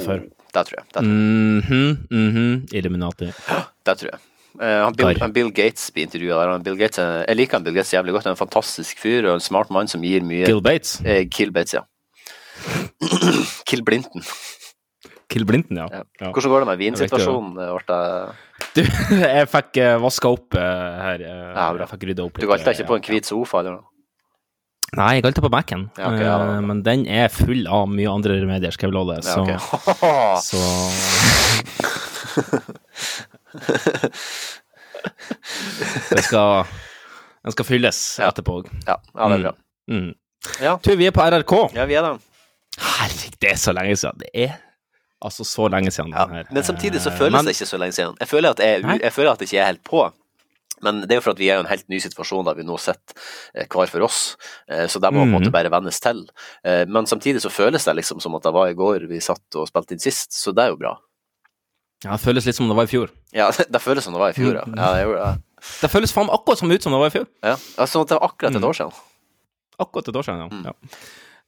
Det 0.55 0.63
tror 0.67 0.79
jeg. 0.79 0.87
Det 0.95 1.01
tror 1.01 1.09
jeg. 1.09 1.11
Mhm, 1.11 2.07
mhm, 2.11 2.55
Illuminati. 2.73 3.33
Det 3.87 3.99
tror 3.99 4.13
jeg. 4.13 4.23
Eh, 4.61 4.81
han 4.85 4.95
Bill, 4.95 5.19
han 5.19 5.33
Bill 5.35 5.51
Gates 5.51 5.89
blir 5.95 6.07
intervjua 6.07 6.39
der. 6.43 6.53
Han 6.55 6.63
Bill 6.67 6.77
Gates, 6.79 6.99
jeg 7.03 7.37
liker 7.39 7.59
han 7.59 7.65
Bill 7.67 7.75
Gates 7.79 7.95
jævlig 7.95 8.15
godt. 8.15 8.25
Han 8.29 8.35
er 8.35 8.39
en 8.39 8.43
fantastisk 8.45 9.01
fyr 9.03 9.27
og 9.27 9.35
en 9.39 9.43
smart 9.43 9.71
mann 9.75 9.91
som 9.91 10.05
gir 10.07 10.23
mye 10.27 10.47
Kill 10.47 10.63
Bates? 10.65 11.01
Eh, 11.05 11.25
Kill 11.31 11.51
Bates, 11.55 11.75
ja. 11.75 11.83
Kill 13.69 13.83
Blinton. 13.83 14.23
Kill 15.33 15.45
Blinton, 15.49 15.77
ja. 15.81 15.87
Ja. 16.21 16.31
Hvordan 16.31 16.51
går 16.53 16.61
det 16.63 16.69
med 16.69 16.79
vinsituasjonen? 16.85 17.57
Ble 17.57 17.99
Du, 18.77 18.83
jeg 19.25 19.49
fikk 19.51 19.81
uh, 19.83 19.97
vaska 20.05 20.31
opp 20.37 20.55
uh, 20.55 20.61
her. 20.61 21.25
Uh, 21.25 21.51
Ja, 21.57 21.67
bra. 21.75 21.81
jeg 21.83 21.91
fikk 21.97 22.07
rydda 22.11 22.23
opp 22.29 22.39
Du 22.39 22.47
galta 22.47 22.71
ikke 22.75 22.85
eh, 22.85 22.91
på 22.93 22.99
en 23.01 23.07
hvit 23.09 23.27
sofa? 23.27 23.59
eller 23.65 23.73
noe? 23.81 23.89
Nei, 24.95 25.09
jeg 25.17 25.25
galta 25.27 25.43
på 25.43 25.51
Mac-en, 25.51 25.89
Ja, 25.99 26.07
okay, 26.13 26.23
ja, 26.23 26.37
eh, 26.39 26.53
ja. 26.55 26.61
men 26.69 26.85
den 26.87 27.03
er 27.11 27.33
full 27.35 27.65
av 27.67 27.89
mye 27.91 28.11
andre 28.13 28.37
remedier, 28.45 28.71
skal 28.77 28.93
jeg 28.93 28.95
love 28.95 29.17
Så, 29.27 29.43
ok. 29.43 29.51
så 30.45 30.61
Det 36.11 36.23
skal 36.25 36.65
Den 37.45 37.53
skal 37.53 37.65
fylles 37.69 37.99
Ja. 38.19 38.29
etterpå. 38.31 38.63
ja, 38.87 38.97
ja, 39.15 39.29
det 39.29 39.35
er 39.39 39.43
bra. 39.43 39.55
Mm. 39.91 40.15
Ja. 40.61 40.79
Du, 40.83 40.95
vi 40.97 41.07
er 41.07 41.11
på 41.13 41.21
RRK. 41.25 41.53
Ja, 41.77 41.85
vi 41.85 41.95
er 41.99 42.03
det. 42.03 42.15
Herregud, 42.79 43.37
det 43.41 43.51
er 43.53 43.57
så 43.61 43.73
lenge 43.77 43.97
siden. 43.97 44.19
Det 44.19 44.31
er 44.35 44.55
altså 45.25 45.45
så 45.45 45.69
lenge 45.71 45.91
siden. 45.93 46.11
Ja. 46.17 46.27
her. 46.27 46.45
Men 46.51 46.63
samtidig 46.65 47.01
så 47.01 47.11
føles 47.13 47.33
men- 47.33 47.45
det 47.45 47.55
ikke 47.57 47.69
så 47.69 47.79
lenge 47.79 47.93
siden. 47.93 48.17
Jeg 48.21 48.29
føler 48.29 48.51
at 48.51 48.59
jeg, 48.59 48.83
jeg 49.03 49.13
føler 49.13 49.33
at 49.33 49.41
jeg 49.41 49.49
ikke 49.53 49.61
er 49.61 49.67
helt 49.67 49.85
på. 49.85 50.13
Men 50.83 51.01
det 51.03 51.13
er 51.13 51.15
jo 51.17 51.21
for 51.21 51.31
at 51.33 51.39
vi 51.39 51.49
er 51.49 51.57
i 51.57 51.61
en 51.61 51.67
helt 51.71 51.89
ny 51.89 51.99
situasjon 51.99 52.45
der 52.45 52.55
vi 52.55 52.63
nå 52.65 52.77
sitter 52.79 53.15
eh, 53.55 53.67
hver 53.69 53.87
for 53.89 54.01
oss. 54.05 54.37
Eh, 54.69 54.87
Så 54.89 55.01
det 55.01 55.13
må 55.13 55.21
på 55.23 55.29
en 55.29 55.33
måte 55.37 55.53
bare 55.53 55.71
vennes 55.71 56.01
til. 56.01 56.25
Eh, 56.65 56.85
Men 56.87 57.07
samtidig 57.07 57.41
så 57.41 57.49
føles 57.51 57.85
det 57.85 57.95
liksom 57.97 58.21
som 58.21 58.35
at 58.35 58.43
det 58.43 58.53
var 58.53 58.69
i 58.69 58.75
går 58.75 59.07
vi 59.09 59.21
satt 59.21 59.55
og 59.57 59.69
spilte 59.69 59.93
inn 59.93 60.01
sist, 60.01 60.33
så 60.33 60.53
det 60.53 60.65
er 60.65 60.69
jo 60.75 60.77
bra. 60.77 60.97
Ja, 62.05 62.11
det 62.17 62.21
føles 62.21 62.45
litt 62.49 62.57
som 62.59 62.69
det 62.69 62.77
var 62.77 62.85
i 62.89 62.91
fjor. 62.91 63.11
Ja, 63.33 63.47
det 63.75 63.81
føles 63.81 64.05
som 64.05 64.13
det 64.17 64.21
var 64.21 64.35
i 64.35 64.37
fjor, 64.37 64.55
ja. 64.59 64.65
Mhm. 64.67 64.77
ja 64.81 64.93
det 64.97 65.03
gjorde 65.07 65.27
det. 65.29 65.43
Det 65.81 65.89
føles 65.91 66.13
faen 66.13 66.29
akkurat 66.35 66.59
som 66.61 66.71
ut 66.75 66.83
som 66.85 66.93
det 66.93 66.99
var 67.01 67.13
i 67.13 67.15
fjor. 67.15 67.27
Ja, 67.43 67.55
altså, 67.81 68.03
det 68.05 68.19
var 68.19 68.27
akkurat 68.29 68.51
et 68.55 68.61
Mm. 68.61 68.69
år 68.69 68.75
siden. 68.81 68.93
Akkurat 69.81 70.09
et 70.09 70.17
år 70.17 70.23
siden, 70.27 70.41
ja. 70.41 70.49
Mm. 70.49 70.65
ja. 70.65 70.73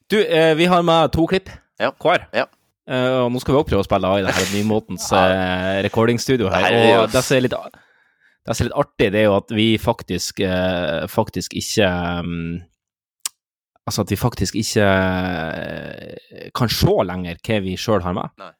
Du, 0.09 0.17
eh, 0.23 0.53
vi 0.57 0.65
har 0.65 0.81
med 0.81 1.11
to 1.13 1.25
klipp 1.27 1.49
Ja. 1.79 1.91
hver. 1.91 2.25
Ja. 2.33 2.45
Eh, 2.89 3.25
og 3.25 3.31
nå 3.31 3.39
skal 3.41 3.53
vi 3.53 3.59
også 3.59 3.69
prøve 3.69 3.83
å 3.83 3.89
spille 3.89 4.07
av 4.07 4.17
i 4.19 4.23
det 4.23 4.33
her 4.33 4.47
nymåtens 4.55 5.11
eh, 5.19 5.81
recordingstudio 5.83 6.49
her 6.49 6.71
er 6.71 6.99
Og 7.03 7.11
det 7.11 7.23
som 7.23 7.35
er 7.37 7.41
litt, 7.41 7.51
det 8.47 8.55
som 8.55 8.63
er 8.65 8.69
litt 8.69 8.77
artig, 8.79 9.11
det 9.11 9.19
er 9.19 9.25
jo 9.27 9.35
at 9.37 9.51
vi 9.51 9.77
faktisk, 9.77 10.39
eh, 10.39 11.05
faktisk 11.11 11.53
ikke 11.53 11.89
um, 12.23 12.61
Altså 13.87 14.01
at 14.01 14.09
vi 14.11 14.15
faktisk 14.19 14.55
ikke 14.55 14.83
eh, 14.83 16.49
kan 16.55 16.67
se 16.71 16.95
lenger 17.07 17.37
hva 17.45 17.59
vi 17.63 17.75
sjøl 17.79 18.01
har 18.03 18.13
med. 18.17 18.33
Nei. 18.41 18.51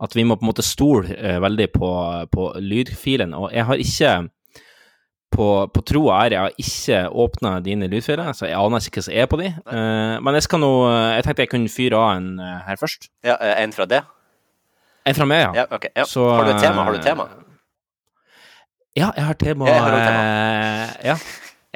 At 0.00 0.14
vi 0.14 0.22
må 0.24 0.36
på 0.38 0.44
en 0.46 0.50
måte 0.52 0.62
stole 0.62 1.10
eh, 1.16 1.38
veldig 1.42 1.68
på, 1.74 1.88
på 2.30 2.52
lydfilen. 2.62 3.32
Og 3.34 3.48
jeg 3.52 3.64
har 3.66 3.80
ikke 3.82 4.12
på, 5.34 5.46
på 5.74 5.82
tro 5.84 6.04
og 6.06 6.12
ære, 6.14 6.36
jeg 6.36 6.40
har 6.40 6.54
ikke 6.62 7.00
åpna 7.24 7.50
dine 7.60 7.88
lydfiler, 7.90 8.30
så 8.32 8.46
jeg 8.48 8.56
aner 8.56 8.80
ikke 8.80 9.02
hva 9.02 9.04
som 9.08 9.16
er 9.18 9.26
på 9.28 9.40
de. 9.42 9.48
Eh, 9.50 10.14
men 10.24 10.38
jeg 10.38 10.46
skal 10.46 10.62
nå 10.62 10.70
Jeg 11.16 11.26
tenkte 11.26 11.44
jeg 11.44 11.50
kunne 11.52 11.72
fyre 11.72 11.98
av 11.98 12.14
en 12.20 12.30
eh, 12.40 12.54
her 12.68 12.78
først. 12.80 13.10
Ja, 13.26 13.34
eh, 13.42 13.58
En 13.64 13.74
fra 13.76 13.88
det? 13.90 14.00
En 15.08 15.14
fra 15.18 15.26
meg, 15.28 15.42
ja. 15.42 15.50
Ja, 15.62 15.66
ok. 15.72 15.84
Ja. 15.96 16.04
Så, 16.08 16.24
har 16.30 16.44
du 16.46 16.52
et 16.54 16.62
tema? 16.62 16.84
Har 16.86 16.92
du 16.94 16.98
et 17.00 17.04
tema? 17.06 17.26
Ja, 18.98 19.10
jeg 19.16 19.24
har 19.28 19.36
tema. 19.38 19.68
Jeg 19.68 19.80
har 19.82 19.98
tema. 19.98 20.22
eh, 20.22 20.94
ja. 21.10 21.18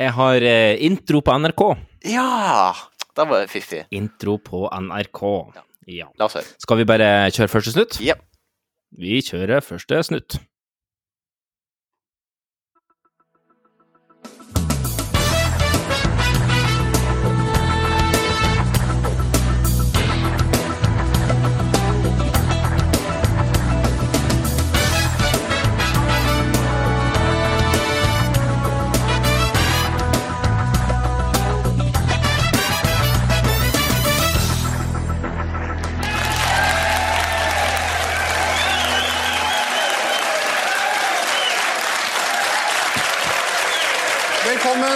Jeg 0.03 0.15
har 0.17 0.47
eh, 0.49 0.77
intro 0.89 1.21
på 1.27 1.35
NRK. 1.39 1.63
Ja! 2.11 2.73
Da 3.17 3.27
var 3.29 3.43
det 3.45 3.51
fiffig. 3.53 3.83
Intro 3.93 4.39
på 4.41 4.65
NRK. 4.73 5.23
Ja. 5.59 5.63
La 6.19 6.29
oss 6.29 6.37
høre. 6.39 6.47
Skal 6.63 6.79
vi 6.83 6.87
bare 6.89 7.09
kjøre 7.35 7.51
første 7.51 7.75
snutt? 7.75 7.99
Ja. 8.05 8.15
Vi 8.99 9.21
kjører 9.25 9.65
første 9.65 10.03
snutt. 10.07 10.39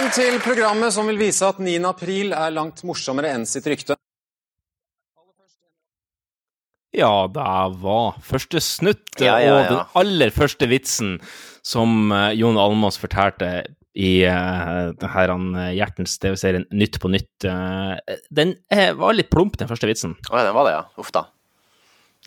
Velkommen 0.07 0.39
til 0.39 0.39
programmet 0.39 0.93
som 0.95 1.09
vil 1.09 1.17
vise 1.19 1.43
at 1.43 1.57
9. 1.59 1.71
april 1.83 2.29
er 2.31 2.53
langt 2.55 2.79
morsommere 2.87 3.27
enn 3.35 3.41
sitt 3.43 3.65
rykte. 3.67 3.97
Ja, 6.95 7.09
det 7.27 7.47
var 7.81 8.15
første 8.23 8.61
snutt, 8.63 9.03
Ja, 9.19 9.35
ja, 9.43 9.57
og 9.57 9.67
den 9.67 9.81
aller 9.99 10.31
første 10.31 10.69
vitsen 10.71 11.17
som 11.59 12.13
eh, 12.15 12.37
Jon 12.39 12.55
Almaas 12.55 12.95
fortalte 12.95 13.51
i 13.99 14.13
uh, 14.23 14.95
denne 14.95 15.67
Hjertens 15.75 16.15
TV-serien 16.23 16.63
Nytt 16.71 17.01
på 17.03 17.11
nytt. 17.11 17.43
Uh, 17.43 17.99
den 18.31 18.55
eh, 18.71 18.93
var 18.95 19.17
litt 19.17 19.33
plump, 19.33 19.59
den 19.59 19.67
første 19.67 19.91
vitsen. 19.91 20.15
Å 20.31 20.39
ja, 20.39 20.47
den 20.47 20.55
var 20.55 20.69
det, 20.69 20.77
ja. 20.77 20.85
Uff 21.03 21.11
da. 21.11 21.27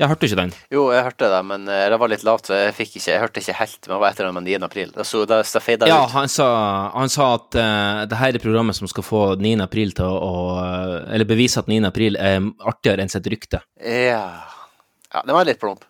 Jeg 0.00 0.08
hørte 0.08 0.28
ikke 0.30 0.38
den. 0.38 0.52
Jo, 0.72 0.86
jeg 0.94 1.04
hørte 1.04 1.28
det, 1.28 1.38
men 1.44 1.66
eh, 1.68 1.82
det 1.92 1.96
var 2.00 2.08
litt 2.08 2.22
lavt, 2.24 2.48
så 2.48 2.56
jeg 2.56 2.72
fikk 2.78 2.94
ikke 2.96 3.10
Jeg 3.10 3.20
hørte 3.20 3.42
ikke 3.42 3.56
helt, 3.58 3.78
men 3.84 3.92
det 3.92 3.98
var 4.00 4.14
etter 4.14 4.28
den 4.28 4.36
med 4.38 4.46
9. 4.48 4.54
april. 4.64 4.94
Da 4.94 5.04
Så 5.04 5.26
det 5.28 5.40
det 5.44 5.62
fada 5.62 5.90
Ja, 5.90 5.98
ut. 6.06 6.14
han 6.14 6.32
sa, 6.32 6.46
han 6.94 7.12
sa 7.12 7.26
at 7.34 7.58
uh, 7.60 8.00
det 8.08 8.16
her 8.16 8.38
er 8.38 8.40
programmet 8.40 8.78
som 8.78 8.88
skal 8.88 9.04
få 9.04 9.20
9. 9.36 9.52
april 9.60 9.92
til 9.92 10.08
å 10.08 10.32
uh, 10.56 11.12
Eller 11.12 11.28
bevise 11.28 11.60
at 11.60 11.68
9. 11.68 11.82
april 11.90 12.16
er 12.16 12.40
artigere 12.64 13.04
enn 13.04 13.12
sitt 13.12 13.28
rykte. 13.28 13.60
Ja. 13.84 14.24
ja, 15.12 15.22
den 15.26 15.36
var 15.36 15.44
litt 15.44 15.60
plump. 15.60 15.84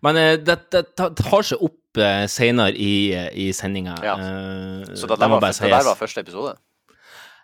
Men 0.00 0.16
uh, 0.16 0.34
det, 0.40 0.58
det, 0.72 0.86
tar 0.96 1.44
seg 1.44 1.60
opp 1.60 2.00
uh, 2.00 2.24
seinere 2.24 2.72
i, 2.72 3.12
i 3.36 3.52
sendinga. 3.52 4.00
Ja. 4.00 4.16
Uh, 4.16 4.94
Så 4.96 5.04
det 5.04 5.20
det 5.20 5.28
var, 5.28 5.44
det 5.44 5.74
der 5.76 5.90
var 5.92 6.00
første 6.00 6.24
episode? 6.24 6.56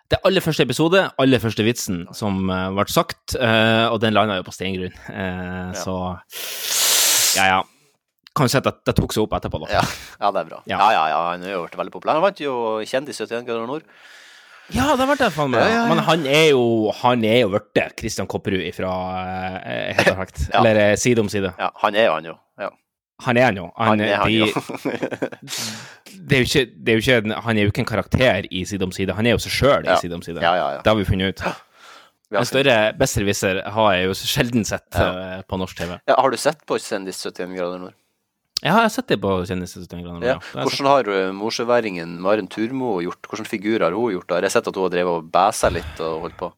Det 0.09 0.17
er 0.17 0.25
aller 0.25 0.41
første 0.41 0.65
episode, 0.65 1.01
aller 1.21 1.41
første 1.41 1.63
vitsen 1.65 1.99
som 2.17 2.47
eh, 2.49 2.69
ble 2.73 2.85
sagt, 2.89 3.35
eh, 3.37 3.85
og 3.93 3.99
den 4.01 4.15
landa 4.17 4.39
jo 4.39 4.45
på 4.47 4.53
steingrunn. 4.55 4.95
Eh, 5.13 5.75
Så 5.77 5.93
ja, 7.37 7.45
ja. 7.45 7.59
Kan 8.33 8.49
si 8.49 8.57
at 8.57 8.65
det, 8.65 8.95
tok 8.97 9.13
seg 9.13 9.27
opp 9.27 9.35
etterpå, 9.37 9.59
da. 9.65 9.69
Ja, 9.77 9.83
ja 10.17 10.31
det 10.33 10.41
er 10.41 10.47
bra. 10.49 10.61
Ja. 10.69 10.79
Ja, 10.79 11.03
ja, 11.11 11.19
han 11.33 11.45
er 11.45 11.53
jo 11.53 11.61
blitt 11.67 11.77
veldig 11.77 11.93
populær. 11.93 12.17
Han 12.17 12.25
vant 12.25 12.41
jo 12.41 12.55
Kjendis 12.89 13.21
71 13.21 13.45
grader 13.45 13.69
nord. 13.69 13.85
Ja, 14.73 14.93
det 14.97 15.05
ble 15.09 15.17
det, 15.17 15.29
faen 15.33 15.53
meg. 15.53 15.65
Ja. 15.65 15.85
Men 15.89 16.01
han 16.05 16.25
er 16.29 16.47
jo 16.51 16.63
han 17.01 17.23
er 17.25 17.39
jo 17.43 17.53
blitt 17.53 17.79
Christian 17.97 18.29
Kopperud 18.29 18.61
fra 18.77 18.91
uh, 18.93 19.55
Helt 19.97 20.11
perfekt. 20.11 20.43
Eller 20.57 20.93
Side 21.01 21.21
om 21.21 21.29
side. 21.29 21.53
Ja, 21.57 21.71
han 21.83 21.97
er 21.97 22.09
jo 22.09 22.17
han 22.17 22.29
jo. 22.31 22.35
Ja. 23.19 23.25
Han 23.25 23.37
er 23.37 23.45
han 23.49 23.57
jo. 23.57 23.65
Han, 23.77 23.87
Han 23.87 24.01
er 24.01 24.15
han 24.15 24.27
de- 24.27 24.37
jo. 24.39 24.45
det 26.29 26.35
er 26.37 26.43
jo 26.43 26.47
ikke, 26.47 26.65
det 26.85 26.93
er 26.93 26.99
jo 26.99 27.03
ikke, 27.03 27.41
han 27.45 27.57
er 27.57 27.61
jo 27.67 27.71
ikke 27.73 27.83
en 27.83 27.89
karakter 27.89 28.47
i 28.51 28.63
Side 28.65 28.83
om 28.87 28.91
side, 28.95 29.13
han 29.15 29.27
er 29.27 29.35
jo 29.35 29.41
seg 29.43 29.51
sjøl 29.51 29.83
i 29.87 29.91
Ja. 29.91 29.97
Side 29.99 30.13
om 30.15 30.21
side. 30.25 30.41
Ja, 30.41 30.53
ja, 30.55 30.67
ja. 30.77 30.81
Det 30.83 30.87
har 30.93 30.95
vi 30.99 31.05
funnet 31.05 31.33
ut. 31.35 31.43
En 32.31 32.45
større 32.45 32.93
besserwisser 32.97 33.63
har 33.73 33.93
jeg 33.97 34.05
jo 34.05 34.13
sjelden 34.13 34.65
sett 34.65 34.85
Ja. 34.93 35.37
eh, 35.37 35.41
på 35.49 35.57
norsk 35.57 35.75
TV. 35.77 35.99
Ja, 36.07 36.15
har 36.21 36.29
du 36.29 36.37
sett 36.37 36.61
på 36.65 36.77
Kjendis 36.79 37.19
71 37.25 37.55
grader 37.57 37.79
nord? 37.79 37.93
Jeg 38.61 38.73
har 38.75 38.89
sett 38.91 39.07
det 39.07 39.21
på 39.23 39.29
Kjendis-71 39.47 40.01
grader. 40.03 40.19
nord. 40.19 40.23
Ja. 40.27 40.37
Hvordan 40.51 40.85
har 40.91 41.07
uh, 41.07 41.31
morsøværingen 41.33 42.17
Maren 42.19 42.47
Turmo 42.51 42.99
gjort? 42.99 43.21
Hvilke 43.31 43.47
figur 43.47 43.79
har 43.85 43.91
hun 43.95 44.11
gjort? 44.11 44.29
Har 44.35 44.41
jeg 44.43 44.51
sett 44.51 44.67
at 44.67 44.75
hun 44.75 44.83
har 44.83 44.89
drevet 44.91 45.07
og 45.23 45.29
bæsa 45.31 45.69
litt 45.71 45.99
og 46.03 46.25
holdt 46.25 46.35
på? 46.37 46.49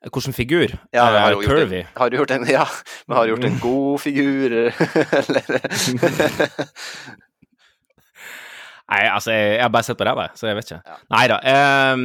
Hvilken 0.00 0.32
figur? 0.32 0.68
Ja, 0.94 1.06
Eh, 1.12 1.20
har 1.20 1.34
du 1.34 1.42
gjort 1.44 1.60
en, 1.60 1.86
har 1.96 2.10
gjort 2.10 2.30
en, 2.30 2.46
ja, 2.48 2.64
men 3.06 3.16
har 3.18 3.26
gjort 3.28 3.44
en 3.44 3.58
god 3.60 3.98
figur, 4.00 4.54
eller? 5.20 5.42
Nei, 8.90 9.04
altså, 9.06 9.30
jeg, 9.30 9.52
jeg 9.54 9.62
har 9.62 9.70
bare 9.70 9.86
sett 9.86 9.98
på 10.00 10.06
ræva, 10.08 10.28
så 10.34 10.48
jeg 10.48 10.56
vet 10.58 10.70
ikke. 10.70 10.80
Ja. 10.88 10.96
Nei 11.14 11.26
da. 11.30 11.36
Um, 11.94 12.00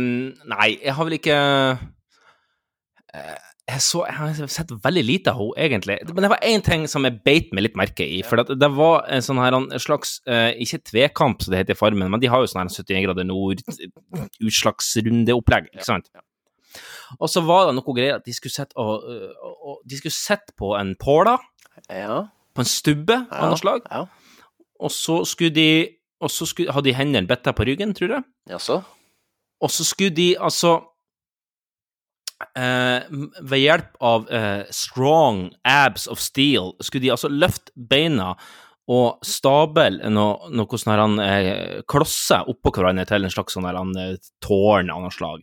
nei, 0.51 0.67
jeg 0.83 0.93
har 0.93 1.07
vel 1.07 1.15
ikke 1.17 1.37
uh, 1.79 3.39
jeg, 3.65 3.81
så, 3.81 4.03
jeg 4.05 4.15
har 4.19 4.51
sett 4.53 4.73
veldig 4.83 5.03
lite 5.07 5.33
av 5.33 5.39
henne, 5.39 5.55
egentlig. 5.65 5.97
Men 6.11 6.27
det 6.27 6.31
var 6.35 6.45
én 6.45 6.61
ting 6.65 6.85
som 6.91 7.07
jeg 7.07 7.17
beit 7.25 7.49
meg 7.57 7.65
litt 7.65 7.79
merke 7.79 8.05
i. 8.05 8.19
For 8.27 8.43
det 8.45 8.69
var 8.75 9.07
en 9.09 9.25
sånn 9.25 9.41
her, 9.41 9.57
en 9.57 9.81
slags 9.81 10.19
uh, 10.29 10.51
Ikke 10.61 10.83
tvekamp, 10.91 11.41
som 11.41 11.55
det 11.55 11.63
heter 11.63 11.73
i 11.73 11.79
Farmen, 11.79 12.11
men 12.13 12.21
de 12.21 12.29
har 12.29 12.43
jo 12.43 12.51
sånn 12.51 12.61
her 12.61 12.69
71 12.75 13.07
grader 13.07 13.25
nord, 13.31 13.65
utslagsrundeopplegg, 14.51 15.71
ikke 15.73 15.89
sant? 15.89 16.11
Ja. 16.13 16.24
Og 17.19 17.29
så 17.29 17.41
var 17.45 17.67
det 17.67 17.75
noe 17.77 17.95
greier 17.95 18.15
at 18.19 18.25
de 18.25 18.33
skulle 18.33 18.53
sette, 18.53 18.75
og, 18.77 19.03
og, 19.05 19.55
og, 19.65 19.77
de 19.85 19.97
skulle 19.99 20.15
sette 20.15 20.55
på 20.57 20.73
en 20.79 20.95
påla, 20.95 21.37
Ja. 21.89 22.23
på 22.55 22.63
en 22.63 22.65
stubbe 22.69 23.27
Ja. 23.31 23.41
av 23.41 23.49
noe 23.51 23.57
slag, 23.59 23.81
Ja. 23.91 24.05
og 24.79 24.91
så 24.91 25.25
skulle 25.25 25.53
de 25.53 25.69
og 26.21 26.29
så 26.31 26.45
skulle, 26.47 26.71
hadde 26.71 26.85
de 26.89 26.93
hendene 26.95 27.27
bitt 27.27 27.43
på 27.43 27.65
ryggen, 27.67 27.93
tror 27.93 28.09
jeg. 28.09 28.23
Jaså? 28.49 28.81
Og 29.61 29.69
så 29.69 29.83
skulle 29.83 30.15
de 30.15 30.35
altså 30.39 30.81
eh, 32.55 33.03
Ved 33.41 33.59
hjelp 33.61 33.97
av 34.01 34.29
eh, 34.31 34.63
strong 34.71 35.49
abs 35.63 36.07
of 36.07 36.19
steel 36.23 36.73
skulle 36.81 37.01
de 37.05 37.11
altså 37.11 37.29
løfte 37.31 37.71
beina 37.75 38.33
og 38.91 39.23
stable 39.25 40.09
noe, 40.13 40.49
noe 40.53 40.77
sånn 40.77 40.91
her 40.93 41.01
han, 41.01 41.15
eh, 41.19 41.79
klosser 41.89 42.45
oppå 42.51 42.69
hverandre 42.75 43.07
til 43.09 43.23
en 43.25 43.33
slags 43.33 43.55
sånn 43.57 43.65
her 43.65 43.79
han, 43.79 43.95
eh, 43.97 44.17
tårn 44.45 44.91
av 44.93 45.01
noe 45.01 45.13
slag. 45.13 45.41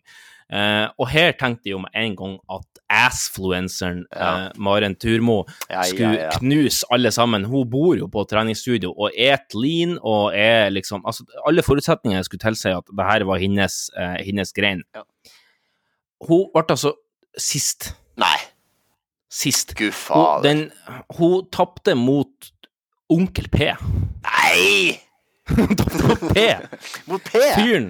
Eh, 0.50 0.86
og 0.98 1.08
her 1.08 1.32
tenkte 1.38 1.68
jeg 1.70 1.76
jo 1.76 1.82
med 1.84 1.94
en 1.96 2.16
gang 2.16 2.34
at 2.52 2.80
assfluenceren 2.92 4.02
Ja. 4.12 4.30
uh, 4.50 4.60
Maren 4.60 4.94
Turmo 5.00 5.44
Ja, 5.70 5.82
skulle 5.88 6.18
ja, 6.18 6.30
knuse 6.38 6.84
alle 6.92 7.10
sammen. 7.14 7.44
Hun 7.48 7.68
bor 7.70 7.94
jo 7.96 8.06
på 8.12 8.24
treningsstudio 8.28 8.92
og 8.92 9.10
et 9.16 9.54
lean 9.54 9.98
og 10.02 10.32
er 10.36 10.68
liksom 10.70 11.02
Altså, 11.06 11.24
alle 11.48 11.62
forutsetninger 11.64 12.22
skulle 12.22 12.40
tilsi 12.44 12.68
at 12.68 12.84
det 12.92 13.06
her 13.08 13.24
var 13.24 13.38
hennes, 13.40 13.90
uh, 13.96 14.18
hennes 14.20 14.52
grein. 14.52 14.82
Ja. 14.94 15.02
Hun 16.28 16.48
ble 16.52 16.64
altså 16.68 16.92
sist. 17.38 17.94
Nei, 18.20 18.36
Sist. 19.32 19.72
gud 19.78 19.86
Hun, 19.88 19.92
fader. 19.96 20.42
den, 20.44 20.58
hun 21.16 21.46
tapte 21.50 21.94
mot 21.96 22.52
Onkel 23.10 23.48
P. 23.48 23.72
Nei! 24.22 24.98
Hun 25.52 25.72
tapte 25.76 26.06
mot 26.06 26.20
P. 26.32 26.44
Mot 27.10 27.24
P? 27.24 27.40
Fyren. 27.56 27.88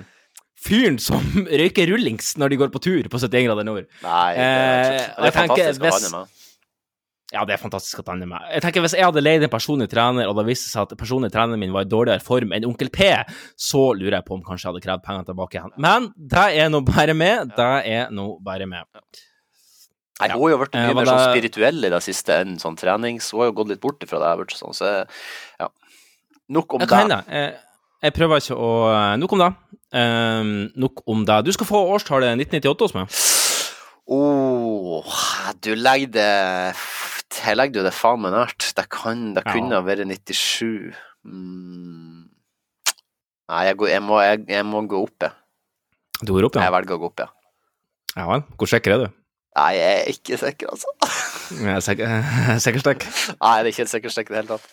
Fyren 0.63 0.99
som 1.03 1.25
røyker 1.63 1.91
rullings 1.91 2.37
når 2.39 2.53
de 2.55 2.61
går 2.61 2.71
på 2.75 2.83
tur 2.85 3.09
på 3.11 3.19
71 3.19 3.49
grader 3.49 3.67
nord. 3.67 3.89
Nei, 4.05 4.29
det 4.37 4.47
er, 4.47 4.93
Eh, 4.93 5.11
det 5.19 5.33
er 5.33 5.37
tenker, 5.37 5.73
fantastisk 5.73 5.83
at 5.83 5.93
å 5.93 6.07
er 6.07 6.17
med. 6.21 6.39
Ja, 7.33 7.47
det 7.49 7.55
er 7.55 7.61
fantastisk 7.63 8.01
at 8.03 8.11
han 8.13 8.21
er 8.23 8.29
med. 8.29 8.45
Jeg 8.53 8.61
tenker 8.61 8.85
Hvis 8.85 8.93
jeg 8.93 9.07
hadde 9.09 9.23
leid 9.25 9.43
en 9.47 9.53
personlig 9.53 9.89
trener, 9.89 10.29
og 10.29 10.37
det 10.37 10.45
viste 10.51 10.69
seg 10.69 10.85
at 10.85 10.99
personlig 11.01 11.31
treneren 11.33 11.61
min 11.63 11.73
var 11.73 11.87
i 11.87 11.89
dårligere 11.89 12.21
form 12.21 12.53
enn 12.53 12.67
Onkel 12.69 12.91
P, 12.93 13.09
så 13.57 13.85
lurer 13.97 14.19
jeg 14.19 14.27
på 14.29 14.37
om 14.37 14.43
kanskje 14.45 14.67
jeg 14.69 14.75
hadde 14.75 14.85
krevd 14.85 15.05
pengene 15.07 15.29
tilbake 15.31 15.57
igjen. 15.57 15.73
Men 15.81 16.11
det 16.17 16.45
er 16.61 16.69
nå 16.73 16.83
bare 16.85 17.17
med. 17.17 17.55
Det 17.57 17.71
er 17.89 18.13
nå 18.13 18.27
bare 18.45 18.69
med. 18.69 18.85
Ja. 20.21 20.37
hun 20.37 20.43
har 20.45 20.53
jo 20.53 20.59
Eh, 20.77 20.87
mye 20.93 20.95
mer 21.01 21.09
sånn 21.09 21.33
spirituell 21.33 21.85
i 21.89 21.91
det 21.91 22.03
siste 22.05 22.37
enn 22.45 22.59
sånn 22.61 22.77
trenings. 22.79 23.33
Hun 23.33 23.41
har 23.41 23.49
jo 23.51 23.57
gått 23.63 23.73
litt 23.73 23.81
bort 23.81 24.05
ifra 24.05 24.21
det. 24.21 24.53
sånn, 24.53 24.77
så 24.77 24.93
ja. 25.59 25.71
Nok 26.53 26.75
om 26.77 26.85
det. 26.85 27.25
Jeg, 27.33 27.57
jeg 28.03 28.13
prøver 28.13 28.45
ikke 28.45 28.61
å 28.61 29.17
Nok 29.17 29.33
om 29.33 29.47
det. 29.47 29.51
Um, 29.93 30.71
nok 30.81 31.03
om 31.07 31.25
deg. 31.29 31.45
Du 31.45 31.53
skal 31.53 31.69
få 31.69 31.83
årstallet 31.93 32.33
1998 32.41 32.87
hos 32.87 32.95
meg. 32.97 33.13
Åh, 34.13 35.53
du 35.63 35.71
legger 35.79 36.11
det 36.17 36.29
Jeg 37.43 37.57
legger 37.57 37.81
jo 37.81 37.87
det 37.87 37.95
faen 37.97 38.21
meg 38.25 38.33
nært. 38.35 38.71
Det 38.77 38.87
kan 38.93 39.35
Det 39.35 39.43
Ja. 39.47 39.53
kunne 39.53 39.75
ha 39.79 39.83
vært 39.85 40.07
97. 40.07 40.95
Mm. 41.25 42.29
Nei, 43.53 43.65
jeg, 43.67 43.77
går, 43.77 43.89
jeg, 43.89 44.03
må, 44.03 44.21
jeg, 44.23 44.45
jeg 44.49 44.65
må 44.65 44.81
gå 44.89 45.03
opp, 45.03 45.17
jeg. 45.21 45.33
Du 46.25 46.33
går 46.33 46.47
opp, 46.49 46.57
ja? 46.57 46.63
Jeg 46.69 46.73
velger 46.73 46.95
å 46.97 47.01
gå 47.03 47.09
opp, 47.11 47.21
ja. 47.21 47.29
Ja 48.17 48.27
vel. 48.29 48.43
Hvor 48.57 48.69
sikker 48.71 48.93
er 48.95 48.99
du? 49.05 49.09
Nei, 49.59 49.73
jeg 49.77 49.97
er 49.99 50.11
ikke 50.13 50.39
sikker, 50.41 50.71
altså. 50.73 50.87
Jeg 51.53 51.75
er 51.77 51.83
sikker- 51.85 52.59
Sikkerstek? 52.65 53.05
Nei, 53.43 53.57
det 53.61 53.67
er 53.67 53.73
ikke 53.75 53.83
helt 53.85 53.93
sikker 53.93 54.15
stikk 54.15 54.31
i 54.31 54.35
det 54.35 54.41
hele 54.41 54.55
tatt. 54.57 54.71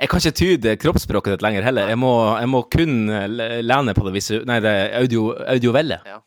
Jeg 0.00 0.08
kan 0.08 0.20
ikke 0.22 0.32
tyde 0.40 0.76
kroppsspråket 0.80 1.34
ditt 1.34 1.42
lenger 1.44 1.62
heller. 1.66 1.88
Jeg 1.92 1.98
må, 2.00 2.10
jeg 2.40 2.48
må 2.48 2.62
kun 2.72 2.94
lene 3.68 3.92
på 3.96 4.04
det 4.06 4.14
visu... 4.16 4.38
Nei, 4.48 4.56
det 4.64 4.70
er 4.72 4.94
audio, 5.02 5.26
audiovelle. 5.44 5.98
Ja. 6.08 6.20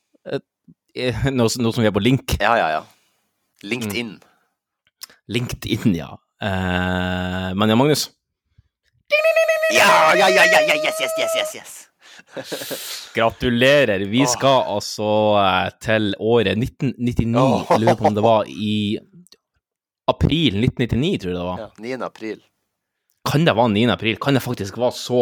Eh, 0.94 1.24
Noe, 1.34 1.50
som- 1.50 1.64
noe 1.66 1.74
som 1.74 1.82
vi 1.82 1.90
er 1.90 1.96
på 1.96 2.04
link. 2.06 2.36
Ja, 2.42 2.54
ja, 2.60 2.68
ja. 2.76 2.84
LinkedIn. 3.66 4.12
LinkedIn, 5.34 5.96
ja. 5.98 6.12
Eh, 6.44 7.50
men 7.58 7.70
ja, 7.74 7.76
Magnus. 7.80 8.10
Ja, 9.74 10.14
ja, 10.20 10.28
ja, 10.30 10.44
ja, 10.46 10.60
ja, 10.70 10.76
yes, 10.84 11.00
yes, 11.02 11.18
yes, 11.18 11.34
yes, 11.40 11.56
yes. 11.58 11.74
Gratulerer. 13.16 14.06
Vi 14.10 14.22
skal 14.30 14.68
altså 14.76 15.10
eh, 15.42 15.70
til 15.82 16.12
året 16.22 16.54
1999. 16.62 17.66
Jeg 17.72 17.82
lurer 17.88 17.98
på 18.00 18.10
om 18.12 18.18
det 18.18 18.26
var 18.26 18.46
i 18.50 18.76
april 20.14 20.62
1999, 20.62 21.22
tror 21.24 21.32
jeg 21.34 21.40
det 21.40 21.48
var. 21.50 21.62
Ja, 21.64 21.70
9. 21.98 22.04
april. 22.06 22.42
Kan 23.26 23.46
det 23.48 23.56
være 23.56 23.70
9. 23.72 23.86
april? 23.94 24.18
Kan 24.20 24.36
det 24.36 24.44
faktisk 24.44 24.78
være 24.78 24.92
så 24.98 25.22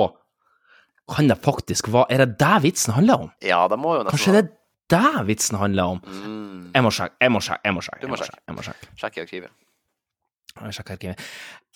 Kan 1.15 1.29
det 1.29 1.37
faktisk 1.43 1.91
være 1.93 2.05
Er 2.09 2.25
det 2.25 2.39
det 2.39 2.63
vitsen 2.63 2.93
handler 2.93 3.27
om? 3.27 3.31
Ja, 3.41 3.67
det 3.69 3.79
må 3.79 3.95
jo 3.95 4.03
nesten 4.03 4.17
Kanskje 4.17 4.33
det 4.37 4.43
er 4.45 4.57
det 4.91 5.27
vitsen 5.27 5.57
handler 5.57 5.83
om? 5.83 5.99
Mm. 6.03 6.71
Jeg 6.75 6.83
må 6.83 6.91
sjekke, 6.91 7.15
jeg 7.21 7.31
må 7.31 7.39
sjekke, 7.39 7.61
jeg 7.63 7.73
må 7.73 7.81
sjekke. 7.85 8.01
Du 8.01 8.07
må 8.11 8.17
sjekke. 8.19 8.39
Jeg 8.47 8.55
må 8.57 8.63
sjekke. 8.65 8.89
Sjekk 8.99 9.17
i 9.17 9.21
arkivet. 9.23 9.53
Jeg 10.55 10.65
må 10.65 10.71
sjekke 10.75 10.97
arkivet. 10.97 11.29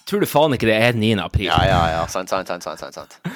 Tror 0.06 0.20
du 0.22 0.28
faen 0.30 0.54
ikke 0.58 0.68
det 0.68 0.76
er 0.76 0.98
9. 1.00 1.14
april? 1.24 1.48
Ja, 1.48 1.62
ja, 1.66 1.80
ja. 1.94 2.02
Sant, 2.12 2.30
sant, 2.30 2.52
sant. 2.52 2.64
sant, 2.66 2.94
sant. 2.94 3.20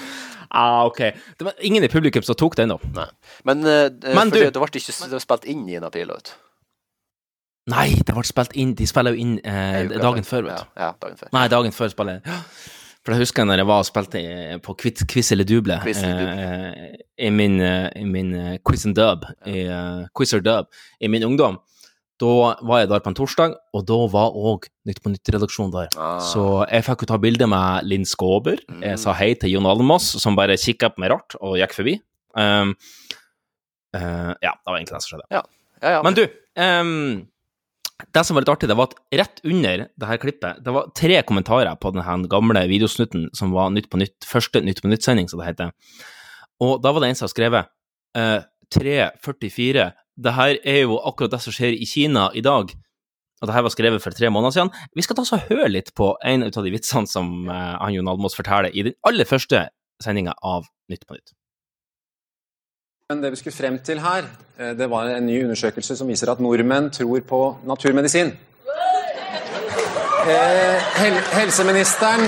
Ah, 0.50 0.82
ok. 0.88 0.98
Det 1.38 1.46
var 1.46 1.54
ingen 1.62 1.84
i 1.86 1.88
publikum 1.88 2.24
som 2.26 2.34
tok 2.34 2.56
den, 2.58 2.72
da. 2.74 3.04
Men, 3.46 3.60
uh, 3.62 3.92
Men 4.02 4.32
du- 4.34 4.40
det 4.40 4.54
ble 4.58 4.66
ikke 4.66 5.10
det 5.12 5.22
spilt 5.22 5.46
inn 5.46 5.62
9. 5.68 5.84
april, 5.86 6.10
vet 6.10 6.32
du. 6.32 6.32
Nei, 7.70 7.90
det 7.94 8.16
ble 8.16 8.24
spilt 8.26 8.56
inn 8.58 8.74
De 8.74 8.88
spiller 8.90 9.14
jo 9.14 9.22
inn 9.22 9.36
eh, 9.46 9.86
dagen 10.02 10.26
før, 10.26 10.48
vet 10.48 10.58
du. 10.58 10.66
Ja, 10.74 10.88
ja, 10.88 10.92
dagen 11.04 11.20
før. 11.20 11.30
Nei, 11.36 11.48
dagen 11.54 11.76
før 11.76 11.92
spiller. 11.94 12.22
For 13.06 13.16
jeg 13.16 13.24
husker 13.24 13.48
når 13.48 13.62
jeg 13.62 13.70
var 13.70 13.82
og 13.82 13.88
spilte 13.88 14.22
på 14.66 14.76
Quiz, 14.82 15.04
quiz 15.08 15.32
eller 15.32 15.48
Duble 15.48 15.80
Quiz 15.86 16.02
eller 16.04 16.32
eh, 16.44 16.98
i 17.24 17.32
min, 17.32 17.56
eh, 17.64 17.88
i 17.96 18.04
min 18.08 18.34
eh, 18.36 18.58
Quiz 18.66 18.84
and 18.90 18.98
Dub, 18.98 19.24
i 19.48 19.64
uh, 19.72 20.04
Quiz 20.16 20.34
or 20.36 20.44
Dub, 20.44 20.68
i 21.00 21.08
min 21.12 21.24
ungdom. 21.28 21.58
Da 22.20 22.32
var 22.68 22.82
jeg 22.82 22.90
der 22.92 23.04
på 23.04 23.12
en 23.14 23.16
torsdag, 23.16 23.56
og 23.76 23.86
da 23.88 23.98
var 24.12 24.36
òg 24.36 24.68
Nytt 24.90 25.00
på 25.04 25.12
Nytt-redaksjonen 25.14 25.72
der. 25.72 25.94
Ah. 25.96 26.18
Så 26.24 26.44
jeg 26.66 26.84
fikk 26.84 27.06
jo 27.06 27.10
ta 27.14 27.20
bilde 27.24 27.48
med 27.48 27.88
Linn 27.88 28.08
Skåber. 28.08 28.60
Jeg 28.84 29.00
sa 29.00 29.14
hei 29.16 29.32
til 29.40 29.54
Jon 29.54 29.68
Almaas, 29.70 30.10
som 30.20 30.36
bare 30.36 30.60
kikka 30.60 30.92
på 30.92 31.04
meg 31.04 31.14
rart 31.14 31.38
og 31.40 31.56
gikk 31.62 31.78
forbi. 31.78 31.96
Um, 32.36 32.74
uh, 33.96 34.34
ja, 34.44 34.52
det 34.52 34.68
var 34.68 34.80
egentlig 34.82 34.98
det 34.98 35.04
som 35.06 35.14
skjedde. 35.14 35.30
Ja, 35.38 35.44
ja. 35.80 36.02
Men 36.04 36.18
du, 36.20 36.26
ehm, 36.60 37.00
det 38.00 38.24
som 38.26 38.36
var 38.36 38.46
litt 38.46 38.52
artig, 38.54 38.70
det 38.72 38.78
var 38.80 38.90
at 38.90 39.18
rett 39.20 39.42
under 39.44 39.86
det 39.92 40.10
her 40.10 40.20
klippet, 40.22 40.62
det 40.64 40.74
var 40.74 40.92
tre 40.96 41.20
kommentarer 41.28 41.76
på 41.82 41.92
den 41.96 42.28
gamle 42.32 42.62
videosnutten 42.72 43.28
som 43.36 43.52
var 43.56 43.74
Nytt 43.76 43.90
på 43.92 44.00
Nytt, 44.00 44.28
første 44.28 44.62
Nytt 44.64 44.82
på 44.84 44.92
Nytt-sending, 44.92 45.28
som 45.32 45.42
det 45.42 45.50
heter. 45.50 45.74
Og 46.64 46.80
da 46.84 46.94
var 46.96 47.04
det 47.04 47.12
en 47.12 47.20
som 47.20 47.28
hadde 47.28 47.36
skrevet 47.36 47.72
eh, 48.20 48.46
3.44, 48.76 49.90
det 50.20 50.36
her 50.36 50.60
er 50.68 50.82
jo 50.84 51.00
akkurat 51.08 51.36
det 51.36 51.42
som 51.44 51.56
skjer 51.56 51.76
i 51.76 51.88
Kina 51.88 52.30
i 52.36 52.44
dag. 52.46 52.72
Og 53.40 53.48
det 53.48 53.56
her 53.56 53.64
var 53.64 53.72
skrevet 53.72 54.04
for 54.04 54.16
tre 54.16 54.32
måneder 54.32 54.56
siden. 54.56 54.72
Vi 54.96 55.04
skal 55.06 55.16
ta 55.16 55.24
oss 55.24 55.32
og 55.36 55.46
høre 55.48 55.70
litt 55.72 55.94
på 55.96 56.12
en 56.28 56.44
av 56.48 56.52
de 56.56 56.74
vitsene 56.74 57.08
som 57.08 57.48
eh, 57.48 57.76
han 57.80 57.96
Jon 57.96 58.12
Almås 58.12 58.36
forteller 58.38 58.72
i 58.76 58.90
den 58.90 58.98
aller 59.08 59.28
første 59.28 59.68
sendinga 60.04 60.36
av 60.44 60.68
Nytt 60.92 61.08
på 61.08 61.16
Nytt. 61.16 61.36
Men 63.10 63.24
det 63.24 63.32
vi 63.34 63.40
skulle 63.40 63.56
frem 63.58 63.78
til 63.82 63.98
her, 64.04 64.28
eh, 64.60 64.76
det 64.78 64.86
var 64.86 65.08
en 65.10 65.26
ny 65.26 65.40
undersøkelse 65.42 65.96
som 65.98 66.08
viser 66.08 66.30
at 66.30 66.40
nordmenn 66.46 66.92
tror 66.94 67.24
på 67.26 67.40
naturmedisin. 67.66 68.28
Eh, 70.30 70.84
hel 71.00 71.18
helseministeren, 71.34 72.28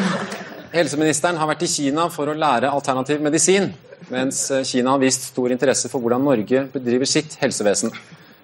helseministeren 0.73 1.37
har 1.37 1.51
vært 1.51 1.67
i 1.67 1.69
Kina 1.69 2.07
for 2.09 2.31
å 2.31 2.33
lære 2.33 2.71
alternativ 2.73 3.21
medisin, 3.21 3.69
mens 4.09 4.39
eh, 4.49 4.63
Kina 4.65 4.95
har 4.95 5.03
vist 5.03 5.27
stor 5.29 5.53
interesse 5.53 5.85
for 5.91 6.01
hvordan 6.01 6.25
Norge 6.25 6.63
bedriver 6.73 7.05
sitt 7.05 7.37
helsevesen. 7.43 7.93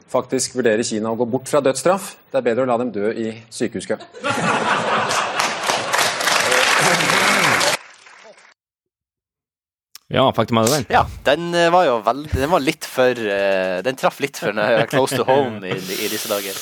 Faktisk 0.07 0.59
vurderer 0.59 0.85
Kina 0.85 1.09
å 1.09 1.17
gå 1.17 1.25
bort 1.25 1.49
fra 1.49 1.63
dødsstraff. 1.65 2.19
Det 2.29 2.37
er 2.37 2.45
bedre 2.51 2.67
å 2.67 2.69
la 2.69 2.77
dem 2.77 2.93
dø 2.93 3.15
i 3.17 3.33
sykehuskø. 3.49 3.97
Ja, 10.13 10.23
fikk 10.31 10.53
du 10.53 10.55
den? 10.71 10.85
Ja, 10.93 11.01
den 11.27 11.49
eh, 11.53 11.67
var 11.73 11.83
jo 11.83 11.97
veldig 12.05 12.31
Den 12.31 12.51
var 12.53 12.61
litt 12.63 12.85
for 12.87 13.11
uh, 13.11 13.81
Den 13.83 13.97
traff 13.99 14.21
litt 14.23 14.37
for 14.39 14.55
eh, 14.55 14.85
close 14.87 15.17
to 15.19 15.25
home 15.27 15.59
i, 15.67 15.73
i 15.75 16.07
disse 16.07 16.29
dager. 16.31 16.55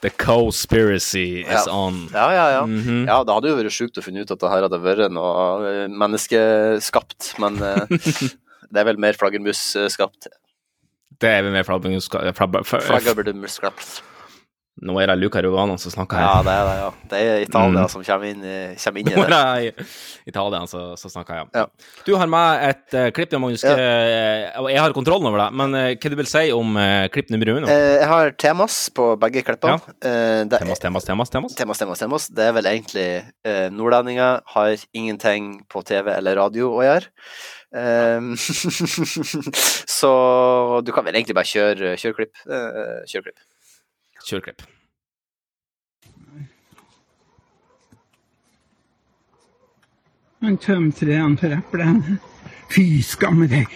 The 0.00 0.08
co-spiracy 0.16 1.42
is 1.42 1.66
Ja. 1.66 1.74
on. 1.74 2.06
Ja, 2.14 2.28
ja, 2.32 2.44
ja. 2.54 2.60
Mhm. 2.66 3.02
Ja, 3.10 3.18
det 3.26 3.34
hadde 3.36 3.50
jo 3.50 3.56
vært 3.58 3.74
sjukt 3.74 3.98
å 4.00 4.04
finne 4.06 4.22
ut 4.22 4.30
at 4.32 4.40
det 4.40 4.48
her 4.52 4.62
hadde 4.68 4.78
vært 4.80 5.10
noe 5.12 5.66
eh, 5.68 5.88
menneskeskapt, 5.92 7.34
men 7.42 7.58
uh, 7.60 7.84
det 8.70 8.80
er 8.80 8.86
vel 8.88 9.02
mer 9.02 9.18
flaggermusskapt. 9.18 10.30
Det 11.20 11.28
er 11.28 11.42
vel 11.44 11.52
mer 11.52 11.66
flaggermus... 11.68 12.06
flagger- 12.08 12.62
f- 12.64 12.86
Flaggermusskapt. 12.86 13.98
Nå 14.80 14.94
er 15.02 15.10
det 15.10 15.16
Luca 15.20 15.42
Rugano 15.44 15.74
som 15.80 15.92
snakker 15.92 16.20
Ja, 16.22 16.38
det 16.46 16.52
er 16.56 16.64
det, 16.68 16.76
ja. 16.80 16.90
Det 17.10 17.18
er 17.20 17.42
Italia 17.44 17.82
Mm. 17.84 17.88
som 17.92 18.04
kommer 18.06 18.30
inn, 18.30 18.44
kommer 18.80 19.00
inn 19.02 19.10
i 19.10 19.14
Nå 19.18 19.24
er 19.26 19.32
det. 19.34 19.74
det 19.76 19.86
Italia 20.32 20.60
som 20.70 21.10
snakker, 21.12 21.34
ja. 21.42 21.44
Ja. 21.52 21.66
Du 22.06 22.14
har 22.16 22.30
med 22.32 22.64
et 22.70 22.96
uh, 22.96 23.10
klipp, 23.12 23.32
Magnus. 23.40 23.62
Ja. 23.66 23.74
Eh, 23.76 24.60
og 24.62 24.70
jeg 24.72 24.80
har 24.80 24.94
kontrollen 24.96 25.28
over 25.28 25.42
det, 25.44 25.48
men 25.60 25.74
uh, 25.76 25.84
hva 25.92 26.10
du 26.10 26.16
vil 26.22 26.30
si 26.30 26.46
om 26.56 26.76
uh, 26.80 27.06
klipp 27.12 27.28
nummer 27.34 27.52
uno? 27.58 27.68
Eh, 27.68 27.98
jeg 28.00 28.08
har 28.08 28.32
temas 28.40 28.78
på 28.96 29.10
begge 29.20 29.44
klippene. 29.46 29.76
Ja. 29.76 29.94
Eh, 30.08 30.40
det 30.48 30.62
Temas, 30.64 30.80
temas, 30.82 31.04
temas, 31.04 31.30
temas. 31.30 31.54
Temas, 31.60 31.78
temas, 31.84 31.98
temas. 32.06 32.28
Det 32.32 32.48
er 32.48 32.56
vel 32.56 32.70
egentlig 32.72 33.08
eh, 33.44 33.68
nordlendinger 33.74 34.40
har 34.56 34.76
ingenting 34.96 35.52
på 35.68 35.84
TV 35.84 36.08
eller 36.16 36.40
radio 36.40 36.72
å 36.78 36.84
gjøre. 36.86 37.12
Um, 37.70 38.32
så 40.00 40.10
du 40.84 40.90
kan 40.92 41.04
vel 41.06 41.14
egentlig 41.20 41.36
bare 41.38 41.46
kjøre, 41.48 41.92
kjøre 42.00 42.16
klipp. 42.16 42.40
Eh, 42.48 43.00
kjør 43.10 43.28
klipp. 43.28 43.38
Kjør 44.30 44.40
klipp. 44.40 44.62
Han 50.40 50.58
tømte 50.62 51.06
det 51.06 51.16
han 51.18 51.34
for 51.38 51.50
eplene. 51.56 52.20
Fy 52.70 53.02
skamme 53.02 53.48
deg. 53.50 53.66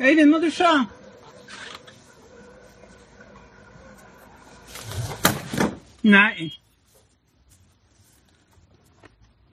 Øyvind, 0.00 0.30
må 0.30 0.40
du 0.40 0.50
se! 0.50 0.72
Nei. 6.02 6.63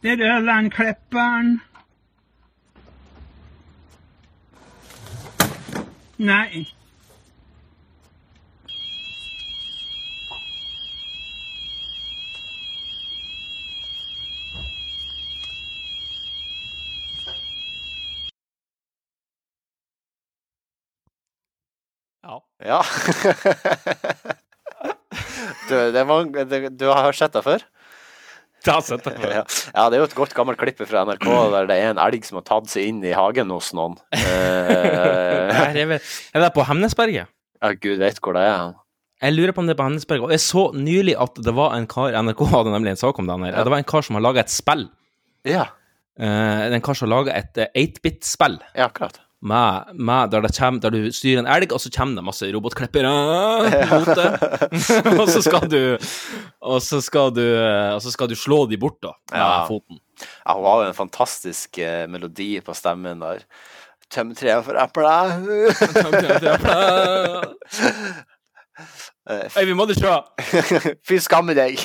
Det 0.02 0.12
er 0.12 0.22
Ørlandklipperen. 0.34 1.62
Nei. 6.18 6.66
Ja. 22.24 22.42
Ja. 22.66 22.82
du, 25.70 25.92
det 25.94 26.04
var, 26.08 26.26
du, 26.26 26.70
du 26.70 26.88
har 26.90 27.12
sett 27.14 27.38
det 27.38 27.46
før? 27.46 27.62
Da 27.62 27.62
setter 27.62 27.70
jeg 27.70 27.70
på 27.70 28.51
Ja. 29.32 29.42
ja, 29.74 29.86
det 29.90 29.98
er 29.98 30.02
jo 30.04 30.08
et 30.10 30.16
godt 30.18 30.36
gammelt 30.38 30.60
klipp 30.62 30.82
fra 30.86 31.04
NRK 31.08 31.26
der 31.56 31.70
det 31.72 31.78
er 31.82 31.94
en 31.96 32.02
elg 32.04 32.26
som 32.28 32.38
har 32.40 32.46
tatt 32.48 32.70
seg 32.72 32.88
inn 32.92 33.02
i 33.06 33.14
hagen 33.18 33.50
hos 33.54 33.72
noen. 33.78 33.98
Eh, 34.22 36.00
Er 36.34 36.40
det, 36.40 36.52
på 36.56 36.64
Hemnesberget? 36.68 37.28
ja, 37.62 37.74
gud 37.74 38.00
vet 38.02 38.20
hvor 38.24 38.34
det 38.38 38.44
er. 38.48 38.72
Jeg 39.22 39.36
lurer 39.36 39.54
på 39.54 39.62
om 39.62 39.68
det 39.70 39.76
er 39.76 39.82
på 39.82 39.86
Hemnesberget. 39.86 40.24
Og 40.26 40.32
jeg 40.34 40.42
så 40.44 40.64
nylig 40.74 41.14
at 41.22 41.38
det 41.46 41.54
var 41.58 41.76
en 41.78 41.86
kar 41.90 42.16
NRK 42.24 42.42
hadde 42.54 42.74
nemlig 42.74 42.96
en 42.96 43.02
sak 43.04 43.20
om 43.22 43.28
den 43.30 43.46
her. 43.46 43.60
Det 43.62 43.74
var 43.74 43.84
en 43.84 43.90
kar 43.92 44.06
som 44.08 44.18
har 44.18 44.24
laga 44.26 44.46
et 44.46 44.54
spill. 44.54 44.88
Ja, 45.48 45.68
Uh, 46.20 46.68
en 46.68 46.82
kar 46.84 46.94
som 46.94 47.08
har 47.08 47.14
laga 47.16 47.34
et 47.40 47.58
eh, 47.58 47.70
8-bit-spill. 47.88 48.58
ja 48.76 48.90
akkurat. 48.90 49.16
Med, 49.42 49.96
med 49.98 50.30
der, 50.32 50.44
det 50.46 50.52
kommer, 50.54 50.80
der 50.84 50.94
du 50.94 51.08
styrer 51.14 51.40
en 51.42 51.50
elg, 51.50 51.72
og 51.74 51.82
så 51.82 51.90
kommer 51.94 52.20
det 52.20 52.26
masse 52.28 52.46
robotklippere 52.54 53.12
mot 53.90 54.12
deg. 54.20 54.44
og 55.22 55.26
så 55.30 55.42
skal 55.42 55.66
du 55.72 55.82
Og 56.62 56.82
så 56.86 57.02
skal 57.02 57.34
du 57.34 57.42
Og 57.96 58.02
så 58.06 58.12
skal 58.14 58.30
du 58.30 58.36
slå 58.38 58.68
de 58.70 58.78
bort, 58.78 59.00
da, 59.02 59.16
med 59.32 59.42
Ja. 59.42 59.66
foten. 59.70 59.98
Ja, 60.22 60.54
hun 60.54 60.66
har 60.70 60.84
jo 60.84 60.90
en 60.92 60.98
fantastisk 60.98 61.78
eh, 61.82 62.06
melodi 62.08 62.60
på 62.62 62.76
stemmen 62.78 63.24
der. 63.24 63.42
Tøm 64.12 64.36
treet 64.38 64.66
for 64.68 64.78
eple. 64.78 65.16
må 66.04 66.12
Øyvind 69.58 69.78
Modderstrå! 69.78 70.16
Fy 71.08 71.18
skamme 71.24 71.54
deg! 71.58 71.80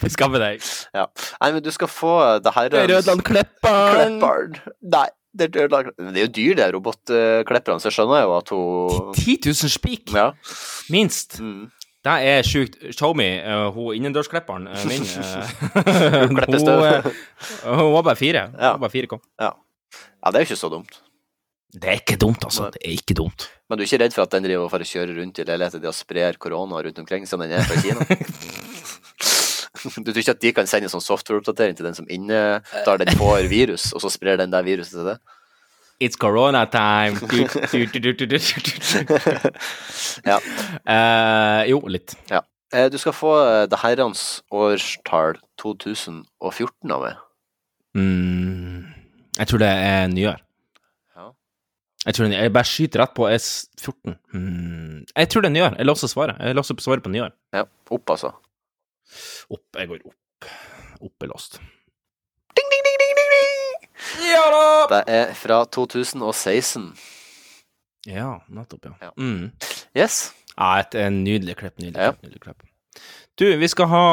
Fy 0.00 0.08
skamme 0.12 0.40
deg. 0.40 0.62
Ja. 0.94 1.06
Nei, 1.40 1.50
men 1.56 1.62
du 1.64 1.70
skal 1.74 1.90
få 1.90 2.14
det 2.44 2.52
her 2.54 2.70
Rødland 2.72 3.22
Kleppern. 3.26 4.18
Kleppern. 4.20 4.56
Nei, 4.94 5.08
det 5.34 5.48
er 5.56 5.66
jo 5.66 5.68
dyr, 5.74 5.86
det 5.98 6.16
er 6.16 6.24
jo 6.26 6.32
dyr, 6.38 6.54
de 6.60 6.66
robotklipperne, 6.76 7.82
så 7.82 7.90
jeg 7.90 7.96
skjønner 7.98 8.22
jo 8.24 8.34
at 8.38 8.52
hun 8.54 9.14
10 9.18 9.38
000 9.46 9.72
spik, 9.74 10.12
Ja. 10.14 10.30
minst. 10.94 11.40
Mm. 11.40 11.70
Det 12.04 12.14
er 12.28 12.42
sjukt. 12.44 12.74
Tommy, 12.98 13.30
uh, 13.40 13.70
hun 13.72 13.94
innendørsklipperen 13.96 14.66
uh, 14.68 14.82
min 14.90 15.06
eh, 15.08 16.26
hun, 16.28 16.58
støv. 16.60 16.82
eh, 16.84 17.06
hun 17.64 17.94
var 17.94 18.02
bare 18.10 18.18
fire. 18.20 18.42
Hun 18.52 18.60
var 18.60 18.82
bare 18.82 18.92
fire 18.92 19.08
kom. 19.08 19.22
Ja. 19.40 19.54
ja, 19.56 20.30
det 20.30 20.36
er 20.36 20.44
jo 20.44 20.50
ikke 20.50 20.60
så 20.60 20.68
dumt. 20.74 21.00
Det 21.74 21.88
er 21.90 21.96
ikke 22.02 22.18
dumt, 22.20 22.44
altså. 22.44 22.68
Det 22.70 22.82
er 22.84 22.92
ikke 22.94 23.16
dumt. 23.18 23.48
Men 23.66 23.80
du 23.80 23.82
er 23.82 23.88
ikke 23.88 24.02
redd 24.04 24.14
for 24.14 24.22
at 24.28 24.36
den 24.36 24.44
driver 24.44 24.68
og 24.68 24.70
får 24.70 24.84
kjøre 24.86 25.16
rundt 25.16 25.40
i 25.40 25.46
leiligheten 25.48 25.80
din 25.82 25.90
og 25.90 25.96
sprer 25.96 26.36
korona 26.38 26.84
rundt 26.84 27.00
omkring, 27.02 27.24
som 27.26 27.40
den 27.42 27.56
er 27.56 27.64
fra 27.66 27.80
Kina? 27.80 28.04
Du 29.84 30.10
tror 30.12 30.20
ikke 30.22 30.34
at 30.36 30.42
de 30.42 30.52
kan 30.56 30.66
sende 30.70 30.88
sånn 30.92 31.04
software-oppdatering 31.04 31.76
til 31.78 31.86
den 31.88 31.96
som 31.96 32.06
innetar 32.10 33.00
den 33.02 33.12
får 33.18 33.48
virus, 33.52 33.90
og 33.92 34.00
så 34.04 34.10
sprer 34.12 34.40
den 34.40 34.52
der 34.54 34.64
viruset 34.66 34.96
til 34.98 35.10
det? 35.12 35.18
It's 36.02 36.18
corona 36.18 36.64
time. 36.66 37.14
Ja. 40.26 40.40
Uh, 40.82 41.60
jo, 41.70 41.78
litt. 41.88 42.16
Eh, 42.74 42.88
Du 42.90 42.98
skal 42.98 43.14
få 43.14 43.34
eh, 43.44 43.66
det 43.70 43.78
herrens 43.84 44.42
årstall 44.50 45.36
2014 45.62 46.90
av 46.90 47.04
meg. 47.04 47.20
Mm, 47.94 48.88
jeg 49.38 49.46
tror 49.50 49.62
det 49.62 49.68
er 49.70 50.08
nyår. 50.10 50.40
Ja. 51.14 51.28
Jeg 52.08 52.16
tror 52.16 52.26
det 52.26 52.34
er, 52.34 52.48
jeg 52.48 52.54
bare 52.56 52.70
skyter 52.72 53.04
rett 53.04 53.14
på 53.14 53.28
S14. 53.30 54.16
Mm, 54.34 55.04
jeg 55.14 55.30
tror 55.30 55.46
det 55.46 55.52
er 55.52 55.56
nyår. 55.60 55.78
Jeg 55.78 55.86
låser 55.86 56.10
svaret. 56.10 56.40
Jeg 56.42 56.58
låser 56.58 56.82
svaret 56.82 57.06
på 57.06 57.14
nyår. 57.14 57.30
Ja, 57.54 57.62
opp 57.94 58.10
altså. 58.16 58.34
Opp. 59.48 59.64
Jeg 59.78 59.88
går 59.90 60.04
opp. 60.08 60.48
Opp 61.04 61.22
er 61.26 61.30
låst. 61.32 61.58
Ding, 62.54 62.68
ding, 62.70 62.84
ding, 62.86 62.98
ding, 63.02 63.14
ding, 63.18 63.32
ding. 63.34 63.88
Ja 64.30 64.44
da! 64.54 64.64
Det 64.94 65.02
er 65.14 65.34
fra 65.38 65.62
2016. 65.74 66.90
Ja, 68.06 68.40
nettopp, 68.52 68.84
ja. 68.90 68.94
Ja. 69.08 69.12
Mm. 69.18 69.50
Yes. 69.96 70.32
Ja, 70.56 70.74
et, 70.82 70.94
en 71.00 71.22
nydelig 71.24 71.56
klipp. 71.60 71.78
Nydelig 71.80 72.00
Ja. 72.02 72.12
klipp, 72.12 72.22
nydelig 72.28 72.42
klipp. 72.44 72.66
Du, 73.40 73.46
vi 73.58 73.68
skal 73.68 73.88
ha 73.90 74.04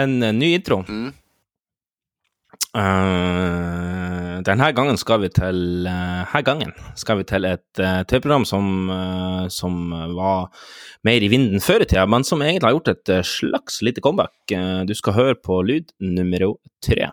en 0.00 0.18
ny 0.38 0.54
intro. 0.56 0.82
Mm. 0.88 1.10
Eh, 2.70 4.40
denne 4.46 4.70
gangen 4.76 4.98
skal 5.00 5.24
vi 5.24 5.30
til 5.34 5.88
uh, 5.90 6.22
her 6.30 6.44
gangen 6.46 6.70
skal 6.98 7.18
vi 7.18 7.26
til 7.28 7.46
et 7.48 7.80
uh, 7.82 8.02
TV-program 8.08 8.46
som, 8.48 8.88
uh, 8.88 9.48
som 9.50 9.90
var 10.16 10.48
mer 11.06 11.24
i 11.24 11.30
vinden 11.32 11.62
før 11.64 11.84
i 11.84 11.88
tida, 11.90 12.06
men 12.06 12.24
som 12.26 12.42
egentlig 12.44 12.68
har 12.68 12.76
gjort 12.78 12.92
et 12.94 13.12
slags 13.26 13.80
lite 13.82 14.04
comeback. 14.04 14.36
Du 14.86 14.94
skal 14.96 15.16
høre 15.16 15.38
på 15.38 15.60
lyd 15.66 15.90
nummer 15.98 16.54
tre. 16.84 17.10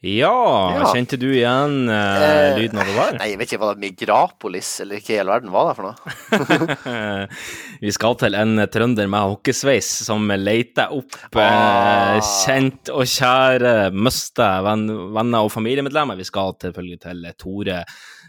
Ja, 0.00 0.30
Ja. 0.78 0.92
kjente 0.94 1.16
du 1.18 1.26
igjen 1.34 1.88
eh, 1.90 2.22
Eh, 2.22 2.58
lyden 2.60 2.78
av 2.78 2.86
det 2.86 2.94
der? 2.94 3.16
Nei, 3.18 3.26
jeg 3.32 3.38
vet 3.40 3.50
ikke 3.52 3.58
hva 3.64 3.70
det 3.74 3.82
Migrapolis, 3.82 4.68
eller 4.84 5.00
hva 5.00 5.10
i 5.10 5.16
hele 5.18 5.32
verden 5.32 5.50
var 5.50 5.66
det 5.66 5.74
for 5.74 5.88
noe? 5.88 7.26
Vi 7.82 7.90
skal 7.96 8.14
til 8.20 8.36
en 8.38 8.52
trønder 8.70 9.10
med 9.10 9.26
hockeysveis 9.32 9.88
som 10.06 10.28
leter 10.38 10.94
opp 10.94 11.18
Ah. 11.34 12.14
eh, 12.14 12.20
kjent 12.44 12.92
og 12.94 13.02
kjære 13.10 13.74
møste 13.94 14.46
venn, 14.68 14.86
venner 15.16 15.42
og 15.48 15.50
familiemedlemmer. 15.56 16.16
Vi 16.20 16.28
skal 16.30 16.54
selvfølgelig 16.62 17.00
til 17.02 17.26
Tore 17.38 17.80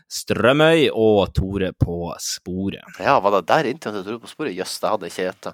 Strømøy 0.09 0.87
og 0.89 1.35
Tore 1.37 1.69
på 1.77 1.99
sporet. 2.17 2.81
Ja, 2.97 3.19
var 3.21 3.37
det 3.37 3.45
der 3.53 3.69
inntil 3.69 3.93
til 3.93 4.07
Tore 4.09 4.23
på 4.25 4.31
sporet? 4.33 4.57
Jøss, 4.57 4.79
det 4.81 4.89
hadde 4.89 5.05
jeg 5.05 5.13
ikke 5.13 5.29
gjetta. 5.29 5.53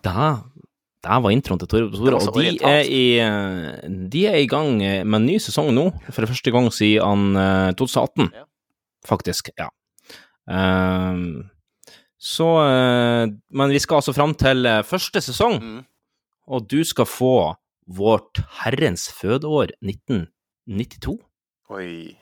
Det 1.06 1.18
var 1.22 1.34
introen 1.34 1.60
til 1.62 1.70
Tore 1.70 1.90
sporet, 1.94 2.28
og 2.28 2.38
de 2.42 2.56
er, 2.66 2.82
i, 2.90 3.04
eh, 3.22 3.90
de 4.10 4.24
er 4.26 4.40
i 4.42 4.48
gang 4.50 4.80
med 4.82 5.20
en 5.20 5.26
ny 5.30 5.36
sesong 5.42 5.70
nå, 5.76 5.84
for 6.10 6.26
første 6.26 6.52
gang 6.54 6.72
siden 6.74 7.36
eh, 7.38 7.72
2018, 7.78 8.32
Ja. 8.34 8.46
faktisk. 9.06 9.52
Ja. 9.60 9.68
Um, 10.50 11.50
så 12.22 12.48
eh, 12.66 13.28
Men 13.54 13.70
vi 13.74 13.80
skal 13.82 13.98
altså 14.02 14.14
fram 14.14 14.34
til 14.38 14.66
eh, 14.66 14.82
første 14.86 15.22
sesong, 15.22 15.60
Mm. 15.62 15.86
og 16.48 16.68
du 16.70 16.84
skal 16.84 17.06
få 17.06 17.56
vårt 17.88 18.42
herrens 18.64 19.08
fødeår 19.14 19.76
1992. 19.86 21.20
Oi. 21.70 22.18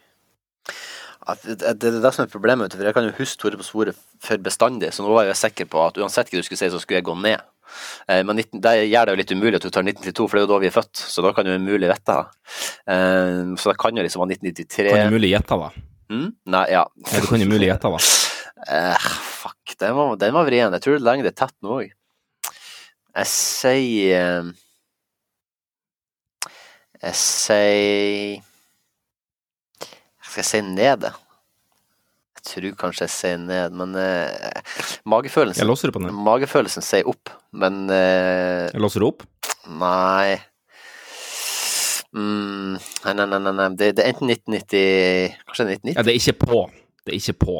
Det, 1.43 1.55
det, 1.59 1.79
det 1.79 1.87
er 1.93 2.01
det 2.03 2.11
som 2.13 2.25
er 2.25 2.31
problemet, 2.31 2.73
for 2.75 2.83
jeg 2.83 2.93
kan 2.93 3.05
jo 3.07 3.13
huske 3.17 3.39
Tore 3.39 3.55
på 3.59 3.63
sporet 3.63 3.95
for 4.19 4.37
bestandig, 4.43 4.89
så 4.91 5.03
nå 5.05 5.13
var 5.15 5.23
jeg 5.29 5.39
sikker 5.39 5.69
på 5.71 5.79
at 5.87 5.97
uansett 6.03 6.27
hva 6.31 6.41
du 6.41 6.43
skulle 6.43 6.59
si, 6.59 6.67
så 6.71 6.79
skulle 6.83 6.99
jeg 6.99 7.07
gå 7.07 7.15
ned. 7.15 7.39
Eh, 8.07 8.21
men 8.27 8.37
19, 8.39 8.59
det 8.63 8.75
gjør 8.89 9.05
det 9.09 9.15
jo 9.15 9.21
litt 9.21 9.33
umulig 9.35 9.59
at 9.59 9.65
du 9.65 9.71
tar 9.71 9.87
1992, 9.87 10.27
for 10.27 10.37
det 10.37 10.43
er 10.43 10.47
jo 10.47 10.51
da 10.53 10.61
vi 10.63 10.69
er 10.69 10.75
født, 10.75 11.05
så 11.13 11.25
da 11.25 11.33
kan 11.35 11.47
du 11.47 11.55
umulig 11.55 11.89
vite. 11.91 12.19
det. 12.19 13.57
så 13.61 13.71
det 13.71 13.79
kan 13.81 13.97
jo 13.97 14.05
liksom 14.05 14.23
være 14.23 14.37
1993. 14.39 14.91
Kan 14.93 15.11
du 15.11 15.17
mulig 15.17 15.33
gjette, 15.33 15.59
da? 15.63 15.71
Mm? 16.13 16.29
Nei, 16.53 16.65
ja. 16.71 16.83
Ja, 17.09 17.19
du 17.23 17.27
kan 17.27 17.41
jo 17.41 17.49
mulig 17.49 17.71
gjette, 17.71 17.91
det. 17.97 18.05
Eh, 18.63 18.95
fuck, 19.19 19.73
den 19.75 19.91
var, 19.91 20.15
den 20.15 20.31
var 20.31 20.45
vrien. 20.47 20.71
Jeg 20.71 20.81
tror 20.85 20.95
det 20.95 21.03
lenger 21.03 21.25
det 21.27 21.33
er 21.33 21.39
tett 21.41 21.55
nå 21.65 21.81
òg. 21.81 21.89
Jeg 23.13 23.27
sier 23.27 24.13
eh, 24.17 24.45
Jeg 27.03 27.17
sier 27.19 28.39
Skal 30.23 30.39
jeg 30.39 30.47
si 30.47 30.61
ned, 30.63 31.03
det? 31.03 31.11
Jeg 31.11 31.22
tror 32.47 32.73
kanskje 32.79 33.05
jeg 33.07 33.13
sier 33.13 33.37
ned, 33.41 33.75
men 33.79 33.95
eh, 33.99 34.31
Jeg 34.77 35.03
magefølelsen 35.09 35.67
låser 35.69 35.89
det 35.89 35.95
på 35.95 36.01
ned. 36.03 36.15
Magefølelsen 36.25 36.85
sier 36.85 37.07
opp, 37.09 37.31
men 37.55 37.85
eh, 37.93 38.69
Jeg 38.73 38.83
låser 38.83 39.03
det 39.03 39.09
opp. 39.09 39.23
Nei 39.67 40.35
mm, 42.11 42.73
Nei, 42.75 43.13
nei, 43.13 43.27
nei, 43.31 43.39
nei, 43.39 43.53
nei. 43.61 43.69
Det, 43.79 43.93
det 43.97 44.03
er 44.03 44.11
enten 44.11 44.33
1990 44.33 45.37
Kanskje 45.47 45.67
1990? 45.69 45.95
Ja, 45.95 46.03
det 46.03 46.13
er 46.13 46.19
ikke 46.19 46.37
på. 46.43 46.59
Det 47.03 47.13
er 47.15 47.19
ikke 47.21 47.37
på. 47.45 47.57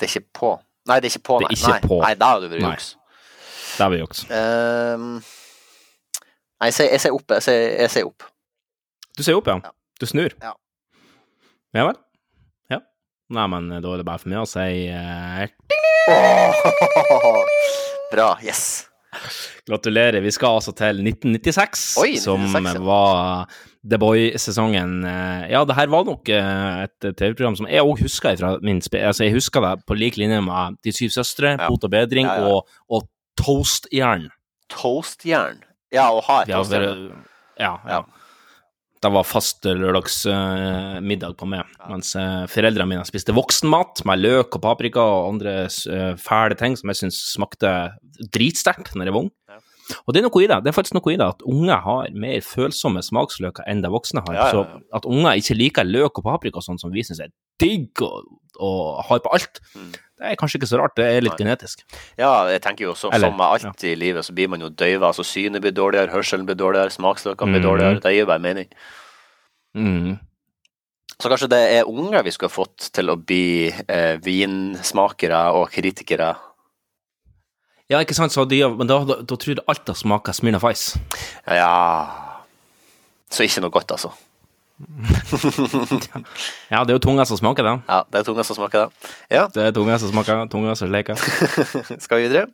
Det 0.00 0.08
er 0.08 0.14
ikke 0.14 0.38
på. 0.40 0.54
Nei, 0.88 0.96
det 1.00 1.10
er 1.10 1.14
ikke 1.14 1.26
på, 1.28 1.38
Det 1.40 1.46
nei. 1.46 1.52
er 1.52 1.60
ikke 1.60 1.74
nei. 1.76 1.88
på. 1.88 2.00
nei 2.06 2.14
da 2.20 2.32
har 2.32 2.40
du 2.42 2.48
vært 2.50 2.64
juks. 2.64 2.88
Da 3.76 3.86
har 3.86 3.92
vi 3.92 4.00
juks. 4.00 4.24
Um, 4.28 5.08
nei, 6.60 6.70
jeg 6.70 6.76
sier, 6.76 6.90
jeg 6.96 7.04
sier 7.04 7.16
opp. 7.16 7.36
Jeg 7.36 7.46
sier, 7.46 7.66
jeg 7.84 7.92
sier 7.94 8.08
opp. 8.08 8.26
Du 9.16 9.22
sier 9.24 9.36
opp, 9.38 9.50
ja. 9.52 9.60
Ja. 9.64 9.74
Du 10.00 10.08
snur. 10.08 10.34
Ja. 10.40 10.54
Ja 11.76 11.84
vel. 11.90 12.00
Nei, 13.30 13.44
men 13.52 13.68
da 13.70 13.92
er 13.94 14.00
det 14.00 14.06
bare 14.08 14.18
for 14.18 14.32
meg 14.32 14.40
å 14.42 14.48
si 14.48 14.88
eh, 14.90 15.44
Bra. 18.12 18.38
Yes. 18.42 18.86
gratulerer. 19.66 20.20
Vi 20.22 20.30
skal 20.34 20.56
altså 20.58 20.72
til 20.74 20.98
1996, 21.04 21.96
Oi, 22.02 22.10
1996, 22.16 22.24
som 22.24 22.66
ja. 22.66 22.72
var 22.86 23.46
The 23.90 23.98
Boy-sesongen. 24.02 24.96
Eh, 25.06 25.50
Ja, 25.52 25.62
det 25.66 25.74
her 25.78 25.88
var 25.92 26.04
nok 26.08 26.28
eh, 26.28 26.84
et 26.86 26.98
TV-program 27.18 27.56
som 27.58 27.66
jeg 27.70 27.82
òg 27.86 28.00
husker 28.02 28.36
fra 28.40 28.50
min 28.66 28.80
spe... 28.82 28.98
Altså, 29.06 29.24
jeg 29.28 29.34
husker 29.38 29.60
det 29.66 29.74
på 29.86 29.94
lik 29.98 30.16
linje 30.20 30.40
med 30.46 30.78
De 30.86 30.92
syv 30.94 31.10
søstre, 31.14 31.48
Ja. 31.56 31.68
Bot 31.70 31.84
og 31.86 31.90
bedring 31.94 32.26
Ja, 32.26 32.34
ja. 32.40 32.44
og, 32.54 32.60
og 32.90 33.00
Toastjern. 33.40 34.28
Toastjern. 34.70 35.62
Ja, 35.94 36.10
og 36.14 36.22
har 36.26 36.44
toastjern. 36.50 37.10
ja, 37.58 37.76
ja. 37.88 38.00
Det 39.00 39.08
var 39.08 39.24
fast 39.24 39.64
lørdagsmiddag 39.64 41.36
på 41.40 41.46
meg, 41.48 41.68
mens 41.88 42.12
eh, 42.20 42.42
foreldrene 42.52 42.90
mine 42.90 43.06
spiste 43.08 43.32
voksenmat 43.32 44.02
med 44.08 44.20
løk 44.20 44.58
og 44.58 44.64
paprika 44.66 45.00
og 45.00 45.30
andre 45.30 45.54
eh, 45.64 46.12
fæle 46.20 46.58
ting 46.60 46.76
som 46.76 46.92
jeg 46.92 47.00
syntes 47.00 47.22
smakte 47.32 47.72
dritsterkt 48.28 48.92
når 48.92 49.08
jeg 49.08 49.16
var 49.16 49.24
ung. 49.24 49.32
Og 50.06 50.14
det 50.14 50.20
er 50.20 50.28
noe 50.28 50.42
i 50.42 50.46
det. 50.46 50.58
Det 50.64 50.70
er 50.70 50.76
faktisk 50.76 50.94
noe 50.98 51.12
i 51.12 51.16
det 51.16 51.26
at 51.26 51.42
unger 51.46 51.80
har 51.86 52.10
mer 52.12 52.40
følsomme 52.40 53.02
smaksløker 53.02 53.64
enn 53.66 53.82
det 53.82 53.90
voksne 53.90 54.22
har. 54.26 54.34
Ja, 54.34 54.46
ja, 54.46 54.52
ja. 54.52 54.52
Så 54.52 54.96
at 55.00 55.08
unger 55.08 55.38
ikke 55.40 55.56
liker 55.56 55.84
løk 55.88 56.18
og 56.18 56.24
paprika 56.24 56.60
sånn 56.62 56.78
som 56.78 56.90
vi 56.92 57.02
syns 57.02 57.20
er 57.20 57.32
digg 57.60 58.00
og, 58.02 58.24
og 58.60 59.02
har 59.08 59.20
på 59.20 59.32
alt, 59.34 59.60
Mm. 59.74 59.90
det 59.92 60.30
er 60.30 60.36
kanskje 60.36 60.58
ikke 60.60 60.68
så 60.68 60.78
rart. 60.80 60.94
Det 60.96 61.04
er 61.06 61.20
litt 61.22 61.38
Nei. 61.38 61.44
genetisk. 61.46 61.84
Ja, 62.18 62.46
jeg 62.48 62.60
tenker 62.62 62.84
jo 62.84 62.94
så, 62.94 63.10
Eller, 63.12 63.28
som 63.30 63.36
med 63.38 63.46
alt 63.66 63.84
i 63.84 63.94
livet, 63.96 64.24
så 64.24 64.32
blir 64.34 64.48
man 64.48 64.60
jo 64.60 64.68
døyva. 64.70 65.08
Altså 65.12 65.24
synet 65.24 65.60
blir 65.62 65.72
dårligere, 65.72 66.10
hørselen 66.12 66.44
blir 66.46 66.56
dårligere, 66.56 66.90
smaksløkene 66.92 67.52
blir 67.54 67.60
Mhm. 67.60 67.68
dårligere. 67.68 68.00
Det 68.02 68.12
gir 68.14 68.26
bare 68.26 68.38
mening. 68.40 68.68
Mm. 69.76 70.18
Så 71.20 71.28
kanskje 71.28 71.48
det 71.52 71.60
er 71.80 71.84
unger 71.88 72.22
vi 72.24 72.30
skulle 72.32 72.50
fått 72.50 72.90
til 72.92 73.06
å 73.12 73.16
bli 73.16 73.68
eh, 73.68 74.16
vinsmakere 74.24 75.52
og 75.52 75.70
kritikere. 75.70 76.34
Ja, 77.90 77.98
ikke 78.04 78.14
sant, 78.14 78.30
så 78.32 78.44
de, 78.46 78.60
men 78.78 78.86
da, 78.86 79.00
da, 79.04 79.16
da 79.26 79.36
tror 79.36 79.56
jeg 79.56 79.64
alt 79.66 79.88
har 79.90 79.96
smaka 79.98 80.32
Smirnoff 80.36 80.66
Ice. 80.70 81.00
Ja 81.50 81.70
Så 83.30 83.42
ikke 83.46 83.64
noe 83.64 83.74
godt, 83.74 83.90
altså. 83.96 84.12
Ja, 86.70 86.84
det 86.86 86.92
er 86.92 86.96
jo 86.96 87.02
tunga 87.02 87.26
som 87.28 87.36
smaker, 87.40 87.66
det. 87.66 87.74
Ja, 87.88 87.98
det 88.08 88.22
er 88.22 88.24
tunga 88.30 88.44
som 88.46 88.56
smaker 88.56 88.86
det. 88.86 89.10
Ja, 89.32 89.44
Det 89.52 89.66
er 89.66 89.74
tunga 89.76 89.98
som 90.00 90.12
smaker, 90.12 90.46
tunga 90.52 90.76
som 90.78 90.90
leker. 90.92 91.18
skal 92.04 92.22
vi 92.22 92.28
videre? 92.28 92.46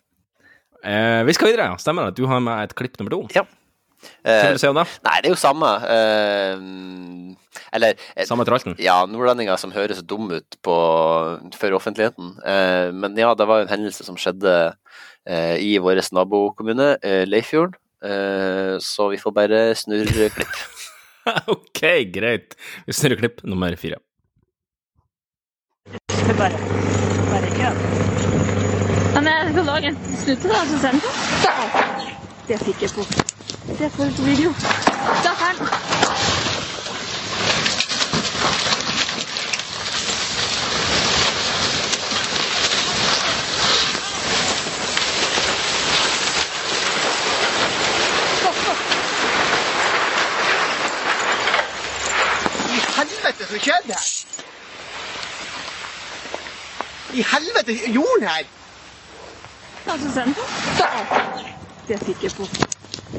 Eh, 0.83 1.23
vi 1.27 1.37
skal 1.37 1.53
videre, 1.53 1.69
ja. 1.71 1.77
Stemmer 1.81 2.09
det. 2.09 2.17
Du 2.19 2.27
har 2.31 2.41
med 2.43 2.65
et 2.65 2.75
klipp 2.79 2.99
nummer 2.99 3.15
to. 3.15 3.21
Ja. 3.37 3.45
Hva 4.23 4.33
Eh, 4.33 4.43
vil 4.47 4.59
du 4.59 4.63
si 4.63 4.69
om 4.69 4.79
det? 4.79 4.87
nei, 5.07 5.17
det 5.23 5.31
er 5.31 5.35
jo 5.35 5.41
samme. 5.41 5.71
Uh, 5.87 7.35
eller 7.75 7.97
eh, 8.15 8.27
Samme 8.29 8.45
tralten? 8.47 8.77
Ja, 8.83 9.01
nordlendinger 9.09 9.59
som 9.59 9.73
høres 9.75 10.03
dum 10.05 10.29
ut 10.31 10.59
på, 10.63 10.77
for 11.57 11.79
offentligheten. 11.79 12.37
Uh, 12.45 12.93
men 12.95 13.17
ja, 13.19 13.33
det 13.35 13.49
var 13.49 13.65
en 13.65 13.73
hendelse 13.73 14.07
som 14.07 14.19
skjedde 14.21 14.55
uh, 14.77 15.57
i 15.59 15.77
vår 15.83 16.05
nabokommune, 16.15 16.95
Leifjorden. 17.27 17.75
Eh, 18.05 18.79
så 18.79 19.09
vi 19.09 19.19
får 19.19 19.33
bare 19.33 19.75
snurre 19.75 20.29
klipp. 20.29 20.57
ok, 21.55 21.81
greit. 22.13 22.57
Vi 22.87 22.93
snurrer 22.93 23.17
klipp 23.17 23.43
nummer 23.45 23.77
fire. 23.77 23.97
Bare, 26.37 26.59
bare 27.31 27.47
ikke, 27.49 27.71
det. 27.71 28.43
Men 29.15 29.31
jeg 29.31 29.49
skal 29.53 29.65
lage 29.65 29.89
en 29.89 29.97
snute, 30.21 30.49
da, 30.51 30.61
så 30.69 30.83
sender 30.83 31.09
jeg 31.47 32.17
Det 32.49 32.61
fikk 32.67 32.85
jeg 32.85 32.95
på. 32.99 33.36
Det 33.79 33.91
får 33.93 34.05
du 34.05 34.15
på 34.15 34.23
video. 34.23 34.55
Da 35.25 35.31
er 35.31 35.35
ferdig. 35.35 35.69
I 52.69 52.79
helvete, 52.97 53.45
så 53.49 53.59
skjedde 53.59 53.89
her? 53.89 54.07
I 57.15 57.23
helvete, 57.33 57.93
jorden 57.93 58.29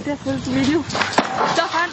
er 0.07 0.17
på 0.23 0.29
video. 0.51 0.79
Er. 1.57 1.89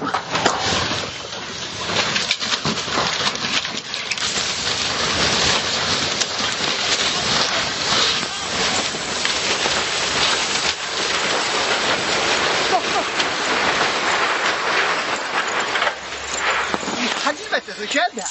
I 16.98 17.06
helvete, 17.24 17.72
så 17.72 17.86
skjedde 17.86 18.14
her? 18.16 18.24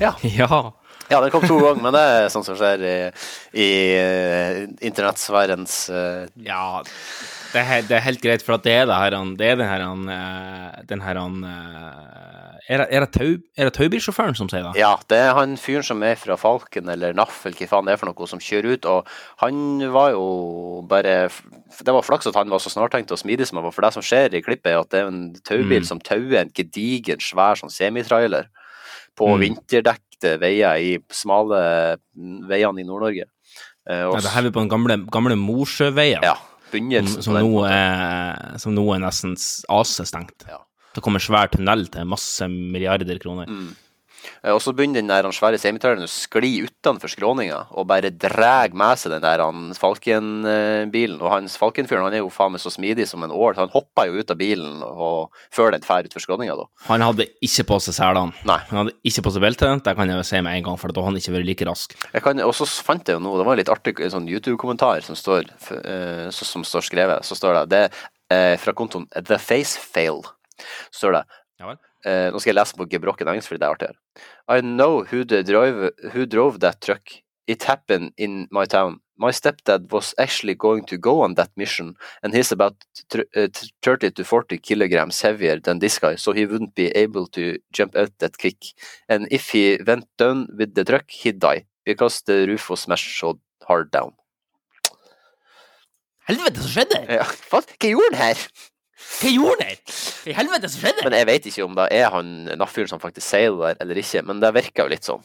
Ja. 0.00 0.12
Ja. 0.22 0.83
Ja, 1.10 1.20
den 1.20 1.30
kom 1.30 1.42
to 1.46 1.58
ganger, 1.60 1.82
men 1.84 1.92
det 1.92 2.00
er 2.00 2.28
sånn 2.32 2.44
som 2.46 2.56
skjer 2.56 2.80
i, 2.84 2.94
i 3.60 3.68
eh, 3.98 4.62
internettsfærens 4.88 5.76
uh... 5.92 6.24
Ja, 6.40 6.80
det 7.54 7.60
er, 7.62 7.82
det 7.86 7.98
er 7.98 8.06
helt 8.08 8.22
greit, 8.24 8.42
for 8.42 8.56
at 8.56 8.64
det 8.66 8.72
er 8.80 8.86
det 8.90 8.96
her 8.98 9.14
han- 9.14 9.36
Det 9.38 9.46
er 9.52 9.56
den 9.60 9.68
her 9.68 9.82
han, 9.84 10.08
eh, 10.10 10.80
Den 10.90 11.00
her 11.04 11.14
han 11.20 11.36
Er 12.68 12.80
det, 12.80 12.86
er 12.90 13.04
det, 13.04 13.10
tau, 13.12 13.68
taubilsjåføren 13.76 14.34
som 14.38 14.48
sier 14.48 14.64
det? 14.64 14.72
Ja, 14.80 14.94
det 15.12 15.18
er 15.20 15.34
han 15.36 15.52
fyren 15.60 15.84
som 15.84 16.00
er 16.02 16.16
fra 16.16 16.34
Falken 16.40 16.88
eller 16.88 17.12
NAF 17.12 17.42
eller 17.46 17.58
hva 17.60 17.68
faen 17.68 17.84
det 17.90 17.92
er 17.92 18.00
for 18.00 18.08
noe, 18.08 18.26
som 18.30 18.40
kjører 18.40 18.78
ut. 18.78 18.86
Og 18.88 19.10
han 19.42 19.58
var 19.92 20.14
jo 20.14 20.24
bare 20.88 21.28
Det 21.28 21.92
var 21.92 22.06
flaks 22.06 22.26
at 22.30 22.38
han 22.40 22.48
var 22.48 22.62
så 22.64 22.72
snartenkt 22.72 23.12
og 23.12 23.20
smidig 23.20 23.46
som 23.50 23.60
han 23.60 23.66
var. 23.68 23.74
For 23.76 23.84
det 23.84 23.92
som 23.98 24.02
skjer 24.06 24.32
i 24.34 24.40
klippet, 24.42 24.72
er 24.72 24.80
at 24.80 24.88
det 24.94 25.02
er 25.02 25.12
en 25.12 25.34
taubil 25.44 25.82
Mm. 25.84 25.88
som 25.92 26.00
tauer 26.00 26.40
en 26.40 26.50
gedigen, 26.56 27.20
svær 27.20 27.60
sånn 27.60 27.70
semitrailer 27.70 28.48
på 29.14 29.28
Mm. 29.36 29.58
Vinterdekte 30.24 30.40
veier 30.40 30.80
i 30.80 30.98
smale 31.12 31.60
mm, 32.16 32.48
veiene 32.48 32.80
i 32.80 32.84
Nord-Norge. 32.88 33.26
Eh, 33.88 34.04
Ja, 34.04 34.20
det 34.20 34.32
her 34.32 34.46
er 34.46 34.50
på 34.54 34.60
den 34.62 34.70
gamle, 34.72 34.96
gamle 35.10 35.36
Mosjøveien, 35.36 36.22
Ja, 36.24 36.36
som, 36.72 37.22
som, 37.22 37.36
som 38.58 38.74
nå 38.74 38.84
er 38.94 39.00
nesten 39.04 39.36
AC-stengt. 39.68 40.46
Ja. 40.48 40.58
Det 40.94 41.02
kommer 41.02 41.18
svær 41.22 41.50
tunnel 41.50 41.86
til 41.90 42.06
masse 42.06 42.46
milliarder 42.48 43.18
kroner. 43.18 43.46
Mm. 43.50 43.72
Eh, 44.42 44.52
Og 44.52 44.60
så 44.62 44.72
begynner 44.74 45.00
den 45.02 45.08
der 45.08 45.26
svære 45.34 45.58
semitraileren 45.60 46.04
å 46.06 46.10
skli 46.10 46.62
utenfor 46.66 47.08
skråninga 47.12 47.66
og 47.72 47.86
bare 47.90 48.10
drar 48.10 48.72
med 48.74 48.98
seg 48.98 49.12
den 49.12 49.22
der 49.24 49.40
Falken-bilen. 49.78 51.20
Og 51.22 51.30
hans 51.32 51.56
Falken-fyren 51.60 52.04
han 52.06 52.14
er 52.16 52.22
jo 52.22 52.30
faen 52.32 52.52
meg 52.54 52.62
så 52.62 52.70
smidig 52.72 53.06
som 53.10 53.22
en 53.26 53.32
ål, 53.34 53.54
han 53.58 53.72
hopper 53.74 54.08
jo 54.10 54.20
ut 54.20 54.30
av 54.34 54.38
bilen 54.40 54.82
og 54.84 55.30
før 55.54 55.72
den 55.74 55.84
drar 55.84 56.08
utfor 56.08 56.24
skråninga, 56.24 56.56
da. 56.58 56.66
Han 56.88 57.04
hadde 57.04 57.26
ikke 57.44 57.66
på 57.70 57.80
seg 57.84 57.96
selene. 57.98 58.32
Nei. 58.48 58.58
Han 58.70 58.80
hadde 58.84 58.96
ikke 59.06 59.24
på 59.26 59.34
seg 59.34 59.44
belte, 59.44 59.72
det 59.84 59.96
kan 59.98 60.08
jeg 60.10 60.20
jo 60.20 60.26
si 60.30 60.40
med 60.44 60.56
en 60.58 60.66
gang, 60.70 60.78
for 60.80 60.88
da 60.92 61.00
hadde 61.04 61.12
han 61.14 61.20
ikke 61.22 61.36
vært 61.38 61.48
like 61.50 61.68
rask. 61.68 61.96
Og 62.44 62.54
så 62.56 62.66
fant 62.84 63.06
jeg 63.08 63.18
jo 63.18 63.22
noe, 63.24 63.38
det 63.40 63.46
var 63.46 63.56
en 63.56 63.62
litt 63.62 63.72
artig 63.72 64.00
en 64.00 64.10
sånn 64.14 64.28
YouTube-kommentar 64.30 65.02
som 65.04 65.14
så- 66.30 66.44
som 66.44 66.62
står 66.64 66.82
skrevet. 66.88 67.24
Så 67.24 67.34
står 67.36 67.66
det 67.66 67.68
det 67.70 67.84
eh, 68.30 68.56
fra 68.56 68.72
kontoen 68.72 69.06
The 69.12 69.38
Face 69.38 69.78
Fail. 69.78 70.22
Så 70.90 71.04
står 71.06 71.12
det 71.12 71.24
Ja 71.60 71.66
vel. 71.68 71.76
Eh, 72.04 72.28
nå 72.32 72.40
skal 72.40 72.52
jeg 72.52 72.58
lese 72.58 72.76
på 72.76 72.86
gebrokken 72.90 73.30
engelsk, 73.30 73.48
fordi 73.48 73.62
det 73.62 73.68
er 73.68 73.76
artigere. 73.76 73.96
I 74.48 74.60
know 74.60 75.04
who, 75.04 75.24
drive, 75.24 75.90
who 76.12 76.26
drove 76.26 76.60
that 76.60 76.80
truck. 76.80 77.22
It 77.46 77.64
happened 77.64 78.12
in 78.16 78.46
my 78.50 78.66
town. 78.66 79.00
My 79.16 79.30
stepdad 79.30 79.92
was 79.92 80.12
actually 80.18 80.54
going 80.54 80.84
to 80.86 80.98
go 80.98 81.20
on 81.22 81.34
that 81.34 81.50
mission, 81.56 81.94
and 82.22 82.34
he's 82.34 82.50
about 82.50 82.74
uh, 83.14 83.46
30 83.82 84.10
to 84.10 84.24
40 84.24 84.58
kilograms 84.58 85.22
heavier 85.22 85.60
than 85.60 85.78
this 85.78 85.98
guy, 85.98 86.16
so 86.16 86.32
he 86.32 86.46
wouldn't 86.46 86.74
be 86.74 86.88
able 86.88 87.28
to 87.28 87.58
jump 87.72 87.96
out 87.96 88.10
that 88.18 88.38
quick. 88.38 88.74
And 89.08 89.28
if 89.30 89.50
he 89.50 89.78
went 89.86 90.06
down 90.18 90.48
with 90.58 90.74
the 90.74 90.84
truck, 90.84 91.10
he'd 91.10 91.38
die, 91.38 91.66
because 91.84 92.22
the 92.22 92.46
roof 92.48 92.68
was 92.70 92.80
smashed 92.80 93.18
so 93.18 93.38
hard 93.62 93.90
down. 93.92 94.14
Helvete, 96.24 96.60
så 96.62 96.70
skjedde? 96.72 97.02
Ja, 97.12 97.24
hva, 97.50 97.60
hva 97.60 97.88
gjorde 97.90 98.16
han 98.16 98.32
her? 98.32 98.44
Hva 99.20 99.30
gjorde 99.30 99.64
han? 99.68 99.80
Hva 100.24 100.30
i 100.32 100.36
helvete 100.36 100.68
som 100.72 100.82
skjedde? 100.82 101.04
Men 101.06 101.16
jeg 101.20 101.26
vet 101.30 101.46
ikke 101.50 101.64
om 101.64 101.74
det 101.78 101.88
er 101.94 102.10
han 102.12 102.32
NAF-fyren 102.58 102.90
som 102.90 103.00
faktisk 103.02 103.26
sier 103.28 103.50
det 103.54 103.60
der, 103.64 103.80
eller 103.84 104.00
ikke, 104.02 104.22
men 104.26 104.40
det 104.42 104.50
virker 104.56 104.84
jo 104.86 104.92
litt 104.94 105.06
sånn. 105.06 105.22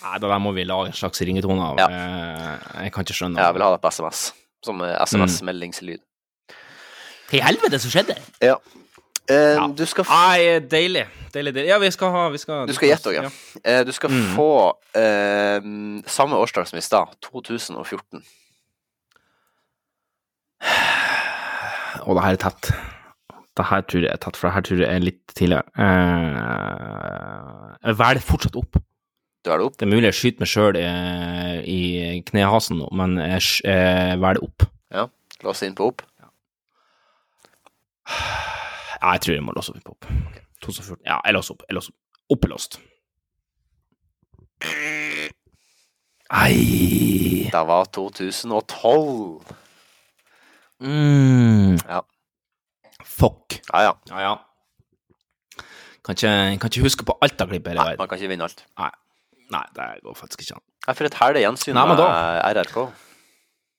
Nei, 0.00 0.16
det 0.22 0.28
der 0.32 0.38
må 0.40 0.52
vi 0.56 0.64
lage 0.64 0.88
en 0.92 0.96
slags 0.96 1.20
ringetone 1.28 1.60
av. 1.60 1.80
Ja. 1.82 1.88
Eh, 1.92 2.84
Jeg 2.86 2.92
kan 2.94 3.04
ikke 3.04 3.16
skjønne 3.18 3.42
Jeg 3.42 3.54
vil 3.58 3.62
ha 3.66 3.70
det 3.74 3.80
på 3.82 3.90
SMS, 3.92 4.20
som 4.64 4.80
SMS-meldingslyd. 4.80 6.00
Hva 7.30 7.36
i 7.38 7.42
helvete 7.44 7.78
som 7.82 7.92
skjedde? 7.92 8.16
Ja. 8.40 8.56
Uh, 9.30 9.34
Ja. 9.54 9.66
Du 9.76 9.84
skal, 9.86 10.02
f 10.02 10.10
Nei, 10.10 10.58
deilig. 10.66 11.04
Deilig, 11.30 11.52
deilig. 11.54 11.68
Ja, 11.68 11.76
vi 11.78 11.90
skal 11.94 12.10
ha 12.10 12.22
vi 12.32 12.38
skal, 12.42 12.64
du 12.66 12.72
skal 12.74 12.88
gjette 12.90 13.12
òg, 13.12 13.18
ja. 13.20 13.28
Uh, 13.62 13.84
du 13.86 13.92
skal 13.94 14.10
Mm. 14.10 14.32
få 14.34 14.48
uh, 14.96 16.02
samme 16.10 16.34
årsdag 16.40 16.66
som 16.66 16.78
i 16.78 16.82
stad, 16.82 17.12
2014. 17.22 18.24
Og 22.06 22.16
det 22.16 22.24
her 22.24 22.36
er 22.36 22.42
tett. 22.44 22.70
Det 23.58 23.66
her 23.66 23.82
tror 23.84 24.04
jeg 24.04 24.12
er 24.12 24.20
tett, 24.22 24.38
for 24.38 24.48
det 24.48 24.54
her 24.54 24.66
tror 24.66 24.82
jeg 24.84 24.90
er 24.94 25.04
litt 25.04 25.34
tidligere. 25.36 25.66
Eh, 25.84 27.74
jeg 27.88 27.98
velger 28.00 28.24
fortsatt 28.24 28.56
opp. 28.60 28.78
Du 29.40 29.50
er 29.50 29.60
det 29.60 29.66
opp? 29.66 29.76
Det 29.80 29.86
er 29.86 29.90
mulig 29.90 30.08
jeg 30.10 30.18
skyter 30.18 30.44
meg 30.44 30.50
sjøl 30.52 30.76
i, 30.80 31.80
i 32.12 32.20
knehasen 32.28 32.80
nå, 32.80 32.90
men 32.96 33.16
jeg, 33.22 33.46
jeg 33.64 34.20
velger 34.20 34.44
opp. 34.46 34.66
Ja. 34.92 35.06
Lås 35.44 35.62
inn 35.64 35.76
på 35.76 35.88
opp. 35.88 36.04
Ja, 39.00 39.14
jeg 39.14 39.22
tror 39.24 39.34
jeg 39.36 39.44
må 39.46 39.54
låse 39.56 39.72
opp 39.72 39.84
på 39.86 39.94
opp. 39.96 40.08
2014. 40.64 41.00
Ja, 41.08 41.20
jeg 41.24 41.36
låser 41.36 41.56
opp. 41.56 41.64
Jeg 41.68 41.78
låser 41.78 41.94
opp. 41.94 41.98
Opp 42.30 42.44
er 42.46 42.52
låst. 42.52 42.76
Ei. 46.30 47.48
Det 47.50 47.62
var 47.66 47.88
2012. 47.96 49.56
Mm. 50.80 51.76
Ja. 51.86 52.00
Fuck. 53.04 53.60
Ja, 53.72 53.82
ja. 53.88 53.92
Ja, 54.10 54.22
ja. 54.24 54.32
Kan 56.04 56.16
ikke, 56.16 56.32
kan 56.62 56.72
ikke 56.72 56.86
huske 56.86 57.04
på 57.06 57.16
alt 57.20 57.40
av 57.44 57.52
klippet 57.52 57.74
hele 57.74 57.84
Nei, 57.84 57.98
man 58.00 58.08
kan 58.08 58.18
ikke 58.18 58.32
vinne 58.32 58.48
alt. 58.48 58.64
Nei. 58.80 58.90
Nei, 59.50 59.66
det 59.76 59.86
går 60.06 60.16
faktisk 60.16 60.44
ikke 60.44 60.56
an. 60.58 60.64
Ja, 60.86 60.94
for 60.96 61.06
et 61.08 61.16
herlig 61.20 61.44
gjensyn 61.44 61.76
Nei, 61.76 61.86
med 61.90 62.00
RRK. 62.00 62.82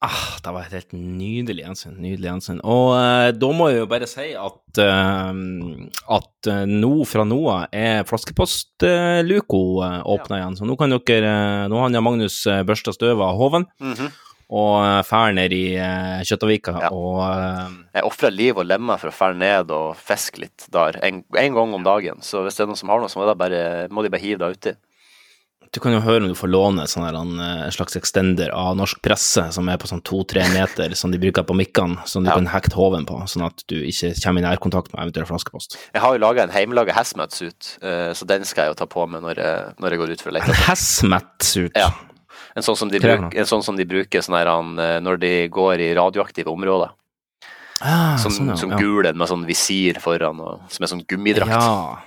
Ah, 0.01 0.37
det 0.41 0.49
var 0.55 0.65
et 0.65 0.73
helt 0.73 0.93
nydelig 0.97 1.61
gjensyn. 1.61 1.93
Nydelig 2.01 2.25
gjensyn. 2.25 2.61
Og 2.65 2.87
eh, 2.97 3.27
da 3.37 3.49
må 3.53 3.67
jeg 3.69 3.83
jo 3.83 3.89
bare 3.89 4.07
si 4.09 4.31
at 4.33 4.79
eh, 4.81 5.41
at 6.17 6.49
eh, 6.49 6.63
nå 6.71 6.89
fra 7.05 7.25
nå 7.27 7.37
av 7.53 7.75
er 7.77 8.01
flaskepostluko 8.09 9.61
eh, 9.85 9.99
åpna 10.15 10.39
igjen. 10.39 10.57
Så 10.57 10.65
nå 10.65 10.77
kan 10.79 10.93
dere 10.97 11.35
eh, 11.35 11.67
Nå 11.69 11.83
har 11.83 11.93
Magnus 12.01 12.39
uh, 12.49 12.63
børsta 12.65 12.95
støv 12.97 13.21
av 13.21 13.37
håven 13.37 13.69
Mhm. 13.77 14.09
Og 14.51 15.05
ferner 15.07 15.07
fær 15.07 15.35
ned 15.37 15.55
i 15.55 15.63
uh, 15.79 16.19
Kjøttavika. 16.27 16.75
Ja. 16.83 16.91
Og 16.91 17.19
uh, 17.23 17.79
Jeg 17.95 18.03
ofrer 18.07 18.35
liv 18.35 18.59
og 18.59 18.67
lemmer 18.67 18.99
for 18.99 19.11
å 19.11 19.15
fære 19.15 19.39
ned 19.39 19.71
og 19.71 19.95
fiske 19.95 20.43
litt 20.43 20.67
der 20.75 20.99
en, 21.07 21.23
en 21.39 21.55
gang 21.57 21.75
om 21.77 21.83
dagen. 21.87 22.19
Så 22.25 22.43
hvis 22.43 22.59
det 22.59 22.65
er 22.65 22.71
noen 22.71 22.79
som 22.79 22.91
har 22.91 22.99
noe, 22.99 23.11
så 23.11 23.21
må, 23.21 23.29
bare, 23.39 23.87
må 23.89 24.03
de 24.03 24.11
bare 24.11 24.23
hive 24.25 24.41
det 24.43 24.55
uti. 24.57 24.77
Du 25.71 25.79
kan 25.79 25.93
jo 25.95 26.01
høre 26.03 26.25
om 26.25 26.27
du 26.27 26.35
får 26.35 26.49
låne 26.51 26.83
sånn 26.89 27.05
her, 27.05 27.15
en 27.15 27.37
eh, 27.39 27.69
slags 27.71 27.95
extender 27.95 28.49
av 28.51 28.73
norsk 28.75 28.99
presse, 29.05 29.45
som 29.55 29.69
er 29.71 29.77
på 29.79 29.87
sånn 29.87 30.01
to-tre 30.03 30.43
meter, 30.51 30.91
som 30.99 31.13
de 31.13 31.19
bruker 31.21 31.45
på 31.47 31.55
mikkene, 31.55 32.01
som 32.11 32.25
du 32.25 32.27
Ja. 32.27 32.35
kan 32.35 32.49
hekte 32.51 32.75
hoven 32.75 33.07
på, 33.07 33.21
sånn 33.31 33.45
at 33.47 33.63
du 33.71 33.77
ikke 33.79 34.11
kommer 34.19 34.43
i 34.43 34.45
nærkontakt 34.49 34.91
med 34.91 35.05
eventuell 35.05 35.29
flaskepost. 35.29 35.77
Jeg 35.95 36.03
har 36.03 36.17
jo 36.17 36.19
laga 36.25 36.43
en 36.43 36.51
hjemmelaga 36.51 36.91
hazmat-suit, 36.97 37.77
eh, 37.87 38.11
så 38.11 38.27
den 38.27 38.43
skal 38.43 38.65
jeg 38.67 38.73
jo 38.75 38.79
ta 38.83 38.89
på 38.91 39.07
meg 39.07 39.23
når 39.23 39.39
jeg, 39.39 39.73
når 39.79 39.95
jeg 39.95 40.03
går 40.03 40.11
ut 40.11 40.25
for 40.25 40.33
å 40.33 40.35
lete. 40.35 40.51
En 40.51 40.63
Hazmat-suit. 40.67 41.71
Ja. 41.79 41.87
En 42.55 42.63
sånn 42.65 42.75
som 42.77 42.89
de, 42.91 42.99
bruk, 42.99 43.33
en 43.35 43.45
sånn 43.47 43.63
som 43.63 43.77
de 43.79 43.85
bruker 43.87 44.21
sånn 44.25 44.35
her, 44.37 44.47
eh, 44.47 44.99
når 45.03 45.19
de 45.21 45.31
går 45.49 45.79
i 45.79 45.93
radioaktive 45.95 46.51
områder. 46.51 46.91
Ah, 47.81 48.15
Som, 48.21 48.31
sånn, 48.35 48.49
ja. 48.53 48.55
som 48.59 48.71
ja. 48.71 48.77
gul 48.77 49.05
en 49.09 49.17
med 49.17 49.27
sånn 49.31 49.45
visir 49.47 49.97
foran, 50.03 50.39
og, 50.39 50.59
som 50.69 50.83
er 50.85 50.91
sånn 50.91 51.05
gummidrakt. 51.09 51.49
Ja. 51.49 52.01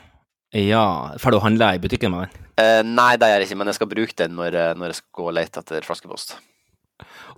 Ja. 0.54 0.84
Får 1.18 1.34
du 1.34 1.38
handle 1.42 1.72
i 1.74 1.80
butikken 1.82 2.12
med 2.14 2.28
den? 2.28 2.44
Eh, 2.62 2.82
nei, 2.86 3.16
det 3.18 3.26
gjør 3.26 3.40
jeg 3.42 3.48
ikke, 3.48 3.56
men 3.58 3.66
jeg 3.72 3.74
skal 3.80 3.90
bruke 3.90 4.14
den 4.20 4.36
når, 4.38 4.52
jeg- 4.54 4.76
når 4.78 4.86
jeg 4.92 4.94
skal 5.00 5.10
gå 5.18 5.26
og 5.26 5.34
lete 5.34 5.58
etter 5.64 5.82
flaskepost. 5.82 6.36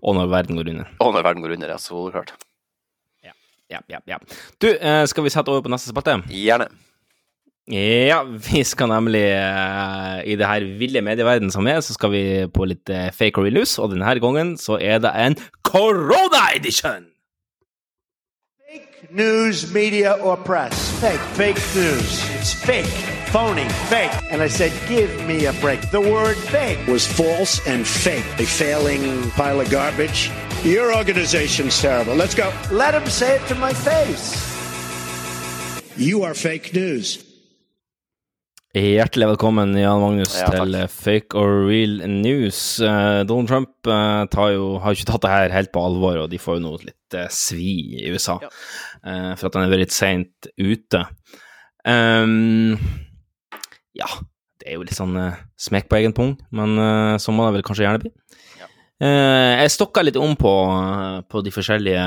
Og 0.03 0.15
når 0.19 0.29
verden 0.29 0.57
går 0.59 0.69
under. 0.75 0.91
Og 1.01 1.15
når 1.15 1.23
verden 1.25 1.43
går 1.47 1.55
under, 1.57 1.69
ja. 1.73 1.79
Så 1.81 2.11
klart. 2.13 2.35
Ja, 3.69 3.81
ja, 3.91 3.99
ja. 4.07 4.19
Du, 4.63 4.69
eh, 4.79 5.05
skal 5.11 5.25
vi 5.25 5.31
sette 5.31 5.49
over 5.51 5.63
på 5.65 5.71
neste 5.73 5.91
spalte? 5.91 6.21
Gjerne. 6.31 6.69
Ja, 7.67 8.23
vi 8.23 8.63
skal 8.63 8.87
nemlig 8.93 9.25
eh, 9.27 10.21
I 10.31 10.37
det 10.39 10.47
her 10.47 10.65
ville 10.79 11.03
medieverden 11.03 11.51
som 11.51 11.67
er, 11.67 11.81
så 11.83 11.97
skal 11.97 12.13
vi 12.13 12.23
på 12.47 12.65
litt 12.71 12.87
eh, 12.95 13.11
fake 13.11 13.41
or 13.41 13.49
real 13.49 13.59
news, 13.59 13.75
og 13.83 13.91
denne 13.91 14.13
gangen 14.23 14.55
så 14.59 14.79
er 14.79 15.03
det 15.03 15.11
en 15.11 15.35
korona-edition! 15.67 17.11
Fake 18.71 19.11
news, 19.11 19.73
media, 19.75 20.15
or 20.23 20.37
press. 20.37 20.79
Fake, 21.01 21.19
fake 21.35 21.59
news. 21.75 22.23
It's 22.39 22.55
fake, 22.55 22.87
phony, 23.33 23.67
fake. 23.91 24.15
And 24.31 24.43
I 24.43 24.49
said, 24.49 24.71
give 24.87 25.11
me 25.27 25.47
a 25.47 25.53
break. 25.55 25.91
The 25.91 26.01
word 26.01 26.37
fake 26.37 26.87
was 26.87 27.05
false 27.05 27.59
and 27.67 27.85
fake. 27.85 28.27
A 28.39 28.47
failing 28.47 29.29
pile 29.31 29.61
of 29.61 29.71
garbage. 29.71 30.31
Your 30.63 30.95
organization's 30.95 31.81
terrible. 31.81 32.15
Let's 32.15 32.35
go. 32.37 32.53
Let 32.71 32.95
him 32.95 33.09
say 33.11 33.37
it 33.37 33.47
to 33.49 33.57
my 33.57 33.73
face. 33.73 34.39
You 35.97 36.23
are 36.23 36.35
fake 36.35 36.73
news. 36.73 37.26
Hjertelig 38.77 39.31
velkommen, 39.31 39.71
Jan 39.81 40.03
Magnus, 40.03 40.35
Ja, 40.37 40.51
til 40.53 40.75
Fake 40.93 41.33
or 41.33 41.63
Real 41.65 42.03
News. 42.13 42.77
Eh, 42.85 43.23
Donald 43.25 43.49
Trump 43.49 43.89
eh, 43.89 44.25
tar 44.29 44.51
jo, 44.53 44.75
har 44.85 44.93
ikke 44.93 45.09
tatt 45.09 45.25
det 45.25 45.31
her 45.33 45.55
helt 45.55 45.73
på 45.73 45.81
alvor, 45.81 46.19
og 46.21 46.29
de 46.29 46.37
får 46.37 46.59
jo 46.59 46.65
nå 46.67 46.75
litt 46.83 47.17
eh, 47.17 47.31
svi 47.33 47.73
i 48.03 48.13
USA 48.13 48.37
ja. 48.43 48.51
for 49.39 49.49
at 49.49 49.57
han 49.57 49.73
vært 49.73 49.87
litt 49.87 49.97
seint 49.97 50.51
ute. 50.61 51.07
Um, 51.89 52.77
ja, 53.97 54.11
det 54.61 54.69
er 54.69 54.77
jo 54.77 54.85
litt 54.85 54.99
sånn 54.99 55.17
uh, 55.17 55.41
smekk 55.57 55.89
på 55.89 56.01
egen 56.01 56.13
pung, 56.17 56.35
men 56.53 56.77
eh, 56.83 57.17
så 57.23 57.33
må 57.33 57.47
det 57.47 57.57
vel 57.57 57.67
kanskje 57.67 57.87
gjerne 57.87 58.03
bli. 58.03 58.13
Eh, 58.97 59.53
jeg 59.63 59.73
stokka 59.73 60.05
litt 60.05 60.17
om 60.21 60.33
på, 60.41 60.53
på 61.31 61.43
de 61.45 61.53
forskjellige 61.55 62.05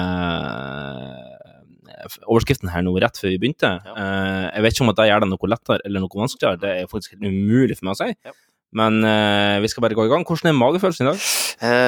overskriftene 2.26 2.72
her 2.74 2.84
nå 2.86 2.94
rett 3.02 3.18
før 3.20 3.32
vi 3.34 3.40
begynte. 3.42 3.70
Eh, 3.94 4.46
jeg 4.54 4.66
vet 4.66 4.76
ikke 4.76 4.86
om 4.86 4.92
at 4.94 5.00
det 5.00 5.08
gjør 5.10 5.24
det 5.26 5.30
noe 5.32 5.50
lettere 5.54 5.80
eller 5.86 6.04
noe 6.04 6.22
vanskeligere, 6.22 6.60
det 6.62 6.72
er 6.76 6.90
faktisk 6.92 7.16
helt 7.16 7.28
umulig 7.30 7.78
for 7.80 7.90
meg 7.90 7.96
å 7.98 8.00
si. 8.02 8.36
Men 8.80 9.00
uh, 9.02 9.58
vi 9.64 9.70
skal 9.72 9.82
bare 9.82 9.96
gå 9.98 10.04
i 10.06 10.10
gang. 10.12 10.22
Hvordan 10.30 10.52
er 10.52 10.58
magefølelsen 10.60 11.08
i 11.08 11.10
dag? 11.10 11.24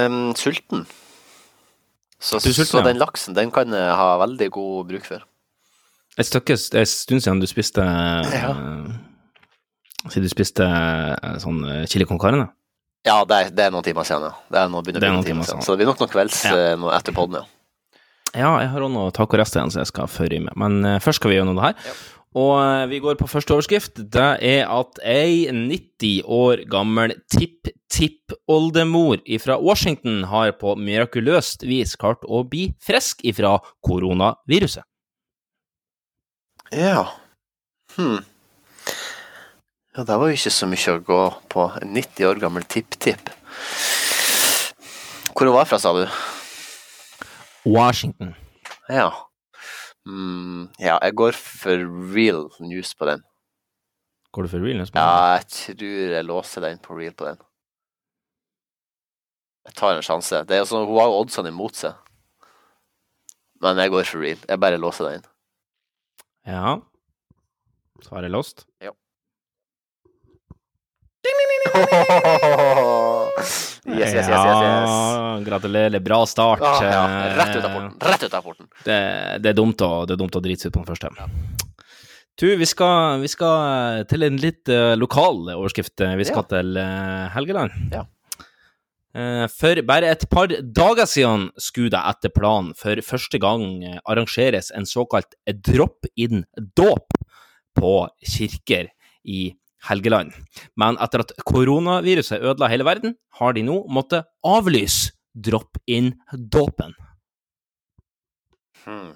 Um, 0.10 0.31
sulten. 0.34 0.88
Så, 2.18 2.39
sulten, 2.41 2.65
så 2.65 2.80
ja. 2.81 2.88
den 2.88 2.98
laksen, 3.02 3.35
den 3.38 3.52
kan 3.53 3.69
jeg 3.73 3.98
ha 3.99 4.07
veldig 4.22 4.48
god 4.53 4.89
bruk 4.89 5.06
for. 5.06 5.22
Et 6.18 6.26
stykke, 6.27 6.57
det 6.57 6.81
er 6.81 6.85
en 6.88 6.89
stund 6.89 7.22
siden 7.23 7.39
du 7.41 7.48
spiste 7.49 7.85
Ja. 8.41 8.49
eh, 8.52 10.10
Siden 10.10 10.26
du 10.26 10.31
spiste 10.34 10.65
sånn 11.43 11.61
chili 11.89 12.07
con 12.10 12.18
carne? 12.19 12.48
Ja, 13.06 13.19
det 13.26 13.38
er, 13.38 13.49
det 13.53 13.64
er 13.68 13.73
noen 13.73 13.85
timer 13.85 14.06
siden, 14.06 14.26
ja. 14.30 14.34
Det 14.49 14.60
er 14.61 14.69
noen, 14.73 14.85
begynner 14.85 15.02
Det 15.02 15.10
er 15.10 15.15
noen 15.15 15.26
timer 15.26 15.45
siden. 15.48 15.61
Så 15.65 15.73
det 15.73 15.81
blir 15.81 15.89
nok 15.89 16.02
noen 16.02 16.11
kvelds 16.14 16.41
Ja. 16.49 16.53
eh, 16.57 16.73
noe 16.81 16.93
etter 16.98 17.14
podden, 17.14 17.41
ja. 17.41 17.60
Ja, 18.31 18.55
jeg 18.63 18.69
har 18.71 18.83
også 18.85 18.95
noe 18.95 19.11
som 19.51 19.81
jeg 19.81 19.89
skal 19.89 20.07
føre 20.07 20.37
i 20.37 20.39
med, 20.39 20.55
men 20.55 20.85
eh, 20.87 21.01
først 21.03 21.19
skal 21.19 21.33
vi 21.33 21.39
av 21.41 21.51
det 21.51 21.65
her. 21.65 21.75
Og 22.39 22.53
eh, 22.63 22.85
vi 22.87 23.01
går 23.03 23.17
på 23.19 23.27
første 23.27 23.53
overskrift. 23.57 23.99
Det 24.13 24.29
er 24.39 24.69
at 24.71 25.01
ei 25.03 25.51
90 25.51 26.23
år 26.31 26.63
gammel 26.71 27.11
tipp-tipp-oldemor 27.33 29.19
fra 29.43 29.59
Washington 29.59 30.23
har 30.31 30.53
på 30.61 30.77
mirakuløst 30.79 31.67
vis 31.67 31.97
klart 31.99 32.23
å 32.23 32.43
bli 32.47 32.71
frisk 32.79 33.19
ifra 33.27 33.57
koronaviruset. 33.83 34.87
Ja. 36.71 37.03
Hm. 37.97 38.23
Ja, 39.91 40.05
det 40.07 40.15
var 40.15 40.29
jo 40.31 40.37
ikke 40.37 40.55
så 40.55 40.71
mye 40.71 40.93
å 40.95 41.03
gå 41.03 41.23
på. 41.51 41.67
En 41.81 41.91
90 41.99 42.29
år 42.29 42.39
gammel 42.39 42.63
tipp-tipp. 42.63 43.27
Hvor 45.35 45.49
hun 45.49 45.57
var 45.57 45.67
fra, 45.67 45.81
sa 45.83 45.91
du? 45.97 46.05
Washington. 47.65 48.33
Ja. 48.89 49.09
Mm, 50.07 50.69
ja, 50.81 50.97
jeg 50.97 51.15
går 51.15 51.38
for 51.38 51.83
real 52.15 52.47
news 52.59 52.93
på 52.97 53.05
den. 53.05 53.21
Går 54.31 54.47
du 54.47 54.51
for 54.53 54.63
real? 54.63 54.79
news? 54.81 54.91
Ja, 54.95 55.38
jeg 55.38 55.47
tror 55.51 56.15
jeg 56.15 56.25
låser 56.25 56.65
den 56.65 56.79
på 56.81 56.97
real 56.97 57.13
på 57.13 57.27
den. 57.27 57.41
Jeg 59.67 59.75
tar 59.77 59.95
en 59.95 60.05
sjanse. 60.05 60.41
Det 60.49 60.57
er 60.57 60.65
sånn, 60.65 60.88
hun 60.89 60.97
har 60.97 61.11
jo 61.11 61.19
oddsene 61.21 61.51
imot 61.53 61.77
seg. 61.77 61.93
Men 63.61 63.77
jeg 63.77 63.93
går 63.93 64.07
for 64.09 64.23
real. 64.25 64.39
Jeg 64.49 64.61
bare 64.63 64.79
låser 64.81 65.11
den. 65.11 65.27
Ja. 66.49 66.79
Svaret 68.01 68.25
er 68.25 68.33
lost. 68.33 68.65
Ja. 68.81 68.95
Yes, 73.91 74.13
yes, 74.13 74.13
yes, 74.13 74.29
yes. 74.29 74.29
Ja, 74.29 75.39
gratulerer. 75.45 75.99
Bra 75.99 76.25
start. 76.25 76.61
Ah, 76.63 76.83
ja. 76.83 77.01
Rett 77.37 77.55
ut 77.55 77.65
av 77.65 77.73
porten. 77.73 77.91
Rett 78.11 78.23
ut 78.23 78.33
av 78.33 78.41
porten. 78.45 78.67
Det, 78.85 78.97
det, 79.41 79.49
er 79.51 79.57
dumt 79.57 79.81
å, 79.81 79.91
det 80.05 80.15
er 80.15 80.23
å 80.23 80.43
drite 80.43 80.61
seg 80.65 80.71
ut 80.71 80.77
på 80.77 80.83
den 80.83 80.89
første. 80.91 81.09
Du, 82.39 82.47
vi 82.57 82.65
skal, 82.65 83.19
vi 83.21 83.29
skal 83.29 84.05
til 84.09 84.23
en 84.25 84.37
litt 84.41 84.69
eh, 84.71 84.93
lokal 84.97 85.43
overskrift. 85.57 86.01
Vi 86.17 86.25
skal 86.29 86.43
Ja. 86.45 86.49
til 86.55 86.77
eh, 86.79 87.25
Helgeland. 87.35 87.75
Ja. 87.93 88.05
Eh, 89.11 89.47
for 89.51 89.81
bare 89.83 90.07
et 90.13 90.23
par 90.31 90.47
dager 90.47 91.05
siden 91.09 91.49
skulle 91.59 91.91
det 91.91 91.99
etter 92.13 92.31
planen 92.31 92.71
for 92.79 93.01
første 93.03 93.41
gang 93.43 93.83
eh, 93.83 93.99
arrangeres 94.07 94.71
en 94.71 94.87
såkalt 94.87 95.35
drop-in-dåp 95.51 97.17
på 97.75 97.91
kirker 98.23 98.87
i 99.27 99.51
Helgeland. 99.89 100.35
Men 100.77 100.99
etter 101.01 101.23
at 101.23 101.33
koronaviruset 101.47 102.41
ødela 102.41 102.69
hele 102.71 102.85
verden, 102.87 103.15
har 103.39 103.55
de 103.57 103.63
nå 103.65 103.81
måttet 103.89 104.27
avlyse 104.45 105.15
drop-in-dåpen. 105.31 106.93
Hmm. 108.83 109.13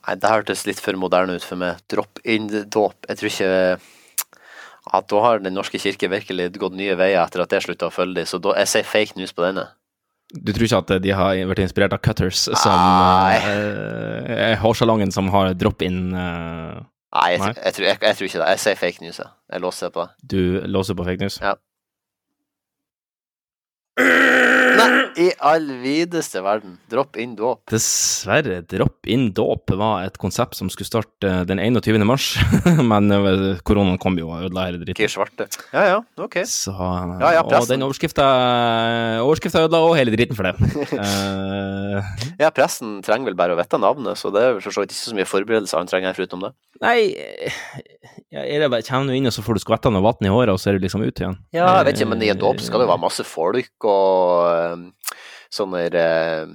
Nei, 0.00 0.16
det 0.16 0.32
hørtes 0.32 0.64
litt 0.66 0.80
for 0.80 0.96
moderne 0.98 1.36
ut 1.36 1.44
for 1.46 1.60
meg. 1.60 1.80
Drop-in-dåp. 1.92 3.08
Jeg 3.08 3.20
tror 3.20 3.30
ikke 3.30 3.50
at 4.90 5.10
da 5.12 5.18
har 5.22 5.42
Den 5.44 5.54
norske 5.54 5.78
kirke 5.78 6.08
virkelig 6.10 6.48
gått 6.58 6.74
nye 6.74 6.96
veier 6.98 7.20
etter 7.20 7.44
at 7.44 7.52
det 7.52 7.60
slutta 7.62 7.90
å 7.90 7.94
følge 7.94 8.22
dem, 8.22 8.26
så 8.26 8.40
da, 8.42 8.56
jeg 8.62 8.70
sier 8.72 8.88
fake 8.88 9.20
news 9.20 9.34
på 9.36 9.44
denne. 9.44 9.68
Du 10.30 10.52
tror 10.54 10.66
ikke 10.66 10.80
at 10.80 11.02
de 11.04 11.12
har 11.14 11.40
vært 11.50 11.62
inspirert 11.64 11.94
av 11.94 12.00
Cutters, 12.02 12.46
som 12.46 12.74
Nei. 12.74 13.36
eh, 13.50 14.32
er 14.50 14.60
hårsalongen 14.62 15.12
som 15.14 15.28
har 15.34 15.52
drop-in 15.58 16.14
eh, 16.14 16.80
Nei, 17.14 17.30
jeg, 17.30 17.38
Nei. 17.42 17.54
jeg, 17.64 17.74
tror, 17.74 17.84
jeg, 17.84 17.98
jeg 18.02 18.16
tror 18.16 18.24
ikke 18.24 18.38
det. 18.38 18.48
Jeg 18.48 18.60
sier 18.64 18.74
fake 18.78 19.02
news. 19.02 19.20
Jeg 19.52 19.60
låser 19.60 19.88
på 19.94 20.04
det. 20.06 20.30
Du 20.30 20.40
låser 20.70 20.94
på 20.94 21.04
fake 21.04 21.24
news? 21.26 21.40
Ja. 21.42 21.54
Nei, 24.80 25.02
i 25.20 25.26
all 25.44 25.66
videste 25.82 26.40
verden. 26.44 26.76
Drop 26.90 27.16
in 27.20 27.34
dåp. 27.38 27.60
Dessverre, 27.70 28.60
drop-in 28.70 29.28
dåp 29.36 29.72
var 29.76 30.06
et 30.06 30.16
konsept 30.20 30.56
som 30.56 30.70
skulle 30.72 30.88
starte 30.88 31.28
eh, 31.28 31.42
den 31.48 31.60
21. 31.60 32.00
mars, 32.08 32.30
men 32.92 33.10
eh, 33.12 33.60
koronaen 33.66 33.98
kom 34.00 34.16
jo 34.20 34.30
og 34.32 34.46
ødela 34.48 34.68
hele 34.70 34.80
dritten. 34.82 35.10
Svarte. 35.10 35.48
Ja, 35.74 35.84
ja, 35.94 35.98
ok. 36.22 36.40
Så, 36.48 36.72
Ja, 37.20 37.32
ja, 37.36 37.42
og 37.44 37.68
den 37.68 37.84
overskrifta 37.84 38.24
overskrifta 39.26 39.64
ødela 39.66 39.82
òg 39.90 39.96
hele 40.00 40.14
dritten 40.16 40.38
for 40.38 40.48
det. 40.48 40.56
Eh, 40.96 42.10
Ja, 42.40 42.48
pressen 42.54 43.00
trenger 43.04 43.28
vel 43.30 43.36
bare 43.36 43.52
å 43.52 43.58
vite 43.58 43.76
navnet, 43.80 44.16
så 44.16 44.30
det 44.32 44.40
er 44.46 44.58
for 44.62 44.72
så 44.72 44.82
vidt 44.84 44.94
ikke 44.94 45.02
så 45.10 45.16
mye 45.18 45.28
forberedelser 45.28 45.80
han 45.82 45.90
trenger 45.90 46.16
foruten 46.16 46.44
det. 46.46 46.50
nei, 46.80 46.98
eh, 47.12 47.52
ja, 48.32 48.44
er 48.46 48.62
det 48.62 48.68
bare 48.72 48.86
Kommer 48.86 49.10
du 49.12 49.18
inn, 49.18 49.26
og 49.28 49.34
så 49.34 49.42
får 49.44 49.58
du 49.58 49.62
skvetta 49.64 49.90
noe 49.92 50.04
vann 50.06 50.24
i 50.24 50.30
håret, 50.32 50.52
og 50.54 50.60
så 50.62 50.70
er 50.70 50.78
du 50.78 50.84
liksom 50.86 51.02
ute 51.04 51.24
igjen? 51.26 51.36
Ja, 51.52 51.66
jeg 51.80 51.88
vet 51.90 52.00
ikke, 52.00 52.08
men 52.14 52.22
i 52.24 52.30
en 52.32 52.40
dåp 52.40 52.62
skal 52.64 52.80
det 52.80 52.86
jo 52.86 52.92
være 52.94 53.02
masse 53.04 53.26
folk 53.28 53.86
og 53.90 54.69
sånne 55.54 55.84
uh, 56.00 56.52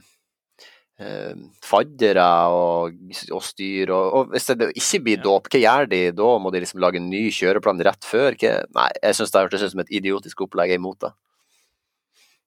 uh, 1.02 1.34
faddere 1.66 2.28
og, 2.56 2.96
og 3.30 3.44
styr, 3.46 3.92
og, 3.96 4.08
og 4.20 4.34
hvis 4.34 4.50
det 4.52 4.72
ikke 4.74 5.02
blir 5.08 5.24
dåp, 5.26 5.50
hva 5.52 5.62
gjør 5.62 5.92
de 5.92 6.02
da? 6.16 6.32
Må 6.42 6.54
de 6.54 6.64
liksom 6.64 6.82
lage 6.84 7.02
en 7.02 7.12
ny 7.12 7.28
kjøreplan 7.36 7.84
rett 7.88 8.08
før? 8.08 8.38
Hva? 8.42 8.56
Nei, 8.78 8.90
jeg 9.02 9.20
syns 9.20 9.36
det 9.36 9.46
hørtes 9.46 9.66
ut 9.66 9.76
som 9.76 9.86
et 9.86 9.94
idiotisk 10.02 10.48
opplegg, 10.48 10.74
jeg 10.74 10.80
er 10.80 10.84
imot 10.84 11.02
det. 11.08 11.14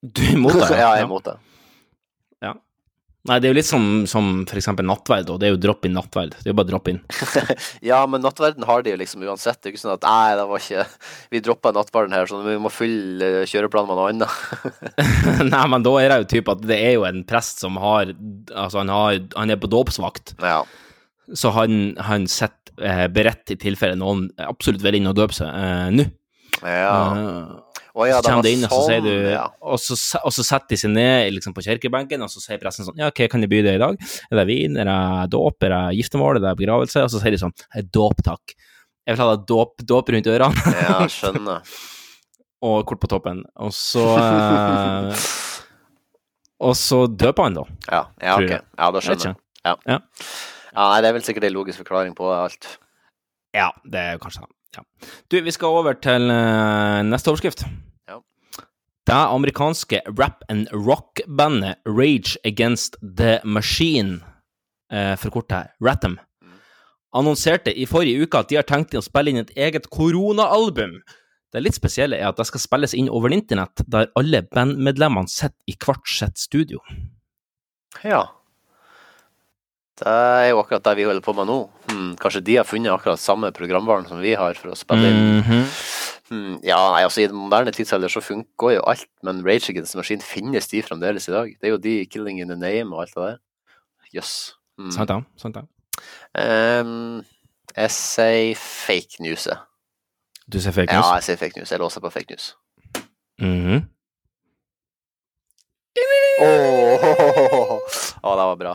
Du 0.03 0.25
er 0.25 0.35
imot 0.37 0.59
det? 0.63 0.73
ja, 0.75 0.95
jeg 0.95 1.05
er 1.05 1.11
imot 1.11 1.31
det. 1.31 1.39
Nei, 3.29 3.37
det 3.43 3.49
er 3.49 3.53
jo 3.53 3.57
litt 3.59 3.69
som, 3.69 3.85
som 4.09 4.29
eksempel 4.49 4.87
nattverd, 4.89 5.29
og 5.33 5.39
det 5.41 5.49
er 5.49 5.53
jo 5.53 5.61
drop 5.61 5.85
in 5.85 5.93
nattverd. 5.97 6.33
Det 6.39 6.47
er 6.47 6.53
jo 6.55 6.57
bare 6.59 6.71
drop 6.71 6.89
in. 6.89 7.01
Ja, 7.91 8.01
men 8.09 8.23
nattverden 8.25 8.65
har 8.69 8.83
de 8.85 8.95
jo 8.95 8.99
liksom 9.01 9.23
uansett. 9.27 9.61
Det 9.61 9.69
er 9.69 9.73
jo 9.73 9.77
ikke 9.77 9.83
sånn 9.85 9.95
at 9.99 10.07
nei, 10.09 10.37
det 10.39 10.47
var 10.49 10.63
ikke 10.65 10.85
Vi 11.35 11.43
droppa 11.45 11.73
nattverden 11.77 12.17
her, 12.17 12.29
så 12.31 12.41
vi 12.45 12.57
må 12.63 12.73
fylle 12.73 13.31
kjøreplanen 13.51 13.91
med 13.91 14.01
noe 14.01 14.11
annet. 14.13 14.83
Nei, 15.53 15.65
men 15.75 15.85
da 15.87 15.93
er 16.01 16.13
det 16.15 16.21
jo 16.25 16.29
typ 16.37 16.51
at 16.55 16.63
det 16.69 16.79
er 16.89 16.95
jo 16.97 17.05
en 17.09 17.23
prest 17.29 17.61
som 17.65 17.77
har 17.83 18.11
Altså, 18.15 18.81
han, 18.81 18.93
har, 18.93 19.19
han 19.37 19.53
er 19.53 19.61
på 19.61 19.71
dåpsvakt, 19.71 20.35
Ja. 20.43 20.63
så 21.37 21.53
han, 21.57 21.93
han 22.09 22.25
sitter 22.31 22.81
eh, 22.81 23.05
beredt 23.13 23.53
i 23.53 23.59
tilfelle 23.61 23.99
noen 24.01 24.29
absolutt 24.41 24.83
vil 24.85 24.97
inn 25.01 25.11
og 25.11 25.17
døpe 25.19 25.37
seg 25.37 25.49
eh, 25.53 25.89
nå. 25.99 26.09
Ja. 26.65 26.95
Eh, 27.13 27.57
Å 27.99 28.07
ja, 28.07 28.19
så 28.23 28.31
kommer 28.31 28.47
det 28.47 28.53
inn, 28.55 28.65
og 28.69 28.71
så 28.71 28.81
sier 28.87 29.01
du 29.03 29.11
sånn, 29.11 29.33
ja. 29.33 29.45
og, 29.59 29.81
så, 29.83 29.97
og 30.23 30.35
så 30.37 30.45
setter 30.47 30.71
de 30.71 30.79
seg 30.79 30.93
ned 30.95 31.33
liksom, 31.35 31.55
på 31.57 31.65
kirkebenken, 31.67 32.23
og 32.23 32.31
så 32.31 32.43
sier 32.43 32.61
presten 32.63 32.87
sånn 32.87 33.01
Ja, 33.01 33.09
hva 33.11 33.27
kan 33.33 33.43
jeg 33.43 33.51
by 33.51 33.63
deg 33.67 33.79
i 33.79 33.83
dag? 33.83 33.99
Er 34.29 34.39
det 34.39 34.45
vin? 34.47 34.79
Er 34.79 34.87
det 34.87 34.99
dåp? 35.35 35.67
Er 35.67 35.75
det 35.75 35.99
giftermål? 35.99 36.39
Er 36.39 36.45
det 36.45 36.53
begravelse? 36.61 37.03
Og 37.03 37.11
så 37.11 37.23
sier 37.23 37.35
de 37.35 37.41
sånn 37.43 37.55
«Eh, 37.75 37.83
Dåp, 37.99 38.23
takk. 38.23 38.55
Jeg 39.09 39.17
vil 39.17 39.23
ha 39.25 39.29
deg 39.33 39.47
dåp, 39.51 39.83
dåp 39.89 40.13
rundt 40.15 40.31
ørene. 40.31 40.75
Ja, 40.85 40.99
skjønner. 41.11 41.75
og 42.69 42.77
kort 42.91 43.03
på 43.03 43.11
toppen. 43.11 43.43
Og 43.65 43.75
så 43.75 44.05
eh, 44.21 45.27
Og 46.69 46.77
så 46.79 47.01
døper 47.11 47.49
han, 47.49 47.59
da. 47.59 47.65
Ja, 47.89 48.03
ja 48.23 48.37
ok. 48.37 48.53
Ja, 48.53 48.93
da 48.95 49.03
skjønner 49.03 49.33
jeg. 49.33 49.41
Ja. 49.65 49.75
Ja. 49.89 49.99
ja, 49.99 50.85
nei, 50.85 51.01
det 51.03 51.11
er 51.11 51.19
vel 51.19 51.27
sikkert 51.27 51.49
en 51.49 51.57
logisk 51.57 51.83
forklaring 51.83 52.15
på 52.19 52.31
alt. 52.35 52.77
Ja, 53.57 53.73
det 53.83 54.05
er 54.13 54.23
kanskje 54.23 54.45
det. 54.45 54.53
Ja. 54.77 54.85
Du, 55.33 55.41
vi 55.43 55.53
skal 55.55 55.81
over 55.81 55.97
til 55.99 56.31
eh, 56.31 57.03
neste 57.09 57.33
overskrift. 57.33 57.65
Det 59.09 59.15
amerikanske 59.15 60.03
rap 60.19 60.43
and 60.49 60.69
rock-bandet 60.73 61.77
Rage 61.87 62.37
Against 62.45 62.97
The 63.17 63.41
Machine, 63.45 64.21
forkortet 65.17 65.55
her, 65.57 65.71
Ratham, 65.81 66.19
annonserte 67.17 67.73
i 67.73 67.87
forrige 67.89 68.27
uke 68.27 68.43
at 68.43 68.51
de 68.51 68.59
har 68.61 68.67
tenkt 68.69 68.93
å 68.93 69.01
spille 69.01 69.33
inn 69.33 69.41
et 69.41 69.55
eget 69.57 69.89
koronaalbum. 69.89 70.99
Det 71.49 71.63
litt 71.65 71.79
spesielle 71.79 72.19
er 72.21 72.29
at 72.29 72.37
det 72.37 72.51
skal 72.51 72.61
spilles 72.61 72.93
inn 72.93 73.09
over 73.09 73.33
internett, 73.33 73.81
der 73.89 74.11
alle 74.13 74.43
bandmedlemmene 74.45 75.33
sitter 75.33 75.57
i 75.65 75.79
hvert 75.81 76.05
sitt 76.05 76.37
studio. 76.37 76.85
Ja. 78.05 78.27
Det 79.99 80.13
er 80.13 80.51
jo 80.51 80.61
akkurat 80.61 80.85
det 80.85 80.99
vi 81.01 81.09
holder 81.09 81.25
på 81.25 81.33
med 81.41 81.49
nå. 81.49 81.63
Hmm, 81.89 82.13
kanskje 82.21 82.45
de 82.45 82.61
har 82.61 82.69
funnet 82.69 82.93
akkurat 82.93 83.25
samme 83.25 83.57
programvaren 83.57 84.05
som 84.05 84.21
vi 84.21 84.37
har 84.37 84.53
for 84.61 84.77
å 84.77 84.77
spille 84.77 85.09
inn. 85.09 85.25
Mhm. 85.41 85.49
Hmm, 85.49 85.73
ja, 86.31 86.79
nei, 86.93 87.03
altså 87.07 87.23
I 87.23 87.27
den 87.31 87.39
moderne 87.41 87.73
tidsalder 87.73 88.11
så 88.13 88.21
funker 88.21 88.75
jo 88.75 88.83
alt, 88.87 89.07
men 89.25 89.41
Rage 89.47 89.73
Against 89.73 89.95
the 89.95 89.99
Machine 89.99 90.21
finnes 90.25 90.69
de 90.69 90.83
fremdeles 90.83 91.29
i 91.29 91.33
dag? 91.33 91.55
Det 91.61 91.69
er 91.69 91.73
jo 91.73 91.81
de 91.83 91.95
Killing 92.13 92.41
in 92.41 92.49
the 92.53 92.57
Name 92.59 92.97
og 92.97 93.03
alt 93.07 93.15
det 93.15 93.23
der. 93.23 93.37
Jøss. 94.15 94.35
Hmm. 94.79 94.91
Sant 94.93 95.09
det? 95.09 95.23
Sant 95.41 95.57
det? 95.57 95.65
Ehm, 96.39 97.23
jeg 97.77 97.91
sier 97.91 98.55
fake 98.61 99.23
news. 99.25 99.49
Du 100.53 100.61
sier 100.61 100.73
fake 100.73 100.93
news? 100.93 101.07
Ja, 101.07 101.15
jeg 101.19 101.27
sier 101.29 101.41
fake 101.41 101.59
news. 101.59 101.73
Jeg 101.73 101.81
låser 101.81 102.01
på 102.05 102.11
fake 102.13 102.31
news. 102.35 102.51
Mhm. 103.41 103.87
Åh, 106.39 107.79
Å, 108.23 108.35
det 108.35 108.45
var 108.45 108.59
bra. 108.61 108.75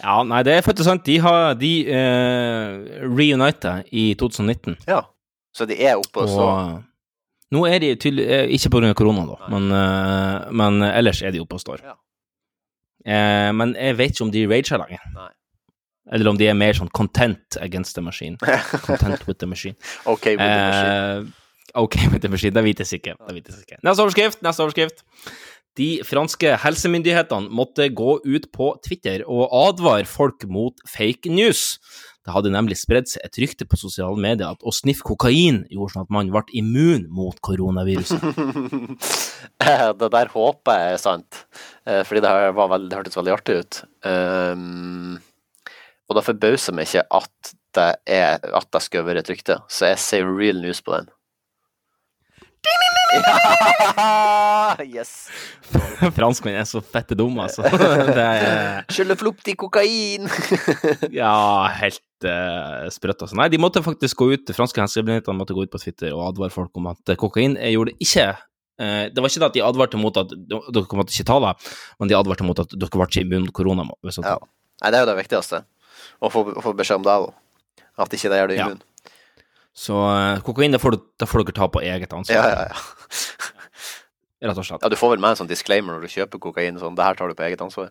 Ja, 0.00 0.20
nei, 0.24 0.42
det 0.46 0.54
er 0.54 0.64
faktisk 0.64 0.88
sant. 0.88 1.04
De 1.04 1.16
har 1.20 1.54
De 1.60 1.72
uh, 1.90 3.08
reunita 3.10 3.80
i 3.92 4.12
2019. 4.18 4.78
Ja. 4.88 5.02
Så 5.56 5.66
de 5.66 5.76
er 5.82 5.98
oppe 5.98 6.22
og 6.24 6.30
så 6.30 6.46
Og 6.46 7.56
nå 7.56 7.64
er 7.66 7.80
de 7.82 7.94
tydelig 7.98 8.26
eh, 8.30 8.46
Ikke 8.54 8.70
pga. 8.70 8.92
korona, 8.94 9.24
da, 9.26 9.48
men, 9.50 9.66
eh, 9.74 10.50
men 10.54 10.82
ellers 10.86 11.22
er 11.22 11.34
de 11.34 11.40
oppe 11.42 11.58
og 11.58 11.62
står. 11.64 11.82
Ja. 11.82 11.96
Eh, 13.06 13.50
men 13.56 13.74
jeg 13.74 13.96
vet 13.98 14.14
ikke 14.14 14.26
om 14.28 14.32
de 14.34 14.46
rager 14.46 14.78
lenger. 14.78 15.04
Nei. 15.16 15.30
Eller 16.12 16.30
om 16.30 16.38
de 16.38 16.46
er 16.50 16.56
mer 16.58 16.74
sånn 16.74 16.90
content 16.96 17.58
against 17.60 17.94
the 17.94 18.02
machine. 18.02 18.36
Content 18.86 19.26
with 19.28 19.38
the 19.38 19.46
machine. 19.46 19.76
OK 20.06 20.32
with 20.34 20.42
the 20.42 20.64
machine. 20.70 21.28
Eh, 21.28 21.78
OK 21.78 21.96
with 22.10 22.22
the 22.24 22.30
machine, 22.32 22.54
det 22.54 22.64
vites 22.66 22.92
ikke. 22.96 23.14
Det 23.14 23.34
vites 23.36 23.60
ikke. 23.62 23.78
Neste 23.86 24.02
overskrift, 24.02 24.42
neste 24.42 24.64
overskrift. 24.64 25.04
De 25.78 26.00
franske 26.02 26.56
helsemyndighetene 26.64 27.50
måtte 27.54 27.86
gå 27.94 28.16
ut 28.26 28.48
på 28.52 28.72
Twitter 28.82 29.22
og 29.22 29.52
advare 29.54 30.08
folk 30.08 30.42
mot 30.50 30.74
fake 30.90 31.30
news. 31.30 31.78
Det 32.30 32.36
hadde 32.36 32.50
nemlig 32.54 32.76
spredd 32.78 33.08
seg 33.10 33.24
et 33.26 33.38
rykte 33.42 33.66
på 33.66 33.74
sosiale 33.74 34.14
medier 34.22 34.52
at 34.54 34.60
å 34.62 34.70
sniffe 34.70 35.02
kokain 35.02 35.64
gjorde 35.66 35.96
sånn 35.96 36.04
at 36.06 36.12
man 36.14 36.28
ble 36.30 36.44
immun 36.60 37.08
mot 37.10 37.34
koronaviruset. 37.42 38.22
det 39.98 40.10
der 40.14 40.30
håper 40.30 40.78
jeg 40.78 40.92
er 40.94 41.02
sant, 41.02 41.40
eh, 41.90 42.04
fordi 42.06 42.22
det, 42.22 42.34
veldig, 42.54 42.86
det 42.86 43.00
hørtes 43.00 43.18
veldig 43.18 43.34
artig 43.34 43.56
ut. 43.58 43.80
Um, 44.06 45.18
og 46.06 46.20
da 46.20 46.22
forbauser 46.22 46.78
meg 46.78 46.86
ikke 46.86 47.02
at 47.18 47.52
det, 47.74 47.88
er, 48.06 48.38
at 48.38 48.70
det 48.70 48.84
skal 48.86 49.08
være 49.10 49.24
et 49.24 49.32
rykte, 49.34 49.58
så 49.66 49.90
jeg 49.90 50.04
sier 50.06 50.30
real 50.30 50.62
news 50.62 50.84
på 50.86 50.94
den. 50.94 51.10
Yes! 54.94 55.28
Franskmenn 56.16 56.58
er 56.60 56.66
så 56.68 56.80
fette 56.84 57.16
dumme, 57.18 57.46
altså. 57.46 57.64
Det 58.16 58.24
er 58.24 59.56
kokain! 59.58 60.28
Ja, 61.14 61.32
helt 61.80 62.26
uh, 62.26 62.86
sprøtt, 62.92 63.24
altså. 63.24 63.36
Nei, 63.38 63.48
de 63.52 63.60
måtte 63.62 63.82
faktisk 63.84 64.20
gå 64.22 64.30
ut, 64.34 64.44
de 64.48 64.56
franske 64.56 64.82
helsemyndighetene 64.82 65.40
måtte 65.40 65.56
gå 65.56 65.66
ut 65.66 65.72
på 65.72 65.80
Twitter 65.82 66.14
og 66.14 66.26
advare 66.30 66.54
folk 66.54 66.76
om 66.80 66.90
at 66.92 67.12
eh, 67.12 67.18
kokain 67.20 67.56
Jeg 67.58 67.76
gjorde 67.76 67.96
ikke 67.98 68.26
eh, 68.30 69.04
Det 69.10 69.20
var 69.20 69.32
ikke 69.32 69.42
det 69.42 69.50
at 69.50 69.58
de 69.58 69.66
advarte 69.66 70.00
mot 70.00 70.22
at 70.22 70.32
dere 70.36 71.00
måtte 71.00 71.14
ikke 71.14 71.28
ta 71.32 71.40
det, 71.46 71.54
men 72.00 72.12
de 72.12 72.18
advarte 72.18 72.46
mot 72.46 72.62
at 72.62 72.76
dere 72.76 72.94
ble 72.94 73.10
ikke 73.10 73.26
immun 73.26 73.48
mot 73.48 73.56
korona. 73.56 73.88
Ja. 74.22 74.38
Nei, 74.80 74.92
det 74.92 74.96
er 74.96 75.04
jo 75.04 75.10
det 75.12 75.20
viktigste. 75.20 75.64
Å 76.20 76.32
få, 76.32 76.46
å 76.56 76.64
få 76.64 76.76
beskjed 76.76 77.02
om 77.02 77.08
det 77.08 77.18
òg. 77.24 77.32
At 78.00 78.14
ikke 78.16 78.30
det 78.32 78.40
gjør 78.40 78.52
deg 78.52 78.62
Ja. 78.62 78.70
Så 79.76 79.94
eh, 80.10 80.40
kokain, 80.44 80.72
det 80.74 80.80
får, 80.82 80.96
du, 80.96 81.04
det 81.20 81.28
får 81.30 81.44
dere 81.44 81.56
ta 81.56 81.68
på 81.70 81.80
eget 81.86 82.12
ansvar, 82.12 82.36
Ja, 82.36 82.48
ja, 82.50 82.68
ja. 82.72 82.76
rett 84.48 84.58
og 84.58 84.64
slett. 84.66 84.82
ja. 84.82 84.88
Du 84.92 84.96
får 84.98 85.14
vel 85.14 85.20
med 85.22 85.30
en 85.34 85.40
sånn 85.42 85.50
disclaimer 85.50 85.94
når 85.96 86.06
du 86.06 86.12
kjøper 86.14 86.40
kokain. 86.42 86.78
Sånn, 86.80 86.96
det 86.98 87.04
her 87.06 87.14
tar 87.18 87.28
du 87.30 87.34
på 87.38 87.44
eget 87.46 87.60
ansvar. 87.64 87.90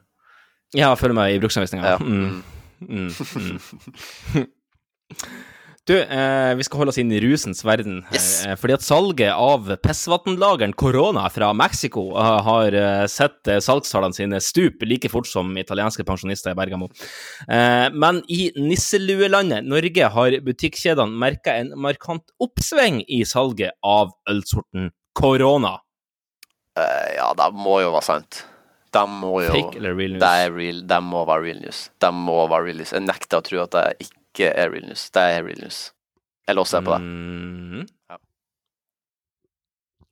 Ja, 0.78 0.92
følg 1.00 1.16
med 1.18 1.34
i 1.34 1.40
bruksanvisninga. 1.42 1.96
Ja. 1.96 1.98
Mm. 2.02 2.44
Mm. 2.80 3.10
Mm. 3.10 4.48
Du, 5.90 5.96
eh, 5.98 6.56
vi 6.56 6.64
skal 6.64 6.84
holde 6.84 6.92
oss 6.94 7.00
inn 7.02 7.10
i 7.10 7.20
rusens 7.24 7.64
verden. 7.66 8.04
Yes. 8.14 8.46
eh, 8.46 8.54
fordi 8.62 8.76
at 8.76 8.84
salget 8.86 9.32
av 9.34 9.72
pissvannlageren 9.82 10.76
Corona 10.78 11.24
fra 11.34 11.48
Mexico 11.58 12.04
eh, 12.14 12.36
har 12.46 12.76
eh, 12.78 13.06
sett 13.10 13.50
eh, 13.50 13.58
salgstallene 13.58 14.14
sine 14.14 14.38
stupe 14.38 14.86
like 14.86 15.10
fort 15.10 15.26
som 15.26 15.50
italienske 15.58 16.06
pensjonister 16.06 16.54
i 16.54 16.60
Bergamo. 16.60 16.92
Eh, 17.48 17.88
men 17.90 18.22
i 18.30 18.52
nisseluelandet 18.54 19.66
Norge 19.66 20.12
har 20.14 20.38
butikkjedene 20.46 21.18
merka 21.26 21.58
en 21.58 21.74
markant 21.74 22.38
oppsving 22.38 23.02
i 23.10 23.24
salget 23.26 23.74
av 23.82 24.14
ølsorten 24.30 24.92
Corona. 25.18 25.80
Ja, 26.78 27.34
det 27.34 27.50
må 27.58 27.80
jo 27.82 27.90
være 27.98 28.06
sant. 28.12 28.44
De 28.94 29.08
må 29.10 29.40
jo 29.42 29.50
Fake 29.58 29.82
eller 29.82 29.98
real 29.98 30.14
news? 30.20 30.22
Det, 30.22 30.32
er 30.46 30.54
real, 30.54 30.86
det 30.94 31.02
må 31.10 31.26
være 31.34 31.48
real 31.50 31.66
news. 31.66 31.82
Det 31.98 32.14
må 32.14 32.38
være 32.46 32.70
real 32.70 32.80
news. 32.84 32.94
Jeg 32.94 33.10
nekter 33.10 33.42
å 33.42 33.46
tro 33.50 33.66
at 33.66 33.74
det 33.74 33.86
ikke 34.06 34.19
er 34.38 34.70
real 34.72 34.86
news. 34.86 35.10
Det 35.10 35.22
er 35.22 35.44
real 35.44 35.60
news. 35.64 35.92
Jeg 36.48 36.56
låser 36.56 36.82
på 36.86 36.92
det. 36.96 37.02
Mm. 37.02 37.86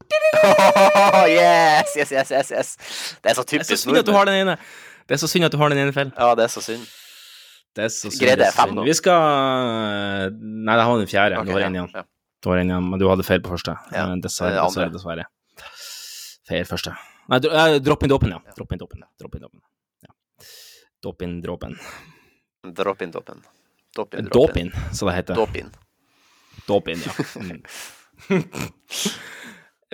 yes, 1.28 1.96
yes, 1.98 2.12
yes, 2.12 2.32
yes, 2.32 2.52
yes. 2.52 2.70
Det 3.24 3.32
er 3.32 3.36
så 3.36 3.44
Det 3.44 3.60
er 3.60 3.64
så 3.68 3.78
synd 3.78 3.98
at 4.00 4.06
du 4.08 4.14
har 4.16 4.26
den 4.26 4.36
ene. 4.48 4.58
Det 5.08 5.14
er 5.16 5.22
så 5.22 5.28
synd 5.30 5.46
at 5.48 5.52
du 5.52 5.58
har 5.62 5.70
den 5.74 5.80
ene 5.82 5.94
feil. 5.96 6.12
Ja, 6.18 6.34
det 6.36 6.44
er 6.48 6.52
så 6.54 6.62
synd. 6.64 6.86
Det 7.76 7.84
er 7.86 7.90
så 7.94 8.10
synd. 8.12 8.22
Greide 8.22 8.46
jeg 8.48 8.54
fem 8.56 8.74
nå? 8.76 8.84
Vi 8.88 8.94
skal 8.98 10.32
Nei, 10.38 10.78
det 10.78 10.86
var 10.88 10.98
den 11.02 11.08
fjerde. 11.12 11.42
Okay, 11.42 11.46
du 11.50 11.52
har 11.56 11.62
ja, 11.66 11.70
igjen. 11.70 11.90
ja. 11.94 12.04
Du 12.44 12.50
har 12.52 12.58
en 12.62 12.72
igjen, 12.72 12.90
men 12.92 13.02
du 13.02 13.08
hadde 13.10 13.26
feil 13.28 13.42
på 13.44 13.54
første. 13.56 13.76
Ja, 13.94 14.08
Eh, 14.12 14.16
Dessverre, 14.24 14.62
dessverre, 14.64 14.92
dessverre. 14.94 15.26
Feil 16.48 16.66
første. 16.70 16.94
Nei, 17.28 17.40
dro- 17.44 17.52
eh, 17.60 17.80
dropp 17.84 18.04
inn 18.04 18.10
dåpen, 18.14 18.30
ja. 18.36 18.40
Dropp 18.56 18.72
inn 18.72 18.80
dåpen. 18.80 19.04
Dropp 19.20 19.36
inn 19.36 19.42
dåpen. 19.48 19.62
Ja. 20.06 20.14
Dopp 21.04 21.22
inn 21.26 21.42
dråpen. 21.44 21.78
Drop 22.78 23.02
in, 23.02 23.12
drop 23.12 23.30
in. 23.98 24.04
Drop 24.06 24.18
in, 24.18 24.30
drop 24.30 24.54
Dåp 24.54 24.62
inn, 24.62 24.72
så 24.94 25.10
det 25.10 25.18
heter. 25.18 25.40
Dopin. 25.40 25.74
Dopin, 26.68 27.02
ja. 27.06 27.12
Mm. 27.42 27.62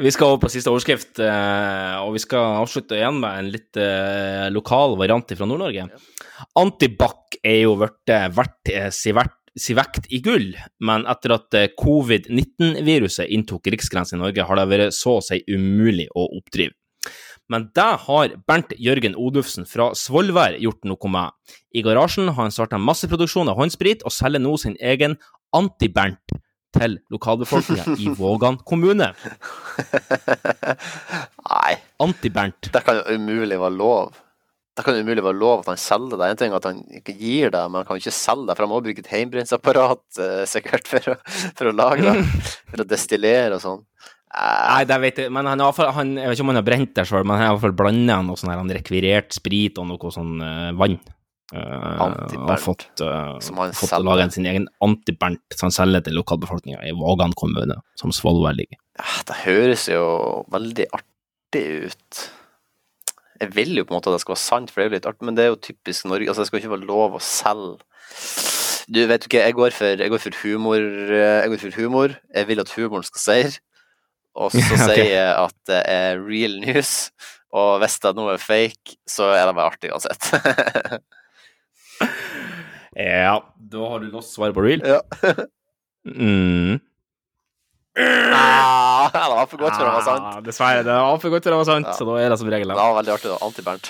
Vi 0.02 0.10
skal 0.10 0.32
over 0.32 0.40
på 0.42 0.50
siste 0.50 0.72
overskrift, 0.72 1.20
eh, 1.22 1.96
og 2.02 2.16
vi 2.16 2.22
skal 2.24 2.64
avslutte 2.64 2.98
igjen 2.98 3.20
med 3.22 3.40
en 3.40 3.50
litt 3.54 3.78
eh, 3.78 4.48
lokal 4.50 4.96
variant 4.98 5.36
fra 5.38 5.46
Nord-Norge. 5.46 5.86
Antibac 6.58 7.38
er 7.46 7.60
jo 7.68 7.76
blitt 7.78 8.14
verdt 8.34 8.72
eh, 8.74 8.90
si 8.90 9.14
vekt 9.78 10.10
i 10.10 10.18
gull, 10.26 10.50
men 10.82 11.06
etter 11.10 11.36
at 11.36 11.60
eh, 11.60 11.70
covid-19-viruset 11.78 13.30
inntok 13.38 13.70
riksgrensen 13.76 14.18
i 14.18 14.24
Norge, 14.24 14.48
har 14.50 14.60
det 14.60 14.70
vært 14.72 14.98
så 14.98 15.20
å 15.20 15.26
si 15.26 15.44
umulig 15.46 16.08
å 16.18 16.26
oppdrive. 16.40 16.74
Men 17.54 17.68
det 17.78 17.90
har 18.08 18.34
Bernt 18.50 18.74
Jørgen 18.82 19.14
Odufsen 19.20 19.68
fra 19.70 19.92
Svolvær 19.98 20.58
gjort 20.62 20.88
noe 20.90 21.12
med. 21.14 21.36
I 21.78 21.84
garasjen 21.86 22.32
har 22.32 22.48
han 22.48 22.56
starta 22.56 22.80
masseproduksjon 22.82 23.52
av 23.52 23.60
håndsprit, 23.62 24.02
og 24.08 24.16
selger 24.16 24.42
nå 24.42 24.56
sin 24.58 24.74
egen 24.82 25.20
Anti-Bernt 25.54 26.34
til 26.74 26.98
lokalbefolkninga 27.14 27.94
i 28.02 28.10
Vågan 28.20 28.58
kommune. 28.66 29.12
Nei, 31.46 31.74
Anti-Bernt. 32.02 32.72
det 32.74 32.82
kan 32.86 33.02
jo 33.02 33.18
umulig 33.20 33.60
være 33.62 33.78
lov. 33.78 34.18
det 34.74 34.86
kan 34.88 34.98
jo 34.98 35.04
umulig 35.06 35.22
være 35.22 35.38
lov 35.38 35.62
at 35.62 35.70
han 35.76 35.82
selger 35.82 36.18
det. 36.18 36.32
En 36.34 36.42
ting 36.42 36.58
at 36.58 36.66
han 36.66 36.82
ikke 36.98 37.14
gir 37.14 37.54
det, 37.54 37.62
men 37.70 37.82
han 37.84 37.86
kan 37.86 38.00
jo 38.00 38.02
ikke 38.08 38.18
selge 38.18 38.50
det, 38.50 38.58
for 38.58 38.66
han 38.66 38.74
må 38.74 38.82
bruke 38.82 39.06
et 39.06 39.14
hjemmebrentapparat 39.14 40.22
eh, 40.26 40.44
sikkert 40.50 40.90
for 40.90 41.14
å, 41.14 41.18
for 41.54 41.70
å 41.70 41.78
lage 41.78 42.10
det. 42.10 42.18
For 42.74 42.82
å 42.82 42.90
destillere 42.90 43.60
og 43.60 43.62
sånn. 43.62 43.82
Nei, 44.34 44.84
det 44.90 44.96
vet 45.04 45.20
jeg, 45.22 45.32
men 45.34 45.46
han, 45.46 45.62
har 45.62 45.92
han, 45.94 46.16
jeg 46.18 46.26
vet 46.32 46.40
ikke 46.40 46.46
om 46.48 46.52
han 46.54 46.58
har 46.58 46.66
brent 46.66 46.94
det 46.98 47.04
sjøl, 47.06 47.22
men 47.26 47.36
han 47.38 47.44
har 47.46 47.52
i 47.52 47.56
hvert 47.58 47.66
fall 47.68 47.76
blanda 47.84 48.16
noe 48.26 48.40
sånn 48.40 48.50
her, 48.50 48.62
han 48.64 48.72
rekvirert 48.74 49.36
sprit 49.36 49.78
og 49.78 49.86
noe 49.92 50.14
sånn 50.16 50.40
uh, 50.42 50.72
vann. 50.80 50.96
Uh, 51.54 52.00
Antibernt, 52.02 52.50
og 52.50 52.62
fått, 52.64 53.04
uh, 53.06 53.74
fått 53.78 53.92
laga 54.02 54.26
sin 54.34 54.48
egen 54.50 54.66
antibernt 54.82 55.44
som 55.54 55.68
han 55.68 55.76
selger 55.76 56.02
til 56.08 56.16
lokalbefolkninga 56.18 56.80
i 56.90 56.96
Vågan 56.98 57.36
kommune, 57.38 57.78
som 58.00 58.10
Svolvær 58.16 58.56
ligger. 58.58 58.80
Ja, 58.98 59.20
Det 59.30 59.38
høres 59.44 59.86
jo 59.92 60.06
veldig 60.56 60.88
artig 60.98 61.66
ut. 61.92 62.24
Jeg 63.44 63.52
vil 63.54 63.76
jo 63.78 63.84
på 63.86 63.94
en 63.94 64.00
måte 64.00 64.10
at 64.10 64.18
det 64.18 64.24
skal 64.24 64.34
være 64.34 64.42
sant, 64.48 64.72
for 64.74 64.82
det 64.82 64.86
er 64.86 64.90
jo 64.90 64.96
litt 64.96 65.10
artig, 65.12 65.28
men 65.30 65.38
det 65.38 65.46
er 65.46 65.52
jo 65.52 65.60
typisk 65.68 66.08
Norge. 66.10 66.32
Altså, 66.32 66.42
det 66.42 66.50
skal 66.50 66.64
ikke 66.64 66.74
være 66.74 66.90
lov 66.90 67.20
å 67.20 67.22
selge. 67.22 67.84
Du, 68.90 69.00
vet 69.08 69.22
du 69.24 69.30
ikke, 69.30 69.44
jeg 69.46 69.56
går 69.58 69.76
for, 69.78 70.02
jeg 70.04 70.12
går 70.12 70.22
for 70.26 70.42
humor. 70.42 70.82
eh, 70.82 71.44
Jeg 71.44 71.54
går 71.54 71.62
for 71.68 71.78
humor. 71.78 72.18
Jeg 72.34 72.50
vil 72.50 72.64
at 72.66 72.74
humoren 72.80 73.06
skal 73.08 73.24
seire. 73.28 73.54
Og 74.34 74.52
så 74.56 74.62
okay. 74.64 74.86
sier 74.98 75.34
at 75.38 75.58
det 75.70 75.82
er 75.90 76.22
real 76.22 76.60
news. 76.64 77.12
Og 77.54 77.78
hvis 77.84 78.00
det 78.02 78.14
er 78.18 78.42
fake, 78.42 78.98
så 79.10 79.30
er 79.36 79.46
det 79.46 79.58
bare 79.58 79.74
artig 79.74 79.94
uansett. 79.94 80.32
Ja, 82.94 83.40
da 83.58 83.90
har 83.90 84.00
du 84.04 84.12
lost 84.14 84.36
svaret 84.36 84.54
på 84.54 84.62
real. 84.62 84.84
Ja. 84.86 85.00
mm. 86.06 86.80
ah, 87.98 89.10
det 89.14 89.24
var 89.34 89.48
for 89.50 89.62
godt 89.62 89.78
for 89.78 89.88
å 89.88 89.94
være 89.96 90.06
sant. 90.06 90.28
Ah, 90.30 90.42
dessverre, 90.46 90.84
det 90.86 90.98
var 91.02 91.22
for 91.24 91.34
godt 91.34 91.48
til 91.48 91.56
å 91.56 91.62
være 91.62 91.70
sant, 91.72 91.90
Ja. 91.90 91.96
så 91.98 92.06
da 92.06 92.20
er 92.22 92.30
det 92.30 92.38
som 92.42 92.52
regel 92.54 92.70
Det 92.70 92.76
det. 92.76 92.84
var 92.84 92.98
veldig 93.00 93.14
artig. 93.16 93.32
da. 93.32 93.40
Anti-Bernt. 93.48 93.90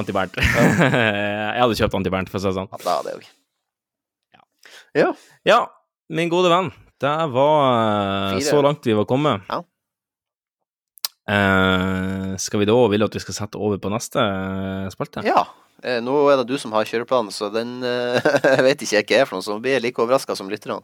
Anti-Bernt. 0.00 0.40
jeg 0.42 1.62
hadde 1.62 1.78
kjøpt 1.82 1.98
Anti-Bernt, 2.00 2.32
for 2.32 2.40
å 2.40 2.42
si 2.42 2.50
det 2.50 2.58
sånn. 2.58 2.70
Ja, 2.74 2.82
det 2.82 2.96
er 2.96 3.06
det 3.06 3.14
òg. 5.06 5.26
Ja, 5.46 5.60
min 6.10 6.32
gode 6.32 6.50
venn, 6.50 6.72
det 7.00 7.14
var 7.32 7.60
eh, 7.70 8.38
Fire. 8.38 8.46
så 8.50 8.62
langt 8.64 8.86
vi 8.86 8.96
var 8.98 9.06
kommet. 9.08 9.46
Ja. 9.48 9.62
Eh, 11.30 12.36
skal 12.42 12.60
vi 12.62 12.68
da 12.68 12.76
ville 12.90 13.06
at 13.06 13.14
vi 13.14 13.22
skal 13.22 13.36
sette 13.36 13.60
over 13.60 13.78
på 13.82 13.92
neste 13.92 14.20
eh, 14.22 14.88
spalte? 14.92 15.22
Ja. 15.26 15.44
Eh, 15.82 16.00
Nå 16.04 16.12
er 16.28 16.40
det 16.42 16.48
du 16.50 16.58
som 16.60 16.74
har 16.76 16.84
kjøreplanen, 16.88 17.32
så 17.32 17.48
den 17.54 17.78
eh, 17.86 18.20
vet 18.66 18.82
ikke 18.84 18.98
jeg 19.00 19.06
hva 19.08 19.20
er 19.22 19.28
for 19.30 19.38
noe, 19.38 19.46
så 19.46 19.56
blir 19.62 19.78
jeg 19.78 19.84
like 19.86 20.02
overraska 20.02 20.36
som 20.36 20.50
lytterne. 20.52 20.80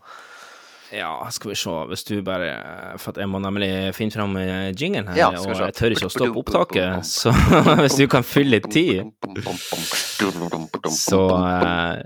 Ja, 0.97 1.10
skal 1.35 1.51
vi 1.52 1.56
se, 1.60 1.73
hvis 1.90 2.05
du 2.09 2.14
bare 2.24 2.97
For 3.02 3.18
jeg 3.20 3.28
må 3.28 3.40
nemlig 3.43 3.68
finne 3.97 4.14
fram 4.14 4.36
jingelen 4.73 5.10
her, 5.10 5.18
Ja, 5.18 5.28
og 5.36 5.52
jeg 5.60 5.74
tør 5.77 5.94
ikke 5.97 6.09
å 6.09 6.12
stoppe 6.14 6.40
opptaket, 6.40 7.05
så 7.09 7.32
hvis 7.82 7.98
du 8.01 8.06
kan 8.10 8.24
fylle 8.27 8.56
litt 8.56 8.68
tid, 8.73 9.10
så 10.97 11.20
eh, 11.36 12.01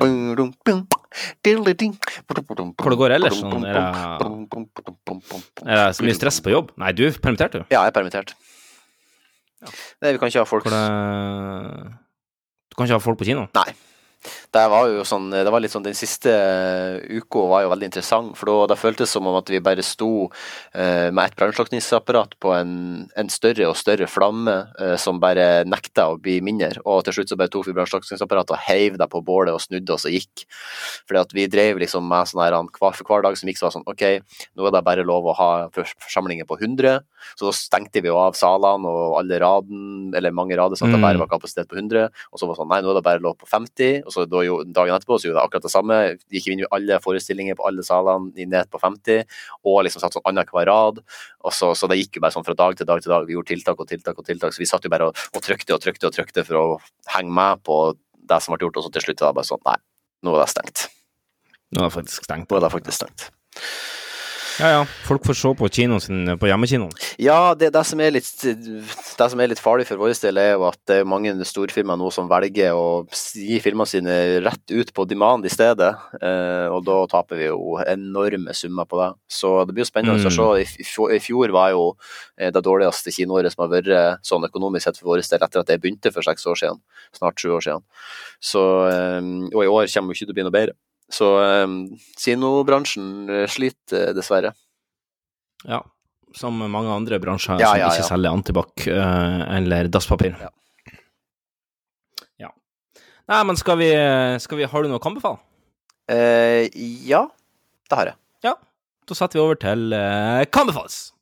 Hvor 2.81 2.95
det 2.95 3.01
går 3.03 3.17
ellers? 3.19 3.39
Sånn, 3.41 3.67
er, 3.67 3.79
det, 3.79 3.85
er 5.67 5.75
det 5.77 5.85
så 5.99 6.07
mye 6.07 6.17
stress 6.19 6.41
på 6.45 6.55
jobb? 6.55 6.73
Nei, 6.81 6.95
du 6.97 7.07
er 7.09 7.19
permittert, 7.23 7.59
du. 7.59 7.63
Ja, 7.71 7.85
jeg 7.85 7.93
er 7.93 7.97
permittert. 8.01 8.35
Nei, 10.01 10.15
vi 10.15 10.19
kan 10.19 10.31
ikke 10.33 10.41
ha 10.41 10.49
folk 10.49 10.65
det, 10.65 10.83
du 12.71 12.79
kan 12.79 12.87
ikke 12.89 12.97
ha 12.97 13.03
folk 13.05 13.19
på 13.21 13.27
kino? 13.29 13.47
Nei. 13.57 13.71
Det 14.53 14.63
var 14.69 14.89
jo 14.93 15.05
sånn, 15.07 15.31
det 15.33 15.49
var 15.49 15.63
litt 15.63 15.73
sånn, 15.73 15.85
Den 15.87 15.97
siste 15.97 16.29
uka 17.09 17.45
var 17.49 17.63
jo 17.65 17.71
veldig 17.73 17.89
interessant, 17.89 18.35
for 18.37 18.51
da 18.51 18.67
det 18.75 18.79
føltes 18.81 19.11
som 19.15 19.27
om 19.31 19.37
at 19.39 19.49
vi 19.49 19.61
bare 19.65 19.83
sto 19.87 20.27
eh, 20.75 21.09
med 21.15 21.23
et 21.31 21.37
brannslukningsapparat 21.39 22.35
på 22.43 22.53
en, 22.57 22.75
en 23.17 23.31
større 23.33 23.69
og 23.71 23.79
større 23.81 24.09
flamme 24.11 24.57
eh, 24.79 24.97
som 25.01 25.21
bare 25.23 25.65
nekta 25.69 26.11
å 26.13 26.19
bli 26.21 26.39
mindre. 26.45 26.83
Og 26.85 27.05
til 27.07 27.17
slutt 27.17 27.33
så 27.33 27.39
bare 27.41 27.53
tok 27.53 27.69
vi 27.71 27.77
brannslukningsapparatet 27.79 28.57
og 28.57 28.65
heiv 28.69 28.99
det 29.01 29.09
på 29.13 29.23
bålet 29.25 29.55
og 29.57 29.63
snudde 29.65 29.95
oss 29.97 30.05
og 30.09 30.13
gikk. 30.17 30.45
Fordi 31.09 31.23
at 31.23 31.35
vi 31.37 31.47
drev 31.51 31.81
liksom 31.81 32.05
med 32.11 32.29
sånn 32.31 32.45
her 32.45 32.59
hver, 32.61 32.99
for 32.99 33.09
hver 33.09 33.25
dag 33.25 33.39
som 33.41 33.49
gikk, 33.51 33.61
så 33.61 33.69
var 33.69 33.73
det 33.73 33.79
sånn 33.79 33.89
OK, 33.91 34.05
nå 34.57 34.69
er 34.69 34.77
det 34.77 34.85
bare 34.91 35.07
lov 35.07 35.31
å 35.33 35.37
ha 35.39 35.51
forsamlinger 35.73 36.49
på 36.51 36.59
100. 36.61 37.01
Så 37.37 37.49
da 37.49 37.55
stengte 37.57 38.03
vi 38.05 38.11
jo 38.11 38.19
av 38.21 38.37
salene 38.39 38.89
og 38.91 39.19
alle 39.21 39.41
raden, 39.43 40.11
eller 40.17 40.35
mange 40.37 40.57
rader, 40.59 40.77
sånn 40.77 40.91
at 40.91 40.97
det 40.97 41.01
Mm. 41.01 41.07
bare 41.09 41.21
var 41.23 41.29
kapasitet 41.33 41.69
på 41.71 41.77
100. 41.79 42.09
Og 42.33 42.39
så 42.41 42.47
var 42.47 42.55
det 42.55 42.61
sånn, 42.61 42.69
nei, 42.69 42.81
nå 42.83 42.91
er 42.91 42.99
det 43.01 43.05
bare 43.07 43.23
lov 43.25 43.37
på 43.41 43.47
50. 43.49 44.03
Og 44.11 44.15
så 44.17 44.27
da 44.27 44.43
jo, 44.43 44.61
dagen 44.67 44.97
etterpå 44.97 45.21
så 45.21 45.29
gjorde 45.29 45.39
det 45.39 45.47
akkurat 45.47 45.67
det 45.69 45.73
samme. 45.73 45.99
Gikk 46.35 46.51
inn 46.51 46.65
i 46.65 46.69
alle 46.75 46.99
forestillinger 47.05 47.59
på 47.59 47.69
alle 47.71 47.85
salene 47.87 48.47
ned 48.51 48.71
på 48.73 48.83
50, 48.83 49.23
og 49.71 49.81
liksom 49.87 50.03
satt 50.03 50.19
sånn 50.19 50.27
annenhver 50.27 50.67
rad. 50.67 50.99
Og 51.47 51.55
så, 51.55 51.71
så 51.79 51.89
det 51.91 52.01
gikk 52.01 52.19
jo 52.19 52.25
bare 52.27 52.35
sånn 52.35 52.47
fra 52.47 52.59
dag 52.59 52.75
til 52.79 52.89
dag 52.91 53.03
til 53.05 53.15
dag. 53.15 53.29
Vi 53.29 53.39
gjorde 53.39 53.53
tiltak 53.55 53.83
og 53.83 53.91
tiltak 53.91 54.19
og 54.19 54.27
tiltak, 54.27 54.57
så 54.57 54.65
vi 54.65 54.69
satt 54.69 54.87
jo 54.87 54.93
bare 54.93 55.11
og, 55.13 55.27
og 55.31 55.47
trykte 55.47 55.77
og 55.77 55.85
trykte 55.85 56.11
og 56.11 56.17
trykte 56.17 56.47
for 56.49 56.59
å 56.59 56.67
henge 57.15 57.37
med 57.39 57.63
på 57.67 57.79
det 58.31 58.41
som 58.43 58.55
ble 58.55 58.67
gjort, 58.67 58.81
og 58.81 58.87
så 58.87 58.95
til 58.95 59.07
slutt 59.09 59.23
var 59.23 59.33
det 59.33 59.41
bare 59.41 59.51
sånn, 59.51 59.63
nei, 59.67 59.79
nå 60.27 60.35
er 60.35 60.45
det 60.45 60.51
stengt. 60.53 60.85
Nå 61.71 61.85
er 61.85 61.89
det 61.89 61.95
faktisk 61.95 62.27
stengt. 62.27 62.51
Nå 62.51 62.59
er 62.59 62.67
det 62.67 62.75
faktisk 62.75 62.99
stengt. 62.99 63.31
Ja, 64.61 64.69
ja. 64.75 64.81
Folk 65.09 65.25
får 65.25 65.37
se 65.41 65.51
på 65.57 65.69
kinoen 65.73 66.03
sin 66.05 66.27
på 66.39 66.49
hjemmekinoen. 66.51 66.91
Ja, 67.23 67.55
det, 67.57 67.71
det, 67.73 67.83
som 67.89 68.01
er 68.05 68.13
litt, 68.13 68.29
det 68.45 69.29
som 69.33 69.41
er 69.41 69.49
litt 69.51 69.63
farlig 69.63 69.87
for 69.89 69.97
vår 70.01 70.13
del, 70.21 70.37
er 70.43 70.51
jo 70.55 70.67
at 70.69 70.79
det 70.91 70.99
er 71.01 71.09
mange 71.09 71.33
storfilmer 71.49 71.97
nå 71.99 72.11
som 72.13 72.29
velger 72.31 72.77
å 72.77 72.85
gi 73.09 73.57
filmene 73.65 73.89
sine 73.89 74.17
rett 74.45 74.75
ut 74.75 74.93
på 74.97 75.07
demand 75.09 75.49
i 75.49 75.53
stedet. 75.53 75.91
Eh, 76.21 76.67
og 76.69 76.85
da 76.85 76.99
taper 77.11 77.41
vi 77.41 77.49
jo 77.49 77.79
enorme 77.81 78.53
summer 78.57 78.85
på 78.91 79.01
det. 79.01 79.09
Så 79.33 79.55
det 79.65 79.75
blir 79.77 79.87
jo 79.87 79.91
spennende 79.91 80.19
å 80.21 80.29
Mm. 80.31 80.37
se. 80.37 81.15
I, 81.17 81.19
fjor- 81.25 81.51
var 81.57 81.71
jo 81.73 81.97
eh, 82.39 82.51
det 82.53 82.63
dårligste 82.63 83.11
kinoåret 83.17 83.53
som 83.55 83.65
har 83.65 83.73
vært 83.81 84.21
sånn 84.23 84.45
økonomisk 84.45 84.85
sett 84.85 84.99
for 85.01 85.15
vår 85.15 85.23
del 85.25 85.41
etter 85.41 85.61
at 85.65 85.69
jeg 85.73 85.81
begynte 85.81 86.13
for 86.13 86.23
seks 86.23 86.45
år 86.47 86.55
siden. 86.61 86.81
Snart 87.17 87.41
sju 87.41 87.49
år 87.57 87.65
siden. 87.65 87.83
Så, 88.41 88.61
eh, 88.93 89.21
og 89.57 89.65
i 89.65 89.73
år 89.73 89.89
kommer 89.89 90.13
jo 90.13 90.19
ikke 90.21 90.27
til 90.29 90.35
å 90.35 90.39
bli 90.39 90.45
noe 90.51 90.53
bedre. 90.61 90.77
Så 91.11 91.31
eh, 91.43 91.67
kinobransjen 92.21 93.47
sliter 93.51 94.11
eh, 94.11 94.15
dessverre. 94.17 94.55
Ja. 95.67 95.83
Som 96.37 96.61
mange 96.63 96.93
andre 96.95 97.19
bransjer 97.19 97.59
Ja, 97.59 97.73
som 97.73 97.81
ja, 97.83 97.91
ikke 97.91 98.05
ja. 98.05 98.09
selger 98.13 98.37
antibac 98.39 98.87
eh, 98.87 99.45
eller 99.59 99.91
dasspapir. 99.91 100.37
Ja. 100.41 100.51
Ja. 102.47 102.51
Nei, 103.31 103.45
men 103.51 103.59
skal 103.59 103.81
vi, 103.83 103.91
skal 104.41 104.61
vi 104.63 104.69
Har 104.71 104.83
du 104.87 104.91
noe 104.93 105.03
å 105.03 105.09
anbefale? 105.11 105.43
Eh, 106.11 106.71
ja, 107.07 107.27
det 107.91 107.99
har 107.99 108.13
jeg. 108.13 108.19
Ja. 108.47 108.55
Da 109.07 109.19
setter 109.19 109.39
vi 109.39 109.45
over 109.45 109.59
til 109.59 109.91
uh, 109.95 110.43
Kan 110.55 110.71
befales. 110.71 111.13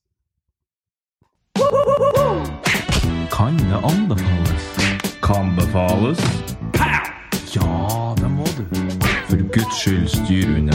Kan 3.32 3.56
det 3.56 3.81
anbefales? 3.85 4.69
Kan 5.24 5.56
befales? 5.56 6.20
Ja. 7.52 7.88
For 9.28 9.36
Guds 9.36 9.76
skyld, 9.76 10.09
styr 10.09 10.56
unna. 10.56 10.72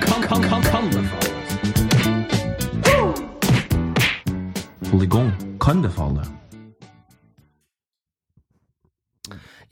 Kan, 0.00 0.20
kan, 0.28 0.42
kan, 0.42 0.62
kan 0.62 0.84
befales. 0.92 1.32
Polygon 4.90 5.32
kan 5.60 5.82
befale. 5.82 6.22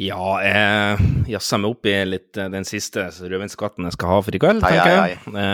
Ja, 0.03 0.41
jeg 0.43 1.29
jazza 1.31 1.59
meg 1.63 1.71
opp 1.71 1.87
i 1.87 1.93
litt 2.09 2.39
eh, 2.41 2.49
den 2.51 2.65
siste 2.67 3.05
rødvinsskatten 3.15 3.87
jeg 3.87 3.95
skal 3.95 4.11
ha 4.11 4.17
for 4.27 4.35
i 4.35 4.41
kveld, 4.43 4.63
tenker 4.65 4.91
jeg. 4.91 5.19
Eh, 5.23 5.31
Det 5.31 5.45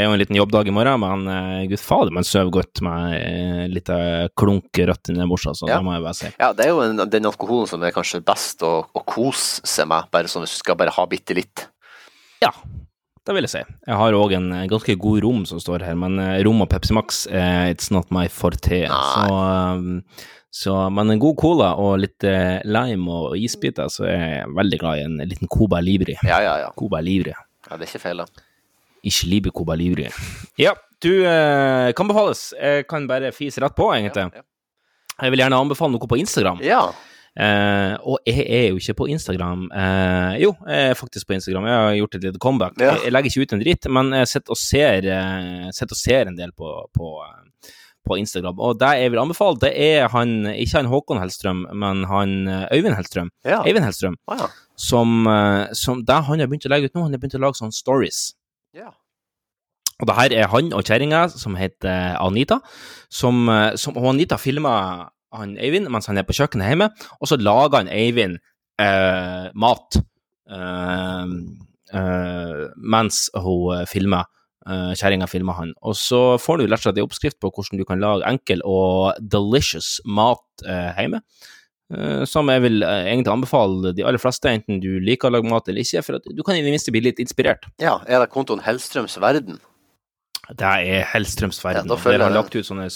er 0.00 0.02
jo 0.02 0.14
en 0.16 0.18
liten 0.18 0.38
jobbdag 0.40 0.70
i 0.70 0.74
morgen, 0.74 0.98
men 1.04 1.28
eh, 1.30 1.66
gud 1.70 1.78
fader, 1.78 2.10
man 2.16 2.26
sover 2.26 2.50
godt 2.58 2.82
med 2.82 3.14
en 3.20 3.70
litt 3.70 3.86
liten 3.86 4.32
klunk 4.34 4.80
rødt 4.90 5.12
inni 5.14 5.28
bordet, 5.30 5.54
så 5.60 5.68
Ja. 5.70 5.76
det 5.78 5.86
må 5.86 5.94
jeg 5.94 6.02
bare 6.08 6.18
si. 6.18 6.32
Ja, 6.40 6.52
det 6.52 6.66
er 6.66 6.72
jo 6.74 6.80
en, 6.82 7.04
den 7.08 7.30
alkoholen 7.30 7.70
som 7.70 7.82
er 7.86 7.94
kanskje 7.94 8.22
best 8.26 8.66
å, 8.66 8.74
å 8.90 9.04
kose 9.06 9.62
seg 9.62 9.86
med, 9.92 10.10
bare 10.10 10.26
sånn 10.32 10.42
hvis 10.42 10.58
du 10.58 10.64
skal 10.64 10.76
bare 10.82 10.90
ha 10.98 11.06
bitte 11.06 11.38
litt. 11.38 11.68
Ja, 12.42 12.50
det 13.24 13.32
vil 13.38 13.46
jeg 13.46 13.54
si. 13.54 13.62
Jeg 13.86 13.96
har 14.02 14.12
òg 14.18 14.34
en 14.36 14.50
eh, 14.58 14.66
ganske 14.74 14.98
god 15.00 15.22
rom 15.22 15.46
som 15.46 15.62
står 15.62 15.86
her, 15.86 15.94
men 15.94 16.18
eh, 16.18 16.42
rom 16.44 16.66
og 16.66 16.68
Pepsi 16.74 16.92
Max, 16.98 17.26
eh, 17.30 17.70
it's 17.70 17.92
not 17.94 18.10
my 18.10 18.26
forte. 18.26 18.82
Så, 18.90 19.30
um, 19.30 20.02
så, 20.54 20.74
men 20.94 21.10
en 21.10 21.18
god 21.22 21.34
cola 21.40 21.72
og 21.82 21.96
litt 22.04 22.22
eh, 22.30 22.60
lime 22.62 23.10
og 23.10 23.32
isbiter, 23.40 23.88
så 23.90 24.04
er 24.06 24.20
jeg 24.22 24.52
veldig 24.54 24.78
glad 24.78 25.00
i 25.00 25.06
en 25.08 25.16
liten 25.26 25.50
Cuba 25.50 25.80
Libri. 25.82 26.14
Ja, 26.22 26.38
ja, 26.44 26.52
ja. 26.62 26.68
Cuba 26.78 27.00
Libri. 27.02 27.32
ja 27.34 27.74
det 27.78 27.88
er 27.88 27.90
ikke 27.90 28.04
feil, 28.04 28.22
da. 28.22 28.44
Ikke 29.04 29.26
Libre 29.28 29.50
Cuba 29.52 29.74
Libri. 29.76 30.06
Ja, 30.62 30.72
du 31.02 31.10
eh, 31.26 31.90
kan 31.98 32.08
befales. 32.08 32.52
Jeg 32.56 32.86
kan 32.88 33.08
bare 33.10 33.32
fise 33.36 33.60
rett 33.64 33.74
på, 33.76 33.90
egentlig. 33.96 34.28
Ja, 34.30 34.44
Jeg 35.26 35.30
vil 35.34 35.42
gjerne 35.42 35.58
anbefale 35.60 35.92
noe 35.96 36.08
på 36.14 36.20
Instagram. 36.22 36.62
ja. 36.64 36.84
Eh, 37.34 37.94
og 38.06 38.20
jeg 38.30 38.44
er 38.46 38.68
jo 38.70 38.76
ikke 38.78 38.94
på 39.00 39.06
Instagram. 39.10 39.64
Eh, 39.74 40.36
jo, 40.44 40.52
jeg 40.70 40.90
er 40.92 40.94
faktisk 40.94 41.26
på 41.26 41.34
Instagram. 41.34 41.64
Jeg 41.66 41.80
har 41.82 41.94
gjort 41.98 42.14
et 42.14 42.26
lite 42.28 42.38
comeback. 42.44 42.76
Ja. 42.78 42.92
Jeg, 42.92 43.08
jeg 43.08 43.12
legger 43.16 43.32
ikke 43.32 43.42
ut 43.48 43.54
en 43.56 43.62
dritt, 43.64 43.88
men 43.90 44.12
jeg 44.20 44.28
sitter 44.30 44.54
og 44.54 44.60
ser, 44.60 45.08
eh, 45.16 45.64
sitter 45.74 45.96
og 45.96 45.98
ser 45.98 46.30
en 46.30 46.38
del 46.38 46.52
på, 46.54 46.70
på, 46.94 47.10
eh, 47.26 47.72
på 48.06 48.18
Instagram. 48.20 48.60
Og 48.60 48.78
det 48.80 48.90
jeg 49.00 49.12
vil 49.12 49.22
anbefale, 49.22 49.60
det 49.62 49.72
er 49.74 50.08
han, 50.12 50.36
ikke 50.52 50.80
han 50.80 50.90
Håkon 50.90 51.20
Hellstrøm, 51.22 51.64
men 51.72 52.04
han 52.10 52.34
eh, 52.48 52.66
Øyvind 52.76 52.96
Hellstrøm. 52.98 53.30
Ja. 53.44 53.62
Eivind 53.64 53.86
Hellstrøm. 53.86 54.18
Ah, 54.28 54.44
ja. 54.44 54.50
Som, 54.76 55.26
eh, 55.30 55.72
som 55.78 56.04
det 56.06 56.20
han 56.28 56.42
har 56.42 56.50
begynt 56.50 56.68
å 56.68 56.72
legge 56.72 56.90
ut 56.90 56.98
nå, 56.98 57.06
han 57.06 57.16
har 57.16 57.22
begynt 57.22 57.38
å 57.38 57.42
lage 57.46 57.60
sånne 57.60 57.76
stories. 57.76 58.26
Ja. 58.76 58.92
Og 60.02 60.08
det 60.10 60.16
her 60.18 60.34
er 60.34 60.50
han 60.50 60.72
og 60.74 60.82
kjerringa, 60.84 61.26
som 61.32 61.56
heter 61.58 62.16
Anita, 62.20 62.60
som, 63.10 63.48
eh, 63.48 63.76
som 63.80 63.96
Og 63.96 64.10
Anita 64.14 64.36
filmer 64.40 65.10
han 65.34 65.56
Eivind 65.58 65.90
mens 65.90 66.06
han 66.10 66.18
er 66.18 66.26
på 66.26 66.34
kjøkkenet 66.36 66.70
hjemme, 66.70 66.90
og 67.20 67.30
så 67.30 67.38
lager 67.40 67.82
han 67.82 67.90
Eivind 67.90 68.38
eh, 68.80 69.50
mat 69.54 69.98
eh, 70.50 71.34
eh, 71.94 72.64
mens 72.76 73.28
hun 73.34 73.78
eh, 73.78 73.86
filmer. 73.90 74.30
Uh, 74.64 74.94
Kjerringa 74.96 75.28
filmer 75.28 75.58
han. 75.58 75.74
Og 75.84 75.96
så 75.98 76.38
får 76.40 76.60
du 76.60 76.64
rett 76.66 76.78
og 76.80 76.86
slett 76.86 77.00
en 77.00 77.08
oppskrift 77.08 77.40
på 77.42 77.50
hvordan 77.52 77.80
du 77.80 77.84
kan 77.88 78.00
lage 78.00 78.24
enkel 78.28 78.62
og 78.64 79.18
delicious 79.20 79.98
mat 80.04 80.64
uh, 80.64 80.94
hjemme. 80.96 81.20
Uh, 81.92 82.24
som 82.24 82.48
jeg 82.48 82.62
vil 82.64 82.80
uh, 82.80 83.04
egentlig 83.04 83.34
anbefale 83.34 83.92
de 83.96 84.06
aller 84.08 84.22
fleste, 84.22 84.48
enten 84.48 84.80
du 84.80 84.96
liker 85.04 85.28
å 85.28 85.36
lage 85.36 85.50
mat 85.52 85.68
eller 85.68 85.84
ikke, 85.84 86.00
for 86.06 86.16
du 86.24 86.42
kan 86.46 86.56
i 86.56 86.64
det 86.64 86.72
minste 86.72 86.94
bli 86.94 87.04
litt 87.04 87.20
inspirert. 87.20 87.68
Ja, 87.82 87.98
er 88.08 88.24
det 88.24 88.32
kontoen 88.32 88.64
Hellstrøms 88.64 89.18
verden? 89.20 89.60
Det 90.48 90.70
er 90.88 91.04
Hellstrøms 91.12 91.60
verden. 91.64 91.84
Ja, 91.84 91.92
da 91.92 92.00
følger 92.00 92.24
der 92.24 92.30
har 92.30 92.38
lagt 92.38 92.56
ut 92.56 92.64
sånne 92.64 92.88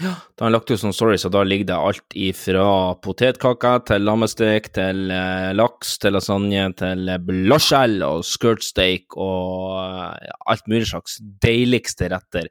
da 0.00 0.44
har 0.44 0.48
han 0.50 0.54
lagt 0.54 0.70
ut 0.70 0.80
sånne 0.80 0.96
stories, 0.96 1.24
og 1.28 1.32
da 1.34 1.42
ligger 1.46 1.70
det 1.70 1.76
alt 1.76 2.16
ifra 2.20 2.66
potetkaker 3.04 3.84
til 3.88 4.04
lammestek 4.04 4.68
til 4.76 5.12
eh, 5.14 5.52
laks 5.56 5.96
til 6.02 6.16
lasagne 6.16 6.66
til 6.76 7.12
blåskjell 7.24 8.00
og 8.04 8.24
skirtsteak 8.28 9.16
og 9.16 9.78
eh, 9.80 10.34
alt 10.52 10.68
mulig 10.68 10.90
slags 10.90 11.16
deiligste 11.42 12.10
retter. 12.12 12.50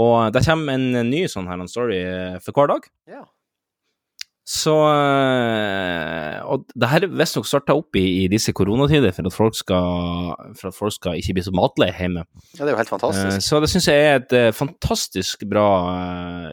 Og 0.00 0.32
det 0.34 0.44
kommer 0.46 0.76
en 0.76 1.08
ny 1.08 1.24
sånn 1.30 1.48
her 1.50 1.62
en 1.62 1.70
story 1.70 2.02
eh, 2.02 2.36
for 2.44 2.56
hver 2.56 2.74
dag. 2.74 2.90
Ja. 3.10 3.24
Så 4.42 4.72
eh, 4.90 6.38
Og 6.50 6.64
det 6.74 6.88
her 6.90 7.04
er 7.06 7.12
visstnok 7.14 7.46
starta 7.46 7.76
opp 7.78 7.94
i, 7.98 8.02
i 8.24 8.28
disse 8.32 8.50
koronatider 8.56 9.12
for 9.14 9.28
at 9.28 9.36
folk 9.36 9.54
skal, 9.54 10.32
for 10.58 10.70
at 10.72 10.76
folk 10.76 10.94
skal 10.96 11.20
ikke 11.20 11.36
bli 11.38 11.44
så 11.46 11.52
matleie 11.54 11.94
hjemme. 11.94 12.24
Ja, 12.56 12.64
det 12.64 12.72
er 12.72 12.74
jo 12.74 12.80
helt 12.80 12.90
fantastisk. 12.90 13.36
Eh, 13.38 13.44
Så 13.46 13.60
det 13.62 13.70
syns 13.70 13.86
jeg 13.90 14.02
er 14.08 14.16
et 14.18 14.34
eh, 14.38 14.48
fantastisk 14.56 15.44
bra 15.50 15.66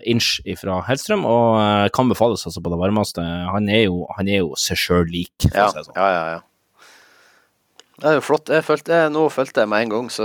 inch 0.06 0.36
fra 0.62 0.82
Hellstrøm, 0.88 1.26
og 1.26 1.90
kan 1.98 2.12
befales 2.14 2.46
altså 2.46 2.62
på 2.64 2.72
det 2.74 2.80
varmeste. 2.82 3.26
Han 3.56 3.70
er 3.74 3.88
jo, 3.88 4.04
han 4.18 4.30
er 4.30 4.44
jo 4.44 4.54
seg 4.60 4.78
sjøl 4.80 5.10
lik, 5.10 5.34
for 5.48 5.58
Ja, 5.58 5.68
å 5.68 5.74
si 5.74 5.82
det 5.82 5.88
sånn. 5.90 5.98
ja, 5.98 6.12
ja. 6.14 6.30
ja. 6.38 6.46
Det 8.00 8.08
er 8.08 8.14
jo 8.16 8.22
flott. 8.24 8.48
Jeg 8.48 8.64
følte, 8.64 8.96
jeg, 8.96 9.10
nå 9.12 9.26
følte 9.28 9.60
jeg 9.66 9.68
med 9.74 9.82
en 9.84 9.90
gang, 9.92 10.06
så 10.14 10.24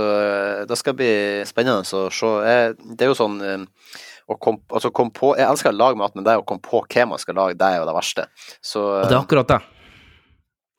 det 0.69 0.77
skal 0.79 0.93
bli 0.95 1.09
spennende 1.49 1.81
å 1.83 2.05
se. 2.13 2.29
Jeg, 2.47 2.77
det 2.95 3.03
er 3.03 3.09
jo 3.11 3.17
sånn 3.19 3.35
eh, 4.29 4.35
kom, 4.41 4.59
altså 4.71 4.91
kom 4.91 5.11
på, 5.11 5.35
Jeg 5.37 5.47
elsker 5.49 5.71
å 5.73 5.77
lage 5.77 5.97
mat, 5.97 6.15
men 6.15 6.23
det 6.23 6.37
å 6.39 6.45
komme 6.45 6.61
på 6.61 6.81
hva 6.85 7.07
man 7.07 7.17
skal 7.21 7.35
lage, 7.35 7.57
det 7.57 7.65
er 7.67 7.79
jo 7.81 7.85
det 7.85 7.95
verste. 7.95 8.27
Så 8.61 8.81
Og 9.03 9.07
det 9.09 9.15
er 9.17 9.21
akkurat 9.23 9.47
det. 9.47 9.61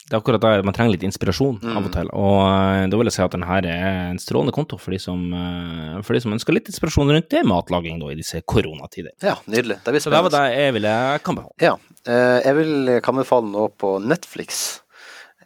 Det 0.06 0.14
er 0.14 0.20
akkurat 0.20 0.40
det. 0.40 0.64
Man 0.64 0.74
trenger 0.74 0.92
litt 0.94 1.02
inspirasjon 1.02 1.56
Mm. 1.62 1.76
av 1.76 1.84
og 1.88 1.92
til. 1.92 2.08
Og 2.14 2.40
eh, 2.46 2.86
da 2.86 2.96
vil 2.96 3.08
jeg 3.10 3.16
si 3.16 3.22
at 3.24 3.32
denne 3.34 3.46
her 3.48 3.66
er 3.66 4.10
en 4.12 4.18
strålende 4.22 4.52
konto 4.54 4.78
for 4.78 4.92
de 4.94 4.98
som, 5.02 5.18
eh, 5.34 5.96
for 6.06 6.14
de 6.14 6.20
som 6.22 6.30
ønsker 6.32 6.54
litt 6.54 6.68
inspirasjon 6.70 7.10
rundt 7.10 7.28
det 7.28 7.42
matlaging 7.44 7.98
da, 7.98 8.12
i 8.14 8.14
disse 8.14 8.38
koronatider. 8.46 9.10
ja, 9.20 9.34
nydelig. 9.50 9.80
Det 9.82 9.90
blir 9.96 10.00
Så 10.00 10.10
det 10.14 10.22
var 10.22 10.30
det 10.30 10.44
jeg 10.54 10.72
ville 10.78 10.92
anbefale. 11.18 11.50
Ja. 11.60 11.74
eh, 12.06 12.40
Jeg 12.46 12.54
vil 12.54 13.00
anbefale 13.02 13.50
noe 13.50 13.68
på 13.74 13.96
Netflix. 14.00 14.80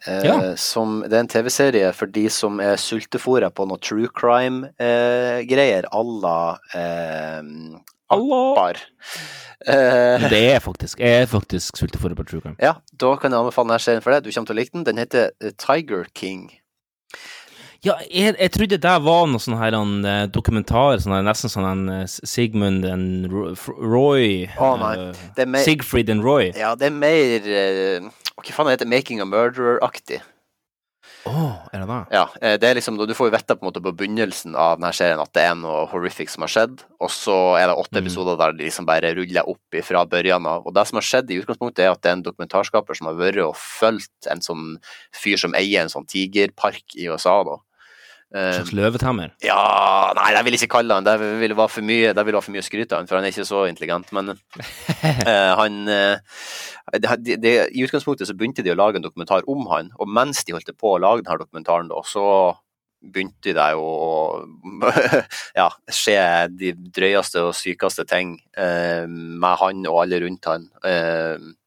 Eh, 0.07 0.23
Ja. 0.25 0.55
som, 0.57 1.01
det 1.05 1.13
er 1.13 1.19
en 1.19 1.27
TV-serie 1.29 1.91
for 1.93 2.07
de 2.09 2.27
som 2.29 2.59
er 2.59 2.75
sultefòra 2.81 3.51
på 3.53 3.67
noe 3.69 3.77
true 3.77 4.07
crime-greier 4.17 5.85
à 5.91 6.01
la 6.21 6.57
eh. 6.73 7.41
Eh, 9.67 10.29
Det 10.29 10.39
er 10.55 10.59
faktisk 10.59 10.99
Jeg 10.99 11.21
er 11.21 11.27
faktisk 11.29 11.77
sultefòra 11.77 12.15
på 12.17 12.25
True 12.27 12.41
Crime. 12.41 12.55
ja, 12.59 12.73
da 12.97 13.15
kan 13.15 13.31
jeg 13.31 13.39
anbefale 13.39 13.69
denne 13.69 13.79
serien 13.79 14.01
for 14.03 14.11
deg. 14.11 14.23
Du 14.25 14.31
kommer 14.31 14.47
til 14.49 14.55
å 14.55 14.59
like 14.59 14.73
den. 14.73 14.83
Den 14.83 14.97
heter 14.97 15.29
eh, 15.39 15.51
Tiger 15.57 16.05
King. 16.15 16.49
Ja, 17.83 17.95
jeg, 18.11 18.35
jeg 18.37 18.51
trodde 18.53 18.77
det 18.77 18.97
var 19.05 19.23
noe 19.29 19.39
sånn 19.41 19.57
her 19.57 19.73
en 19.73 20.05
eh, 20.05 20.25
dokumentar, 20.29 20.99
sånn 21.01 21.15
her, 21.15 21.23
nesten 21.25 21.49
sånn 21.49 21.65
en 21.65 21.89
eh, 21.89 22.03
Sigmund 22.05 22.85
and 22.85 23.31
Roy 23.31 24.49
oh, 24.59 24.75
nei. 24.77 24.91
eh, 25.09 25.23
er 25.37 25.49
mer- 25.49 25.63
Sigfried 25.65 26.09
and 26.13 26.21
Roy. 26.25 26.51
Ja, 26.57 26.75
det 26.75 26.91
er 26.91 26.93
mer 26.93 27.47
eh, 27.49 28.11
Hva 28.37 28.53
faen 28.55 28.71
heter 28.71 28.87
det? 28.87 28.93
Making 28.93 29.21
a 29.21 29.25
Murderer-aktig. 29.25 30.21
Å, 31.25 31.31
er 31.73 31.81
det 31.83 31.87
det? 31.89 31.97
Ja, 32.13 32.21
eh, 32.41 32.55
det 32.61 32.67
er 32.69 32.75
liksom, 32.77 32.95
Du 32.97 33.13
får 33.13 33.29
jo 33.29 33.33
vite 33.35 33.55
på 33.57 33.61
en 33.65 33.67
måte 33.69 33.81
på 33.83 33.91
begynnelsen 33.93 34.55
av 34.57 34.79
denne 34.79 34.91
serien 34.93 35.21
at 35.21 35.31
det 35.33 35.43
er 35.45 35.55
noe 35.57 35.83
horrific 35.91 36.29
som 36.33 36.45
har 36.45 36.49
skjedd, 36.53 36.81
og 37.01 37.09
så 37.13 37.35
er 37.59 37.67
det 37.69 37.77
åtte 37.77 37.97
Mm. 37.97 38.05
episoder 38.05 38.37
der 38.37 38.53
de 38.53 38.63
liksom 38.65 38.85
bare 38.85 39.13
ruller 39.13 39.49
opp 39.49 39.81
fra 39.83 40.05
børjan 40.05 40.45
av. 40.47 40.65
Og 40.65 40.73
det 40.73 40.87
som 40.87 40.97
har 40.97 41.05
skjedd 41.05 41.29
i 41.29 41.41
utgangspunktet, 41.41 41.85
er 41.85 41.91
at 41.91 42.01
det 42.01 42.09
er 42.09 42.17
en 42.17 42.23
dokumentarskaper 42.23 42.97
som 42.97 43.07
har 43.07 43.15
vært 43.15 43.41
og 43.45 43.55
fulgt 43.55 44.29
en 44.29 44.41
sånn 44.41 44.77
fyr 45.13 45.37
som 45.37 45.53
eier 45.53 45.81
en 45.81 45.89
sånn 45.93 46.07
tigerpark 46.07 46.95
i 46.95 47.05
USA, 47.09 47.43
da. 47.43 47.57
En 48.33 48.53
slags 48.55 48.71
løvetemmer. 48.77 49.33
ja 49.43 50.13
Nei, 50.15 50.29
jeg 50.37 50.45
vil 50.47 50.55
ikke 50.55 50.69
kalle 50.77 50.95
han 50.95 51.03
det. 51.07 51.17
Ville 51.41 51.57
være 51.57 51.71
for 51.73 51.83
mye, 51.83 52.13
det 52.15 52.23
vil 52.27 52.35
være 52.37 52.45
for 52.45 52.55
mye 52.55 52.63
å 52.63 52.67
skryte 52.67 52.95
av 52.95 53.01
han, 53.01 53.09
for 53.09 53.19
han 53.19 53.25
er 53.27 53.33
ikke 53.33 53.47
så 53.49 53.65
intelligent. 53.67 54.11
Men 54.15 54.33
uh, 54.33 55.53
han 55.61 55.77
eh, 55.91 56.41
det, 56.95 57.37
det, 57.43 57.53
I 57.75 57.83
utgangspunktet 57.85 58.29
så 58.29 58.35
begynte 58.37 58.63
de 58.63 58.71
å 58.73 58.79
lage 58.79 58.99
en 58.99 59.05
dokumentar 59.05 59.43
om 59.51 59.65
han, 59.71 59.91
og 59.99 60.07
mens 60.11 60.43
de 60.47 60.55
holdt 60.55 60.71
på 60.79 60.95
å 60.95 60.99
lage 61.03 61.25
denne 61.25 61.39
dokumentaren, 61.43 61.91
da, 61.91 61.99
så 62.07 62.25
begynte 63.01 63.55
det 63.57 63.67
jo 63.73 63.81
å 63.81 64.11
ja, 65.59 65.67
skje 65.89 66.19
de 66.53 66.73
drøyeste 66.93 67.41
og 67.47 67.55
sykeste 67.57 68.05
ting 68.09 68.35
uh, 68.59 69.07
med 69.09 69.55
han 69.63 69.83
og 69.89 70.03
alle 70.03 70.21
rundt 70.23 70.45
han. 70.51 70.69
S- 70.85 71.57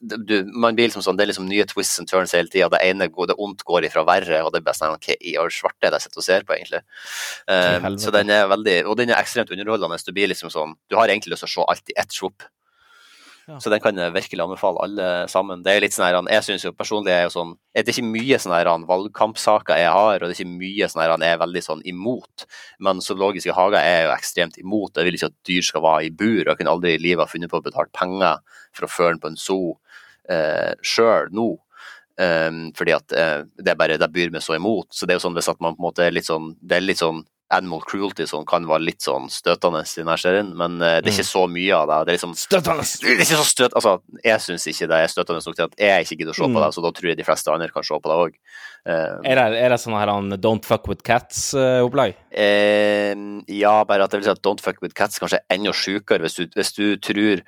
du, 0.00 0.36
man 0.52 0.76
blir 0.76 0.88
liksom 0.88 1.04
sånn, 1.04 1.18
Det 1.18 1.24
er 1.26 1.30
liksom 1.32 1.48
nye 1.48 1.66
twists 1.68 2.00
and 2.00 2.08
turns 2.10 2.32
hele 2.36 2.48
tida. 2.52 2.70
Det 2.72 2.80
ene 2.86 3.10
går, 3.12 3.30
det 3.30 3.38
ondt 3.38 3.64
går 3.68 3.88
ifra 3.88 4.04
verre, 4.08 4.42
og 4.44 4.52
det 4.52 4.62
er 4.62 4.68
bare 4.68 4.78
sånn 4.78 4.96
Hva 4.96 5.16
i 5.20 5.36
all 5.40 5.52
svarte 5.54 5.88
er 5.88 5.92
det 5.92 6.00
jeg 6.00 6.08
sitter 6.08 6.22
og 6.22 6.28
ser 6.28 6.46
på, 6.48 6.56
egentlig? 6.56 6.82
Um, 7.50 7.90
så 8.00 8.14
den 8.14 8.32
er 8.34 8.48
veldig 8.50 8.78
Og 8.90 8.96
den 9.00 9.12
er 9.12 9.20
ekstremt 9.20 9.52
underholdende. 9.52 10.00
Du 10.06 10.14
blir 10.16 10.30
liksom 10.32 10.52
sånn 10.52 10.76
Du 10.90 10.96
har 10.98 11.12
egentlig 11.12 11.34
lyst 11.34 11.46
til 11.46 11.52
å 11.52 11.54
se 11.58 11.68
alt 11.74 11.92
i 11.92 11.98
ett 12.00 12.16
svopp. 12.16 12.48
Så 13.58 13.70
den 13.72 13.80
kan 13.82 13.96
jeg 13.98 14.12
virkelig 14.14 14.44
anbefale 14.44 14.82
alle 14.84 15.06
sammen. 15.32 15.62
Det 15.64 15.72
er 15.72 15.82
litt 15.82 15.94
sånn 15.94 16.06
her, 16.06 16.18
Jeg 16.30 16.44
synes 16.46 16.64
jo 16.64 16.72
personlig 16.72 17.12
er 17.12 17.24
jo 17.24 17.32
sånn 17.34 17.54
Det 17.74 17.88
er 17.88 17.92
ikke 17.92 18.06
mye 18.06 18.38
sånn 18.38 18.54
her 18.54 18.70
valgkampsaker 18.86 19.80
jeg 19.80 19.90
har, 19.90 20.20
og 20.20 20.28
det 20.28 20.36
er 20.36 20.44
ikke 20.44 20.60
mye 20.60 20.88
sånn 20.88 21.02
her 21.02 21.14
jeg 21.16 21.34
er 21.34 21.40
veldig 21.40 21.62
sånn 21.62 21.82
imot. 21.84 22.46
Men 22.78 23.00
zoologiske 23.00 23.56
hager 23.56 23.80
er 23.80 24.04
jo 24.06 24.14
ekstremt 24.14 24.58
imot. 24.58 24.96
Jeg 24.96 25.08
vil 25.08 25.18
ikke 25.18 25.30
at 25.32 25.38
dyr 25.48 25.62
skal 25.62 25.82
være 25.82 26.04
i 26.06 26.10
bur. 26.10 26.44
Jeg 26.44 26.56
kunne 26.60 26.76
aldri 26.76 26.94
i 26.94 27.02
livet 27.02 27.24
ha 27.24 27.30
funnet 27.30 27.50
på 27.50 27.58
å 27.58 27.66
betale 27.66 27.90
penger 27.96 28.38
for 28.72 28.86
å 28.86 28.92
føre 28.92 29.16
den 29.16 29.24
på 29.24 29.32
en 29.32 29.40
zoo 29.40 29.74
eh, 30.28 30.72
sjøl 30.82 31.32
nå. 31.34 31.50
Um, 32.20 32.66
fordi 32.76 32.92
at 32.92 33.12
eh, 33.16 33.46
det 33.56 33.70
er 33.72 33.78
bare 33.80 33.96
det 33.96 34.10
byr 34.12 34.32
meg 34.34 34.42
så 34.44 34.58
imot. 34.58 34.90
Så 34.92 35.06
det 35.06 35.14
er 35.14 35.20
jo 35.20 35.24
sånn 35.24 35.38
hvis 35.38 35.48
at 35.48 35.60
man 35.64 35.76
på 35.76 35.80
en 35.80 35.88
måte 35.88 36.04
er 36.04 36.12
litt 36.12 36.28
sånn 36.28 36.52
Det 36.60 36.76
er 36.76 36.84
litt 36.84 37.00
sånn 37.00 37.22
animal 37.50 37.80
cruelty 37.82 38.26
som 38.30 38.44
kan 38.46 38.64
være 38.68 38.84
litt 38.86 39.02
sånn 39.02 39.26
støtende 39.32 39.80
i 39.82 39.94
denne 40.00 40.16
serien, 40.22 40.50
men 40.56 40.76
eh, 40.82 41.00
det 41.02 41.10
er 41.10 41.16
ikke 41.16 41.26
så 41.28 41.44
mye 41.50 41.74
av 41.74 41.88
det. 41.90 41.98
Det 42.06 42.12
er 42.12 42.18
liksom 42.18 42.34
Støtende! 42.38 42.84
det 43.02 43.14
er 43.16 43.22
ikke 43.24 43.38
så 43.40 43.46
støt, 43.48 43.74
altså, 43.78 43.94
jeg 44.24 44.44
syns 44.44 44.66
ikke 44.70 44.88
det 44.92 44.98
er 45.02 45.12
støtende 45.12 45.42
nok 45.46 45.56
til 45.58 45.66
at 45.66 45.78
jeg 45.82 46.06
ikke 46.06 46.18
gidder 46.22 46.34
å 46.34 46.38
se 46.38 46.44
på 46.46 46.50
Mm. 46.54 46.60
det, 46.64 46.70
så 46.76 46.84
da 46.86 46.92
tror 46.96 47.08
jeg 47.10 47.18
de 47.20 47.26
fleste 47.26 47.52
andre 47.54 47.68
kan 47.74 47.86
se 47.86 47.98
på 48.00 48.10
det 48.12 48.18
òg. 48.26 48.36
Er 48.90 49.36
det, 49.36 49.46
er 49.60 49.68
det 49.74 49.80
sånn 49.82 49.98
her 49.98 50.08
han 50.08 50.30
Don't 50.40 50.64
fuck 50.64 50.86
with 50.88 51.02
cats-opplegg? 51.04 52.14
Eh, 52.32 53.14
ja, 53.52 53.74
bare 53.84 54.06
at 54.06 54.12
jeg 54.14 54.22
vil 54.22 54.28
si 54.30 54.32
at 54.36 54.42
Don't 54.46 54.62
fuck 54.64 54.80
with 54.80 54.94
cats 54.96 55.18
kanskje 55.20 55.40
er 55.42 55.56
enda 55.58 55.74
sjukere 55.76 56.22
hvis 56.24 56.38
hvis 56.54 56.72
du 56.78 56.86
tror 56.96 57.42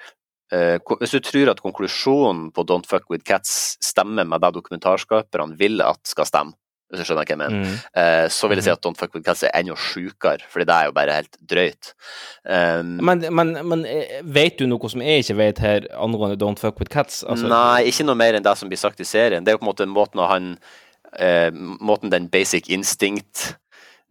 eh, 0.53 0.77
hvis 1.01 1.15
du 1.16 1.20
tror 1.24 1.51
at 1.55 1.62
konklusjonen 1.65 2.51
på 2.53 2.66
Don't 2.69 2.89
fuck 2.91 3.09
with 3.09 3.24
cats 3.24 3.79
stemmer 3.81 4.27
med 4.29 4.43
det 4.45 4.53
dokumentarskaperne 4.59 5.57
vil 5.57 5.81
at 5.81 6.01
skal 6.11 6.29
stemme, 6.29 6.53
hvis 6.93 7.01
du 7.01 7.06
skjønner 7.09 7.24
hva 7.24 7.32
jeg 7.32 7.40
mener, 7.40 7.62
Mm. 7.64 7.77
eh, 8.02 8.27
så 8.28 8.48
vil 8.51 8.60
jeg 8.60 8.64
si 8.66 8.70
at 8.74 8.82
Don't 8.85 8.98
fuck 9.01 9.14
with 9.16 9.24
cats 9.24 9.43
er 9.48 9.51
enda 9.56 9.74
sjukere, 9.74 10.44
fordi 10.52 10.66
det 10.69 10.74
er 10.77 10.85
jo 10.90 10.93
bare 10.93 11.14
helt 11.16 11.36
drøyt. 11.48 11.93
Um, 12.44 12.98
Men, 13.02 13.24
men, 13.32 13.52
men 13.69 13.86
eh, 13.89 14.20
vet 14.23 14.59
du 14.60 14.66
noe 14.69 14.90
som 14.93 15.01
jeg 15.01 15.24
ikke 15.24 15.36
vet 15.40 15.59
her 15.64 15.89
angående 15.97 16.36
Don't 16.36 16.60
fuck 16.60 16.78
with 16.78 16.90
cats? 16.93 17.23
Altså, 17.24 17.48
Nei, 17.48 17.89
ikke 17.89 18.05
noe 18.05 18.14
mer 18.20 18.36
enn 18.36 18.44
det 18.44 18.55
som 18.60 18.69
blir 18.69 18.78
sagt 18.78 19.01
i 19.01 19.09
serien. 19.09 19.43
Det 19.44 19.51
er 19.52 19.56
jo 19.59 19.64
på 19.64 19.69
en 19.69 19.73
måte 19.73 19.89
måten 19.89 20.20
han 20.28 20.52
eh, 21.19 21.51
Måten 21.81 22.10
den 22.12 22.28
basic 22.28 22.69
instinct 22.69 23.56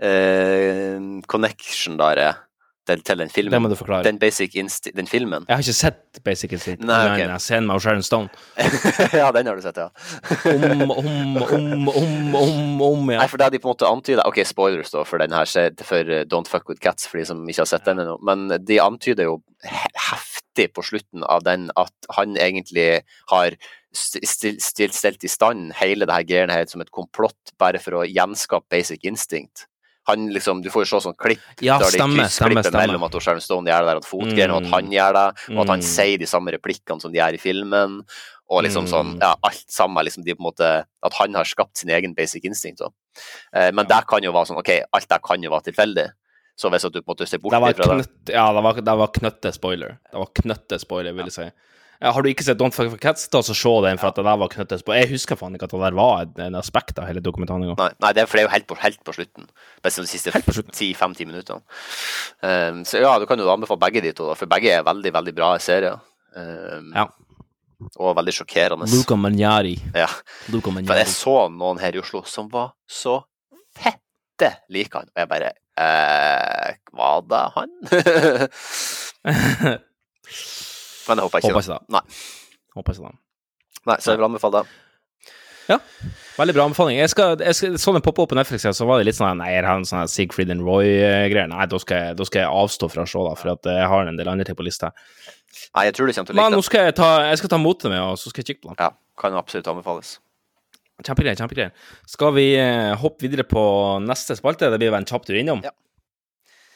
eh, 0.02 0.98
connection 1.28 1.98
der 2.02 2.18
er 2.28 2.34
til, 2.88 3.02
til 3.06 3.22
den 3.22 3.30
filmen. 3.30 3.54
Det 3.54 3.62
må 3.62 3.70
du 3.72 3.76
forklare. 3.78 4.04
Den 4.08 4.20
basic 4.20 4.56
instinct, 4.58 4.98
den 4.98 5.08
filmen. 5.08 5.46
Jeg 5.48 5.56
har 5.56 5.66
ikke 5.66 5.78
sett 5.78 6.22
Basic 6.26 6.52
Instinct. 6.52 6.84
Nei, 6.84 7.00
okay. 7.08 7.22
Jeg 7.24 7.30
ser 7.30 7.46
Scenen 7.46 7.70
med 7.70 7.84
Sharon 7.84 8.04
Stone. 8.04 8.30
ja, 9.22 9.30
den 9.36 9.48
har 9.48 9.56
du 9.56 9.64
sett, 9.64 9.78
ja. 9.80 9.88
Om, 10.52 10.92
om, 10.92 11.38
om, 11.42 11.88
om, 11.88 12.36
om, 12.36 12.82
om, 12.88 13.12
ja. 13.14 13.22
Nei, 13.22 13.30
for 13.32 13.42
det 13.42 13.52
de 13.54 13.62
på 13.62 13.70
en 13.70 13.76
måte 13.76 13.88
antyder 13.90 14.28
Ok, 14.28 14.42
spoilers 14.48 14.92
da 14.94 15.06
for 15.08 15.24
den 15.24 15.36
her, 15.36 15.48
for 15.88 16.12
eh, 16.12 16.26
Don't 16.30 16.52
Fuck 16.52 16.70
With 16.72 16.84
Cats, 16.84 17.08
for 17.08 17.22
de 17.22 17.28
som 17.30 17.44
ikke 17.48 17.64
har 17.64 17.72
sett 17.72 17.88
den 17.88 18.04
ennå. 18.04 18.18
Men 18.28 18.50
de 18.60 18.82
antyder 18.84 19.30
jo 19.30 19.40
heftig 20.10 20.72
på 20.76 20.84
slutten 20.86 21.24
av 21.24 21.46
den 21.48 21.70
at 21.80 22.12
han 22.18 22.36
egentlig 22.36 22.90
har 23.32 23.56
stilt, 23.96 24.62
stilt, 24.64 24.96
stilt, 24.96 25.24
i 25.24 25.32
stand 25.32 25.76
hele 25.80 26.08
det 26.08 26.16
her 26.16 26.28
greiene 26.28 26.56
her 26.56 26.68
som 26.70 26.84
et 26.84 26.94
komplott 26.94 27.56
bare 27.62 27.80
for 27.82 28.02
å 28.02 28.08
gjenskape 28.08 28.68
basic 28.72 29.06
instinct. 29.08 29.68
Han 30.08 30.30
liksom, 30.34 30.64
Du 30.64 30.70
får 30.74 30.86
jo 30.86 30.90
se 31.00 31.04
sånn 31.08 31.16
klipp 31.16 31.40
Ja, 31.62 31.78
der 31.78 31.86
de 31.92 31.98
stemmer, 32.00 32.26
stemmer, 32.28 32.88
mellom 32.88 33.04
at 33.06 33.22
Sharon 33.22 33.42
Stone 33.42 33.70
gjør 33.70 33.86
det 33.86 33.90
der, 33.92 33.98
at 33.98 34.08
og 34.14 34.22
Mm. 34.26 34.58
at 34.58 34.72
han 34.72 34.92
gjør 34.92 35.14
det, 35.14 35.56
og 35.56 35.62
at 35.62 35.70
han 35.70 35.80
Mm. 35.80 35.84
sier 35.86 36.18
de 36.18 36.26
samme 36.26 36.52
replikkene 36.52 37.02
som 37.02 37.12
de 37.12 37.20
gjør 37.20 37.34
i 37.34 37.38
filmen. 37.38 38.02
Og 38.50 38.64
liksom 38.64 38.84
Mm. 38.86 38.90
sånn, 38.92 39.20
ja, 39.22 39.36
alt 39.44 39.66
sammen, 39.70 40.04
liksom 40.04 40.24
de 40.26 40.34
på 40.34 40.40
en 40.42 40.52
måte, 40.52 40.86
At 41.04 41.14
han 41.14 41.34
har 41.34 41.44
skapt 41.46 41.78
sin 41.78 41.90
egen 41.90 42.14
basic 42.14 42.44
instinct. 42.44 42.82
Eh, 43.54 43.72
men 43.72 43.86
det 43.88 44.08
kan 44.08 44.22
jo 44.22 44.32
være 44.32 44.48
sånn, 44.48 44.58
ok, 44.60 44.84
alt 44.94 45.08
det 45.08 45.22
kan 45.24 45.42
jo 45.42 45.50
være 45.50 45.64
tilfeldig. 45.74 46.12
Så 46.58 46.70
hvis 46.70 46.86
at 46.86 46.92
du 46.94 47.02
på 47.02 47.10
en 47.10 47.16
måte 47.16 47.28
ser 47.28 47.38
bort 47.40 47.52
Det 47.52 47.62
var, 47.62 47.74
ifra 47.74 47.98
det 47.98 48.06
knøtt, 48.08 48.30
ja, 48.34 48.54
det 48.54 48.64
var, 48.64 48.74
det 48.74 48.86
var 48.98 49.08
knøtte 49.08 49.54
spoiler. 49.54 49.98
Det 50.12 50.20
var 50.20 50.28
knøtte 50.36 50.80
spoiler, 50.80 51.14
vil 51.14 51.26
jeg 51.26 51.34
si. 51.34 51.52
Har 52.02 52.26
du 52.26 52.32
ikke 52.32 52.42
sett 52.42 52.58
Don't 52.58 52.74
Fuck 52.74 52.90
for 52.96 53.02
Cats, 53.02 53.28
da 53.30 53.44
så 53.46 53.54
se 53.54 53.72
den, 53.86 54.00
for 54.02 54.10
at 54.10 54.18
det 54.18 54.24
der 54.26 54.38
var 54.42 54.50
knyttet 54.50 54.82
på 54.86 54.96
Jeg 54.98 55.10
husker 55.12 55.38
faen 55.38 55.54
ikke 55.54 55.68
at 55.70 55.74
det 55.76 55.82
der 55.84 55.98
var 55.98 56.24
en, 56.24 56.32
en 56.48 56.56
aspekt 56.58 56.98
av 56.98 57.06
hele 57.06 57.22
dokumentaren 57.22 57.62
engang. 57.62 57.78
Nei, 57.78 57.92
nei 58.02 58.12
det, 58.18 58.24
er, 58.26 58.42
jo 58.42 58.50
helt 58.50 58.68
på, 58.70 58.78
helt 58.82 59.04
på 59.06 59.14
slutten. 59.14 59.46
Best 59.86 60.02
de 60.02 60.10
siste 60.10 60.34
10-5-10 60.34 61.30
minuttene. 61.30 61.62
Um, 62.42 62.82
så 62.90 63.04
ja, 63.04 63.12
du 63.22 63.28
kan 63.30 63.38
jo 63.38 63.52
anbefale 63.54 63.84
begge 63.84 64.02
de 64.08 64.16
to, 64.18 64.32
da, 64.32 64.38
for 64.40 64.50
begge 64.50 64.74
er 64.74 64.88
veldig, 64.88 65.14
veldig 65.20 65.36
bra 65.38 65.52
serier. 65.62 66.02
Um, 66.34 66.90
Ja. 66.98 67.06
Og 67.98 68.14
veldig 68.14 68.34
sjokkerende. 68.38 68.86
Luca 68.94 69.16
Magnari. 69.18 69.74
Ja. 69.98 70.10
Luca 70.54 70.70
For 70.74 70.98
jeg 70.98 71.10
så 71.10 71.38
noen 71.50 71.82
her 71.82 71.98
i 71.98 72.02
Oslo 72.02 72.22
som 72.30 72.50
var 72.52 72.76
så 72.86 73.24
fette 73.78 74.52
like 74.74 74.94
han, 74.98 75.10
og 75.10 75.22
jeg 75.22 75.30
bare 75.30 75.50
eh, 75.82 76.78
Var 76.98 77.26
det 77.30 77.46
han? 77.58 77.70
Men 81.08 81.22
jeg 81.22 81.28
håper 81.28 81.42
ikke 81.42 81.54
Håper 81.54 81.66
ikke 81.66 81.76
det. 81.78 81.98
Nei. 81.98 82.04
Håper 82.78 82.98
ikke 82.98 83.12
det. 83.12 83.20
Nei, 83.82 83.98
så 83.98 84.14
jeg 84.14 84.22
vil 84.22 84.30
anbefale 84.30 84.62
det. 84.62 84.80
Veldig 86.38 86.56
bra 86.56 86.66
anbefaling. 86.68 86.98
Jeg 87.00 87.12
skal, 87.12 87.36
jeg 87.44 87.56
skal, 87.58 87.76
sånn 87.80 87.98
den 87.98 88.04
poppa 88.06 88.24
opp 88.24 88.32
på 88.32 88.38
Netflix, 88.38 88.66
så 88.76 88.88
var 88.88 89.00
det 89.00 89.08
litt 89.10 89.18
sånn 89.18 89.40
Nei, 89.40 89.52
jeg 89.54 89.66
har 89.68 89.78
en 89.78 89.88
sånn 89.88 90.10
Sigfrid 90.10 90.52
and 90.54 90.66
Roy-greier. 90.66 91.50
Nei, 91.52 91.68
da 91.70 91.80
skal, 91.82 92.08
jeg, 92.08 92.18
da 92.20 92.28
skal 92.28 92.44
jeg 92.44 92.62
avstå 92.64 92.90
fra 92.92 93.06
å 93.06 93.12
se, 93.12 93.22
da, 93.28 93.36
for 93.40 93.54
at 93.54 93.70
jeg 93.70 93.92
har 93.94 94.10
en 94.10 94.20
del 94.20 94.32
andre 94.32 94.48
ting 94.48 94.58
på 94.58 94.66
lista. 94.66 94.92
Nei, 95.76 95.86
jeg 95.90 95.98
tror 95.98 96.10
du 96.10 96.16
kommer 96.16 96.32
til 96.32 96.36
å 96.36 96.40
Men 96.40 96.50
like 96.50 96.56
nå 96.56 96.64
det. 96.64 96.68
skal 96.70 96.88
jeg 96.88 96.98
ta, 96.98 97.12
jeg 97.30 97.42
skal 97.42 97.54
ta 97.54 97.62
motet 97.62 97.94
med, 97.94 98.02
og 98.02 98.18
så 98.20 98.32
skal 98.32 98.44
jeg 98.44 98.52
kikke 98.52 98.64
på 98.66 98.72
den. 98.74 98.80
Ja, 98.82 98.90
kan 99.22 99.38
absolutt 99.40 99.70
anbefales. 99.72 100.16
Kjempegreier. 101.02 101.38
kjempegreier. 101.40 101.72
Skal 102.10 102.36
vi 102.36 102.48
eh, 102.62 102.92
hoppe 103.02 103.26
videre 103.26 103.46
på 103.48 103.64
neste 104.06 104.38
spalte? 104.38 104.70
Det 104.72 104.82
blir 104.82 104.94
vel 104.94 105.02
en 105.02 105.10
kjapp 105.10 105.26
tur 105.28 105.40
innom? 105.40 105.64
Ja. 105.66 105.74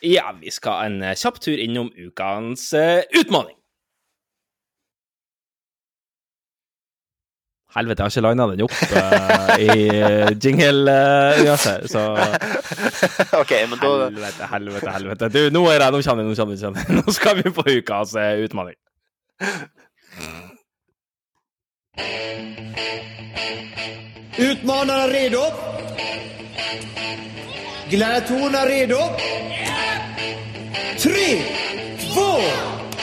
Ja, 0.06 0.32
vi 0.38 0.52
skal 0.54 0.90
en 0.90 0.98
eh, 1.06 1.18
kjapp 1.18 1.40
tur 1.42 1.62
innom 1.62 1.92
ukens 1.94 2.72
eh, 2.78 3.06
utfordring. 3.16 3.58
Helvete, 7.76 8.04
jeg 8.04 8.06
har 8.06 8.10
ikke 8.10 8.30
lina 8.30 8.46
den 8.52 8.62
opp 8.64 8.72
uh, 8.72 9.56
i 9.60 9.88
uh, 9.92 10.30
jingle-universet, 10.40 11.90
så 11.92 12.04
OK, 13.42 13.52
men 13.68 13.82
da 13.82 13.90
Helvete, 14.06 14.48
helvete, 14.52 14.92
helvete. 14.96 15.30
Du, 15.34 15.42
nå 15.52 15.66
er 15.74 15.84
det, 15.84 15.90
nå 15.92 16.00
kommer 16.06 16.24
det, 16.24 16.30
nå 16.30 16.36
kommer 16.40 16.56
det. 16.56 16.72
Nå, 16.72 16.96
nå 17.02 17.16
skal 17.18 17.42
vi 17.42 17.52
på 17.52 17.68
ukas 17.68 18.16
altså, 18.16 18.24
utfordring. 18.48 18.80
er 24.40 25.08
redo? 25.18 25.44
Gladiatorerna 27.92 28.66
redo? 28.72 29.02
Tre, 31.04 31.30
två, 32.00 32.32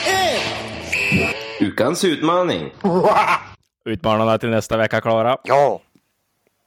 ett! 0.07 1.61
Ukens 1.61 2.03
utmaning. 2.03 2.71
Utfordrerne 3.85 4.37
til 4.39 4.53
neste 4.53 4.77
uke 4.79 5.01
klare. 5.03 5.37
Ja. 5.49 5.61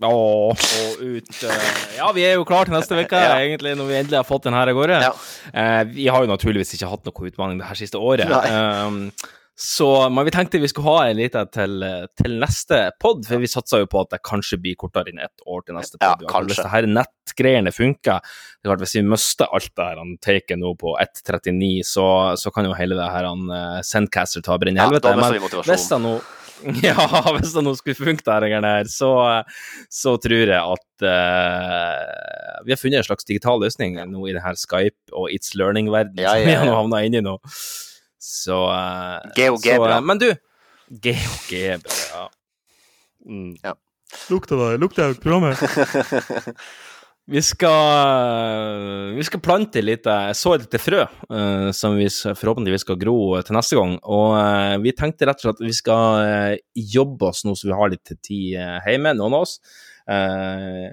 Åh, 0.05 0.52
og 0.52 0.98
ut 1.01 1.38
eh, 1.48 1.68
Ja, 1.97 2.10
vi 2.12 2.26
er 2.28 2.34
jo 2.36 2.44
klare 2.44 2.68
til 2.68 2.74
neste 2.76 2.98
uke, 3.01 3.16
Ja. 3.16 3.38
egentlig, 3.40 3.72
når 3.78 3.86
vi 3.88 3.94
endelig 4.02 4.18
har 4.20 4.26
fått 4.28 4.44
den 4.44 4.52
her 4.52 4.68
av 4.68 4.76
gårde. 4.76 4.98
Ja. 5.06 5.14
Eh, 5.56 5.84
vi 5.88 6.06
har 6.12 6.26
jo 6.26 6.28
naturligvis 6.34 6.74
ikke 6.76 6.90
hatt 6.90 7.09
noe 7.09 7.30
utfordring 7.30 7.59
det 7.62 7.70
her 7.70 7.78
siste 7.80 7.97
året. 7.97 8.28
Nei. 8.28 8.44
Eh, 8.44 9.32
så, 9.56 9.86
men 10.12 10.26
vi 10.28 10.34
tenkte 10.34 10.60
vi 10.60 10.68
skulle 10.68 10.84
ha 10.93 11.06
en 11.09 11.16
liten 11.16 11.48
til, 11.48 11.80
til 12.20 12.34
neste 12.43 12.90
pod, 13.01 13.22
for 13.24 13.40
vi 13.40 13.48
satsa 13.48 13.78
jo 13.80 13.86
på 13.88 14.02
at 14.05 14.10
det 14.12 14.18
kanskje 14.20 14.59
blir 14.60 14.76
kortere 14.76 15.09
enn 15.14 15.22
ett 15.24 15.40
år 15.48 15.64
til 15.64 15.78
neste 15.78 15.97
Ja, 16.02 16.10
pod. 16.20 16.28
kanskje. 16.28 16.51
Hvis 16.52 16.60
det 16.60 16.72
her 16.74 16.88
nettgreiene 16.93 17.72
funker, 17.72 18.20
det 18.20 18.68
er 18.68 18.74
klart 18.74 18.84
hvis 18.84 18.98
vi 18.98 19.06
mister 19.09 19.48
alt 19.48 19.72
det 19.72 19.86
her 19.88 19.97
han 20.02 20.12
taket 20.20 20.60
nå 20.60 20.74
på 20.76 20.93
1.39, 21.01 21.80
så, 21.88 22.05
så 22.36 22.52
kan 22.52 22.68
jo 22.68 22.76
hele 22.76 23.01
det 23.01 23.09
her 23.16 23.30
han 23.32 23.48
uh, 23.48 23.80
Sendcaster 23.80 24.44
ta 24.44 24.59
brenne 24.60 24.76
i 24.76 24.84
Ja, 24.84 24.90
helvete. 24.90 25.16
mister 25.16 25.56
Men 25.56 25.70
hvis 25.72 25.88
han 25.97 26.05
nå 26.05 26.18
ja, 26.86 26.96
hvis 27.36 27.52
det 27.52 27.62
nå 27.66 27.74
skulle 27.76 27.98
funke, 27.98 28.24
det 28.24 28.60
her, 28.64 28.88
så, 28.90 29.10
så 29.92 30.16
tror 30.22 30.52
jeg 30.52 30.56
at 30.56 31.04
uh, 31.04 32.62
vi 32.66 32.72
har 32.72 32.80
funnet 32.80 33.02
en 33.02 33.08
slags 33.08 33.28
digital 33.28 33.60
løsning 33.60 33.98
nå 34.10 34.24
i 34.28 34.34
det 34.36 34.42
her 34.44 34.56
Skype 34.58 35.12
og 35.12 35.28
It's 35.34 35.52
Learning-verdenen 35.58 36.24
Ja, 36.24 36.32
som 36.34 36.48
vi 36.48 36.56
har 36.56 36.70
ja. 36.70 36.76
havna 36.78 37.02
inni 37.06 37.22
nå. 37.24 37.36
Så 38.22 38.56
uh, 38.72 39.20
GOG 39.36 39.60
så, 39.68 39.76
bra. 39.82 39.98
eh, 39.98 40.06
Men 40.08 40.22
du, 40.22 40.30
GOG 41.04 41.52
ja. 41.52 42.26
Mm. 43.26 43.52
Ja. 43.62 43.76
Lukta 44.30 44.56
det, 44.56 44.76
lukta 44.80 45.08
det 45.10 45.20
programmet. 45.20 45.60
Vi 47.26 47.40
skal, 47.42 49.14
vi 49.16 49.24
skal 49.26 49.40
plante 49.42 49.80
litt 49.82 50.04
Jeg 50.06 50.34
så 50.38 50.52
et 50.54 50.62
lite 50.62 50.78
frø, 50.78 51.00
uh, 51.26 51.72
som 51.74 51.96
vi 51.98 52.06
forhåpentligvis 52.06 52.84
skal 52.86 53.00
gro 53.00 53.16
til 53.42 53.56
neste 53.56 53.80
gang. 53.80 53.96
Og 54.06 54.36
uh, 54.38 54.76
vi 54.84 54.94
tenkte 54.94 55.26
rett 55.26 55.42
og 55.42 55.48
slett 55.48 55.58
at 55.58 55.66
vi 55.66 55.74
skal 55.74 56.20
uh, 56.22 56.54
jobbe 56.94 57.32
oss 57.32 57.42
nå 57.42 57.56
så 57.58 57.66
vi 57.66 57.74
har 57.80 57.90
litt 57.90 58.14
tid 58.14 58.54
eh, 58.62 58.78
hjemme, 58.86 59.16
noen 59.18 59.34
av 59.40 59.48
oss. 59.48 59.58
Eh, 60.06 60.90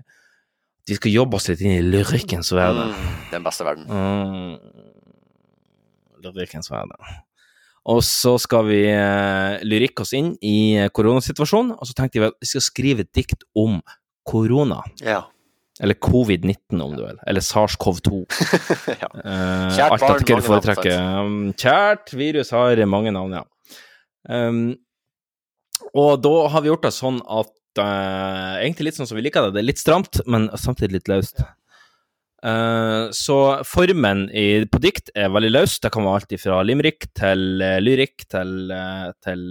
vi 0.88 0.98
skal 0.98 1.14
jobbe 1.14 1.38
oss 1.38 1.48
litt 1.48 1.62
inn 1.64 1.78
i 1.78 1.84
lyrikkens 1.86 2.52
verden. 2.56 2.92
Mm, 2.92 3.12
den 3.32 3.46
beste 3.46 3.68
verden. 3.68 3.86
Mm. 3.88 4.58
Lyrikkens 6.24 6.72
verden. 6.72 6.98
Og 7.94 8.00
så 8.08 8.38
skal 8.40 8.68
vi 8.70 8.82
eh, 8.90 9.60
lyrikke 9.64 10.04
oss 10.06 10.14
inn 10.18 10.34
i 10.44 10.76
eh, 10.80 10.90
koronasituasjonen, 10.96 11.76
og 11.78 11.88
så 11.88 11.96
tenkte 11.98 12.22
vi 12.22 12.30
at 12.32 12.40
vi 12.40 12.52
skal 12.52 12.64
skrive 12.64 13.06
et 13.06 13.14
dikt 13.16 13.46
om 13.60 13.82
korona. 14.28 14.82
Ja. 15.04 15.22
Eller 15.84 15.98
covid-19, 16.00 16.80
om 16.80 16.94
du 16.96 17.02
vil. 17.04 17.18
Eller 17.28 17.44
SARS-CoV-2. 17.44 18.22
ja. 19.04 19.10
Eh, 19.10 19.66
Kjært 19.76 19.96
alt 19.98 20.06
barn, 20.06 20.14
etter 20.16 20.30
hva 20.30 20.38
du 20.40 20.48
foretrekker. 20.48 21.02
Um, 21.20 21.42
kjært 21.60 22.14
virus 22.16 22.54
har 22.56 22.80
mange 22.88 23.12
navn, 23.12 23.36
ja. 23.42 23.44
Um, 24.32 24.62
og 25.92 26.22
da 26.24 26.32
har 26.54 26.64
vi 26.64 26.72
gjort 26.72 26.88
det 26.88 26.94
sånn 26.96 27.18
at 27.28 27.52
uh, 27.82 28.56
Egentlig 28.62 28.88
litt 28.88 29.00
sånn 29.02 29.10
som 29.10 29.20
vi 29.20 29.26
liker 29.26 29.50
det. 29.50 29.58
Det 29.58 29.64
er 29.64 29.68
litt 29.74 29.82
stramt, 29.82 30.22
men 30.24 30.48
samtidig 30.56 31.02
litt 31.02 31.12
løst. 31.12 31.44
Eh, 32.44 33.06
så 33.16 33.38
formen 33.64 34.26
i, 34.36 34.66
på 34.68 34.80
dikt 34.84 35.14
er 35.16 35.30
veldig 35.32 35.52
løs. 35.54 35.78
Det 35.84 35.92
kan 35.96 36.04
være 36.04 36.22
alt 36.22 36.34
fra 36.42 36.58
limerick 36.68 37.08
til 37.16 37.64
uh, 37.64 37.78
lyrikk 37.84 38.26
til, 38.32 38.74
til 39.24 39.46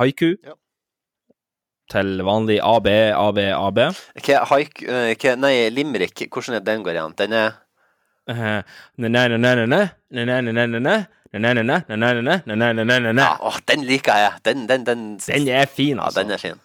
haiku. 0.00 0.34
Til 1.88 2.20
vanlig 2.20 2.58
AB, 2.60 2.88
AB, 3.16 3.38
AB. 3.56 3.78
Okay, 4.18 4.36
haik, 4.50 4.82
eh, 4.84 5.14
hva, 5.16 5.36
nei, 5.40 5.54
limerick, 5.72 6.26
hvordan 6.28 6.58
er 6.58 6.66
den 6.66 6.84
går 6.84 6.98
igjen? 6.98 7.16
Den 7.16 7.32
er 7.32 7.56
Eh, 8.28 8.62
ja, 13.24 13.60
den 13.72 13.84
liker 13.88 14.20
jeg. 14.20 14.32
Den, 14.44 14.66
den, 14.68 14.84
den, 14.84 15.18
Den 15.18 15.48
er 15.48 15.66
fin, 15.66 15.96
ja, 15.96 16.04
altså. 16.04 16.20
den 16.22 16.30
er 16.36 16.42
fin. 16.42 16.60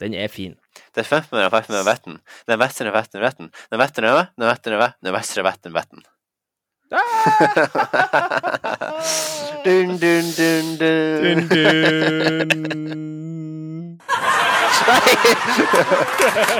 Den 0.00 0.14
er 0.14 0.28
fin. 0.28 0.56
Det 0.94 1.04
er 1.04 1.08
fett 1.08 1.32
med 1.32 1.44
den 1.44 1.86
vetten. 1.86 2.20
Den 2.48 2.60
vestre 2.60 2.92
vetten 2.92 3.20
vetten. 3.24 3.50
Den 3.72 3.80
øve, 3.80 4.26
den 4.36 4.76
øve, 4.76 4.92
den 5.04 5.12
vestre 5.16 5.44
vetten 5.44 5.74
vetten. 5.76 6.04
dun, 9.64 9.98
dun, 9.98 10.26
dun, 10.36 10.76
dun. 10.78 11.48
Dun, 11.48 12.78
dun. 12.78 13.15
Nei! 14.86 15.00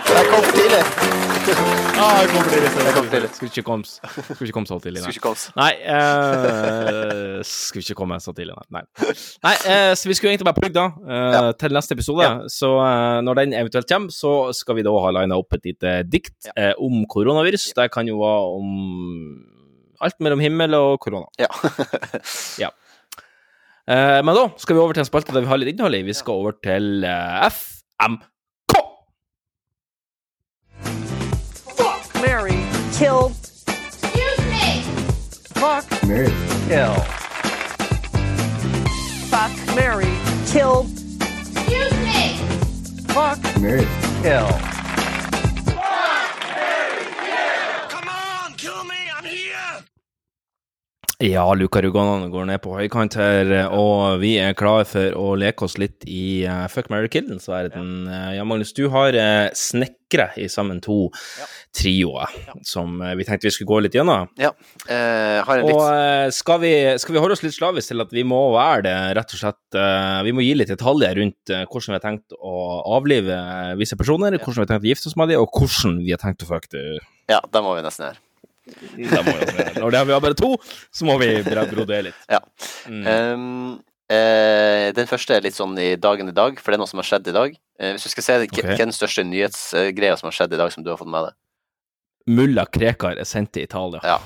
Jeg 0.06 0.26
kom 0.30 0.42
for 0.42 0.54
tidlig. 0.56 0.82
Ah, 1.96 2.20
jeg 2.20 2.28
kom 2.32 2.40
for 2.42 2.50
tidlig. 2.50 2.70
Jeg 2.74 2.94
kom 2.96 3.04
for 3.04 3.12
tidlig. 3.12 3.30
Skulle 3.36 3.50
ikke 3.52 3.64
komme, 3.66 3.84
skulle 3.86 4.48
ikke 4.48 4.56
komme 4.56 4.70
så 4.70 4.78
tidlig. 4.82 5.02
Skulle 5.04 5.12
Nei, 5.12 5.16
ikke 5.16 5.26
komme. 5.26 5.42
nei 5.60 5.72
uh, 5.92 7.40
skulle 7.46 7.84
ikke 7.84 7.98
komme 8.00 8.18
så 8.22 8.34
tidlig, 8.36 8.56
nei. 8.56 8.66
Nei, 8.80 9.14
nei 9.46 9.54
eh, 9.72 9.92
så 9.98 10.10
vi 10.10 10.16
skulle 10.18 10.32
egentlig 10.34 10.48
bare 10.48 10.58
plugge 10.58 10.76
da, 10.78 10.86
eh, 11.16 11.50
til 11.60 11.76
neste 11.76 11.96
episode. 11.98 12.30
Så 12.52 12.72
eh, 12.82 13.18
når 13.26 13.40
den 13.42 13.54
eventuelt 13.60 13.90
kommer, 13.90 14.14
så 14.14 14.32
skal 14.56 14.80
vi 14.80 14.86
da 14.86 14.94
ha 15.04 15.12
lina 15.20 15.38
opp 15.38 15.58
et 15.58 15.68
lite 15.70 15.98
dikt 16.10 16.50
eh, 16.56 16.72
om 16.82 17.04
koronavirus. 17.10 17.70
Det 17.78 17.90
kan 17.94 18.08
jo 18.10 18.18
være 18.22 18.56
om 18.56 18.66
alt 20.04 20.18
mellom 20.20 20.42
himmel 20.44 20.76
og 20.78 20.98
korona. 21.04 21.30
Ja. 21.40 21.48
Ja. 22.66 22.72
Eh, 23.90 24.20
men 24.24 24.34
da 24.34 24.48
skal 24.58 24.74
vi 24.74 24.80
over 24.82 24.92
til 24.96 25.04
en 25.04 25.06
spalte 25.06 25.34
der 25.34 25.44
vi 25.44 25.50
har 25.50 25.60
litt 25.62 25.70
innhold 25.74 25.94
i. 25.94 26.02
Vi 26.02 26.14
skal 26.16 26.40
over 26.40 26.56
til 26.64 27.04
eh, 27.06 27.46
FMK. 27.46 28.74
Fuck 31.78 32.14
Mary 32.24 32.58
killed. 32.98 33.36
Excuse 33.70 34.42
me. 34.50 34.82
Fuck 35.54 35.86
Mary. 36.08 36.34
kill. 36.66 36.96
Fuck 39.30 39.54
Mary 39.76 40.14
killed. 40.50 40.90
Excuse 41.22 41.94
me. 42.02 42.36
Fuck 43.14 43.38
Mary. 43.62 43.86
kill. 44.22 44.75
Ja, 51.24 51.46
Luka 51.54 51.80
Ruganan 51.80 52.26
går 52.28 52.44
ned 52.44 52.60
på 52.60 52.74
høykant 52.76 53.14
her, 53.16 53.48
og 53.72 54.18
vi 54.20 54.34
er 54.36 54.52
klare 54.56 54.84
for 54.84 55.14
å 55.16 55.30
leke 55.40 55.64
oss 55.64 55.78
litt 55.80 56.04
i 56.04 56.44
uh, 56.44 56.66
Fuck, 56.68 56.90
marry, 56.92 57.08
kill-ens 57.08 57.48
verden. 57.48 58.02
Ja. 58.04 58.34
ja, 58.36 58.44
Magnus, 58.44 58.74
du 58.76 58.82
har 58.92 59.16
uh, 59.16 59.46
snekre 59.56 60.26
i 60.36 60.44
sammen 60.52 60.82
to 60.84 61.06
ja. 61.08 61.46
trioer 61.72 62.36
som 62.68 63.00
uh, 63.00 63.14
vi 63.16 63.24
tenkte 63.24 63.48
vi 63.48 63.54
skulle 63.56 63.70
gå 63.70 63.78
litt 63.86 63.96
gjennom. 63.96 64.28
Ja, 64.36 64.52
har 64.90 65.54
en 65.54 65.64
litt... 65.70 65.72
Og 65.72 66.36
skal 66.36 66.60
vi, 66.66 66.74
skal, 67.00 67.16
vi, 67.16 67.24
holde 67.24 67.38
oss 67.38 67.46
litt 67.46 67.56
slavisk 67.56 67.94
til 67.94 68.04
at 68.04 68.12
vi 68.12 68.26
må 68.28 68.42
være 68.52 68.84
det, 68.90 68.94
rett 69.16 69.34
og 69.38 69.40
slett 69.40 69.80
Vi 70.28 70.36
må 70.36 70.44
gi 70.44 70.52
litt 70.58 70.74
detaljer 70.74 71.16
rundt 71.16 71.54
hvordan 71.54 71.94
vi 71.94 71.96
har 71.96 72.04
tenkt 72.04 72.36
å 72.36 72.54
avlive 72.98 73.40
visse 73.80 73.96
personer, 73.96 74.36
hvordan 74.36 74.60
vi 74.60 74.66
har 74.66 74.72
tenkt 74.74 74.84
å 74.84 74.92
gifte 74.92 75.08
oss 75.08 75.16
med 75.16 75.32
dem, 75.32 75.40
og 75.40 75.48
hvordan 75.56 75.96
vi 76.04 76.12
har 76.12 76.20
tenkt 76.20 76.44
å 76.44 76.52
fucke 76.52 76.76
det. 76.76 76.86
Ja, 77.32 77.40
det 77.40 77.64
må 77.64 77.72
vi 77.80 77.88
nesten 77.88 78.10
gjøre. 78.10 78.25
Når 79.80 79.90
det 79.90 79.98
har 79.98 80.06
vi 80.08 80.14
har 80.14 80.22
bare 80.22 80.38
to, 80.38 80.54
så 80.90 81.06
må 81.08 81.18
vi 81.22 81.30
brodere 81.46 82.08
litt. 82.08 82.24
Ja. 82.30 82.40
Mm. 82.90 83.04
Um, 83.06 83.76
den 84.96 85.08
første 85.10 85.34
er 85.34 85.42
litt 85.42 85.56
sånn 85.56 85.74
i 85.82 85.94
dagen 85.98 86.30
i 86.30 86.34
dag, 86.34 86.60
for 86.62 86.70
det 86.70 86.78
er 86.78 86.82
noe 86.84 86.90
som 86.90 87.02
har 87.02 87.08
skjedd 87.08 87.32
i 87.32 87.34
dag. 87.34 87.56
Eh, 87.80 87.96
hvis 87.96 88.06
du 88.06 88.12
skal 88.12 88.24
se, 88.24 88.36
okay. 88.46 88.62
Hva 88.62 88.76
er 88.76 88.86
den 88.86 88.94
største 88.94 89.24
nyhetsgreia 89.26 90.16
som 90.18 90.30
har 90.30 90.36
skjedd 90.38 90.54
i 90.54 90.60
dag, 90.60 90.72
som 90.72 90.86
du 90.86 90.92
har 90.92 91.00
fått 91.00 91.10
med 91.12 91.28
deg? 91.28 91.36
Mulla 92.26 92.64
Krekar 92.66 93.20
er 93.22 93.26
sendt 93.28 93.52
til 93.54 93.62
Italia. 93.68 94.00
Ja, 94.02 94.16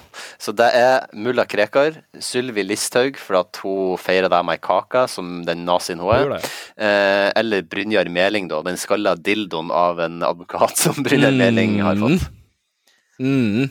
så 0.41 0.55
det 0.57 0.71
er 0.73 1.03
mulla 1.13 1.45
Krekar, 1.45 1.99
Sylvi 2.17 2.63
Listhaug 2.65 3.19
for 3.21 3.43
at 3.43 3.61
hun 3.61 3.99
feirer 4.01 4.33
deg 4.33 4.47
med 4.49 4.57
ei 4.57 4.63
kake, 4.65 5.03
som 5.13 5.43
den 5.45 5.67
nazien 5.67 6.01
hun 6.01 6.15
er. 6.15 6.47
Eh, 6.81 7.29
eller 7.37 7.67
Brynjar 7.69 8.09
Meling, 8.09 8.49
da, 8.49 8.63
den 8.65 8.81
skalla 8.81 9.13
dildoen 9.21 9.69
av 9.75 10.01
en 10.01 10.23
advokat 10.25 10.81
som 10.81 11.03
Brynjar 11.05 11.37
mm. 11.37 11.43
Meling 11.43 11.77
har 11.85 12.01
fått. 12.01 12.25
Mm. 13.21 13.69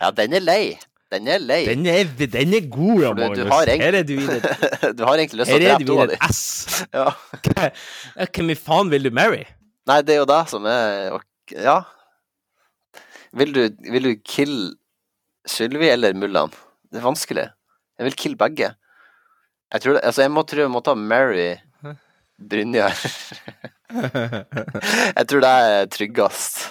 Ja, 0.00 0.10
den 0.16 0.32
er 0.38 0.44
lei. 0.44 0.62
Den 1.10 1.26
er 1.28 1.40
lei. 1.42 1.64
Den 1.66 1.86
er, 1.90 2.04
den 2.06 2.54
er 2.54 2.66
god, 2.70 3.02
ja, 3.02 3.12
Magnus. 3.18 3.38
Du, 3.38 3.50
har 3.50 3.66
egentlig, 3.66 3.86
Her 3.86 3.94
er 3.98 4.04
du 4.06 4.12
i 4.14 4.26
det 4.26 4.90
Du 4.98 5.02
har 5.04 5.18
egentlig 5.18 5.40
lyst 5.40 5.50
til 5.50 5.58
å 5.58 5.64
drepe 5.64 5.88
to 5.88 5.96
av 5.98 6.12
dem. 6.12 6.18
Ja. 6.94 8.26
Hvem 8.30 8.52
i 8.54 8.58
faen 8.58 8.92
vil 8.92 9.08
du 9.08 9.10
marry? 9.14 9.42
Nei, 9.90 9.98
det 10.06 10.14
er 10.14 10.20
jo 10.22 10.28
det 10.30 10.42
som 10.52 10.68
er 10.70 11.18
Ja. 11.56 11.80
Vil 13.36 13.54
du, 13.54 13.62
vil 13.90 14.06
du 14.06 14.12
kill 14.26 14.54
Sylvi 15.48 15.90
eller 15.90 16.14
Mullan? 16.18 16.54
Det 16.90 17.02
er 17.02 17.06
vanskelig. 17.06 17.48
Jeg 17.98 18.08
vil 18.08 18.18
kill 18.22 18.38
begge. 18.38 18.72
Jeg 19.70 19.82
tror 19.82 19.98
det, 19.98 20.04
altså 20.06 20.24
jeg 20.24 20.32
må, 20.34 20.46
tro 20.46 20.62
jeg 20.62 20.72
må 20.72 20.82
ta 20.82 20.94
Mary 20.98 21.52
Brynjar. 22.50 22.94
jeg 25.18 25.26
tror 25.26 25.42
det 25.42 25.50
er 25.50 25.90
tryggest. 25.90 26.62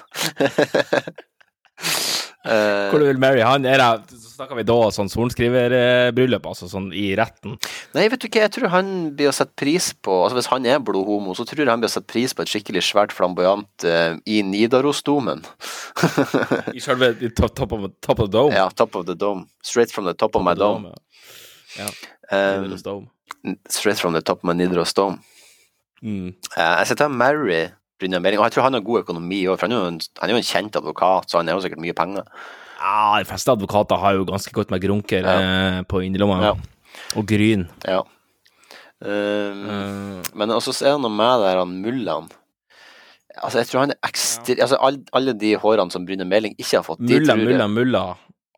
Uh, 2.39 2.87
Hvor 2.87 3.01
du 3.01 3.03
vil 3.03 3.17
marry 3.19 3.41
han? 3.43 3.65
Er 3.67 3.81
det, 3.81 4.15
så 4.15 4.37
snakker 4.37 4.55
vi 4.55 4.63
da 4.63 4.75
sånn 4.95 5.09
sorenskriverbryllup, 5.11 6.45
altså 6.47 6.69
sånn 6.71 6.85
i 6.95 7.09
retten? 7.19 7.57
Nei, 7.91 8.05
vet 8.07 8.21
du 8.21 8.29
ikke, 8.29 8.45
jeg 8.45 8.53
tror 8.55 8.71
han 8.71 8.93
blir 9.17 9.27
å 9.27 9.33
sette 9.35 9.51
pris 9.59 9.89
på 9.91 10.21
Altså 10.23 10.37
Hvis 10.37 10.47
han 10.53 10.67
er 10.71 10.79
blodhomo, 10.79 11.35
så 11.35 11.43
tror 11.43 11.65
jeg 11.65 11.67
han 11.67 11.83
blir 11.83 11.91
å 11.91 11.95
sette 11.97 12.07
pris 12.07 12.31
på 12.31 12.45
et 12.45 12.53
skikkelig 12.53 12.85
svært 12.87 13.15
flamboyant 13.15 13.83
uh, 13.83 14.15
i 14.23 14.39
Nidarosdomen. 14.47 15.43
I 16.77 16.83
selve 16.83 17.11
top, 17.35 17.57
top, 17.59 17.75
of, 17.75 17.89
top, 17.99 18.23
of, 18.23 18.29
the 18.29 18.37
dome? 18.37 18.55
Ja, 18.55 18.69
top 18.71 18.95
of 18.95 19.03
the 19.09 19.17
dome. 19.19 19.49
Straight 19.59 19.91
from 19.91 20.07
the 20.07 20.15
top, 20.15 20.31
top 20.31 20.39
of 20.39 20.47
my 20.47 20.55
dome. 20.55 20.93
dome. 20.93 20.95
Ja. 21.75 21.91
Um, 22.31 23.09
straight 23.67 23.99
from 23.99 24.15
the 24.15 24.21
top 24.21 24.39
of 24.39 24.47
my 24.47 24.55
Nidaros 24.55 24.95
dome. 24.95 25.19
Mm. 25.99 26.31
Uh, 26.55 26.75
jeg 26.79 26.93
skal 26.93 27.03
ta 27.03 27.11
Mary. 27.11 27.65
Og 27.99 28.45
jeg 28.45 28.53
tror 28.55 28.65
han 28.65 28.77
har 28.77 28.85
god 28.85 29.03
økonomi 29.03 29.41
òg, 29.47 29.59
for 29.59 29.67
han 29.67 29.75
er, 29.75 29.87
en, 29.91 29.99
han 30.21 30.29
er 30.29 30.37
jo 30.37 30.41
en 30.41 30.49
kjent 30.49 30.79
advokat, 30.79 31.29
så 31.29 31.41
han 31.41 31.49
er 31.49 31.57
jo 31.57 31.63
sikkert 31.65 31.83
mye 31.83 31.95
penger. 31.97 32.27
Ja, 32.79 33.19
de 33.19 33.27
fleste 33.27 33.51
advokater 33.51 33.99
har 33.99 34.15
jo 34.15 34.27
ganske 34.29 34.53
godt 34.55 34.71
med 34.71 34.83
grunker 34.83 35.25
ja. 35.27 35.35
eh, 35.39 35.79
på 35.83 36.03
innerlomma. 36.05 36.39
Ja. 36.45 36.53
Og 37.19 37.27
gryn. 37.27 37.67
Ja. 37.83 38.03
Um, 38.99 39.65
uh. 39.67 40.29
Men 40.35 40.51
også 40.51 40.75
er 40.83 40.95
det 40.95 41.03
noe 41.03 41.11
med 41.11 41.43
der 41.43 41.59
han 41.59 41.75
mullaen. 41.83 42.31
Altså, 43.39 43.61
jeg 43.61 43.69
tror 43.69 43.85
han 43.85 43.93
er 43.93 43.99
ekstra 44.07 44.55
ja. 44.55 44.63
Altså, 44.65 44.79
alle, 44.83 45.03
alle 45.15 45.35
de 45.39 45.53
hårene 45.59 45.93
som 45.93 46.03
Brynjar 46.07 46.27
Meling 46.27 46.55
ikke 46.57 46.79
har 46.79 46.83
fått 46.83 46.99
Mulla, 46.99 47.35
mulla, 47.39 47.67
mulla 47.71 48.01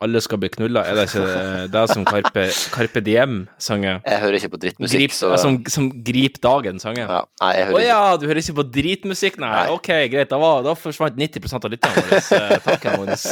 alle 0.01 0.21
skal 0.23 0.39
bli 0.41 0.49
knulla. 0.53 0.83
Er 0.87 0.97
det 0.97 1.05
ikke 1.09 1.25
det 1.71 1.83
som 1.91 2.05
Carpe, 2.07 2.45
Carpe 2.73 3.03
Diem-sanger? 3.05 3.99
Jeg 4.07 4.21
hører 4.23 4.37
ikke 4.39 4.51
på 4.55 4.59
drittmusikk. 4.63 5.03
Grip, 5.03 5.15
så... 5.15 5.31
Som, 5.41 5.59
som 5.69 5.89
Grip 6.07 6.39
dagen-sanger? 6.43 7.05
Ja, 7.05 7.19
nei, 7.43 7.51
jeg 7.57 7.67
hører 7.69 7.77
Å 7.77 7.83
ja, 7.85 7.99
du 8.17 8.25
hører 8.29 8.41
ikke 8.41 8.57
på 8.61 8.65
dritmusikk? 8.77 9.37
Nei, 9.43 9.51
nei. 9.53 9.75
ok, 9.75 9.91
greit. 10.13 10.31
Da, 10.31 10.39
var, 10.41 10.63
da 10.65 10.73
forsvant 10.79 11.19
90% 11.21 11.69
av 11.69 11.75
lytterne 11.75 12.05
våre. 12.07 12.49
Takk, 12.65 12.89
Magnus. 12.95 13.27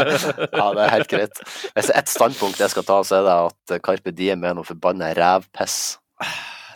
ja, 0.60 0.66
det 0.78 0.86
er 0.86 0.94
helt 0.94 1.12
greit. 1.12 1.44
Hvis 1.74 1.90
det 1.90 1.92
er 1.92 2.00
ett 2.00 2.14
standpunkt 2.14 2.64
jeg 2.64 2.72
skal 2.72 2.88
ta, 2.88 3.02
så 3.04 3.20
er 3.20 3.28
det 3.28 3.36
at 3.50 3.76
Carpe 3.84 4.14
Diem 4.16 4.48
er 4.48 4.56
noe 4.56 4.68
forbanna 4.68 5.12
rævpiss. 5.18 5.78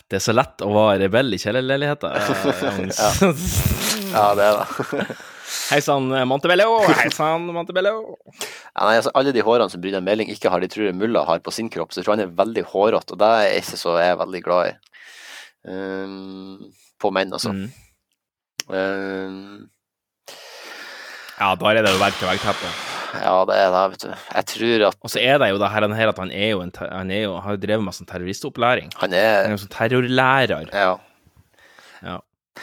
Det 0.09 0.17
er 0.17 0.23
så 0.25 0.33
lett 0.33 0.61
å 0.65 0.69
være 0.73 1.03
rebell 1.05 1.33
i 1.33 1.41
kjellerleiligheter. 1.41 2.15
ja. 2.93 3.11
ja, 4.13 4.29
det 4.37 4.47
er 4.51 4.61
det. 4.61 5.19
Hei 5.69 5.79
sann, 5.81 6.11
Montebello. 6.29 6.77
Hei 7.01 7.09
sann, 7.13 7.47
Montebello. 7.53 8.17
Ja, 8.37 8.85
nei, 8.85 8.99
altså, 8.99 9.13
alle 9.17 9.33
de 9.35 9.43
hårene 9.45 9.69
som 9.73 9.81
Brynjar 9.81 10.03
Meling 10.05 10.29
ikke 10.33 10.51
har, 10.53 10.61
de 10.61 10.69
tror 10.71 10.93
mulla 10.97 11.25
har 11.27 11.41
på 11.45 11.53
sin 11.53 11.71
kropp, 11.73 11.93
så 11.93 12.01
jeg 12.01 12.07
tror 12.07 12.17
han 12.17 12.25
er 12.27 12.37
veldig 12.37 12.67
hårete, 12.69 13.15
og 13.15 13.21
det 13.21 13.31
er 13.39 13.57
ikke 13.57 13.79
så 13.81 13.97
jeg 13.97 14.13
er 14.13 14.21
veldig 14.21 14.43
glad 14.45 14.69
i. 14.69 14.77
Um, 15.69 16.69
på 17.01 17.11
menn, 17.15 17.33
altså. 17.35 17.51
Mm. 17.55 17.67
Um, 18.69 19.67
ja, 21.39 21.53
da 21.55 21.73
er 21.73 21.81
det 21.81 21.95
jo 21.95 21.99
verdt 22.01 22.19
til 22.19 22.29
vegg-teppe. 22.29 22.71
Ja, 23.09 23.33
det 23.49 23.55
er 23.57 23.71
det, 23.73 23.83
vet 23.93 24.03
du. 24.03 24.09
Jeg 24.35 24.47
tror 24.51 24.83
at 24.89 24.97
Og 25.01 25.11
så 25.11 25.21
er 25.23 25.39
det 25.41 25.49
jo 25.49 25.59
det 25.61 25.69
her, 25.71 25.85
at 26.11 26.19
han 26.21 26.31
er 26.31 26.49
jo 26.51 26.61
en, 26.61 26.71
han 26.77 27.11
er 27.11 27.23
jo, 27.23 27.37
har 27.41 27.57
drevet 27.57 27.85
med 27.85 27.95
sånn 27.97 28.09
terroristopplæring. 28.09 28.91
Han 29.01 29.15
er, 29.17 29.29
han 29.41 29.53
er 29.53 29.55
jo 29.55 29.61
sånn 29.63 29.73
terrorlærer. 29.73 30.69
Ja. 30.75 30.91
ja. 32.05 32.17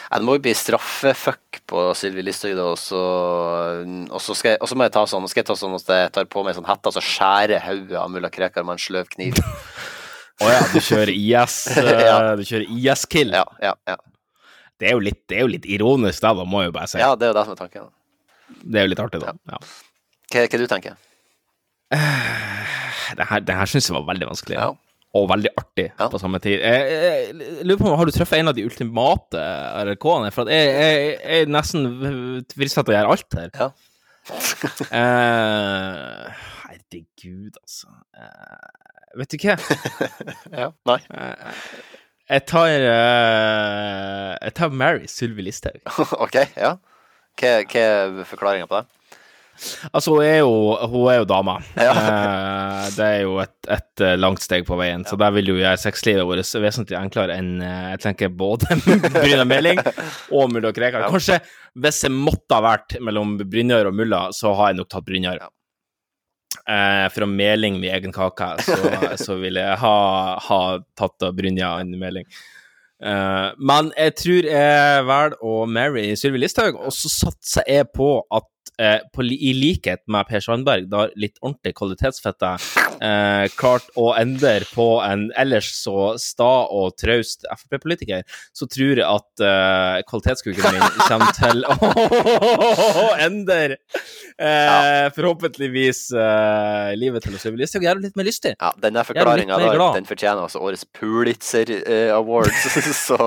Ja, 0.07 0.19
det 0.19 0.27
må 0.27 0.37
jo 0.37 0.43
bli 0.45 0.53
straffefuck 0.55 1.59
på 1.67 1.83
Sylvi 1.97 2.23
Listhaug, 2.23 2.59
og 2.63 2.77
så, 2.79 3.01
og 4.07 4.21
så 4.23 4.35
skal 4.37 4.55
jeg, 4.55 4.77
må 4.79 4.87
jeg 4.87 4.93
ta 4.95 5.03
sånn 5.09 5.27
skal 5.27 5.41
jeg 5.43 5.49
ta 5.49 5.57
sånn 5.59 5.75
at 5.75 5.91
jeg 5.91 6.13
tar 6.15 6.29
på 6.31 6.43
meg 6.45 6.55
sånn 6.55 6.67
hette 6.69 6.91
og 6.91 6.95
så 6.95 7.03
skjærer 7.03 7.65
hodet 7.65 7.97
av 7.99 8.11
mulla 8.13 8.31
Krekar 8.33 8.67
med 8.67 8.77
en 8.77 8.83
sløv 8.83 9.09
kniv. 9.15 9.41
Å 10.37 10.45
oh, 10.45 10.53
ja, 10.53 10.61
du 10.69 10.77
kjører 10.77 11.09
IS 11.15 11.57
ja. 12.07 12.17
Du 12.37 12.43
kjører 12.45 12.67
IS-kill? 12.69 13.33
Ja, 13.33 13.43
ja, 13.63 13.73
ja. 13.89 13.97
Det 14.77 14.91
er 14.91 14.93
jo 14.93 15.01
litt, 15.01 15.23
det 15.25 15.39
er 15.39 15.47
jo 15.47 15.49
litt 15.49 15.65
ironisk, 15.65 16.21
da, 16.21 16.35
da, 16.37 16.45
må 16.45 16.61
jeg 16.61 16.69
jo 16.69 16.77
bare 16.77 16.91
si. 16.91 16.99
Ja, 17.01 17.15
det 17.17 17.25
er 17.25 17.33
jo 17.33 17.37
det 17.39 17.45
som 17.47 17.55
er 17.55 17.61
tanken. 17.63 17.87
Det 18.61 18.77
er 18.77 18.85
jo 18.85 18.91
litt 18.93 19.01
artig, 19.01 19.23
da. 19.23 19.33
Ja. 19.49 19.61
Hva, 20.27 20.43
hva 20.43 20.59
du 20.59 20.67
tenker 20.69 20.99
Det 23.17 23.25
her, 23.31 23.41
det 23.47 23.55
her 23.57 23.71
syns 23.71 23.89
jeg 23.89 23.95
var 23.97 24.05
veldig 24.11 24.29
vanskelig. 24.29 24.59
Ja 24.59 24.75
og 25.15 25.27
veldig 25.31 25.51
artig 25.57 25.87
ja. 25.87 26.07
på 26.11 26.19
samme 26.21 26.39
tid. 26.43 26.57
Jeg, 26.59 26.87
jeg, 26.91 27.27
jeg, 27.39 27.65
lurer 27.65 27.79
på 27.79 27.89
om 27.89 27.97
Har 27.99 28.09
du 28.09 28.13
truffet 28.15 28.41
en 28.41 28.51
av 28.51 28.57
de 28.57 28.65
ultimate 28.67 29.43
RRK-ene? 29.87 30.31
For 30.35 30.51
jeg, 30.51 30.73
jeg, 30.73 31.13
er 31.37 31.51
nesten 31.51 31.85
fristet 32.53 32.87
til 32.87 32.93
å 32.93 32.97
gjøre 32.97 33.13
alt 33.15 33.37
her. 33.39 33.53
Ja. 33.55 33.69
eh, 34.99 36.41
herregud, 36.65 37.59
altså. 37.61 37.93
Eh, 38.17 39.13
vet 39.21 39.33
du 39.33 39.37
hva? 39.45 39.55
ja, 40.65 40.71
nei. 40.91 40.99
Eh, 41.07 41.55
jeg 42.27 42.43
tar 42.43 42.67
uh, 42.83 44.33
Jeg 44.35 44.53
tar 44.59 44.73
Mary 44.75 45.07
Sylvi 45.07 45.47
Listhaug. 45.47 45.79
OK, 46.25 46.41
ja. 46.59 46.75
Hva, 47.37 47.51
hva 47.63 47.83
er 47.87 48.23
forklaringa 48.27 48.67
på 48.67 48.81
det? 48.81 48.96
Altså, 49.91 50.13
hun 50.13 50.23
er 50.25 50.39
jo, 50.39 50.51
hun 50.91 51.07
er 51.11 51.19
jo 51.21 51.27
dama. 51.29 51.57
Ja. 51.75 51.93
Eh, 51.93 52.87
det 52.97 53.07
er 53.07 53.21
jo 53.23 53.37
et, 53.41 53.55
et, 53.73 54.03
eh, 54.05 54.15
langt 54.19 54.43
steg 54.43 54.65
på 54.67 54.77
veien, 54.79 55.03
ja. 55.05 55.09
så 55.09 55.19
der 55.19 55.33
vil 55.35 55.51
jo 55.51 55.57
gjøre 55.59 55.81
sexlivet 55.81 56.27
vårt 56.29 56.53
vesentlig 56.63 56.97
enklere 56.99 57.37
enn 57.39 57.61
eh, 57.65 57.91
jeg 57.95 58.03
tenker 58.05 58.33
både 58.37 58.77
Brynjar 59.17 59.47
Meling 59.49 59.81
og 59.81 60.51
Mulla 60.53 60.73
Krekar. 60.75 61.07
Ja. 61.07 61.11
Kanskje 61.13 61.39
hvis 61.77 62.03
jeg 62.05 62.13
måtte 62.13 62.57
ha 62.57 62.63
vært 62.65 62.97
mellom 63.03 63.37
Brynjar 63.43 63.89
og 63.89 63.97
Mulla, 63.97 64.27
så 64.35 64.53
har 64.57 64.71
jeg 64.71 64.81
nok 64.81 64.91
tatt 64.93 65.07
Brynjar. 65.07 65.41
Eh, 66.67 67.07
fra 67.13 67.25
meling 67.29 67.79
med 67.79 67.93
egen 67.95 68.13
kake, 68.15 68.49
så, 68.65 68.77
så 69.25 69.37
vil 69.41 69.59
jeg 69.61 69.79
ha, 69.81 69.97
ha 70.49 70.61
tatt 70.99 71.27
Brynjar 71.37 71.83
enn 71.83 71.97
Meling. 71.99 72.27
Uh, 72.97 73.53
men 73.61 73.91
jeg 73.93 74.13
tror 74.17 74.47
jeg 74.49 75.01
velger 75.05 75.35
å 75.45 75.57
marry 75.69 76.07
Sylvi 76.17 76.41
Listhaug, 76.41 76.79
og 76.81 76.93
så 76.95 77.11
satser 77.13 77.67
jeg 77.69 77.91
på 77.93 78.09
at 78.33 78.47
eh, 78.81 78.99
på, 79.13 79.23
i 79.23 79.53
likhet 79.57 80.03
med 80.11 80.27
Per 80.29 80.43
Sandberg, 80.43 80.87
da 80.91 81.07
litt 81.19 81.37
ordentlig 81.41 81.73
kvalitetsfette, 81.77 82.53
eh, 83.03 83.45
klart 83.57 83.87
å 83.99 84.11
endre 84.17 84.67
på 84.73 84.87
en 85.05 85.27
ellers 85.37 85.69
så 85.77 86.15
sta 86.21 86.51
og 86.73 86.97
traust 86.99 87.45
Frp-politiker, 87.51 88.25
så 88.55 88.67
tror 88.71 89.01
jeg 89.01 89.07
at 89.07 89.43
eh, 89.43 90.01
kvalitetskuken 90.09 90.77
min 90.77 91.01
kommer 91.03 91.33
til 91.37 91.63
å 91.67 93.07
endre 93.27 93.77
eh, 93.77 95.07
forhåpentligvis 95.15 96.03
eh, 96.15 96.91
livet 96.99 97.25
til 97.25 97.37
Sylvi 97.41 97.63
Listhaug. 97.63 97.85
Gjør 97.87 98.01
det 98.01 98.09
litt 98.09 98.19
mer 98.19 98.29
lystig. 98.29 98.55
Ja, 98.57 98.73
denne 98.81 99.05
forklaringa 99.07 99.59
den 99.97 100.09
fortjener 100.09 100.45
altså 100.47 100.61
årets 100.63 100.85
Pulitzer 100.97 101.71
eh, 101.79 102.13
Awards, 102.15 102.67
så 103.07 103.17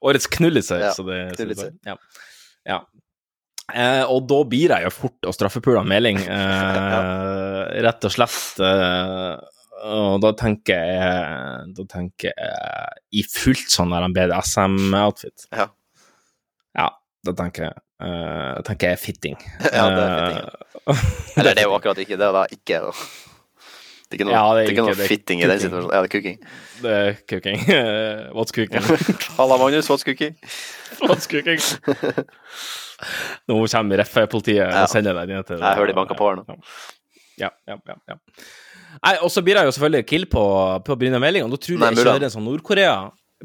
Årets 0.00 0.26
knullelse, 0.32 0.78
ja, 0.80 0.92
så 0.96 1.04
det, 1.04 1.18
så 1.36 1.68
ja. 1.84 1.96
Ja. 2.68 2.82
Eh, 3.70 4.02
og 4.10 4.26
da 4.30 4.40
blir 4.50 4.72
jeg 4.74 4.86
jo 4.88 4.92
fort 4.94 5.28
å 5.28 5.34
straffepule 5.34 5.82
Meling, 5.86 6.18
eh, 6.38 7.60
rett 7.86 8.06
og 8.06 8.14
slett. 8.14 8.60
Eh, 8.66 9.60
og 9.80 10.18
da 10.20 10.34
tenker 10.36 10.76
jeg 10.76 11.68
Da 11.72 11.84
tenker 11.88 12.34
jeg 12.34 12.98
i 13.16 13.22
fullt 13.24 13.70
sånn 13.72 13.94
der 13.94 14.04
en 14.04 14.16
BDSM-outfit. 14.16 15.46
Ja. 15.56 15.70
ja, 16.76 16.88
da 17.24 17.34
tenker 17.38 17.70
jeg 17.70 17.78
eh, 18.04 18.50
da 18.58 18.66
tenker 18.66 18.92
jeg 18.92 19.02
fitting. 19.06 19.38
Ja, 19.78 19.86
det 19.94 20.04
er 20.04 20.18
fitting. 20.18 20.66
Eller 21.38 21.54
det 21.54 21.64
er 21.64 21.70
jo 21.70 21.76
akkurat 21.78 22.02
ikke 22.02 22.18
det. 22.20 22.30
Da. 22.36 22.44
Ikke 22.52 22.82
Det 24.10 24.16
er 24.16 24.18
ikke 24.18 24.26
noe, 24.26 24.34
Ja, 24.34 24.42
det 24.42 24.50
er 24.50 24.66
det 24.66 24.66
er 24.66 24.72
ikke 24.74 24.82
ikke- 24.90 24.98
noe 24.98 25.08
fitting 25.08 25.40
i 25.40 25.46
den 25.46 25.58
situasjonen. 25.62 25.92
Ja, 25.94 26.00
det 26.02 26.08
er 26.08 26.14
cooking. 26.14 26.38
Det 26.82 26.94
er 26.98 27.12
cooking. 27.30 27.58
What's 28.36 28.50
cooking? 28.56 28.82
Halla, 29.38 29.58
Magnus. 29.60 29.88
What's 29.90 30.02
cooking? 30.04 30.34
What's 31.08 31.28
cooking? 31.30 31.60
Nå 33.48 33.60
kommer 33.70 34.00
Reffe-politiet 34.02 34.58
Ja. 34.66 34.82
og 34.82 34.88
sender 34.92 35.14
deg 35.20 35.30
ned 35.32 35.46
til 35.48 35.62
Jeg 35.62 35.78
hører 35.78 35.86
de 35.92 35.96
banker 35.96 36.18
på 36.18 36.26
her 36.28 36.40
nå. 36.42 36.58
Ja, 37.40 37.48
ja, 37.70 37.76
ja. 37.88 37.94
ja. 38.10 38.16
Nei, 39.00 39.14
og 39.24 39.30
så 39.32 39.40
blir 39.46 39.56
jeg 39.56 39.64
jo 39.70 39.72
selvfølgelig 39.76 40.06
kill 40.10 40.26
på, 40.28 40.42
på 40.84 40.96
Brynjar 41.00 41.22
Meling, 41.22 41.46
og 41.46 41.54
da 41.54 41.56
tror 41.62 41.78
jeg 41.78 41.94
jeg 41.96 42.04
kjører 42.04 42.26
en 42.26 42.34
sånn 42.34 42.44
Nord-Korea 42.44 42.96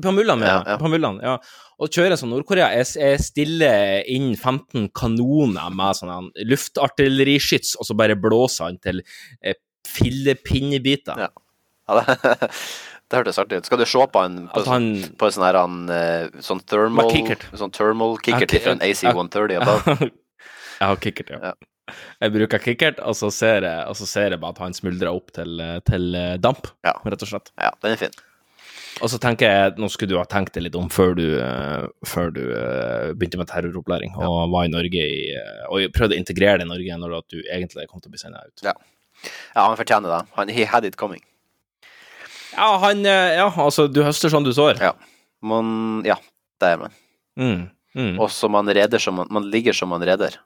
På 0.04 0.12
Mullan, 0.12 0.42
ja. 0.44 0.48
Ja, 0.58 0.74
ja. 0.74 0.78
På 0.82 0.90
Mullan, 0.92 1.22
ja. 1.24 1.38
Og 1.80 1.88
kjører 1.94 2.18
sånn 2.20 2.34
Nord-Korea. 2.34 2.68
Jeg, 2.76 2.90
jeg 3.00 3.22
stiller 3.24 4.02
inn 4.12 4.34
15 4.36 4.90
kanoner 4.96 5.72
med 5.76 5.96
sånn 6.02 6.28
luftartilleriskyts, 6.52 7.78
og 7.80 7.88
så 7.88 7.96
bare 7.96 8.18
blåser 8.20 8.68
han 8.68 8.80
til 8.84 9.00
eh, 9.44 9.56
fillepinnebiter. 9.88 11.20
Ja. 11.26 11.30
Ja, 11.86 12.00
det, 12.02 12.50
det 13.12 13.20
hørtes 13.20 13.40
artig 13.42 13.60
ut. 13.62 13.68
Skal 13.70 13.82
du 13.82 13.86
se 13.90 14.08
på 14.12 14.24
en 14.26 14.40
på, 14.50 14.58
altså 14.60 14.74
han 14.74 14.90
på 15.20 15.28
en 15.30 15.36
sånn 15.38 15.46
her 15.48 15.60
han, 15.62 15.78
eh, 15.94 16.42
sånn 16.44 16.64
thermal 16.66 17.12
kickert. 17.14 17.46
Sånn 17.54 17.74
thermal 17.76 18.18
kickert 18.26 18.56
Ja, 18.58 18.64
fra 18.66 18.76
en 18.78 18.84
AC-130 18.86 19.62
above? 19.62 19.98
Jeg 20.82 20.92
har 20.92 21.00
kickert, 21.00 21.30
ja. 21.32 21.54
Jeg 22.20 22.34
bruker 22.34 22.60
kickert, 22.60 22.98
og 23.06 23.14
så 23.16 23.30
ser 23.32 23.64
jeg, 23.64 23.84
og 23.88 23.94
så 23.96 24.08
ser 24.10 24.34
jeg 24.34 24.42
bare 24.42 24.56
at 24.56 24.64
han 24.64 24.74
smuldrer 24.76 25.08
opp 25.14 25.30
til, 25.38 25.62
til 25.88 26.16
eh, 26.18 26.34
damp, 26.42 26.68
Ja. 26.84 26.96
rett 27.06 27.22
og 27.24 27.30
slett. 27.30 27.52
Ja, 27.62 27.70
den 27.86 27.94
er 27.94 28.02
fin. 28.02 28.18
Og 29.04 29.12
så 29.12 29.20
tenker 29.20 29.52
jeg, 29.52 29.74
nå 29.82 29.90
skulle 29.92 30.14
du 30.14 30.20
ha 30.20 30.26
tenkt 30.28 30.56
deg 30.56 30.66
litt 30.66 30.76
om 30.80 30.88
før 30.92 31.14
du, 31.18 31.24
eh, 31.44 31.86
før 32.08 32.32
du 32.36 32.42
eh, 32.48 33.12
begynte 33.16 33.40
med 33.42 33.50
terroropplæring 33.52 34.16
og 34.18 34.52
var 34.54 34.68
i 34.68 34.72
Norge 34.72 35.04
i, 35.04 35.22
eh, 35.36 35.64
og 35.68 35.88
prøvde 35.96 36.16
å 36.16 36.20
integrere 36.22 36.62
deg 36.62 36.68
i 36.68 36.72
Norge 36.72 37.00
når 37.02 37.18
at 37.20 37.28
du 37.36 37.42
egentlig 37.44 37.88
kom 37.92 38.00
til 38.04 38.12
å 38.12 38.16
bli 38.16 38.22
sendt 38.24 38.40
ut. 38.40 38.64
Ja. 38.68 38.76
Ja, 39.28 39.64
han 39.68 39.78
fortjener 39.80 40.12
det. 40.12 40.22
Han, 40.38 40.52
he 40.56 40.66
had 40.70 40.86
it 40.88 40.96
coming. 41.00 41.22
Ja, 42.56 42.70
han 42.84 43.06
eh, 43.06 43.36
Ja, 43.40 43.50
altså, 43.52 43.88
du 43.92 44.02
høster 44.06 44.32
sånn 44.32 44.46
du 44.48 44.52
sår. 44.56 44.80
Ja. 44.84 44.94
Man, 45.46 46.02
ja, 46.08 46.16
det 46.64 46.74
er 46.76 46.78
man. 46.86 46.94
Mm, 47.40 47.64
mm. 47.98 48.14
Og 48.24 48.30
så 48.32 48.48
man 48.50 48.70
reder 48.72 49.02
som 49.04 49.18
man, 49.20 49.28
man 49.30 49.50
ligger 49.52 49.76
som 49.76 49.92
man 49.92 50.04
reder. 50.08 50.38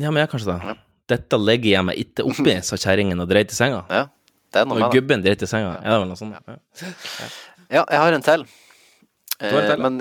Ja, 0.00 0.10
men 0.10 0.20
jeg 0.24 0.30
kanskje 0.32 0.56
det. 0.56 0.74
Dette 1.10 1.38
legger 1.42 1.72
jeg 1.76 1.86
meg 1.86 2.00
ikke 2.02 2.24
oppi, 2.28 2.56
sa 2.66 2.78
kjerringen 2.78 3.20
og 3.22 3.30
dreit 3.30 3.52
i 3.54 3.58
senga. 3.58 3.84
Ja, 4.00 4.06
det 4.50 4.64
er 4.64 4.66
noe 4.66 4.80
det. 4.82 4.90
gubben 4.96 5.22
dreit 5.22 5.42
i 5.42 5.46
senga. 5.46 5.76
Ja, 5.78 5.92
det 5.94 5.98
var 6.02 6.08
noe 6.10 6.18
sånt? 6.18 6.34
Ja. 6.34 7.28
Ja, 7.70 7.84
jeg 7.86 8.00
har 8.02 8.16
en 8.16 8.24
til. 8.26 8.42
Eh, 9.40 9.76
men 9.80 10.00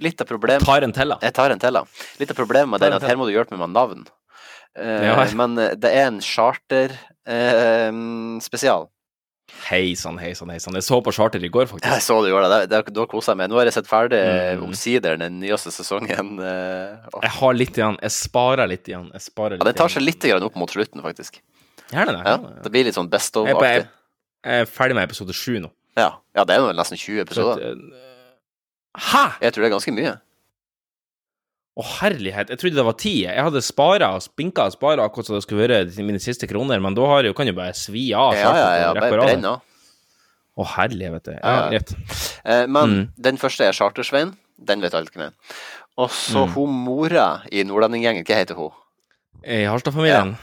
litt 0.00 0.22
av 0.22 0.28
problemet 0.30 0.62
Tar 0.64 0.86
en 0.86 0.94
til, 0.94 1.10
da. 1.12 1.18
Jeg 1.26 1.34
tar 1.36 1.50
en 1.52 1.58
til, 1.60 1.74
da. 1.76 1.82
Litt 2.22 2.30
av 2.32 2.38
problemet 2.38 2.70
med 2.72 2.80
den 2.84 2.94
en 2.94 3.00
at 3.02 3.08
her 3.10 3.18
må 3.20 3.26
du 3.28 3.32
hjelpe 3.34 3.56
meg 3.58 3.66
med 3.66 3.74
navn. 3.74 4.06
Eh, 4.78 5.08
Ja. 5.10 5.16
Men 5.36 5.58
eh, 5.58 5.74
det 5.76 5.90
er 5.90 6.06
en 6.12 6.20
charter-spesial. 7.28 8.88
Hei 9.68 9.94
sann, 9.96 10.18
hei 10.20 10.34
sann, 10.36 10.50
hei 10.52 10.58
sann. 10.60 10.74
Jeg 10.76 10.84
så 10.84 10.98
på 11.04 11.12
charter 11.16 11.40
i 11.44 11.48
går, 11.48 11.66
faktisk. 11.70 11.88
jeg 11.88 12.02
så 12.04 12.18
du 12.22 12.28
gjorde 12.28 12.48
det. 12.52 12.58
i 12.68 12.82
går 12.84 12.92
da 12.94 13.04
koser 13.08 13.32
jeg 13.32 13.38
meg. 13.40 13.48
Nå 13.50 13.56
har 13.58 13.64
jeg 13.68 13.72
sett 13.78 13.88
ferdig 13.88 14.20
Mm. 14.58 14.64
omsider 14.66 15.16
den 15.18 15.40
nyeste 15.40 15.72
sesongen. 15.72 16.34
Oh. 16.38 17.20
Jeg 17.22 17.30
har 17.38 17.54
litt 17.54 17.72
igjen. 17.78 17.96
Jeg 18.02 18.10
sparer 18.12 18.68
litt 18.68 18.84
igjen. 18.88 19.10
Jeg 19.12 19.20
sparer 19.24 19.56
litt 19.56 19.64
ja, 19.64 19.70
den 19.72 19.74
tar 19.80 19.88
seg 19.88 20.02
litt 20.04 20.24
opp 20.44 20.56
mot 20.56 20.68
slutten, 20.70 21.00
faktisk. 21.02 21.40
Gjerne 21.90 22.12
det. 22.12 22.22
Ja, 22.26 22.36
Ja. 22.36 22.62
det 22.62 22.70
blir 22.72 22.84
litt 22.84 22.94
sånn 22.94 23.08
best 23.08 23.32
på- 23.32 23.46
jeg, 23.46 23.56
of-aktig. 23.56 23.88
jeg 24.44 24.60
er 24.60 24.64
ferdig 24.66 24.94
med 24.94 25.08
episode 25.08 25.32
sju 25.32 25.58
nå. 25.60 25.70
Ja. 25.96 26.12
ja, 26.36 26.44
det 26.44 26.54
er 26.54 26.60
jo 26.60 26.72
nesten 26.72 26.96
20 26.98 27.20
episoder. 27.24 27.72
eh, 27.72 27.74
Hæ?! 29.00 29.32
Jeg 29.40 29.52
tror 29.52 29.62
det 29.62 29.72
er 29.72 29.76
ganske 29.78 29.92
mye. 29.94 30.20
Å, 31.78 31.84
herlighet. 32.00 32.48
Jeg 32.50 32.58
trodde 32.58 32.74
det 32.80 32.84
var 32.88 32.96
ti. 32.98 33.12
Jeg 33.22 33.38
hadde 33.46 33.60
spara 33.62 34.08
og 34.16 34.22
spinka 34.24 34.64
og 34.66 34.72
spara 34.74 35.04
akkurat 35.06 35.28
som 35.28 35.36
det 35.36 35.44
skulle 35.44 35.68
være 35.68 36.02
mine 36.02 36.18
siste 36.18 36.48
kroner, 36.50 36.80
men 36.82 36.96
da 36.98 37.04
har 37.06 37.22
jeg, 37.28 37.36
kan 37.38 37.46
jo 37.46 37.54
bare 37.54 37.76
svi 37.78 38.08
av. 38.18 38.34
Ja, 38.34 38.50
ja, 38.58 38.70
ja. 38.82 38.88
Bare 38.98 39.20
brenn 39.22 39.44
av. 39.46 39.60
Å, 40.58 40.64
helvete. 40.74 41.36
Ja, 41.38 41.52
Ja, 41.52 41.58
ja. 41.62 41.68
greit. 41.70 41.92
Eh, 42.44 42.66
men 42.66 42.90
Mm. 42.90 43.12
den 43.28 43.36
første 43.38 43.62
er 43.68 43.72
Chartersvein. 43.72 44.34
Den 44.58 44.80
vet 44.82 44.94
alle 44.94 45.06
hvem 45.06 45.26
er. 45.28 45.32
Og 45.96 46.10
så 46.10 46.46
Mm. 46.48 46.52
hun 46.54 46.70
mora 46.84 47.42
i 47.52 47.62
Nordlendinggjengen, 47.62 48.24
hva 48.26 48.34
heter 48.34 48.56
hun? 48.56 48.70
I 49.46 49.62
Harstad-familien. 49.70 50.36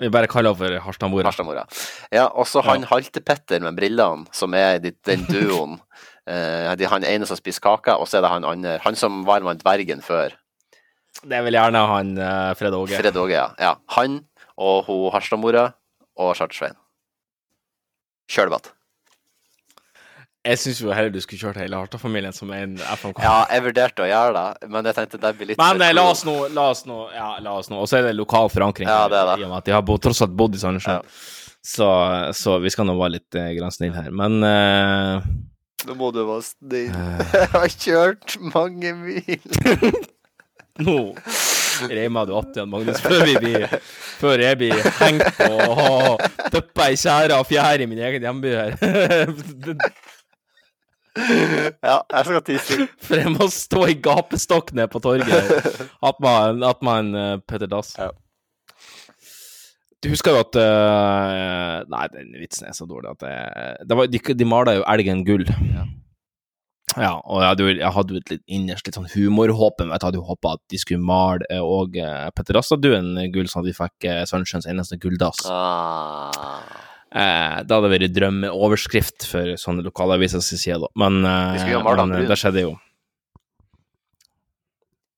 Vi 0.00 0.08
bare 0.08 0.26
kaller 0.26 0.54
henne 0.54 0.80
for 0.80 0.80
Harstad-mora. 0.90 1.24
Harstad-mora. 1.28 1.66
Ja, 2.10 2.26
og 2.34 2.46
så 2.46 2.62
han 2.64 2.84
Halte-Petter 2.84 3.60
med 3.60 3.76
brillene, 3.76 4.26
som 4.32 4.54
er 4.54 4.78
den 4.78 5.26
duoen. 5.26 5.80
Eh, 6.26 6.74
han 6.88 7.04
ene 7.04 7.26
som 7.26 7.36
spiser 7.36 7.60
kake, 7.60 7.92
og 8.00 8.06
så 8.08 8.16
er 8.16 8.22
det 8.22 8.30
han 8.30 8.44
andre. 8.46 8.78
Han 8.80 8.94
som 8.96 9.24
var 9.26 9.40
med 9.40 9.58
dvergen 9.62 10.00
før. 10.02 10.32
Det 11.22 11.40
vel 11.46 11.56
gjerne 11.56 11.82
han 11.88 12.14
eh, 12.18 12.52
Fred 12.58 12.74
Åge. 12.76 12.98
Fred 12.98 13.16
Åge, 13.16 13.36
ja. 13.36 13.48
ja. 13.60 13.74
Han 13.96 14.22
og 14.60 14.88
hun 14.88 15.10
Harstadmora 15.14 15.68
og 16.20 16.34
Charter-Svein. 16.38 16.76
Kjør 18.30 18.50
debatt. 18.50 18.72
Jeg 20.44 20.60
syns 20.60 20.80
jo 20.82 20.90
heller 20.92 21.08
du 21.08 21.22
skulle 21.24 21.40
kjørt 21.40 21.56
hele 21.62 21.78
Harstad-familien 21.80 22.34
som 22.36 22.50
en 22.52 22.74
FMK. 22.76 23.22
Ja, 23.24 23.46
jeg 23.48 23.64
vurderte 23.64 24.04
å 24.04 24.08
gjøre 24.10 24.34
det, 24.36 24.68
men 24.74 24.84
jeg 24.90 24.96
tenkte 24.98 25.20
det 25.22 25.30
blir 25.38 25.48
litt 25.50 25.60
Men 25.60 25.80
eh, 25.80 25.94
la 25.96 26.04
oss 26.10 26.24
nå, 26.28 26.34
la 26.52 26.66
oss 26.74 26.84
nå, 26.88 26.98
ja, 27.14 27.30
la 27.40 27.54
oss 27.62 27.72
nå. 27.72 27.78
Og 27.80 27.88
så 27.88 28.00
er 28.00 28.10
det 28.10 28.12
lokal 28.18 28.50
forankring. 28.52 28.90
Ja, 28.90 29.06
det 29.08 29.22
er 29.22 29.30
det. 29.32 29.38
I 29.40 29.46
og 29.46 29.54
med 29.54 29.62
at 29.62 29.70
de 29.70 29.76
har 29.76 29.86
bo, 29.88 29.96
tross 29.96 30.20
alt 30.26 30.36
bodd 30.36 30.58
i 30.58 30.60
Sandnessjøen. 30.60 31.08
Så, 31.64 31.88
så 32.36 32.58
vi 32.60 32.68
skal 32.74 32.84
nå 32.84 32.98
være 32.98 33.16
litt 33.16 33.38
eh, 33.40 33.54
grann 33.56 33.72
snille 33.72 33.96
her. 33.96 34.12
Men 34.12 34.36
eh, 34.44 35.30
Nå 35.88 35.96
må 35.96 36.10
du 36.12 36.20
være 36.28 36.44
snill. 36.44 36.92
Jeg 37.32 37.48
har 37.56 37.78
kjørt 37.80 38.36
mange 38.52 38.92
mil. 39.00 39.40
nå 40.78 41.14
reimer 41.90 42.26
du 42.26 42.32
att 42.32 42.56
igjen, 42.56 42.68
Magnus, 42.68 43.00
før, 43.00 43.24
blir, 43.40 43.66
før 44.20 44.42
jeg 44.42 44.58
blir 44.60 44.82
hengt 45.00 45.38
på 45.38 45.50
og 45.74 46.24
døppa 46.54 46.90
i 46.92 46.98
tjære 46.98 47.38
og 47.38 47.48
fjær 47.48 47.82
i 47.82 47.88
min 47.90 48.02
egen 48.08 48.26
hjemby 48.26 48.52
her. 48.54 48.76
Ja, 51.14 52.00
jeg 52.10 52.26
skal 52.26 52.42
tisse. 52.42 52.86
For 53.06 53.20
jeg 53.20 53.30
må 53.30 53.46
stå 53.52 53.84
i 53.86 53.94
gapestokk 54.02 54.72
nede 54.74 54.90
på 54.90 54.98
torget. 55.02 55.50
At 56.02 56.18
man, 56.22 56.62
at 56.66 56.82
man 56.82 57.14
eh, 57.14 57.36
Petter 57.46 57.70
Dass. 57.70 57.94
Ja. 57.98 58.10
Du 60.02 60.10
husker 60.10 60.34
jo 60.34 60.42
at 60.42 60.58
uh, 60.58 61.86
Nei, 61.88 62.06
den 62.12 62.34
vitsen 62.36 62.66
er 62.68 62.74
så 62.76 62.84
dårlig 62.84 63.14
at 63.14 63.22
det, 63.22 63.36
det 63.88 63.96
var, 63.96 64.10
de, 64.10 64.20
de 64.20 64.48
mala 64.48 64.74
jo 64.76 64.82
elgen 64.90 65.22
gull. 65.24 65.46
Ja. 65.46 65.86
Og 67.26 67.40
jeg 67.42 67.48
hadde, 67.48 67.64
jo- 67.66 67.78
jeg 67.80 67.92
hadde 67.96 68.14
jo 68.14 68.20
et 68.22 68.30
litt 68.30 68.42
innerst 68.46 68.86
litt 68.86 68.94
sånn 68.98 69.08
humorhåp 69.14 69.80
jeg 70.02 70.06
hadde 70.06 70.20
jo 70.20 70.26
håpa 70.28 70.52
at 70.54 70.62
de 70.70 70.78
skulle 70.78 71.02
male 71.02 71.46
eh, 71.50 71.58
og 71.62 71.96
eh, 71.98 72.28
Petter 72.36 72.58
Astaduen 72.60 73.16
hadde 73.18 73.30
gull, 73.34 73.48
sånn 73.50 73.64
at 73.64 73.68
vi 73.70 73.74
fikk 73.78 74.06
eh, 74.10 74.22
Sunshines 74.30 74.68
eneste 74.70 74.98
gulldass. 75.02 75.42
Ah. 75.50 76.30
Eh, 77.14 77.58
det 77.66 77.74
hadde 77.74 77.90
vært 77.92 78.14
drømmeoverskrift 78.14 79.26
for 79.30 79.54
sånne 79.60 79.84
lokalaviser 79.86 80.42
sin 80.42 80.58
side, 80.58 80.80
da. 80.82 80.88
Men, 80.98 81.20
eh, 81.24 81.58
de 81.58 81.96
den 81.98 82.14
men 82.14 82.22
eh, 82.24 82.28
det 82.30 82.38
skjedde 82.40 82.64
jo. 82.68 82.72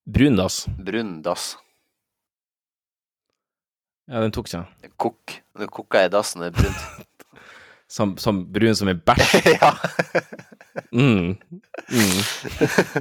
Brun 0.07 0.37
dass. 0.39 0.63
Brun 0.79 1.17
dass. 1.25 1.57
Ja, 4.07 4.21
den 4.23 4.31
tok 4.31 4.47
seg. 4.47 4.69
Kokk. 5.03 5.41
Når 5.57 5.67
du 5.67 5.73
koker 5.81 6.07
i 6.07 6.11
dassen, 6.13 6.45
er 6.47 6.53
det 6.55 6.61
brunt. 6.63 7.07
Som, 7.89 8.17
som 8.19 8.53
brun 8.53 8.77
som 8.77 8.89
en 8.91 9.01
bæsj. 9.07 9.37
ja. 9.61 9.73
Mm. 10.93 11.37
Mm. 11.89 12.23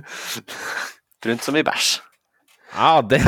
Brunt 1.25 1.43
som 1.43 1.57
i 1.57 1.63
bæsj. 1.65 1.99
Ja, 2.75 3.01
den 3.01 3.23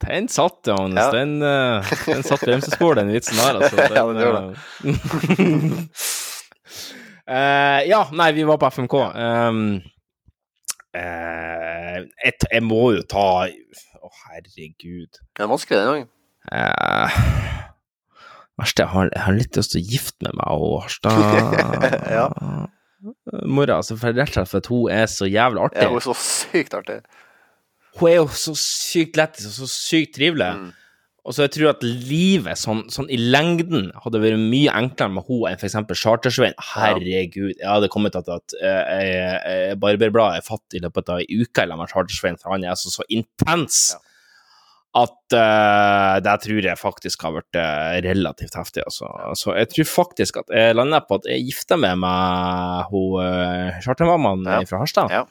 Den 0.00 0.28
satt, 0.28 0.66
Johannes. 0.66 1.04
Ja. 1.04 1.10
Den, 1.10 1.42
eh, 1.42 1.92
den 2.06 2.22
satt 2.22 2.42
bremsespor, 2.44 2.94
den 2.98 3.08
vitsen 3.12 3.38
der, 3.40 3.60
altså. 3.60 3.76
Ja, 3.96 4.04
den 4.06 4.18
gjør 4.20 4.36
eh, 7.26 7.36
eh, 7.36 7.80
ja, 7.88 8.02
nei, 8.12 8.32
vi 8.36 8.44
var 8.46 8.60
på 8.60 8.68
FMK. 8.76 8.96
Um, 9.16 9.62
uh, 10.96 11.96
jeg, 12.24 12.36
jeg 12.52 12.62
må 12.62 12.82
jo 12.98 13.06
ta 13.08 13.46
Å, 13.48 14.12
herregud. 14.26 15.16
Det 15.32 15.42
er 15.42 15.50
vanskelig 15.50 15.80
den 15.80 15.88
gangen. 15.88 16.10
Eh, 16.52 17.10
verste, 18.60 18.84
jeg 18.84 18.92
har, 18.92 19.10
jeg 19.12 19.24
har 19.26 19.36
litt 19.36 19.58
lyst 19.60 19.74
til 19.74 19.82
å 19.82 19.90
gifte 19.92 20.26
med 20.26 20.40
meg 20.40 20.64
og 20.64 20.80
Harstad 20.86 21.20
Ja. 22.18 22.26
Mora, 23.46 23.76
altså, 23.82 23.98
for 24.00 24.16
rett 24.16 24.32
og 24.32 24.48
slett 24.48 24.64
at 24.64 24.72
hun 24.72 24.90
er 24.90 25.06
så 25.10 25.28
jævlig 25.28 25.62
artig. 25.68 25.84
Ja, 25.84 25.92
hun 25.92 26.00
er 26.00 26.06
så 26.06 26.16
sykt 26.18 26.74
artig. 26.74 26.96
Hun 28.00 28.10
er 28.10 28.18
jo 28.18 28.26
så 28.32 28.56
sykt 28.58 29.20
lættis 29.20 29.46
og 29.50 29.54
så 29.60 29.68
sykt 29.70 30.16
trivelig. 30.16 30.48
Mm. 30.58 30.72
Og 31.26 31.34
så 31.34 31.42
jeg 31.42 31.56
tror 31.56 31.72
at 31.72 31.82
livet 31.82 32.58
sånn, 32.60 32.84
sånn 32.92 33.08
i 33.10 33.18
lengden 33.18 33.88
hadde 34.04 34.20
vært 34.22 34.38
mye 34.38 34.74
enklere 34.78 35.10
med 35.16 35.26
henne 35.26 35.50
enn 35.50 35.58
f.eks. 35.58 35.98
Chartersveien. 35.98 36.54
Herregud, 36.74 37.56
jeg 37.56 37.66
hadde 37.66 37.90
kommet 37.90 38.14
til 38.14 38.22
at, 38.22 38.36
at 38.36 38.54
eh, 38.62 39.72
Barberbladet 39.82 40.38
er 40.38 40.46
fatt 40.46 40.76
i 40.78 40.82
løpet 40.84 41.10
av 41.10 41.24
ei 41.24 41.40
uke 41.42 41.64
eller 41.64 41.80
med 41.80 41.90
Chartersveien, 41.90 42.38
for 42.38 42.54
han 42.54 42.62
er 42.62 42.76
altså 42.76 42.94
så 42.94 43.06
intens. 43.10 43.96
At 44.96 45.34
uh, 45.36 46.16
det 46.24 46.34
tror 46.46 46.66
jeg 46.70 46.80
faktisk 46.80 47.26
har 47.26 47.34
vært 47.36 47.58
uh, 47.60 47.96
relativt 48.06 48.54
heftig. 48.56 48.84
Altså. 48.88 49.10
Så 49.36 49.52
jeg 49.58 49.68
tror 49.74 49.88
faktisk 49.92 50.38
at 50.40 50.52
jeg 50.56 50.76
lander 50.78 51.04
på 51.04 51.18
at 51.20 51.28
jeg 51.28 51.44
gifter 51.50 51.80
meg 51.80 51.98
med 52.00 52.88
hun 52.92 53.18
uh, 53.20 53.80
chartermammaen 53.84 54.46
Ja. 54.48 54.60
fra 54.68 54.80
Harstad. 54.80 55.12
Ja. 55.12 55.26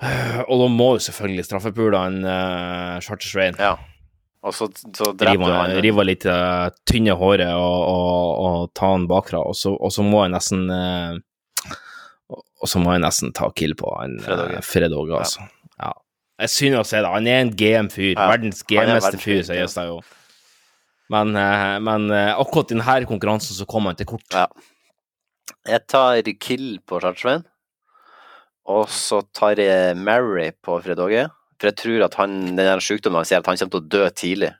Eh, 0.00 0.38
og 0.48 0.62
da 0.62 0.66
må 0.72 0.92
jo 0.96 1.02
selvfølgelig 1.04 1.44
straffepulene 1.44 2.24
uh, 2.24 3.00
Charter-Svein. 3.04 3.58
Ja. 3.60 3.74
Og 4.40 4.54
så, 4.56 4.70
så 4.96 5.10
dreper 5.12 5.52
han. 5.52 5.74
rive 5.84 6.04
litt 6.06 6.24
uh, 6.24 6.70
tynne 6.88 7.12
håret 7.20 7.50
og, 7.52 7.80
og, 7.90 8.30
og 8.46 8.70
ta 8.78 8.94
han 8.94 9.04
bakfra, 9.10 9.42
og 9.50 9.58
så, 9.58 9.74
og 9.76 9.92
så 9.92 10.04
må 10.06 10.22
jeg 10.24 10.32
nesten 10.32 10.62
uh, 10.72 11.18
og, 12.30 12.64
så 12.70 12.80
må 12.80 12.94
jeg 12.94 13.02
nesten 13.04 13.34
ta 13.36 13.50
kill 13.52 13.74
på 13.76 13.92
han 13.98 14.16
Fred 14.64 14.94
Åge, 14.96 15.18
altså. 15.18 15.44
Ja. 15.44 15.56
Jeg 16.40 16.50
se 16.52 16.70
det. 16.72 17.10
Han 17.12 17.28
er 17.28 17.44
en 17.44 17.52
GM-fyr. 17.52 18.14
Ja, 18.14 18.30
Verdens 18.30 18.62
er 18.62 18.70
GM-este 18.70 19.20
fyr, 19.20 19.42
sies 19.44 19.76
det 19.76 19.86
jo. 19.90 20.00
Men, 21.10 21.34
eh, 21.36 21.76
men 21.82 22.10
eh, 22.14 22.32
akkurat 22.38 22.70
i 22.70 22.76
denne 22.78 23.08
konkurransen 23.08 23.56
så 23.56 23.66
kom 23.68 23.88
han 23.90 23.98
til 23.98 24.08
kort. 24.12 24.26
Ja. 24.32 24.46
Jeg 25.68 25.84
tar 25.90 26.22
kill 26.40 26.78
på 26.86 27.00
Chartersveien. 27.02 27.44
Og 28.70 28.88
så 28.92 29.20
tar 29.34 29.58
jeg 29.58 29.96
Mary 29.98 30.50
på 30.62 30.78
Fred 30.84 31.00
Åge. 31.02 31.26
For 31.60 31.68
jeg 31.68 31.76
tror 31.76 32.06
at 32.06 32.16
han, 32.20 32.36
den 32.56 32.84
sykdommen 32.84 33.20
han 33.20 33.28
sier, 33.28 33.42
at 33.42 33.50
han 33.50 33.58
kommer 33.58 33.74
til 33.74 33.82
å 33.82 33.90
dø 33.92 34.04
tidlig. 34.16 34.52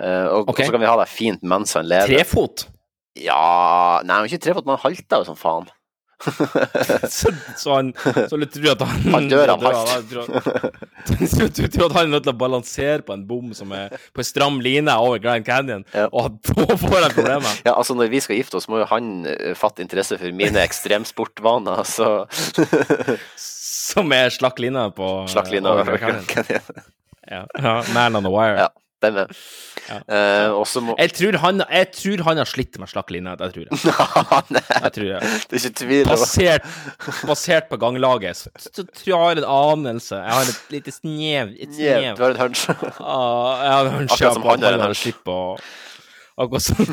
Eh, 0.00 0.26
og, 0.30 0.48
okay. 0.48 0.64
og 0.64 0.70
så 0.70 0.76
kan 0.76 0.84
vi 0.84 0.88
ha 0.88 0.96
det 1.02 1.10
fint 1.10 1.42
mens 1.44 1.74
han 1.76 1.88
lever. 1.90 2.14
Trefot. 2.14 2.68
Ja 3.18 4.00
Nei, 4.06 4.14
han 4.14 4.24
er 4.24 4.30
ikke 4.30 4.44
trefot, 4.46 4.64
men 4.64 4.78
han 4.78 4.84
halter 4.86 5.20
jo 5.20 5.28
som 5.28 5.36
faen. 5.36 5.66
så, 7.16 7.32
så 7.56 7.74
han 7.74 7.92
så 8.28 8.36
du 8.36 8.44
tror 8.44 8.74
at 8.74 8.84
han 8.84 9.14
Han 9.14 9.28
dør 9.30 9.54
av 9.54 9.64
hardt. 9.64 10.12
Så 11.30 11.46
du 11.48 11.64
tror 11.72 11.86
at 11.86 11.94
han 11.96 12.10
er 12.10 12.12
nødt 12.12 12.26
til 12.26 12.34
å 12.34 12.36
balansere 12.36 13.00
på 13.06 13.14
en 13.16 13.22
bom 13.26 13.54
som 13.56 13.72
er 13.72 13.94
på 14.12 14.20
en 14.20 14.28
stram 14.28 14.58
line 14.62 14.92
over 15.00 15.20
Grand 15.22 15.46
Canyon, 15.46 15.86
og 16.12 16.36
da 16.50 16.76
får 16.76 17.06
han 17.06 17.14
problemer? 17.16 17.62
Ja, 17.64 17.72
altså 17.74 17.96
Når 17.96 18.12
vi 18.12 18.20
skal 18.20 18.36
gifte 18.36 18.60
oss, 18.60 18.68
må 18.70 18.82
jo 18.82 18.88
han 18.90 19.24
eh, 19.30 19.54
fatte 19.58 19.82
interesse 19.84 20.18
for 20.20 20.36
mine 20.36 20.60
ekstremsportvaner. 20.60 21.82
Så 21.88 22.10
Som 23.40 24.12
er 24.14 24.30
slakk 24.34 24.60
line 24.62 24.84
på 24.96 25.10
Slakk 25.32 25.50
line 25.54 25.72
over 25.72 25.96
Grand 25.96 26.20
Grand 26.20 26.28
Canyon. 26.28 26.84
Ja, 27.30 27.44
ja, 27.62 27.82
Man 27.94 28.16
on 28.16 28.22
the 28.22 28.30
wire. 28.30 28.56
Ja, 28.58 28.68
den 29.02 29.18
Ja. 29.90 29.96
Uh, 30.52 30.82
må 30.84 30.94
Jeg 30.98 31.12
tror, 31.16 31.36
han, 31.42 31.62
jeg 31.66 31.86
tror 31.96 32.22
han 32.28 32.38
har 32.38 32.46
slitt 32.46 32.76
med 32.78 32.90
slakk 32.90 33.10
linje, 33.10 33.32
det 33.40 33.48
tror 33.54 33.64
jeg. 33.64 33.78
jeg 34.84 34.92
tror 34.94 35.06
jeg. 35.08 35.30
Det 35.50 35.56
er 35.56 35.64
ikke 35.64 35.78
tvil 35.80 36.10
Basert, 36.10 36.68
basert 37.26 37.70
på 37.72 37.78
ganglaget, 37.80 38.38
så, 38.38 38.52
så 38.60 38.84
tror 38.84 39.10
jeg 39.10 39.22
har 39.24 39.40
en 39.42 39.48
anelse. 39.50 40.20
Jeg 40.20 40.36
har 40.36 40.52
et 40.52 40.74
lite 40.76 40.94
snev. 40.94 41.54
Et 41.58 41.74
snev. 41.74 42.02
Yeah, 42.04 42.16
du 42.16 42.22
har 42.22 42.36
en 42.36 42.42
hunch. 42.44 42.66
Ah, 43.00 43.64
jeg 43.64 43.72
har 43.72 43.88
en 43.88 43.96
hunch 43.98 44.12
Akkurat 44.14 44.34
som 44.36 44.46
han 44.46 44.68
har 44.68 44.78
en 44.78 44.86
hunch. 44.86 45.06
på 45.24 45.38
Akkurat 46.40 46.62
som 46.62 46.76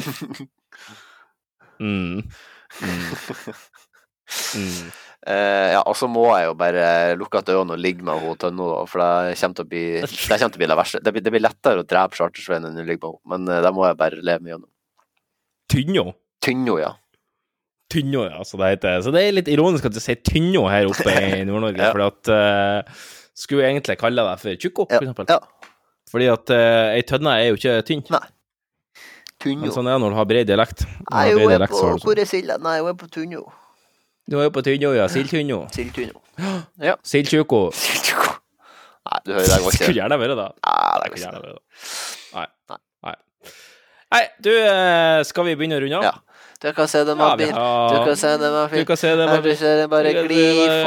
mm. 1.79 2.23
Mm. 2.81 3.03
Mm. 4.55 4.91
Eh, 5.27 5.73
ja, 5.73 5.81
og 5.83 5.95
så 5.99 6.07
må 6.07 6.23
jeg 6.37 6.47
jo 6.47 6.53
bare 6.55 6.83
lukke 7.19 7.41
at 7.41 7.49
øynene 7.51 7.75
og 7.75 7.81
ligge 7.83 8.05
med 8.05 8.21
henne 8.21 8.37
Tønno, 8.39 8.67
for 8.91 9.03
det 9.03 9.35
kommer 9.41 9.57
til 9.57 9.65
å 9.65 9.71
bli 9.73 9.83
det 9.99 10.37
til 10.37 10.47
å 10.47 10.61
bli 10.61 10.69
det 10.71 10.77
verste. 10.79 11.01
Det 11.03 11.13
blir, 11.15 11.25
det 11.25 11.33
blir 11.35 11.43
lettere 11.43 11.83
å 11.83 11.87
drepe 11.87 12.15
Chartersveien 12.19 12.69
enn 12.69 12.79
å 12.79 12.85
ligge 12.87 13.01
med 13.03 13.11
henne, 13.11 13.33
men 13.33 13.51
uh, 13.51 13.59
det 13.65 13.73
må 13.75 13.83
jeg 13.89 13.99
bare 13.99 14.21
leve 14.23 14.45
med 14.45 14.53
gjennom. 14.53 14.69
Tynno. 15.67 16.05
Tynno, 16.47 16.77
ja. 16.79 16.93
Tynno, 17.91 18.23
ja, 18.29 18.39
så 18.47 18.59
det 18.61 18.71
heter. 18.77 19.03
Så 19.03 19.11
det 19.15 19.25
er 19.25 19.35
litt 19.35 19.51
ironisk 19.51 19.89
at 19.89 19.97
du 19.97 19.99
sier 20.03 20.21
Tynno 20.23 20.63
her 20.71 20.87
oppe 20.87 21.11
i 21.11 21.43
Nord-Norge, 21.49 21.83
Ja. 21.83 21.91
for 21.91 22.07
at 22.07 22.31
uh, 22.31 23.05
Skulle 23.37 23.67
jeg 23.67 23.75
egentlig 23.75 23.99
kalle 24.01 24.23
deg 24.25 24.41
for 24.41 24.63
Tjukko, 24.63 24.87
for 24.89 25.03
eksempel. 25.03 25.27
Ja. 25.29 25.73
Fordi 26.07 26.31
at 26.31 26.55
uh, 26.55 26.95
ei 26.95 27.03
tønne 27.05 27.35
er 27.35 27.51
jo 27.51 27.59
ikke 27.59 27.77
tynn. 27.85 28.07
Nei. 28.15 28.23
Tynno. 29.43 29.67
Men 29.67 29.75
sånn 29.75 29.91
er 29.91 29.99
det 29.99 30.01
når 30.07 30.15
du 30.15 30.21
har 30.23 30.31
bred 30.31 30.47
dialekt. 30.49 30.87
Nei, 31.11 31.29
hun 31.35 31.51
er 31.51 31.67
på 31.67 31.83
sånn. 31.83 31.99
Hvor 32.01 32.17
er 32.17 32.25
Silja? 32.31 32.55
Nei, 32.63 32.79
hun 32.79 32.95
er 32.95 32.97
på 32.97 33.11
Tunno. 33.11 33.43
Du 34.27 34.39
er 34.39 34.49
jo 34.49 34.51
på 34.55 34.61
Tynno, 34.61 34.91
ja. 34.95 35.07
Sildtynno. 35.07 35.61
Sildtynno. 35.71 36.19
Ja. 36.83 36.97
Sildtjuko. 37.03 37.67
Nei, 39.07 39.19
du 39.25 39.33
hører 39.33 39.47
det 39.47 39.59
går 39.63 39.71
Skulle 39.75 39.89
ikke. 39.89 39.97
gjerne 40.01 40.19
vært 40.21 40.37
det. 40.39 40.47
Nei, 40.67 40.77
det 41.03 41.19
Skulle 41.21 41.31
går 41.31 41.47
ikke. 41.47 41.51
vært. 41.51 42.47
Nei. 42.71 42.77
Nei. 43.07 43.15
Nei, 44.15 44.23
du, 44.43 44.51
eh, 44.55 45.19
skal 45.27 45.47
vi 45.47 45.55
begynne 45.59 45.79
å 45.79 45.83
runde 45.83 46.01
av? 46.01 46.07
Ja. 46.07 46.15
Du 46.57 46.71
kan 46.73 46.87
se 46.89 47.03
dem 47.05 47.19
av 47.21 47.35
bil. 47.37 47.51
Du 47.53 47.97
kan 48.07 48.15
se 48.17 48.29
dem 48.41 48.55
av 48.57 48.71
Du 48.73 48.85
kan 48.89 48.97
se 48.97 49.09
dem 49.19 49.29
av 49.29 49.47
ser 49.59 49.81
det 49.83 49.89
bare 49.91 50.13
gli 50.15 50.37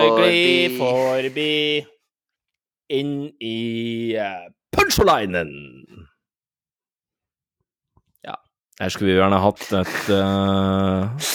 forbi. 0.00 0.32
Gli 0.32 0.78
forbi 0.80 1.52
inn 2.90 3.12
i 3.38 3.58
uh, 4.18 4.48
punchlinen. 4.74 5.52
Ja. 8.26 8.34
Her 8.80 8.90
skulle 8.90 9.12
vi 9.12 9.20
gjerne 9.20 9.38
hatt 9.44 9.62
et 9.78 10.10
uh, 10.10 11.30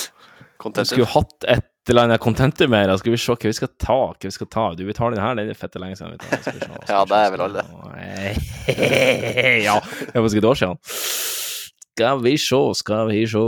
skulle 0.84 1.08
hatt 1.14 1.48
et 1.48 1.72
eller 1.90 2.08
annet 2.08 2.22
contentum 2.22 2.72
mer. 2.74 2.90
Skal 2.98 3.14
vi 3.14 3.20
se 3.22 3.36
hva 3.36 3.50
vi 3.50 3.54
skal 3.54 3.70
ta. 3.78 4.00
Hva 4.14 4.30
vi 4.30 4.34
skal 4.34 4.50
ta. 4.50 4.66
Du, 4.74 4.86
vi 4.88 4.96
tar 4.98 5.14
den 5.14 5.22
her. 5.22 5.36
Den 5.38 5.52
er 5.54 5.60
fette 5.60 5.82
lenge 5.82 6.00
siden. 6.00 6.16
vi 6.16 6.24
tar. 6.24 6.42
Skal 6.42 6.58
vi 6.58 6.66
se. 6.66 6.80
Ja, 6.90 7.04
det 7.06 7.20
er 7.20 7.34
vel 7.36 7.46
alle. 7.46 7.66
ja, 9.68 9.80
det 10.14 10.22
var 10.22 10.30
sikkert 10.34 10.44
et 10.44 10.52
år 10.52 10.62
siden. 10.62 10.80
Skal 11.96 12.24
vi 12.24 12.38
se, 12.38 12.62
skal 12.76 13.08
vi 13.08 13.22
se 13.30 13.44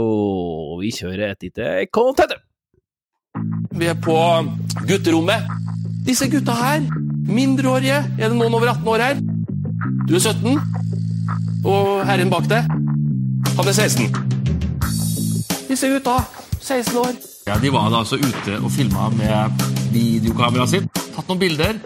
Vi 0.80 0.92
kjører 0.96 1.34
et 1.34 1.42
lite 1.42 1.72
contenter! 1.92 2.38
Vi 3.76 3.86
er 3.86 3.98
på 4.00 4.16
gutterommet. 4.88 5.44
Disse 6.06 6.30
gutta 6.32 6.54
her, 6.56 6.86
mindreårige, 7.28 7.98
er 8.16 8.30
det 8.30 8.38
noen 8.38 8.54
over 8.56 8.70
18 8.72 8.88
år 8.88 9.04
her? 9.04 9.20
Du 10.08 10.14
er 10.16 10.22
17, 10.24 10.56
og 11.68 12.06
herren 12.08 12.32
bak 12.32 12.48
deg, 12.48 12.64
han 13.58 13.68
er 13.68 13.76
16. 13.76 14.08
Disse 15.68 15.92
gutta, 15.92 16.16
16 16.64 16.96
år. 17.02 17.37
Ja, 17.48 17.56
De 17.56 17.70
var 17.72 17.88
da 17.88 18.02
altså 18.02 18.18
ute 18.20 18.58
og 18.60 18.68
filma 18.68 19.06
med 19.16 19.62
videokameraet 19.94 20.68
sitt, 20.68 20.88
tatt 21.14 21.30
noen 21.30 21.38
bilder, 21.40 21.78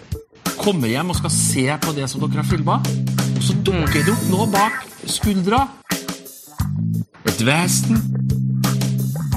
kommer 0.58 0.90
hjem 0.90 1.12
og 1.14 1.20
skal 1.20 1.30
se 1.30 1.66
på 1.84 1.94
det 1.94 2.08
som 2.10 2.24
dere 2.24 2.42
har 2.42 2.48
filma, 2.48 2.80
og 3.36 3.44
så 3.46 3.54
dukker 3.62 4.02
det 4.02 4.10
opp 4.10 4.24
noe 4.32 4.48
bak 4.50 4.80
skuldra. 5.06 5.60
Et 7.30 7.44
vesen. 7.46 8.02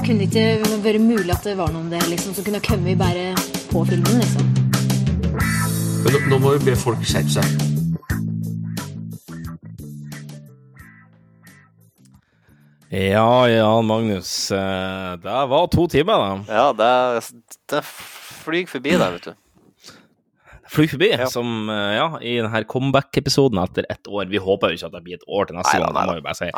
Kunne 0.02 0.26
det 0.26 0.26
ikke 0.32 0.82
vært 0.82 1.06
mulig 1.06 1.30
at 1.30 1.46
det 1.46 1.54
var 1.62 1.70
noen 1.70 1.94
der 1.94 2.10
liksom, 2.10 2.34
som 2.34 2.48
kunne 2.48 2.64
kommet 2.66 2.98
bare 2.98 3.30
på 3.70 3.86
filmen, 3.86 4.18
liksom? 4.18 4.50
Men 6.02 6.10
nå, 6.10 6.24
nå 6.26 6.42
må 6.42 6.56
vi 6.56 6.72
be 6.72 6.78
folk 6.82 7.06
skjerpe 7.06 7.38
seg. 7.38 7.75
Ja, 12.90 13.48
Jan 13.48 13.86
Magnus. 13.86 14.50
eh, 14.50 15.16
Det 15.16 15.46
var 15.50 15.66
to 15.66 15.88
timer, 15.88 16.12
da. 16.12 16.54
Ja, 16.54 16.72
det, 16.72 17.24
det 17.70 17.82
flyr 17.84 18.66
forbi 18.70 18.94
der, 18.94 19.16
vet 19.16 19.24
du. 19.26 19.34
Flyr 20.70 20.88
forbi, 20.90 21.10
som 21.30 21.68
eh, 21.70 21.94
ja, 21.96 22.06
i 22.22 22.36
denne 22.38 22.62
comeback-episoden 22.66 23.58
etter 23.62 23.86
ett 23.90 24.06
år. 24.06 24.26
Vi 24.30 24.38
håper 24.42 24.70
jo 24.70 24.78
ikke 24.78 24.90
at 24.90 24.96
det 24.98 25.04
blir 25.06 25.18
et 25.18 25.26
år 25.26 25.46
til 25.50 25.58
neste 25.58 25.78
gang, 25.78 25.94
det 25.94 26.06
må 26.06 26.14
vi 26.18 26.24
bare 26.26 26.38
si. 26.38 26.50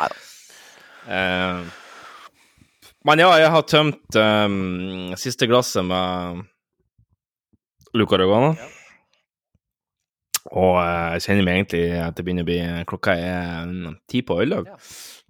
Uh, 1.09 1.65
men 3.07 3.21
ja, 3.23 3.29
jeg 3.39 3.51
har 3.53 3.61
tømt 3.69 4.17
um, 4.19 5.13
siste 5.17 5.47
glasset 5.49 5.85
med 5.87 6.43
Luca 7.97 8.19
Rogana. 8.19 8.51
Og 10.49 10.75
uh, 10.77 11.13
jeg 11.15 11.25
kjenner 11.25 11.45
meg 11.47 11.61
egentlig 11.61 11.85
at 12.03 12.17
det 12.17 12.25
begynner 12.27 12.45
å 12.45 12.49
bli 12.49 12.59
Klokka 12.89 13.15
er 13.17 13.71
ti 14.09 14.21
på 14.25 14.41
øyeløp. 14.43 14.73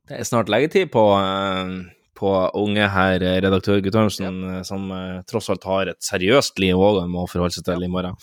Det 0.10 0.18
er 0.18 0.26
snart 0.28 0.50
leggetid 0.50 0.90
på, 0.94 1.04
eh, 1.22 1.74
på 2.18 2.30
unge 2.58 2.88
her, 2.90 3.20
redaktør 3.46 3.82
Guttormsen, 3.86 4.40
ja. 4.58 4.62
som 4.66 4.90
eh, 4.92 5.20
tross 5.30 5.50
alt 5.54 5.64
har 5.70 5.92
et 5.94 6.00
seriøst 6.04 6.58
liv 6.60 6.76
òg 6.82 7.04
må 7.12 7.28
forholde 7.30 7.54
seg 7.60 7.68
til 7.70 7.86
i 7.86 7.92
morgen. 7.92 8.18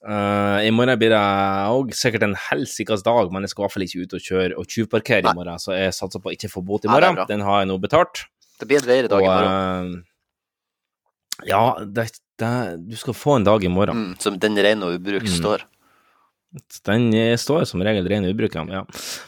Uh, 0.00 0.64
I 0.64 0.70
morgen 0.72 0.96
blir 0.96 1.10
det 1.12 1.20
òg 1.68 1.90
sikkert 1.92 2.22
en 2.24 2.32
helsikas 2.48 3.02
dag, 3.04 3.28
men 3.34 3.44
jeg 3.44 3.52
skal 3.52 3.60
i 3.60 3.64
hvert 3.66 3.74
fall 3.74 3.84
ikke 3.84 4.04
ut 4.06 4.14
og 4.16 4.22
kjøre 4.24 4.56
og 4.56 4.70
tjuvparkere 4.72 5.28
i 5.28 5.34
morgen, 5.36 5.60
så 5.60 5.74
jeg 5.76 5.92
satser 5.92 6.22
på 6.24 6.30
å 6.30 6.32
ikke 6.32 6.48
få 6.48 6.62
bot 6.64 6.86
i 6.86 6.88
morgen. 6.88 7.18
Nei, 7.20 7.26
Den 7.28 7.44
har 7.44 7.60
jeg 7.60 7.68
nå 7.68 7.76
betalt. 7.82 8.22
Det 8.60 8.68
blir 8.70 8.80
en 8.80 8.88
bedre 8.88 9.10
dag 9.12 9.26
i 9.26 9.28
morgen. 9.28 9.92
eh, 10.00 11.50
ja, 11.52 11.60
det, 11.84 12.06
det, 12.40 12.52
du 12.88 12.96
skal 12.96 13.16
få 13.16 13.36
en 13.36 13.44
dag 13.50 13.64
i 13.64 13.68
morgen. 13.72 14.06
Mm, 14.08 14.16
som 14.24 14.40
den 14.40 14.56
rene 14.56 14.88
og 14.88 14.96
ubruk 14.96 15.28
Mm. 15.28 15.36
står. 15.36 15.66
Den 16.82 17.12
står 17.38 17.62
som 17.68 17.82
regel 17.86 18.08
ren 18.10 18.24
ubruk, 18.26 18.56
ja. 18.58 18.64
ja. 18.74 18.80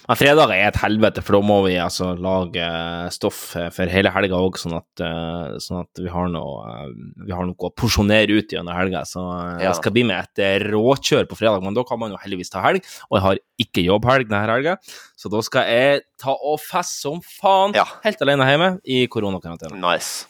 Men 0.08 0.18
fredag 0.18 0.50
er 0.56 0.64
et 0.72 0.78
helvete, 0.82 1.22
for 1.22 1.36
da 1.36 1.40
må 1.46 1.60
vi 1.68 1.76
altså 1.78 2.08
lage 2.18 2.64
eh, 2.66 3.10
stoff 3.14 3.52
eh, 3.58 3.68
for 3.70 3.90
hele 3.92 4.10
helga 4.10 4.40
òg, 4.42 4.58
sånn, 4.58 4.74
eh, 4.74 5.52
sånn 5.62 5.84
at 5.84 6.00
vi 6.02 6.10
har 6.10 6.26
noe 6.32 6.88
Vi 7.22 7.30
har 7.30 7.46
noe 7.46 7.68
å 7.68 7.70
porsjonere 7.78 8.40
ut 8.40 8.50
gjennom 8.50 8.74
helga. 8.74 9.04
Så 9.06 9.22
jeg 9.62 9.76
skal 9.78 9.94
bli 9.94 10.02
med 10.08 10.18
et 10.34 10.64
råkjør 10.66 11.28
på 11.30 11.38
fredag, 11.38 11.62
men 11.62 11.78
da 11.78 11.84
kan 11.86 12.00
man 12.02 12.10
jo 12.10 12.18
heldigvis 12.24 12.50
ta 12.50 12.64
helg. 12.64 12.82
Og 13.06 13.20
jeg 13.20 13.26
har 13.28 13.42
ikke 13.66 13.86
jobbhelg 13.86 14.26
denne 14.26 14.42
helga, 14.42 14.74
så 15.14 15.30
da 15.30 15.44
skal 15.46 15.70
jeg 15.70 16.02
ta 16.18 16.34
og 16.34 16.58
feste 16.64 17.04
som 17.04 17.22
faen 17.22 17.78
helt 18.02 18.26
alene 18.26 18.50
hjemme 18.50 18.72
i 18.82 19.04
koronakarantene. 19.06 19.78
Nice. 19.78 20.26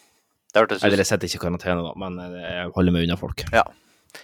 Eller 0.53 1.01
jeg 1.01 1.09
sitter 1.09 1.31
ikke 1.31 1.41
i 1.41 1.45
karantene, 1.47 1.89
da, 1.89 1.97
men 1.97 2.21
jeg 2.37 2.69
holder 2.77 2.99
meg 2.99 3.09
unna 3.09 3.17
folk. 3.17 3.49
Ja. 3.49 3.65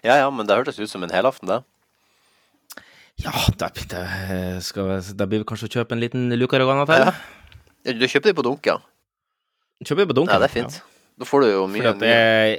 ja, 0.04 0.20
ja, 0.20 0.28
men 0.28 0.44
det 0.44 0.60
hørtes 0.60 0.76
ut 0.76 0.92
som 0.92 1.08
en 1.08 1.16
helaften, 1.16 1.48
det. 1.48 1.62
Ja, 3.24 3.34
det, 3.58 5.26
blir 5.26 5.40
det 5.40 5.46
kanskje 5.48 5.66
å 5.66 5.72
kjøpe 5.80 5.96
en 5.96 6.02
liten 6.02 6.30
Lucaragana 6.38 6.86
til. 6.88 7.08
Ja. 7.08 7.92
Du 7.98 8.06
kjøper 8.06 8.30
de 8.30 8.36
på 8.38 8.44
dunk, 8.46 8.68
ja? 8.68 8.78
Kjøper 9.82 10.04
de 10.04 10.10
på 10.12 10.18
dunk. 10.20 10.30
Ja, 10.30 10.38
det 10.42 10.50
er 10.50 10.54
fint. 10.54 10.80
Da 11.18 11.26
får 11.26 11.44
du 11.44 11.48
jo 11.50 11.64
mye. 11.70 11.82
For 11.82 11.96
at 11.96 12.04
jeg, 12.06 12.58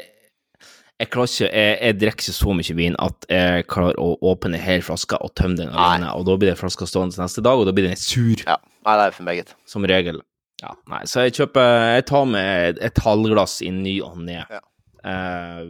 jeg 0.99 1.11
klarer 1.13 1.31
ikke 1.31 1.47
jeg, 1.47 1.75
jeg 1.79 1.99
drikker 2.01 2.25
ikke 2.25 2.35
så 2.35 2.55
mye 2.59 2.75
vin 2.75 2.97
at 2.99 3.29
jeg 3.31 3.67
klarer 3.71 4.01
å 4.03 4.09
åpne 4.33 4.59
hele 4.59 4.83
flaska 4.83 5.19
og 5.23 5.31
tømme 5.39 5.61
den 5.61 5.71
alene, 5.71 6.11
og 6.11 6.27
da 6.27 6.35
blir 6.39 6.51
den 6.51 6.59
flaska 6.59 6.87
stående 6.89 7.21
neste 7.21 7.43
dag, 7.45 7.59
og 7.61 7.69
da 7.69 7.75
blir 7.75 7.87
den 7.87 7.99
sur. 7.99 8.43
Ja, 8.43 8.59
Nei, 8.87 8.95
det 8.95 9.05
er 9.05 9.15
for 9.15 9.27
meget. 9.27 9.55
Som 9.67 9.87
regel. 9.87 10.21
Ja, 10.59 10.73
nei, 10.91 11.05
så 11.07 11.23
jeg 11.23 11.37
kjøper 11.37 11.95
Jeg 11.95 12.03
tar 12.09 12.25
med 12.27 12.79
et 12.83 12.99
halvglass 12.99 13.61
i 13.63 13.69
ny 13.71 13.99
og 14.03 14.17
ne. 14.25 14.41
Ja. 14.43 14.59
Eh, 14.99 15.61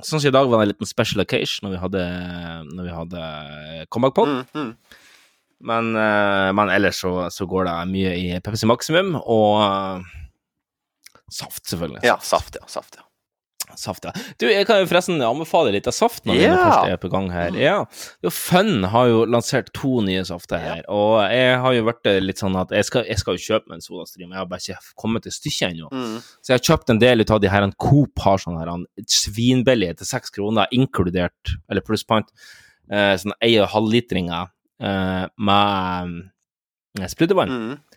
sånn 0.00 0.18
som 0.18 0.28
i 0.28 0.34
dag 0.34 0.48
var 0.50 0.60
det 0.60 0.66
en 0.66 0.72
liten 0.72 0.90
special 0.90 1.22
occasion 1.22 1.68
når 1.68 1.76
vi 1.76 1.82
hadde, 1.84 2.04
når 2.72 2.88
vi 2.88 2.94
hadde 2.98 3.24
comeback 3.94 4.16
på. 4.18 4.26
Mm, 4.26 4.44
mm. 4.54 5.00
Men, 5.64 5.94
eh, 5.96 6.50
men 6.56 6.72
ellers 6.74 7.00
så, 7.00 7.14
så 7.32 7.46
går 7.48 7.68
det 7.68 7.78
mye 7.92 8.12
i 8.20 8.28
Pepsi 8.44 8.68
Maximum 8.68 9.14
og 9.22 9.62
uh, 9.64 10.14
saft, 11.32 11.62
selvfølgelig. 11.70 12.02
Ja, 12.04 12.18
saft, 12.20 12.58
ja. 12.60 12.66
Saft, 12.68 12.98
ja. 13.00 13.06
Saft, 13.80 14.06
ja. 14.06 14.12
Du, 14.40 14.46
jeg 14.48 14.66
kan 14.68 14.80
jo 14.82 14.88
forresten 14.90 15.22
anbefale 15.24 15.72
litt 15.74 15.88
av 15.90 15.96
saften 15.96 16.30
når 16.30 16.40
vi 16.40 16.48
først 16.50 16.92
er 16.94 17.00
på 17.02 17.10
gang 17.12 17.30
her. 17.34 17.58
Ja. 17.58 17.76
Jo, 18.24 18.32
Fun 18.34 18.86
har 18.92 19.10
jo 19.10 19.24
lansert 19.28 19.72
to 19.76 19.98
nye 20.06 20.24
safter 20.28 20.62
her, 20.62 20.82
og 20.92 21.18
jeg 21.32 21.58
har 21.64 21.76
jo 21.76 21.86
vært 21.88 22.10
litt 22.24 22.42
sånn 22.42 22.56
at 22.60 22.74
jeg 22.74 22.88
skal, 22.88 23.06
jeg 23.10 23.22
skal 23.22 23.38
jo 23.38 23.44
kjøpe 23.44 23.70
meg 23.70 23.78
en 23.80 23.86
sodastream, 23.86 24.30
jeg 24.30 24.40
har 24.40 24.50
bare 24.50 24.64
ikke 24.64 24.94
kommet 25.00 25.26
til 25.26 25.34
stykket 25.36 25.70
ennå. 25.72 25.90
Mm. 25.92 26.18
Så 26.40 26.52
jeg 26.52 26.60
har 26.60 26.66
kjøpt 26.70 26.94
en 26.94 27.02
del 27.02 27.24
ut 27.24 27.34
av 27.34 27.42
de 27.42 27.52
her 27.52 27.68
Coop 27.80 28.20
har 28.24 28.40
sånn 28.40 28.58
her 28.60 28.70
svinbillige 29.10 29.98
til 30.00 30.08
seks 30.08 30.32
kroner, 30.34 30.70
inkludert, 30.74 31.54
eller 31.70 31.84
plusspoint, 31.84 32.30
eh, 32.90 33.14
sånn 33.20 33.34
ei 33.44 33.56
og 33.60 33.70
halvlitringer 33.72 34.50
eh, 34.84 35.26
med 35.48 36.16
eh, 37.00 37.10
sprudlevann. 37.10 37.54
Mm. 37.54 37.93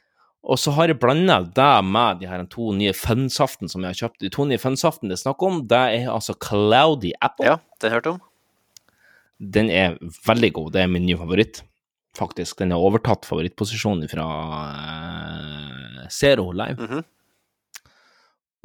Og 0.47 0.59
så 0.61 0.71
har 0.77 0.87
jeg 0.87 0.99
blanda 1.01 1.41
det 1.43 1.73
med 1.83 2.21
de 2.21 2.29
her 2.31 2.45
to 2.47 2.71
nye 2.75 2.93
Fun-saften 2.95 3.67
som 3.71 3.83
jeg 3.83 3.91
har 3.91 3.99
kjøpt. 4.01 4.21
De 4.23 4.31
to 4.31 4.45
nye 4.47 4.61
Fun-saften 4.61 5.11
det 5.11 5.17
er 5.17 5.23
snakk 5.25 5.43
om, 5.43 5.59
det 5.67 5.81
er 5.97 6.11
altså 6.13 6.37
Cloudy 6.39 7.11
Apple. 7.19 7.49
Ja, 7.49 7.57
det 7.83 7.91
hørte 7.91 8.15
om. 8.15 8.21
Den 9.37 9.69
er 9.69 9.97
veldig 10.25 10.53
god. 10.55 10.71
Det 10.73 10.81
er 10.81 10.89
min 10.89 11.05
nye 11.05 11.19
favoritt, 11.19 11.61
faktisk. 12.17 12.61
Den 12.61 12.71
har 12.73 12.81
overtatt 12.81 13.27
favorittposisjonen 13.27 14.07
fra 14.09 14.27
eh, 14.71 16.07
Zero 16.15 16.49
Live. 16.55 16.79
Mhm. 16.79 17.05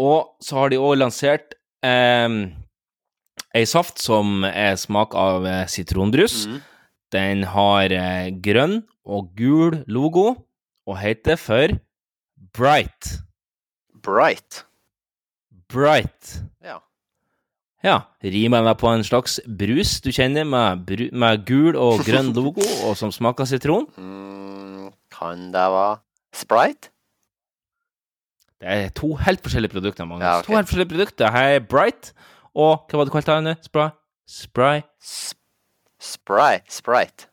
Og 0.03 0.33
så 0.43 0.57
har 0.57 0.71
de 0.73 0.81
òg 0.81 0.97
lansert 0.99 1.53
eh, 1.85 2.31
ei 3.53 3.65
saft 3.69 4.01
som 4.01 4.47
er 4.49 4.79
smak 4.81 5.15
av 5.15 5.47
eh, 5.47 5.67
mm 5.67 6.15
-hmm. 6.23 6.61
Den 7.13 7.45
har 7.45 7.93
eh, 7.93 8.31
grønn 8.31 8.83
og 9.05 9.35
gul 9.37 9.85
logo, 9.87 10.37
og 10.87 10.99
heter 10.99 11.37
for 11.41 11.79
Bright. 12.53 13.23
Bright. 14.03 14.65
Bright. 15.69 16.43
Ja. 16.65 16.79
Ja, 17.83 17.97
rimer 18.23 18.63
meg 18.63 18.77
på 18.79 18.91
en 18.93 19.03
slags 19.07 19.41
brus 19.47 19.97
du 20.05 20.11
kjenner 20.15 20.47
med, 20.47 20.85
bru 20.87 21.09
med 21.19 21.47
gul 21.49 21.79
og 21.79 22.05
grønn 22.07 22.31
logo, 22.37 22.63
og 22.87 22.97
som 22.99 23.11
smaker 23.15 23.49
sitron. 23.49 23.89
Mm, 23.97 24.91
kan 25.15 25.49
det 25.55 25.65
være 25.75 25.97
Sprite? 26.35 26.93
Det 28.63 28.71
er 28.71 28.93
to 28.95 29.15
helt 29.19 29.43
forskjellige 29.43 29.73
produkter, 29.73 30.07
Magnus. 30.07 30.23
Ja, 30.23 30.37
okay. 30.39 30.47
To 30.47 30.57
helt 30.57 30.69
forskjellige 30.71 30.93
produkter. 30.95 31.33
Her 31.35 31.57
er 31.57 31.67
Bright, 31.67 32.13
og 32.55 32.87
hva 32.87 33.01
var 33.01 33.09
det 33.09 33.17
kalt 33.17 33.33
det? 33.49 33.57
Spry? 33.67 33.89
Spry? 34.29 34.85
Sprite. 36.03 36.71
Sprite. 36.71 37.32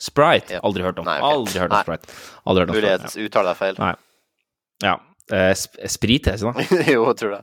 Sprite? 0.00 0.60
Aldri 0.64 0.82
hørt 0.86 0.98
om. 1.02 1.04
Nei, 1.08 1.18
okay. 1.20 1.34
Aldri 1.36 1.60
hørt 1.60 1.70
om 1.74 1.76
Nei. 1.76 1.84
Sprite. 1.84 2.18
Aldri 2.48 2.64
hørt 2.64 2.72
om 2.72 2.76
Mulig 2.78 2.92
Sprite. 2.96 3.24
uttaler 3.28 3.50
deg 3.52 3.60
feil. 3.60 3.80
Nei. 3.82 3.94
Ja. 4.86 4.94
Eh, 5.30 5.52
sp 5.54 5.76
det 6.08 6.16
ikke 6.16 6.36
det? 6.56 6.88
jo, 6.94 7.04
jeg 7.10 7.16
tror 7.20 7.34
det. 7.36 7.42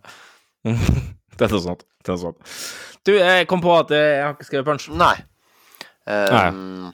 det 1.38 1.48
er 1.48 1.54
noe 1.54 1.64
sånt. 1.64 1.86
Det 2.02 2.10
er 2.12 2.16
noe 2.18 2.24
sånt. 2.26 2.56
Du, 3.08 3.14
jeg 3.16 3.48
kom 3.48 3.62
på 3.64 3.72
at 3.78 3.92
eh, 3.96 4.08
jeg 4.18 4.24
har 4.26 4.34
ikke 4.36 4.48
skrevet 4.50 4.68
punch. 4.72 4.88
Nei. 4.98 5.14
Um, 6.08 6.90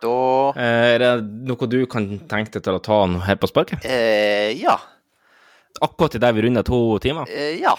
da 0.00 0.12
Eh, 0.56 0.94
Er 0.94 0.98
det 1.02 1.10
noe 1.48 1.66
du 1.70 1.78
kan 1.92 2.06
tenke 2.28 2.54
deg 2.56 2.64
til 2.64 2.76
å 2.78 2.82
ta 2.82 2.98
her 3.28 3.36
på 3.40 3.48
sparket? 3.50 3.84
eh, 3.84 4.52
Ja. 4.58 4.78
Akkurat 5.80 6.14
idet 6.18 6.34
vi 6.34 6.42
runder 6.42 6.64
to 6.66 6.98
timer? 6.98 7.28
Eh, 7.30 7.60
ja. 7.62 7.76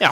Ja. 0.00 0.10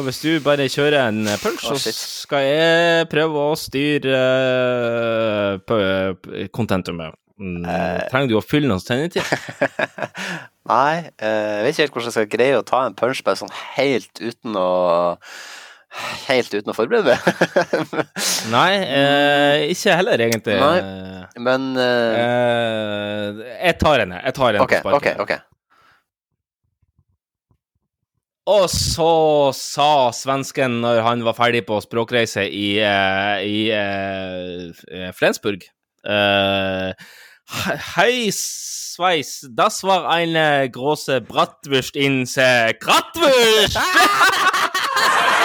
Så 0.00 0.04
hvis 0.06 0.20
du 0.22 0.28
bare 0.40 0.64
kjører 0.72 1.10
en 1.10 1.26
punch, 1.42 1.66
oh, 1.68 1.76
så 1.76 1.90
skal 1.92 2.44
jeg 2.46 3.08
prøve 3.12 3.42
å 3.50 3.56
styre 3.58 4.14
uh, 4.16 5.58
på 5.60 5.76
på 6.24 6.46
contentumet. 6.56 7.18
Mm, 7.36 7.66
uh, 7.66 7.98
trenger 8.08 8.32
du 8.32 8.38
å 8.38 8.42
fylle 8.44 8.70
noen 8.70 8.80
sendetid? 8.80 9.20
Nei, 10.70 11.10
eh, 11.20 11.52
jeg 11.58 11.66
vet 11.66 11.74
ikke 11.74 11.84
helt 11.84 11.94
hvordan 11.98 12.08
jeg 12.08 12.16
skal 12.16 12.30
greie 12.32 12.56
å 12.56 12.64
ta 12.64 12.80
en 12.86 12.96
punch 12.96 13.20
bare 13.26 13.42
sånn 13.42 13.52
helt 13.76 14.24
uten 14.24 14.56
å 14.56 14.70
Helt 16.28 16.52
uten 16.54 16.70
å 16.70 16.74
forberede 16.76 17.16
meg. 17.18 17.78
Nei, 18.54 18.68
eh, 18.78 19.64
ikke 19.74 19.96
heller, 19.98 20.22
egentlig. 20.22 20.54
Nei, 20.62 21.32
men 21.42 21.64
eh, 21.74 22.20
Eh, 22.22 23.40
jeg 23.66 23.80
tar 23.82 24.04
henne. 24.04 24.20
jeg. 24.22 24.36
Tar 24.38 24.52
henne 24.52 24.62
OK, 24.62 24.76
på 24.78 24.84
sparket. 24.84 25.18
OK. 25.18 25.34
ok 25.34 25.49
Og 28.50 28.66
så 28.72 29.52
sa 29.54 30.10
svensken 30.16 30.80
når 30.82 31.04
han 31.06 31.20
var 31.22 31.36
ferdig 31.38 31.62
på 31.68 31.76
språkreise 31.84 32.48
i, 32.48 32.80
eh, 32.82 33.44
i 33.46 33.70
eh, 33.70 35.12
Flensburg 35.14 35.62
eh, 36.02 36.90
Hei, 37.94 38.30
Sveis, 38.34 39.46
das 39.54 39.84
war 39.84 40.10
eine 40.10 40.68
große 40.70 41.20
Bratwurst 41.20 41.96
in 41.96 42.26
se 42.26 42.74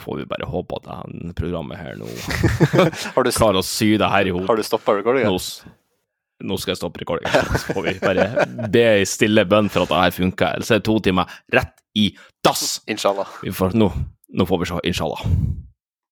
Får 0.00 0.22
vi 0.22 0.26
bare 0.30 0.48
håpe 0.48 0.78
at 0.80 0.88
det 0.88 1.34
programmet 1.38 1.80
her 1.80 1.98
nå 2.00 2.08
Har 3.16 3.26
du, 3.26 3.30
klarer 3.30 3.60
å 3.60 3.66
sy 3.66 3.94
det 4.00 4.08
her 4.12 4.28
i 4.28 4.34
hop. 4.34 4.46
har 4.48 4.58
du 4.58 4.64
stoppa 4.66 4.96
recordinga? 4.98 5.32
Nå, 5.32 5.72
nå 6.48 6.58
skal 6.60 6.74
jeg 6.74 6.82
stoppe 6.82 7.02
recordingen. 7.02 7.52
Så 7.58 7.76
får 7.76 7.88
vi 7.88 7.96
bare 8.02 8.68
be 8.72 8.86
i 9.02 9.08
stille 9.08 9.44
bønn 9.48 9.70
for 9.72 9.86
at 9.86 9.92
det 9.92 10.00
her 10.04 10.16
funker. 10.22 10.56
Ellers 10.56 10.72
er 10.72 10.82
det 10.82 10.88
to 10.88 10.98
timer 11.04 11.30
rett 11.54 11.76
i 11.98 12.08
dass. 12.44 12.80
Inshallah. 12.90 13.28
Vi 13.44 13.52
får, 13.54 13.76
nå, 13.78 13.90
nå 14.32 14.48
får 14.48 14.62
vi 14.62 14.72
se, 14.72 14.80
inshallah. 14.92 15.22